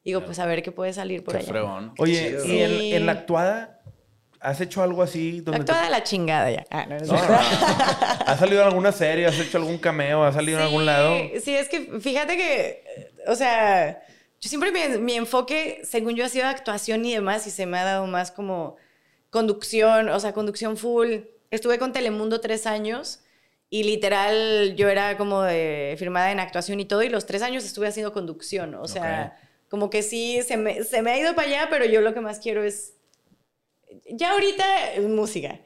Digo, 0.04 0.24
pues 0.24 0.38
a 0.38 0.46
ver 0.46 0.62
qué 0.62 0.72
puede 0.72 0.92
salir 0.92 1.22
por 1.22 1.34
Qué 1.34 1.40
allá. 1.40 1.48
fregón. 1.48 1.92
Oye, 1.98 2.30
chido. 2.40 2.44
¿y 2.46 2.58
en, 2.62 2.78
Sí. 2.78 2.92
en 2.94 3.06
la 3.06 3.12
actuada 3.12 3.77
has 4.40 4.60
hecho 4.60 4.82
algo 4.82 5.02
así? 5.02 5.40
Donde 5.40 5.64
te- 5.64 5.72
Actuada 5.72 5.84
de 5.84 5.90
la 5.90 6.02
chingada 6.02 6.50
ya. 6.50 6.64
Ah, 6.70 6.86
no, 6.86 6.98
no 6.98 7.06
No. 7.06 7.14
¿Has 8.26 8.38
salido 8.38 8.60
en 8.62 8.68
alguna 8.68 8.92
serie? 8.92 9.26
¿Has 9.26 9.38
hecho 9.38 9.58
algún 9.58 9.78
cameo? 9.78 10.22
¿Has 10.24 10.34
salido 10.34 10.58
en 10.58 10.64
algún 10.64 10.80
Sí, 10.82 10.86
lado? 10.86 11.16
Sí, 11.42 11.54
es 11.54 11.68
que 11.68 11.98
fíjate 12.00 12.36
que, 12.36 13.12
o 13.26 13.34
sea, 13.34 14.02
yo 14.40 14.48
siempre 14.48 14.70
mi, 14.72 14.98
mi 14.98 15.14
enfoque, 15.14 15.80
según 15.84 16.14
yo, 16.14 16.24
ha 16.24 16.28
sido 16.28 16.46
actuación 16.46 17.04
y 17.04 17.14
demás, 17.14 17.46
y 17.46 17.50
se 17.50 17.66
me 17.66 17.78
ha 17.78 17.84
dado 17.84 18.06
más 18.06 18.30
como 18.30 18.76
conducción, 19.30 20.08
o 20.08 20.20
sea, 20.20 20.32
conducción 20.32 20.76
full. 20.76 21.16
Estuve 21.50 21.78
con 21.78 21.92
Telemundo 21.92 22.40
tres 22.40 22.66
años 22.66 23.20
y 23.70 23.84
literal 23.84 24.74
yo 24.76 24.88
era 24.88 25.16
como 25.18 25.42
de, 25.42 25.94
firmada 25.98 26.30
en 26.32 26.40
actuación 26.40 26.80
y 26.80 26.84
todo, 26.86 27.02
y 27.02 27.08
los 27.10 27.26
tres 27.26 27.42
años 27.42 27.64
estuve 27.64 27.86
haciendo 27.88 28.12
conducción, 28.12 28.74
o 28.74 28.88
sea, 28.88 29.36
como 29.68 29.90
que 29.90 30.02
sí, 30.02 30.40
se 30.46 30.56
me, 30.56 30.84
se 30.84 31.02
me 31.02 31.10
ha 31.10 31.18
ido 31.18 31.34
para 31.34 31.48
allá, 31.48 31.66
pero 31.68 31.84
yo 31.84 32.00
lo 32.00 32.14
que 32.14 32.20
más 32.20 32.38
quiero 32.38 32.62
es, 32.64 32.94
ya 34.10 34.32
ahorita 34.32 34.92
es 34.94 35.04
música, 35.04 35.60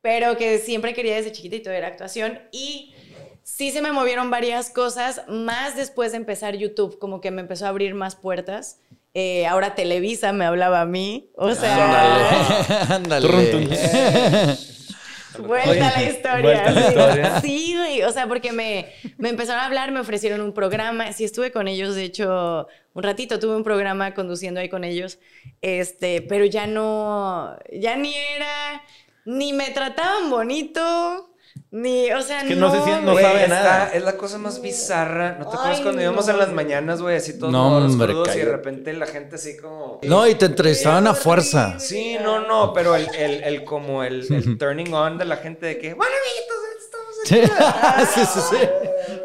pero 0.00 0.36
que 0.36 0.58
siempre 0.58 0.94
quería 0.94 1.16
desde 1.16 1.32
chiquita 1.32 1.56
y 1.56 1.60
todo 1.60 1.74
era 1.74 1.88
actuación, 1.88 2.40
y 2.52 2.94
sí 3.42 3.70
se 3.70 3.82
me 3.82 3.92
movieron 3.92 4.30
varias 4.30 4.70
cosas, 4.70 5.22
más 5.28 5.76
después 5.76 6.12
de 6.12 6.18
empezar 6.18 6.56
YouTube, 6.56 6.98
como 6.98 7.20
que 7.20 7.30
me 7.30 7.42
empezó 7.42 7.66
a 7.66 7.68
abrir 7.68 7.94
más 7.94 8.16
puertas. 8.16 8.80
Eh, 9.16 9.46
ahora 9.46 9.76
Televisa 9.76 10.32
me 10.32 10.44
hablaba 10.44 10.80
a 10.80 10.86
mí, 10.86 11.30
o 11.36 11.54
sea, 11.54 12.88
Ándale. 12.90 13.46
Tun. 13.50 13.68
vuelta 15.46 15.88
a 15.88 16.00
la 16.00 16.02
historia. 16.02 16.40
Vuelta 16.42 16.70
la 16.72 16.88
historia. 16.88 17.40
Sí, 17.40 17.76
güey, 17.76 18.02
o 18.02 18.10
sea, 18.10 18.26
porque 18.26 18.50
me, 18.50 18.92
me 19.18 19.28
empezaron 19.28 19.62
a 19.62 19.66
hablar, 19.66 19.92
me 19.92 20.00
ofrecieron 20.00 20.40
un 20.40 20.52
programa, 20.52 21.12
sí 21.12 21.22
estuve 21.24 21.52
con 21.52 21.68
ellos, 21.68 21.94
de 21.94 22.04
hecho, 22.04 22.66
un 22.94 23.02
ratito 23.02 23.38
tuve 23.38 23.54
un 23.56 23.64
programa 23.64 24.14
conduciendo 24.14 24.60
ahí 24.60 24.68
con 24.68 24.84
ellos, 24.84 25.18
este, 25.60 26.22
pero 26.22 26.44
ya 26.46 26.66
no, 26.66 27.56
ya 27.72 27.96
ni 27.96 28.14
era, 28.14 28.82
ni 29.26 29.52
me 29.52 29.70
trataban 29.70 30.30
bonito, 30.30 31.30
ni, 31.70 32.10
o 32.12 32.20
sea, 32.22 32.44
que 32.44 32.54
no 32.56 32.70
se 32.70 32.82
siente- 32.82 33.02
no 33.04 33.12
güey. 33.12 33.24
sabe 33.24 33.42
está- 33.42 33.54
nada. 33.62 33.90
Es 33.94 34.02
la 34.02 34.16
cosa 34.16 34.38
más 34.38 34.60
bizarra. 34.60 35.36
¿No 35.38 35.44
te 35.48 35.52
Ay, 35.52 35.58
acuerdas 35.58 35.80
cuando 35.82 36.02
íbamos 36.02 36.28
en 36.28 36.38
las 36.38 36.52
mañanas, 36.52 37.00
güey? 37.02 37.16
Así 37.16 37.38
todos 37.38 37.52
No, 37.52 37.76
hombre, 37.78 38.08
crudos, 38.08 38.34
y 38.34 38.38
de 38.40 38.44
repente 38.44 38.92
la 38.92 39.06
gente 39.06 39.36
así 39.36 39.56
como... 39.56 40.00
No, 40.02 40.26
y 40.26 40.34
te 40.36 40.46
entrevistaban 40.46 41.06
a 41.06 41.14
fuerza. 41.14 41.78
Sí, 41.80 42.16
no, 42.22 42.40
no, 42.46 42.72
pero 42.72 42.94
el, 42.96 43.08
el, 43.14 43.42
el 43.44 43.64
como 43.64 44.02
el, 44.04 44.26
el 44.32 44.58
turning 44.58 44.92
on 44.94 45.16
de 45.18 45.24
la 45.26 45.36
gente 45.36 45.66
de 45.66 45.78
que, 45.78 45.94
bueno, 45.94 46.12
amiguitos, 46.22 46.56
estamos 46.84 47.14
aquí. 47.24 48.14
Sí, 48.14 48.26
sí, 48.26 48.40
sí. 48.50 48.68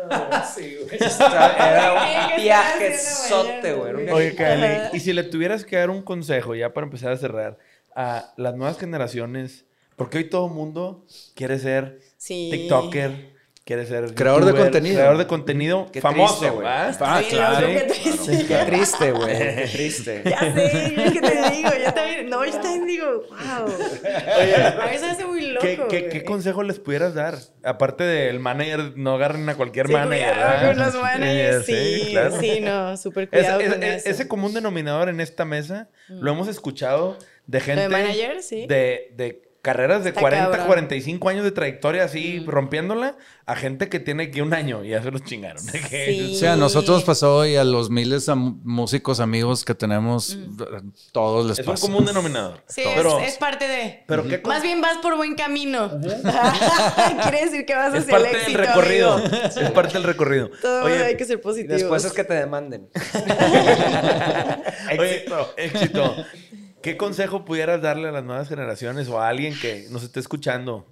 Sí, 0.55 0.78
güey. 0.84 0.97
Era 0.99 1.93
un 1.93 1.99
¿Qué 2.38 2.38
estás 2.38 2.41
viajezote, 2.43 3.57
haciendo 3.60 3.78
güey. 3.80 4.10
Oye, 4.12 4.36
Kylie, 4.36 4.89
y 4.93 4.99
si 4.99 5.14
le 5.14 5.24
tuvieras 5.24 5.64
que 5.66 5.76
dar 5.78 5.89
un 5.89 6.01
consejo, 6.01 6.55
ya 6.55 6.74
para 6.74 6.86
empezar 6.86 7.12
a 7.12 7.18
cerrar, 7.18 7.57
a 7.95 8.34
las 8.38 8.55
nuevas 8.55 8.78
generaciones, 8.78 9.66
porque 9.95 10.20
hoy 10.20 10.24
todo 10.30 10.47
el 10.47 10.53
mundo 10.53 11.05
quiere 11.36 11.60
ser 11.60 11.99
Sí. 12.18 12.49
TikToker, 12.51 13.34
quiere 13.70 13.86
ser 13.86 14.15
Creador 14.15 14.45
de 14.45 14.53
contenido. 14.55 14.95
creador 14.95 15.17
de 15.20 15.28
contenido 15.28 15.89
Qué 15.93 16.01
famoso, 16.01 16.39
güey. 16.53 16.65
¿verdad? 16.65 16.97
Ah, 17.01 17.22
Sí, 17.24 17.30
claro. 17.36 17.67
qué 17.67 17.82
triste. 17.82 18.45
Qué 18.47 18.55
triste, 18.65 19.11
güey. 19.11 19.38
Qué 19.38 19.70
triste. 19.72 20.22
Ya 20.26 20.39
sé, 20.39 20.65
es 21.05 21.11
que 21.13 21.22
te 21.22 21.51
digo, 21.51 21.70
yo 21.86 21.93
también, 21.93 22.30
no, 22.32 22.43
yo 22.45 22.51
también 22.53 22.88
digo, 22.88 23.05
wow. 23.30 23.67
a 24.82 24.88
mí 24.91 24.97
se 24.97 25.05
me 25.05 25.11
hace 25.11 25.26
muy 25.26 25.41
loco. 25.51 25.61
¿Qué, 25.61 25.76
qué, 25.88 25.99
güey. 25.99 26.09
qué 26.09 26.24
consejo 26.24 26.63
les 26.63 26.80
pudieras 26.80 27.13
dar? 27.13 27.36
Aparte 27.63 28.03
del 28.03 28.39
manager, 28.39 28.93
no 28.95 29.13
agarren 29.13 29.47
a 29.49 29.53
cualquier 29.55 29.86
Sí, 29.86 29.93
manager. 29.93 30.34
cuidado 30.34 30.67
con 30.67 30.78
los 30.86 30.95
managers, 30.95 31.65
sí, 31.67 31.74
Sí, 31.76 32.01
sí, 32.05 32.09
claro. 32.11 32.89
no, 32.91 32.97
súper 32.97 33.30
cuidado 33.30 33.59
es- 33.59 33.70
con 33.74 33.84
es- 33.84 33.95
eso. 34.01 34.09
ese 34.09 34.28
común 34.28 34.51
denominador 34.55 35.09
en 35.09 35.20
esta 35.22 35.45
mesa 35.45 35.89
lo 36.07 36.32
hemos 36.32 36.47
escuchado 36.47 37.17
de 37.45 37.59
gente. 37.59 37.88
manager? 37.88 38.41
Sí. 38.41 38.65
De, 38.67 39.11
de 39.15 39.43
carreras 39.62 40.03
de 40.03 40.10
Está 40.10 40.22
40, 40.22 40.49
cabrón. 40.51 40.68
45 40.68 41.30
años 41.30 41.43
de 41.43 41.51
trayectoria 41.51 42.03
así 42.05 42.43
rompiéndola 42.47 43.18
a 43.45 43.55
gente 43.55 43.89
que 43.89 43.99
tiene 43.99 44.32
que 44.32 44.41
un 44.41 44.53
año 44.53 44.84
y 44.86 44.89
ya 44.89 45.01
se 45.03 45.12
los 45.12 45.24
chingaron. 45.24 45.62
Sí. 45.89 46.34
O 46.36 46.38
sea, 46.38 46.53
a 46.53 46.55
nosotros 46.55 47.03
pasó 47.03 47.45
y 47.45 47.55
a 47.55 47.64
los 47.64 47.89
miles 47.89 48.26
de 48.28 48.36
músicos 48.36 49.20
amigos 49.20 49.66
que 49.66 49.74
tenemos, 49.76 50.38
todos 51.12 51.45
les 51.47 51.60
Es 51.60 51.68
un 51.68 51.74
pasa. 51.74 51.88
común 51.88 52.05
denominador. 52.05 52.64
Sí, 52.68 52.84
pero, 52.95 53.20
es, 53.20 53.30
es 53.34 53.38
parte 53.38 53.68
de. 53.68 54.03
pero 54.07 54.28
¿qué 54.28 54.39
Más 54.45 54.62
bien 54.62 54.82
vas 54.82 54.97
por 54.99 55.16
buen 55.18 55.36
camino. 55.36 55.89
Quiere 57.24 57.45
decir 57.45 57.66
que 57.66 57.74
vas 57.76 57.93
es 57.93 58.01
hacia 58.03 58.16
el 58.18 58.22
parte 58.24 58.38
del 58.38 58.41
éxito. 58.41 58.57
recorrido. 58.60 59.14
amigo. 59.14 59.36
Es 59.45 59.72
parte 59.72 59.93
del 59.93 60.03
recorrido. 60.03 60.51
Todo 60.62 60.86
Oye, 60.86 61.03
hay 61.03 61.18
que 61.18 61.26
ser 61.26 61.41
positivo. 61.41 61.74
después 61.74 62.05
es 62.05 62.14
que 62.14 62.24
te 62.24 62.34
demanden. 62.36 62.89
Oye, 64.99 65.26
éxito. 65.57 66.16
¿Qué 66.82 66.97
consejo 66.97 67.45
pudieras 67.45 67.82
darle 67.82 68.07
a 68.07 68.11
las 68.11 68.23
nuevas 68.23 68.47
generaciones 68.47 69.09
o 69.09 69.19
a 69.19 69.27
alguien 69.27 69.57
que 69.59 69.88
nos 69.89 70.03
esté 70.03 70.19
escuchando 70.19 70.86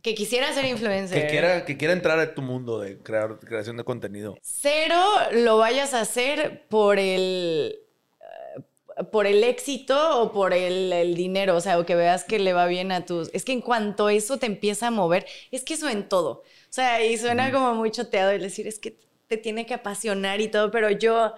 Que 0.00 0.14
quisiera 0.14 0.52
ser 0.52 0.64
influencer. 0.66 1.20
que 1.20 1.28
quiera, 1.28 1.64
que 1.64 1.76
quiera 1.76 1.92
entrar 1.92 2.18
a 2.18 2.34
tu 2.34 2.42
mundo 2.42 2.78
de 2.80 2.98
crear, 2.98 3.38
creación 3.40 3.76
de 3.76 3.84
contenido? 3.84 4.36
Cero 4.42 5.00
lo 5.32 5.58
vayas 5.58 5.94
a 5.94 6.00
hacer 6.00 6.66
por 6.68 6.98
el 6.98 7.78
eh, 8.20 9.04
por 9.10 9.26
el 9.26 9.42
éxito 9.42 10.20
o 10.20 10.32
por 10.32 10.52
el, 10.52 10.92
el 10.92 11.14
dinero, 11.14 11.56
o 11.56 11.60
sea, 11.60 11.78
o 11.78 11.86
que 11.86 11.94
veas 11.94 12.24
que 12.24 12.38
le 12.38 12.52
va 12.52 12.66
bien 12.66 12.92
a 12.92 13.04
tus... 13.04 13.30
Es 13.32 13.44
que 13.44 13.52
en 13.52 13.62
cuanto 13.62 14.08
eso 14.08 14.38
te 14.38 14.46
empieza 14.46 14.88
a 14.88 14.90
mover, 14.90 15.26
es 15.50 15.64
que 15.64 15.74
eso 15.74 15.88
en 15.88 16.08
todo. 16.08 16.30
O 16.30 16.72
sea, 16.74 17.04
y 17.04 17.16
suena 17.18 17.50
como 17.50 17.74
muy 17.74 17.90
choteado 17.90 18.30
el 18.30 18.42
decir, 18.42 18.66
es 18.68 18.78
que 18.78 18.98
te 19.26 19.36
tiene 19.38 19.66
que 19.66 19.74
apasionar 19.74 20.40
y 20.40 20.48
todo, 20.48 20.70
pero 20.70 20.90
yo 20.90 21.32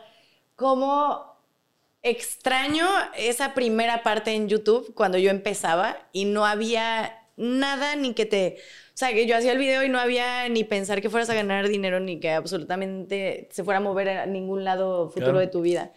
como 0.57 1.34
extraño 2.05 2.87
esa 3.17 3.55
primera 3.55 4.03
parte 4.03 4.31
en 4.33 4.49
YouTube 4.49 4.95
cuando 4.95 5.19
yo 5.19 5.31
empezaba 5.31 5.97
y 6.13 6.27
no 6.27 6.47
había 6.47 7.19
nada 7.37 7.97
ni 7.97 8.15
que 8.15 8.27
te... 8.27 8.59
O 8.91 8.97
sea, 8.97 9.13
que 9.13 9.27
yo 9.27 9.37
hacía 9.37 9.51
el 9.53 9.59
video 9.59 9.83
y 9.83 9.89
no 9.89 9.99
había 9.99 10.49
ni 10.49 10.63
pensar 10.63 11.01
que 11.03 11.11
fueras 11.11 11.29
a 11.31 11.35
ganar 11.35 11.67
dinero 11.69 11.99
ni 11.99 12.21
que 12.21 12.31
absolutamente 12.31 13.49
se 13.51 13.65
fuera 13.65 13.79
a 13.79 13.83
mover 13.83 14.09
a 14.11 14.27
ningún 14.27 14.63
lado 14.65 15.09
futuro 15.09 15.33
Claro. 15.33 15.39
de 15.41 15.47
tu 15.49 15.63
vida. 15.63 15.93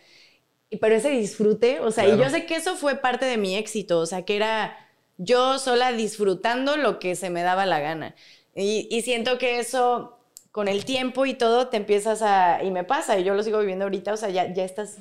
Y- 0.71 0.77
Pero 0.77 0.95
ese 0.95 1.11
disfrute, 1.11 1.79
o 1.81 1.91
sea, 1.91 2.07
y 2.07 2.17
yo 2.17 2.27
sé 2.29 2.45
que 2.47 2.55
eso 2.55 2.75
fue 2.75 2.95
parte 2.95 3.25
de 3.25 3.37
mi 3.37 3.55
éxito, 3.55 3.99
o 3.99 4.05
sea, 4.07 4.23
que 4.23 4.35
era 4.35 4.75
yo 5.17 5.59
sola 5.59 5.91
disfrutando 5.91 6.75
lo 6.77 6.97
que 6.99 7.15
se 7.15 7.29
me 7.29 7.43
daba 7.43 7.65
la 7.67 7.79
gana. 7.79 8.15
Y, 8.55 8.87
y 8.89 9.01
siento 9.03 9.37
que 9.37 9.59
eso, 9.59 10.17
con 10.51 10.67
el 10.67 10.83
tiempo 10.85 11.25
y 11.27 11.35
todo, 11.35 11.67
te 11.67 11.77
empiezas 11.77 12.21
a... 12.23 12.63
Y 12.63 12.71
me 12.71 12.83
pasa, 12.83 13.19
y 13.19 13.23
yo 13.23 13.35
lo 13.35 13.43
sigo 13.43 13.59
viviendo 13.59 13.85
ahorita, 13.85 14.13
o 14.13 14.17
sea, 14.17 14.29
ya, 14.29 14.51
ya 14.53 14.63
estás 14.63 14.97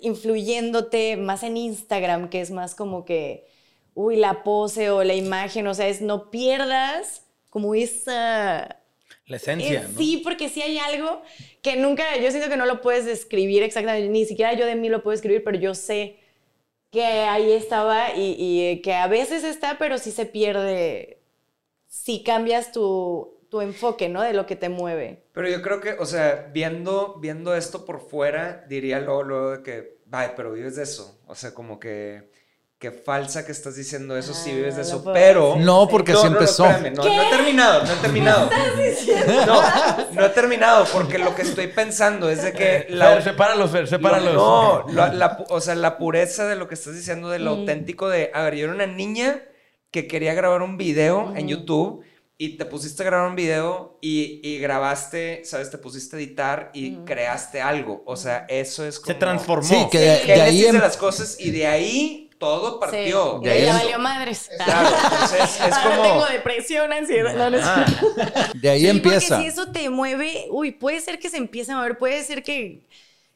influyéndote 0.00 1.16
más 1.16 1.42
en 1.42 1.56
Instagram, 1.56 2.28
que 2.30 2.40
es 2.40 2.50
más 2.50 2.74
como 2.74 3.04
que, 3.04 3.46
uy, 3.94 4.16
la 4.16 4.42
pose 4.42 4.90
o 4.90 5.04
la 5.04 5.14
imagen, 5.14 5.66
o 5.66 5.74
sea, 5.74 5.88
es 5.88 6.00
no 6.00 6.30
pierdas 6.30 7.26
como 7.50 7.74
esa... 7.74 8.76
La 9.26 9.36
esencia, 9.36 9.82
Eh, 9.82 9.88
¿no? 9.88 9.98
Sí, 9.98 10.18
porque 10.24 10.48
sí 10.48 10.60
hay 10.62 10.78
algo 10.78 11.22
que 11.62 11.76
nunca, 11.76 12.16
yo 12.16 12.30
siento 12.30 12.48
que 12.48 12.56
no 12.56 12.66
lo 12.66 12.80
puedes 12.80 13.04
describir 13.04 13.62
exactamente, 13.62 14.08
ni 14.08 14.24
siquiera 14.24 14.54
yo 14.54 14.66
de 14.66 14.74
mí 14.74 14.88
lo 14.88 15.02
puedo 15.02 15.14
escribir, 15.14 15.44
pero 15.44 15.58
yo 15.58 15.74
sé 15.74 16.16
que 16.90 17.04
ahí 17.04 17.52
estaba 17.52 18.14
y, 18.16 18.32
y, 18.32 18.62
eh, 18.62 18.82
que 18.82 18.94
a 18.94 19.06
veces 19.06 19.44
está, 19.44 19.78
pero 19.78 19.98
sí 19.98 20.10
se 20.10 20.26
pierde 20.26 21.20
si 21.86 22.22
cambias 22.24 22.72
tu, 22.72 23.39
tu 23.50 23.60
enfoque, 23.60 24.08
¿no? 24.08 24.22
De 24.22 24.32
lo 24.32 24.46
que 24.46 24.56
te 24.56 24.68
mueve. 24.68 25.24
Pero 25.32 25.48
yo 25.48 25.60
creo 25.60 25.80
que, 25.80 25.92
o 25.98 26.06
sea, 26.06 26.48
viendo, 26.52 27.16
viendo 27.20 27.54
esto 27.54 27.84
por 27.84 28.00
fuera, 28.00 28.64
diría 28.68 29.00
luego, 29.00 29.22
luego 29.24 29.50
de 29.56 29.62
que, 29.62 29.98
vaya, 30.06 30.34
pero 30.36 30.52
vives 30.52 30.76
de 30.76 30.84
eso. 30.84 31.18
O 31.26 31.34
sea, 31.34 31.52
como 31.52 31.78
que, 31.80 32.30
que 32.78 32.92
falsa 32.92 33.44
que 33.44 33.52
estás 33.52 33.76
diciendo 33.76 34.16
eso, 34.16 34.32
sí 34.32 34.50
Ah, 34.52 34.54
vives 34.54 34.76
de 34.76 34.82
lo 34.82 34.88
eso. 34.88 35.02
puedo 35.02 35.14
Pero. 35.14 35.56
No, 35.58 35.88
porque 35.88 36.12
no, 36.12 36.18
así 36.20 36.28
no, 36.28 36.34
no, 36.34 36.38
empezó. 36.40 36.64
espérame, 36.66 36.94
no, 36.96 37.04
no 37.04 37.22
he 37.22 37.30
terminado, 37.30 37.84
no 37.84 37.92
he 37.92 37.96
terminado. 37.96 38.50
No, 39.46 39.62
no 40.12 40.26
he 40.26 40.28
terminado, 40.30 40.86
porque 40.92 41.18
lo 41.18 41.34
que 41.34 41.42
estoy 41.42 41.66
pensando 41.66 42.30
es 42.30 42.42
de 42.42 42.52
que 42.52 42.86
la, 42.88 43.10
Fer, 43.14 43.22
sepáralos, 43.24 43.70
Fer, 43.70 43.88
sepáralos. 43.88 44.34
no, 44.34 44.84
la, 44.92 45.12
la 45.12 45.44
o 45.50 45.60
sea, 45.60 45.74
la 45.74 45.98
pureza 45.98 46.46
de 46.46 46.56
lo 46.56 46.68
que 46.68 46.74
estás 46.74 46.94
diciendo, 46.94 47.28
de 47.30 47.38
lo 47.40 47.50
auténtico 47.50 48.08
de, 48.08 48.30
a 48.32 48.42
ver, 48.42 48.54
yo 48.54 48.64
era 48.66 48.74
una 48.74 48.86
niña 48.86 49.42
que 49.90 50.06
quería 50.06 50.34
grabar 50.34 50.62
un 50.62 50.76
video 50.76 51.34
en 51.36 51.48
YouTube 51.48 52.04
y 52.42 52.56
te 52.56 52.64
pusiste 52.64 53.02
a 53.02 53.06
grabar 53.06 53.28
un 53.28 53.36
video 53.36 53.98
y, 54.00 54.40
y 54.42 54.58
grabaste, 54.58 55.42
¿sabes? 55.44 55.70
Te 55.70 55.76
pusiste 55.76 56.16
a 56.16 56.18
editar 56.18 56.70
y 56.72 57.04
creaste 57.04 57.60
algo. 57.60 58.02
O 58.06 58.16
sea, 58.16 58.46
eso 58.48 58.86
es 58.86 58.98
como... 58.98 59.12
Se 59.12 59.18
transformó. 59.18 59.68
Sí, 59.68 59.88
que 59.90 59.98
de, 59.98 60.10
ahí 60.10 60.26
Génesis 60.26 60.62
de 60.62 60.68
em- 60.68 60.80
las 60.80 60.96
cosas 60.96 61.36
y 61.38 61.50
de 61.50 61.66
ahí 61.66 62.30
todo 62.38 62.80
partió. 62.80 63.40
Sí, 63.40 63.44
de 63.44 63.50
ahí 63.50 63.64
ya 63.64 63.72
em- 63.72 63.76
valió 63.78 63.98
madres. 63.98 64.50
Claro, 64.56 64.88
entonces 65.04 65.40
es 65.42 65.60
Ahora 65.70 65.96
como... 65.96 66.02
tengo 66.08 66.26
depresión, 66.26 66.92
ansiedad. 66.94 67.34
No, 67.36 67.50
no 67.50 67.58
es 67.58 67.64
Ah, 67.66 67.84
de 68.54 68.70
ahí 68.70 68.80
Sí, 68.80 68.86
empieza. 68.88 69.36
Porque 69.36 69.42
si 69.42 69.60
eso 69.60 69.72
te 69.72 69.90
mueve, 69.90 70.46
uy, 70.50 70.70
puede 70.72 71.00
ser 71.02 71.18
que 71.18 71.28
se 71.28 71.36
empiece 71.36 71.72
a 71.72 71.76
mover, 71.76 71.98
puede 71.98 72.24
ser 72.24 72.42
que, 72.42 72.86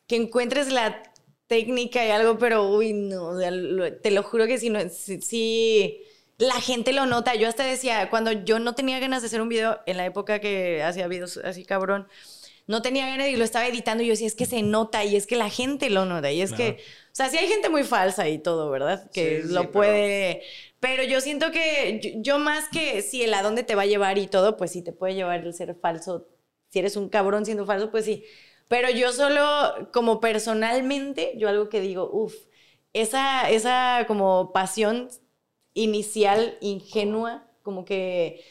que 0.06 0.16
encuentres 0.16 0.68
la 0.72 1.02
técnica 1.46 2.04
y 2.06 2.10
algo, 2.10 2.38
pero 2.38 2.68
uy, 2.70 2.92
no, 2.94 3.26
o 3.28 3.38
sea, 3.38 3.50
lo- 3.50 3.92
te 3.98 4.10
lo 4.10 4.22
juro 4.22 4.46
que 4.46 4.58
si 4.58 4.70
no, 4.70 4.80
si, 4.88 5.20
si 5.20 6.02
la 6.38 6.60
gente 6.60 6.92
lo 6.92 7.06
nota. 7.06 7.34
Yo 7.34 7.48
hasta 7.48 7.64
decía, 7.64 8.10
cuando 8.10 8.32
yo 8.32 8.58
no 8.58 8.74
tenía 8.74 8.98
ganas 9.00 9.22
de 9.22 9.26
hacer 9.28 9.40
un 9.40 9.48
video, 9.48 9.80
en 9.86 9.96
la 9.96 10.06
época 10.06 10.40
que 10.40 10.82
hacía 10.82 11.08
videos 11.08 11.36
así 11.38 11.64
cabrón, 11.64 12.08
no 12.66 12.82
tenía 12.82 13.06
ganas 13.06 13.28
y 13.28 13.36
lo 13.36 13.44
estaba 13.44 13.66
editando 13.66 14.02
y 14.02 14.06
yo 14.06 14.12
decía, 14.12 14.26
es 14.26 14.34
que 14.34 14.46
se 14.46 14.62
nota 14.62 15.04
y 15.04 15.16
es 15.16 15.26
que 15.26 15.36
la 15.36 15.50
gente 15.50 15.90
lo 15.90 16.06
nota 16.06 16.32
y 16.32 16.40
es 16.40 16.52
que, 16.52 16.78
o 16.80 17.14
sea, 17.14 17.28
sí 17.28 17.36
hay 17.36 17.46
gente 17.46 17.68
muy 17.68 17.84
falsa 17.84 18.28
y 18.28 18.38
todo, 18.38 18.70
¿verdad? 18.70 19.10
Que 19.12 19.42
Sí, 19.42 19.52
lo 19.52 19.70
puede... 19.70 20.42
Pero 20.80 21.02
yo 21.02 21.20
siento 21.20 21.50
que 21.50 22.00
yo, 22.02 22.10
yo 22.22 22.38
más 22.38 22.68
que 22.68 23.02
si 23.02 23.22
el 23.22 23.32
a 23.34 23.42
dónde 23.42 23.62
te 23.64 23.74
va 23.74 23.82
a 23.82 23.86
llevar 23.86 24.18
y 24.18 24.26
todo, 24.26 24.56
pues 24.56 24.72
sí 24.72 24.82
te 24.82 24.92
puede 24.92 25.14
llevar 25.14 25.40
el 25.40 25.54
ser 25.54 25.74
falso. 25.80 26.28
Si 26.70 26.78
eres 26.78 26.96
un 26.96 27.08
cabrón 27.08 27.44
siendo 27.46 27.64
falso, 27.66 27.90
pues 27.90 28.04
sí. 28.04 28.24
Pero 28.68 28.90
yo 28.90 29.12
solo, 29.12 29.88
como 29.92 30.20
personalmente, 30.20 31.34
yo 31.36 31.48
algo 31.48 31.68
que 31.68 31.80
digo, 31.80 32.10
uff, 32.12 32.34
esa, 32.92 33.50
esa 33.50 34.04
como 34.06 34.52
pasión 34.52 35.08
inicial, 35.74 36.56
ingenua, 36.60 37.44
como 37.62 37.84
que 37.84 38.42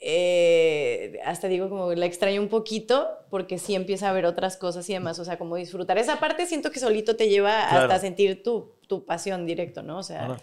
eh, 0.00 1.18
hasta 1.24 1.48
digo 1.48 1.68
como 1.70 1.92
la 1.94 2.04
extraño 2.06 2.40
un 2.42 2.48
poquito 2.48 3.08
porque 3.30 3.58
sí 3.58 3.74
empieza 3.74 4.10
a 4.10 4.12
ver 4.12 4.26
otras 4.26 4.56
cosas 4.56 4.88
y 4.90 4.92
demás, 4.92 5.18
o 5.18 5.24
sea, 5.24 5.38
como 5.38 5.56
disfrutar. 5.56 5.96
Esa 5.98 6.20
parte 6.20 6.46
siento 6.46 6.70
que 6.70 6.78
solito 6.80 7.16
te 7.16 7.28
lleva 7.28 7.66
Claro. 7.68 7.84
hasta 7.86 8.00
sentir 8.00 8.42
tu, 8.42 8.72
tu 8.86 9.04
pasión 9.06 9.46
directo, 9.46 9.82
¿no? 9.82 9.98
O 9.98 10.02
sea, 10.02 10.26
Ahora- 10.26 10.40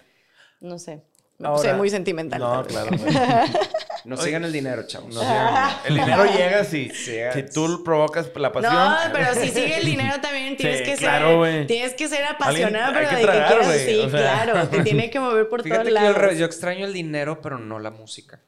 no 0.61 0.79
sé. 0.79 1.03
Me 1.37 1.47
Ahora- 1.47 1.57
puse 1.61 1.73
muy 1.75 1.89
sentimental. 1.89 2.39
No, 2.39 2.63
claro. 2.65 2.89
No 4.05 4.17
sigan 4.17 4.43
el 4.45 4.51
dinero, 4.51 4.83
chavos. 4.87 5.13
No 5.13 5.21
sigan. 5.21 5.69
el 5.85 5.95
dinero 5.95 6.25
llega 6.25 6.63
si, 6.63 6.89
si 6.89 7.43
tú 7.53 7.83
provocas 7.83 8.29
la 8.35 8.51
pasión. 8.51 8.73
No, 8.73 8.95
pero 9.13 9.33
si 9.35 9.49
sigue 9.49 9.77
el 9.77 9.85
dinero 9.85 10.15
también 10.21 10.55
tienes 10.57 10.79
Sí, 10.79 10.83
que 10.85 10.95
claro, 10.95 11.43
ser 11.45 11.67
tienes 11.67 11.93
que 11.93 12.07
ser 12.07 12.25
apasionado, 12.25 12.93
pero 12.93 13.09
que 13.09 13.15
de 13.17 13.21
tragar, 13.23 13.47
que 13.47 13.55
quieras 13.59 13.81
sí, 13.81 13.99
o 13.99 14.09
sea. 14.09 14.43
claro, 14.43 14.67
te 14.69 14.83
tiene 14.83 15.09
que 15.09 15.19
mover 15.19 15.47
por 15.49 15.63
todos 15.63 15.83
yo, 15.85 15.89
lados. 15.91 16.37
yo 16.37 16.45
extraño 16.45 16.85
el 16.85 16.93
dinero, 16.93 17.41
pero 17.41 17.57
no 17.59 17.79
la 17.79 17.91
música. 17.91 18.39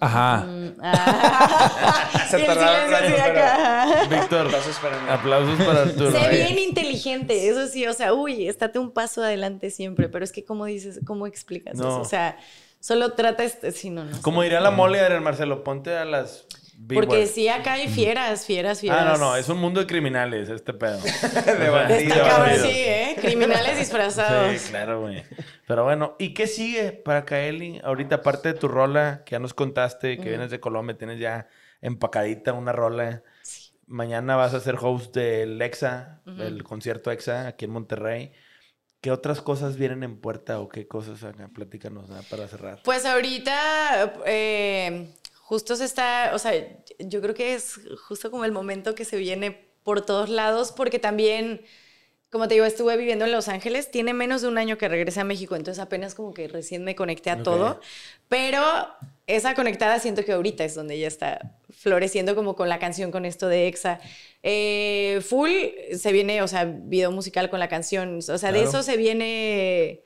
Ajá. 0.00 0.46
Mm, 0.46 0.76
ah. 0.82 2.10
Se 2.30 2.36
el 2.36 2.46
tardaron. 2.46 4.08
Víctor, 4.08 4.46
Aplausos 4.46 4.76
para 4.78 4.96
mí. 4.98 5.08
aplausos 5.10 5.58
para 5.66 5.82
Arturo. 5.82 6.12
Sé 6.18 6.28
bien 6.30 6.58
inteligente, 6.58 7.48
eso 7.48 7.66
sí, 7.66 7.86
o 7.86 7.92
sea, 7.92 8.14
uy, 8.14 8.48
estate 8.48 8.78
un 8.78 8.92
paso 8.92 9.22
adelante 9.22 9.70
siempre, 9.70 10.08
pero 10.08 10.24
es 10.24 10.32
que 10.32 10.44
cómo 10.44 10.64
dices, 10.66 11.00
cómo 11.06 11.26
explicas 11.26 11.74
No. 11.76 11.88
eso, 11.88 12.00
o 12.00 12.04
sea, 12.06 12.38
solo 12.82 13.12
trata 13.12 13.44
este, 13.44 13.70
sí, 13.70 13.88
no, 13.90 14.04
no. 14.04 14.16
sé. 14.16 14.20
Como 14.22 14.42
diría 14.42 14.60
la 14.60 14.72
mole, 14.72 15.00
Adrián 15.00 15.22
Marcelo, 15.22 15.62
ponte 15.62 15.96
a 15.96 16.04
las 16.04 16.46
Porque 16.92 17.26
sí, 17.28 17.48
acá 17.48 17.74
hay 17.74 17.86
fieras, 17.88 18.44
fieras, 18.44 18.80
fieras. 18.80 19.06
Ah, 19.06 19.12
no, 19.12 19.18
no, 19.18 19.36
es 19.36 19.48
un 19.48 19.58
mundo 19.58 19.80
de 19.80 19.86
criminales 19.86 20.48
este 20.48 20.74
pedo. 20.74 20.98
De 21.02 21.08
Está 21.08 21.70
bandido. 21.70 22.14
cabrón, 22.16 22.38
bandidos. 22.40 22.66
sí, 22.66 22.78
¿eh? 22.78 23.16
Criminales 23.20 23.78
disfrazados. 23.78 24.60
Sí, 24.60 24.70
claro, 24.70 25.02
güey. 25.02 25.22
Pero 25.66 25.84
bueno, 25.84 26.16
¿y 26.18 26.34
qué 26.34 26.46
sigue 26.48 26.90
para 26.92 27.24
Kaeli? 27.24 27.80
Ahorita, 27.84 28.16
aparte 28.16 28.52
de 28.52 28.58
tu 28.58 28.66
rola, 28.66 29.22
que 29.24 29.32
ya 29.32 29.38
nos 29.38 29.54
contaste, 29.54 30.18
que 30.18 30.28
vienes 30.28 30.50
de 30.50 30.58
Colombia, 30.58 30.98
tienes 30.98 31.20
ya 31.20 31.46
empacadita 31.80 32.52
una 32.52 32.72
rola. 32.72 33.22
Mañana 33.86 34.36
vas 34.36 34.54
a 34.54 34.60
ser 34.60 34.76
host 34.80 35.14
del 35.14 35.60
EXA, 35.62 36.20
del 36.24 36.64
concierto 36.64 37.10
EXA, 37.12 37.46
aquí 37.46 37.64
en 37.66 37.70
Monterrey. 37.70 38.32
¿Qué 39.02 39.10
otras 39.10 39.42
cosas 39.42 39.76
vienen 39.76 40.04
en 40.04 40.16
puerta 40.16 40.60
o 40.60 40.68
qué 40.68 40.86
cosas 40.86 41.24
acá? 41.24 41.50
Platícanos 41.52 42.08
¿no? 42.08 42.22
para 42.30 42.46
cerrar. 42.46 42.80
Pues 42.84 43.04
ahorita 43.04 44.22
eh, 44.24 45.12
justo 45.40 45.74
se 45.74 45.84
está, 45.84 46.30
o 46.34 46.38
sea, 46.38 46.52
yo 47.00 47.20
creo 47.20 47.34
que 47.34 47.54
es 47.54 47.80
justo 48.06 48.30
como 48.30 48.44
el 48.44 48.52
momento 48.52 48.94
que 48.94 49.04
se 49.04 49.16
viene 49.16 49.68
por 49.82 50.02
todos 50.02 50.28
lados, 50.28 50.70
porque 50.70 51.00
también, 51.00 51.62
como 52.32 52.48
te 52.48 52.54
digo, 52.54 52.64
estuve 52.64 52.96
viviendo 52.96 53.26
en 53.26 53.32
Los 53.32 53.48
Ángeles, 53.48 53.90
tiene 53.90 54.14
menos 54.14 54.40
de 54.40 54.48
un 54.48 54.56
año 54.56 54.78
que 54.78 54.88
regresé 54.88 55.20
a 55.20 55.24
México, 55.24 55.54
entonces 55.54 55.82
apenas 55.82 56.14
como 56.14 56.32
que 56.32 56.48
recién 56.48 56.82
me 56.82 56.94
conecté 56.94 57.28
a 57.28 57.42
todo, 57.42 57.78
pero 58.28 58.64
esa 59.26 59.54
conectada 59.54 59.98
siento 59.98 60.24
que 60.24 60.32
ahorita 60.32 60.64
es 60.64 60.74
donde 60.74 60.98
ya 60.98 61.08
está 61.08 61.58
floreciendo 61.68 62.34
como 62.34 62.56
con 62.56 62.70
la 62.70 62.78
canción, 62.78 63.10
con 63.10 63.26
esto 63.26 63.48
de 63.48 63.68
EXA. 63.68 64.00
Eh, 64.42 65.20
full 65.22 65.50
se 65.94 66.12
viene, 66.12 66.40
o 66.40 66.48
sea, 66.48 66.64
video 66.64 67.12
musical 67.12 67.50
con 67.50 67.60
la 67.60 67.68
canción, 67.68 68.18
o 68.26 68.38
sea, 68.38 68.50
de 68.50 68.62
eso 68.62 68.82
se 68.82 68.96
viene 68.96 70.00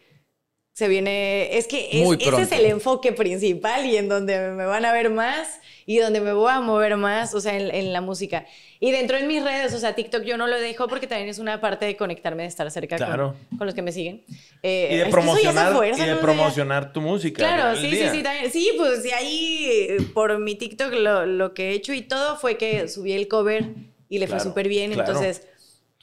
Se 0.76 0.88
viene, 0.88 1.56
es 1.56 1.66
que 1.66 1.88
es- 1.90 2.08
ese 2.20 2.42
es 2.42 2.52
el 2.52 2.66
enfoque 2.66 3.10
principal 3.12 3.86
y 3.86 3.96
en 3.96 4.10
donde 4.10 4.50
me 4.50 4.66
van 4.66 4.84
a 4.84 4.92
ver 4.92 5.08
más 5.08 5.58
y 5.86 5.96
donde 5.96 6.20
me 6.20 6.34
voy 6.34 6.50
a 6.52 6.60
mover 6.60 6.98
más, 6.98 7.32
o 7.32 7.40
sea, 7.40 7.56
en, 7.56 7.74
en 7.74 7.94
la 7.94 8.02
música. 8.02 8.44
Y 8.78 8.90
dentro 8.92 9.16
de 9.16 9.22
mis 9.22 9.42
redes, 9.42 9.72
o 9.72 9.78
sea, 9.78 9.94
TikTok 9.94 10.24
yo 10.24 10.36
no 10.36 10.46
lo 10.46 10.60
dejo 10.60 10.86
porque 10.86 11.06
también 11.06 11.30
es 11.30 11.38
una 11.38 11.62
parte 11.62 11.86
de 11.86 11.96
conectarme, 11.96 12.42
de 12.42 12.50
estar 12.50 12.70
cerca 12.70 12.96
Claro. 12.96 13.34
con, 13.56 13.66
los 13.66 13.74
que 13.74 13.80
me 13.80 13.90
siguen. 13.90 14.22
Eh, 14.62 14.90
Y 14.92 14.96
de 14.98 15.06
promocionar, 15.06 15.72
fuerza, 15.72 16.02
y 16.02 16.04
de 16.04 16.10
¿no? 16.10 16.16
Sea, 16.18 16.22
promocionar 16.22 16.92
tu 16.92 17.00
música. 17.00 17.38
Claro, 17.38 17.80
sí, 17.80 17.88
sí, 17.92 18.08
sí, 18.12 18.22
también. 18.22 18.52
Sí, 18.52 18.72
pues 18.76 19.02
de 19.02 19.14
ahí 19.14 19.96
por 20.12 20.38
mi 20.40 20.56
TikTok 20.56 20.92
lo, 20.92 21.24
lo 21.24 21.54
que 21.54 21.70
he 21.70 21.72
hecho 21.72 21.94
y 21.94 22.02
todo 22.02 22.36
fue 22.36 22.58
que 22.58 22.86
subí 22.88 23.12
el 23.14 23.28
cover 23.28 23.64
y 24.10 24.18
le 24.18 24.26
fue 24.26 24.36
Claro, 24.36 24.50
súper 24.50 24.68
bien. 24.68 24.92
claro. 24.92 25.08
Entonces, 25.10 25.48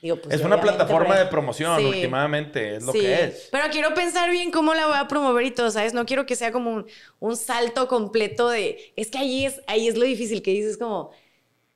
digo, 0.03 0.21
pues. 0.21 0.35
es 0.35 0.41
una 0.43 0.61
plataforma 0.61 1.17
de 1.17 1.25
promoción, 1.27 1.79
Sí. 1.81 1.85
últimamente, 1.85 2.75
es 2.77 2.83
lo 2.83 2.93
Sí, 2.93 2.99
que 3.01 3.23
es. 3.25 3.49
Pero 3.51 3.65
quiero 3.71 3.93
pensar 3.95 4.29
bien 4.31 4.51
cómo 4.51 4.75
la 4.75 4.85
voy 4.87 4.97
a 4.97 5.07
promover 5.07 5.45
y 5.45 5.51
todo, 5.51 5.71
¿sabes? 5.71 5.93
No 5.93 6.05
quiero 6.05 6.25
que 6.27 6.35
sea 6.35 6.51
como 6.51 6.71
un, 6.73 6.87
un 7.19 7.37
salto 7.37 7.87
completo 7.87 8.49
de. 8.49 8.93
Es 8.95 9.09
que 9.09 9.17
ahí 9.19 9.45
es, 9.45 9.61
ahí 9.67 9.87
es 9.87 9.97
lo 9.97 10.05
difícil, 10.05 10.43
que 10.43 10.51
dices 10.51 10.77
como. 10.77 11.11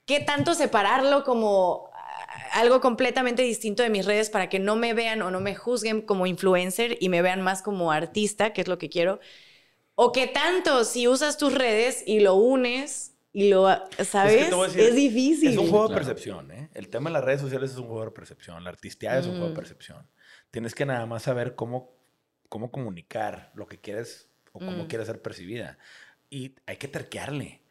¿Qué 0.06 0.22
tanto 0.22 0.54
separarlo 0.56 1.24
como 1.24 1.90
ah, 1.94 2.60
algo 2.60 2.82
completamente 2.82 3.44
distinto 3.44 3.84
de 3.84 3.90
mis 3.90 4.06
redes 4.06 4.30
para 4.30 4.50
que 4.50 4.60
no 4.60 4.76
me 4.78 4.94
vean 4.94 5.22
o 5.22 5.32
no 5.32 5.42
me 5.42 5.56
juzguen 5.56 6.02
como 6.02 6.28
influencer 6.28 6.98
y 7.02 7.10
me 7.10 7.22
vean 7.22 7.42
más 7.42 7.62
como 7.62 7.92
artista, 7.92 8.54
que 8.54 8.62
es 8.62 8.68
lo 8.70 8.78
que 8.78 8.90
quiero? 8.90 9.20
O 9.96 10.12
qué 10.14 10.28
tanto 10.28 10.86
si 10.86 11.08
usas 11.10 11.38
tus 11.38 11.54
redes 11.54 12.04
y 12.06 12.22
lo 12.22 12.36
unes 12.36 13.17
y 13.40 13.50
lo, 13.50 13.68
¿sabes? 14.04 14.48
Es 14.48 14.52
Es, 14.52 14.74
que 14.74 14.82
decir, 14.82 14.94
difícil. 14.96 15.50
Es 15.52 15.58
un 15.58 15.70
juego 15.70 15.84
de 15.88 15.94
Claro. 15.94 16.06
percepción, 16.08 16.52
¿eh? 16.52 16.70
El 16.74 16.90
tema 16.90 17.12
de 17.12 17.14
las 17.14 17.24
redes 17.24 17.40
sociales 17.42 17.70
es 17.70 17.78
un 17.78 17.86
juego 17.86 18.06
de 18.06 18.10
percepción. 18.12 18.64
La 18.64 18.72
artisteada 18.72 19.20
es 19.20 19.26
un 19.28 19.34
juego 19.34 19.46
de 19.50 19.52
Mm. 19.52 19.56
percepción. 19.56 20.08
Tienes 20.50 20.74
que 20.74 20.88
nada 20.88 21.06
más 21.06 21.22
saber 21.22 21.54
cómo, 21.54 21.92
cómo 22.50 22.72
comunicar 22.72 23.52
lo 23.54 23.68
que 23.68 23.80
quieres 23.80 24.28
o 24.54 24.60
cómo 24.60 24.86
Mm. 24.86 24.88
quieres 24.88 25.06
ser 25.06 25.22
percibida. 25.22 25.78
Y 26.32 26.56
hay 26.66 26.78
que 26.78 26.88
terquearle. 26.88 27.62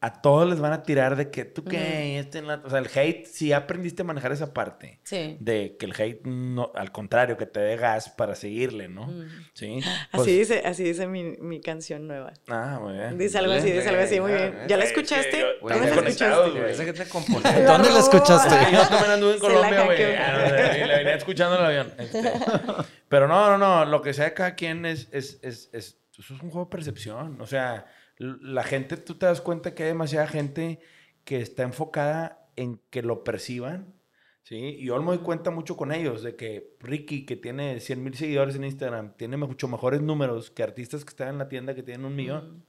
A 0.00 0.20
todos 0.20 0.48
les 0.48 0.60
van 0.60 0.72
a 0.72 0.82
tirar 0.82 1.16
de 1.16 1.30
que 1.30 1.44
tú 1.46 1.64
qué, 1.64 2.18
este 2.18 2.38
en 2.38 2.46
la-". 2.46 2.60
o 2.64 2.68
sea, 2.70 2.78
el 2.80 2.88
hate, 2.94 3.24
si 3.26 3.52
aprendiste 3.52 4.02
a 4.02 4.04
manejar 4.04 4.30
esa 4.30 4.52
parte 4.52 5.00
Sí. 5.04 5.36
de 5.40 5.76
que 5.78 5.86
el 5.86 5.92
hate 5.98 6.20
no, 6.26 6.70
al 6.74 6.92
contrario, 6.92 7.36
que 7.36 7.46
te 7.46 7.60
dé 7.60 7.76
gas 7.76 8.10
para 8.10 8.34
seguirle, 8.34 8.88
¿no? 8.88 9.06
Mm. 9.06 9.24
Sí. 9.54 9.78
Así 9.82 10.08
Pues- 10.12 10.26
dice, 10.26 10.62
así 10.66 10.84
dice 10.84 11.06
mi, 11.06 11.24
mi 11.38 11.60
canción 11.60 12.06
nueva. 12.06 12.34
Ah, 12.48 12.78
muy 12.80 12.92
bien. 12.92 13.16
Dice 13.18 13.38
algo 13.38 13.52
así, 13.52 13.70
dice 13.72 13.88
algo 13.88 14.02
así, 14.02 14.20
muy 14.20 14.32
bien. 14.32 14.54
¿Ya 14.68 14.76
la 14.76 14.84
escuchaste? 14.84 15.44
¿Dónde 15.62 15.78
la 15.80 16.08
escuchaste? 16.08 16.58
¿Dónde 17.64 17.90
la 17.90 17.98
escuchaste? 17.98 18.54
Yo 18.72 18.88
también 18.88 19.10
anduve 19.12 19.34
en 19.34 19.40
Colombia, 19.40 19.84
güey. 19.84 19.98
La 20.86 20.96
venía 20.98 21.14
escuchando 21.14 21.56
en 21.56 21.60
el 21.60 21.66
avión. 21.66 21.94
Este, 21.98 22.22
Pero 23.08 23.28
no, 23.28 23.50
no, 23.50 23.58
no. 23.58 23.84
Lo 23.84 24.02
que 24.02 24.12
sea 24.12 24.26
de 24.26 24.34
cada 24.34 24.54
quien 24.54 24.84
es, 24.86 25.08
es, 25.12 25.38
es, 25.42 25.70
es- 25.72 25.98
Eso 26.18 26.34
es 26.34 26.42
un 26.42 26.50
juego 26.50 26.64
de 26.66 26.70
percepción. 26.70 27.40
O 27.40 27.46
sea, 27.46 27.86
la 28.18 28.62
gente, 28.62 28.96
tú 28.96 29.14
te 29.14 29.26
das 29.26 29.40
cuenta 29.40 29.74
que 29.74 29.82
hay 29.84 29.88
demasiada 29.90 30.26
gente 30.26 30.80
que 31.24 31.40
está 31.40 31.62
enfocada 31.64 32.48
en 32.56 32.80
que 32.90 33.02
lo 33.02 33.24
perciban. 33.24 33.94
¿Sí? 34.42 34.56
Y 34.78 34.84
yo 34.86 34.98
me 35.00 35.06
doy 35.06 35.18
cuenta 35.18 35.50
mucho 35.50 35.76
con 35.76 35.90
ellos 35.90 36.22
de 36.22 36.36
que 36.36 36.76
Ricky, 36.78 37.26
que 37.26 37.34
tiene 37.34 37.80
100 37.80 38.04
mil 38.04 38.14
seguidores 38.14 38.54
en 38.54 38.62
Instagram, 38.62 39.14
tiene 39.16 39.36
mucho 39.36 39.66
mejores 39.66 40.00
números 40.00 40.52
que 40.52 40.62
artistas 40.62 41.04
que 41.04 41.10
están 41.10 41.30
en 41.30 41.38
la 41.38 41.48
tienda 41.48 41.74
que 41.74 41.82
tienen 41.82 42.06
un 42.06 42.14
millón 42.14 42.64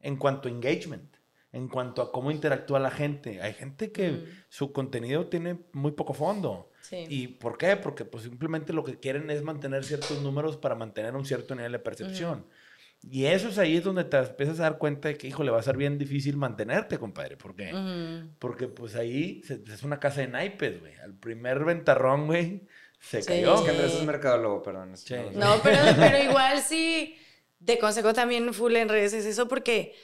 en 0.00 0.16
cuanto 0.16 0.48
a 0.48 0.50
engagement, 0.50 1.16
en 1.52 1.68
cuanto 1.68 2.00
a 2.00 2.10
cómo 2.10 2.30
interactúa 2.30 2.80
la 2.80 2.90
gente. 2.90 3.42
Hay 3.42 3.52
gente 3.52 3.92
que 3.92 4.12
Mm. 4.12 4.24
su 4.48 4.72
contenido 4.72 5.26
tiene 5.26 5.58
muy 5.72 5.92
poco 5.92 6.14
fondo. 6.14 6.70
Sí. 6.80 7.04
¿Y 7.10 7.28
por 7.28 7.58
qué? 7.58 7.76
Porque 7.76 8.06
pues 8.06 8.24
simplemente 8.24 8.72
lo 8.72 8.82
que 8.82 8.98
quieren 8.98 9.30
es 9.30 9.42
mantener 9.42 9.84
ciertos 9.84 10.22
números 10.22 10.56
para 10.56 10.74
mantener 10.74 11.14
un 11.14 11.26
cierto 11.26 11.54
nivel 11.54 11.72
de 11.72 11.78
percepción. 11.80 12.46
Y 13.10 13.26
eso 13.26 13.48
es 13.48 13.58
ahí 13.58 13.76
es 13.76 13.84
donde 13.84 14.04
te 14.04 14.16
empiezas 14.16 14.60
a 14.60 14.64
dar 14.64 14.78
cuenta 14.78 15.08
de 15.08 15.16
que, 15.16 15.26
híjole, 15.28 15.50
va 15.50 15.58
a 15.60 15.62
ser 15.62 15.76
bien 15.76 15.98
difícil 15.98 16.36
mantenerte, 16.36 16.98
compadre. 16.98 17.36
¿Por 17.36 17.54
qué? 17.54 17.72
Ujú. 17.74 18.30
Porque 18.38 18.66
pues 18.68 18.94
ahí 18.96 19.42
se- 19.44 19.60
es 19.72 19.82
una 19.82 20.00
casa 20.00 20.20
de 20.22 20.28
naipes, 20.28 20.80
güey. 20.80 20.94
Al 20.96 21.14
primer 21.14 21.64
ventarrón, 21.64 22.26
güey, 22.26 22.62
se 23.00 23.20
Sí. 23.22 23.28
cayó. 23.28 23.54
Es 23.56 23.60
que 23.60 23.70
Andrés 23.70 23.94
es 23.94 24.04
mercadólogo, 24.04 24.62
perdón. 24.62 24.96
Sí. 24.96 25.14
No, 25.34 25.56
pero, 25.62 25.76
pero 26.18 26.18
igual 26.22 26.60
sí, 26.62 27.16
te 27.64 27.78
consejo 27.78 28.12
también 28.14 28.52
full 28.54 28.74
en 28.76 28.88
redes 28.88 29.12
es 29.12 29.26
eso 29.26 29.48
porque 29.48 29.94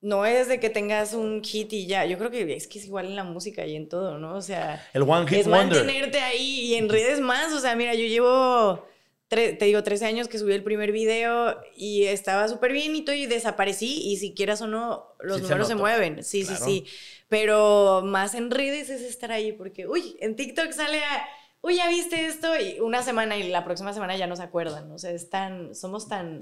no 0.00 0.24
es 0.26 0.48
de 0.48 0.60
que 0.60 0.70
tengas 0.70 1.14
un 1.14 1.42
hit 1.42 1.72
y 1.72 1.86
ya. 1.86 2.04
Yo 2.06 2.16
creo 2.18 2.30
que 2.30 2.54
es 2.56 2.66
que 2.68 2.78
es 2.78 2.86
igual 2.86 3.06
en 3.06 3.16
la 3.16 3.24
música 3.24 3.66
y 3.66 3.76
en 3.76 3.88
todo, 3.88 4.18
¿no? 4.18 4.34
O 4.36 4.42
sea, 4.42 4.86
El 4.94 5.02
One 5.02 5.26
Hit 5.28 5.40
es 5.40 5.46
Wonder. 5.48 5.84
mantenerte 5.84 6.20
ahí 6.20 6.60
y 6.72 6.74
en 6.76 6.88
redes 6.88 7.20
más. 7.20 7.52
O 7.52 7.60
sea, 7.60 7.74
mira, 7.76 7.94
yo 7.94 8.06
llevo, 8.06 8.86
te 9.28 9.56
digo, 9.64 9.82
13 9.82 10.06
años 10.06 10.28
que 10.28 10.38
subí 10.38 10.52
el 10.52 10.62
primer 10.62 10.92
video 10.92 11.60
y 11.76 12.04
estaba 12.04 12.46
súper 12.48 12.72
bien 12.72 12.94
y 12.94 13.04
todo 13.04 13.16
y 13.16 13.26
desaparecí 13.26 14.00
y 14.08 14.16
si 14.18 14.34
quieras 14.34 14.62
o 14.62 14.68
no, 14.68 15.14
los 15.20 15.38
Sí 15.38 15.42
números 15.42 15.68
se, 15.68 15.74
mueven. 15.74 16.22
Sí, 16.22 16.44
Claro. 16.44 16.64
sí, 16.64 16.84
sí. 16.84 16.92
Pero 17.28 18.02
más 18.04 18.34
en 18.34 18.50
redes 18.50 18.88
es 18.88 19.02
estar 19.02 19.32
ahí 19.32 19.52
porque, 19.52 19.88
uy, 19.88 20.16
en 20.20 20.36
TikTok 20.36 20.70
sale 20.72 21.02
a... 21.04 21.28
Uy, 21.60 21.76
ya 21.76 21.88
viste 21.88 22.26
esto 22.26 22.48
y 22.60 22.78
una 22.78 23.02
semana 23.02 23.36
y 23.36 23.48
la 23.48 23.64
próxima 23.64 23.92
semana 23.92 24.16
ya 24.16 24.28
no 24.28 24.36
se 24.36 24.44
acuerdan. 24.44 24.92
O 24.92 24.98
sea, 24.98 25.10
es 25.10 25.28
tan, 25.28 25.74
somos 25.74 26.06
tan 26.06 26.40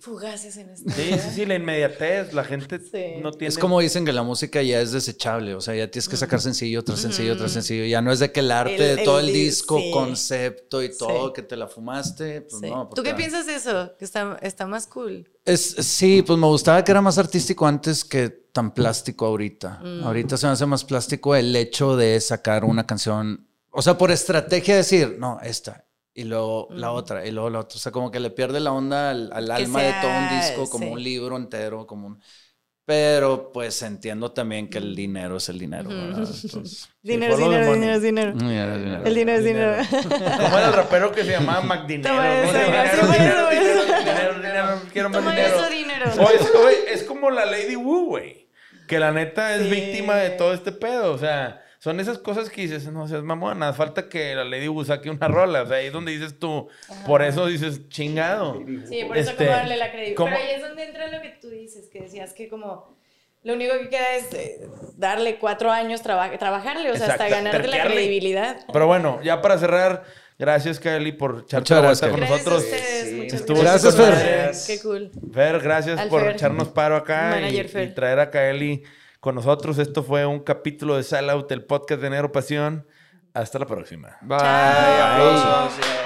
fugaces 0.00 0.56
en 0.56 0.70
esta 0.70 0.90
Sí, 0.92 1.02
vida. 1.02 1.18
sí, 1.18 1.30
sí, 1.34 1.46
la 1.46 1.54
inmediatez, 1.54 2.32
la 2.32 2.44
gente 2.44 2.78
Sí. 2.78 3.20
no 3.22 3.30
tiene... 3.32 3.48
Es 3.48 3.58
como 3.58 3.78
dicen 3.80 4.04
que 4.04 4.12
la 4.12 4.22
música 4.22 4.62
ya 4.62 4.80
es 4.80 4.92
desechable, 4.92 5.54
o 5.54 5.60
sea, 5.60 5.74
ya 5.74 5.90
tienes 5.90 6.08
que 6.08 6.16
sacar 6.16 6.40
sencillo 6.40 6.82
tras 6.82 7.00
sencillo 7.00 7.36
tras 7.36 7.52
sencillo. 7.52 7.84
Ya 7.84 8.00
no 8.00 8.10
es 8.10 8.18
de 8.18 8.32
que 8.32 8.40
el 8.40 8.50
arte 8.50 8.90
El- 8.92 8.96
de 8.96 9.04
todo 9.04 9.20
el 9.20 9.26
el 9.28 9.32
di- 9.34 9.44
disco, 9.44 9.78
sí. 9.78 9.90
concepto 9.92 10.82
y 10.82 10.96
todo, 10.96 11.28
Sí. 11.28 11.32
que 11.34 11.42
te 11.42 11.56
la 11.56 11.68
fumaste, 11.68 12.40
pues 12.42 12.60
Sí. 12.60 12.70
no. 12.70 12.88
¿Tú 12.94 13.02
qué 13.02 13.14
piensas 13.14 13.46
de 13.46 13.54
eso? 13.56 13.92
Que 13.98 14.04
está, 14.04 14.38
está 14.42 14.66
más 14.66 14.86
cool. 14.86 15.28
Es, 15.44 15.62
sí, 15.62 16.22
pues 16.22 16.38
me 16.38 16.46
gustaba 16.46 16.82
que 16.84 16.90
era 16.90 17.00
más 17.02 17.18
artístico 17.18 17.66
antes 17.66 18.04
que 18.04 18.28
tan 18.30 18.72
plástico 18.72 19.26
ahorita. 19.26 19.80
Mm. 19.82 20.04
Ahorita 20.04 20.36
se 20.36 20.46
me 20.46 20.52
hace 20.52 20.66
más 20.66 20.84
plástico 20.84 21.34
el 21.36 21.54
hecho 21.56 21.96
de 21.96 22.20
sacar 22.20 22.64
una 22.64 22.86
canción, 22.86 23.46
o 23.70 23.82
sea, 23.82 23.96
por 23.98 24.10
estrategia 24.10 24.76
decir, 24.76 25.16
no, 25.18 25.38
esta, 25.42 25.84
y 26.14 26.24
luego 26.24 26.68
la 26.70 26.90
Mm. 26.90 26.94
otra, 26.94 27.26
y 27.26 27.30
luego 27.30 27.50
la 27.50 27.60
otra. 27.60 27.76
O 27.76 27.80
sea, 27.80 27.92
como 27.92 28.10
que 28.10 28.20
le 28.20 28.30
pierde 28.30 28.60
la 28.60 28.72
onda 28.72 29.10
al, 29.10 29.30
al 29.32 29.50
alma 29.50 29.82
de 29.82 29.92
todo 30.00 30.10
un 30.10 30.28
sea- 30.28 30.40
disco, 30.40 30.70
como 30.70 30.86
sí. 30.86 30.92
un 30.92 31.02
libro 31.02 31.36
entero, 31.36 31.86
como 31.86 32.06
un... 32.08 32.22
Pero 32.84 33.52
pues 33.52 33.80
entiendo 33.82 34.32
también 34.32 34.68
que 34.68 34.78
el 34.78 34.96
dinero 34.96 35.36
es 35.36 35.48
el 35.48 35.58
dinero. 35.58 35.88
Entonces, 35.92 36.88
Dinero, 37.00 37.34
follow 37.36 37.50
the 37.52 37.58
dinero, 37.58 37.76
money. 37.76 38.00
dinero, 38.00 38.32
dinero. 38.32 38.48
dinero 38.48 38.74
es 38.74 38.82
dinero. 38.84 39.04
El 39.04 39.14
dinero 39.14 39.38
es 39.38 39.44
dinero. 39.44 40.36
Como 40.42 40.58
era 40.58 40.66
el 40.66 40.72
rapero 40.72 41.12
que 41.12 41.24
se 41.24 41.30
llamaba 41.30 41.60
McDinero. 41.62 42.10
Toma 42.10 42.24
¿no? 42.28 42.42
eso, 42.42 42.52
Dinero, 42.52 43.00
sí, 43.06 43.18
dinero, 43.18 43.50
dinero, 43.50 43.84
dinero, 44.04 44.34
dinero, 44.34 44.82
quiero 44.92 45.08
más 45.10 45.18
Toma 45.20 45.30
dinero. 45.36 45.56
eso, 45.60 45.70
dinero. 45.70 46.04
O 46.18 46.30
es, 46.30 46.54
o 46.54 46.68
es- 46.68 46.84
es 46.88 47.02
como 47.04 47.30
la 47.30 47.46
Lady 47.46 47.76
Wu, 47.76 48.06
güey. 48.06 48.48
Que 48.88 48.98
la 48.98 49.12
neta 49.12 49.54
es 49.54 49.62
Sí. 49.62 49.70
víctima 49.70 50.16
de 50.16 50.30
todo 50.30 50.52
este 50.52 50.72
pedo. 50.72 51.12
O 51.14 51.18
sea, 51.18 51.62
son 51.82 51.98
esas 51.98 52.18
cosas 52.18 52.48
que 52.48 52.62
dices, 52.62 52.86
no 52.92 53.08
seas 53.08 53.24
mamona, 53.24 53.72
falta 53.72 54.08
que 54.08 54.36
la 54.36 54.44
Lady 54.44 54.68
Wu 54.68 54.84
saque 54.84 55.10
una 55.10 55.26
rola. 55.26 55.62
O 55.62 55.66
sea, 55.66 55.78
ahí 55.78 55.86
es 55.86 55.92
donde 55.92 56.12
dices 56.12 56.38
tú, 56.38 56.68
por 57.06 57.22
eso 57.22 57.46
dices 57.46 57.88
chingado. 57.88 58.62
Sí, 58.88 59.02
por 59.04 59.18
eso 59.18 59.30
Este, 59.32 59.46
como 59.46 59.56
darle 59.56 59.76
la 59.76 59.90
credibilidad. 59.90 60.16
¿cómo? 60.16 60.30
Pero 60.30 60.42
ahí 60.44 60.54
es 60.54 60.62
donde 60.62 60.84
entra 60.84 61.08
lo 61.08 61.20
que 61.20 61.30
tú 61.40 61.48
dices, 61.50 61.88
que 61.88 62.02
decías 62.02 62.34
que 62.34 62.48
como 62.48 62.96
lo 63.42 63.54
único 63.54 63.72
que 63.80 63.88
queda 63.88 64.14
es 64.14 64.32
eh, 64.32 64.68
darle 64.96 65.38
cuatro 65.40 65.72
años, 65.72 66.02
traba- 66.02 66.30
trabajarle, 66.38 66.92
o 66.92 66.94
sea, 66.96 67.08
hasta 67.08 67.26
Exacto, 67.26 67.34
ganarte 67.34 67.58
la 67.58 67.62
terquearle. 67.64 67.94
credibilidad. 67.94 68.56
Pero 68.72 68.86
bueno, 68.86 69.20
ya 69.24 69.42
para 69.42 69.58
cerrar, 69.58 70.04
gracias, 70.38 70.78
Kelly, 70.78 71.10
por 71.10 71.40
echarte 71.42 71.74
la 71.74 71.80
gracias, 71.80 72.08
vuelta 72.08 72.10
con 72.10 72.20
Gracias 72.20 72.46
a 72.46 72.50
nosotros. 72.50 72.62
ustedes, 72.62 73.08
Sí, 73.08 73.14
muchas 73.16 73.40
estuvo 73.40 73.60
Gracias, 73.60 73.96
Fer. 73.96 74.52
Qué 74.68 74.82
cool. 74.84 75.10
Fer, 75.34 75.58
gracias 75.58 75.98
Al 75.98 76.08
por 76.08 76.22
Fer. 76.22 76.30
echarnos 76.36 76.68
paro 76.68 76.94
acá 76.94 77.40
y- 77.40 77.58
y, 77.58 77.64
traer 77.92 78.20
a 78.20 78.30
Kaeli 78.30 78.84
con 79.22 79.36
nosotros. 79.36 79.78
Esto 79.78 80.02
fue 80.02 80.26
un 80.26 80.40
capítulo 80.40 80.96
de 80.96 81.04
Sellout, 81.04 81.50
el 81.52 81.64
podcast 81.64 82.00
de 82.00 82.08
Enero 82.08 82.32
Pasión. 82.32 82.84
Hasta 83.32 83.60
la 83.60 83.66
próxima. 83.66 84.18
Bye. 84.20 84.36
Chao. 84.36 85.38
Aplausos. 85.38 86.01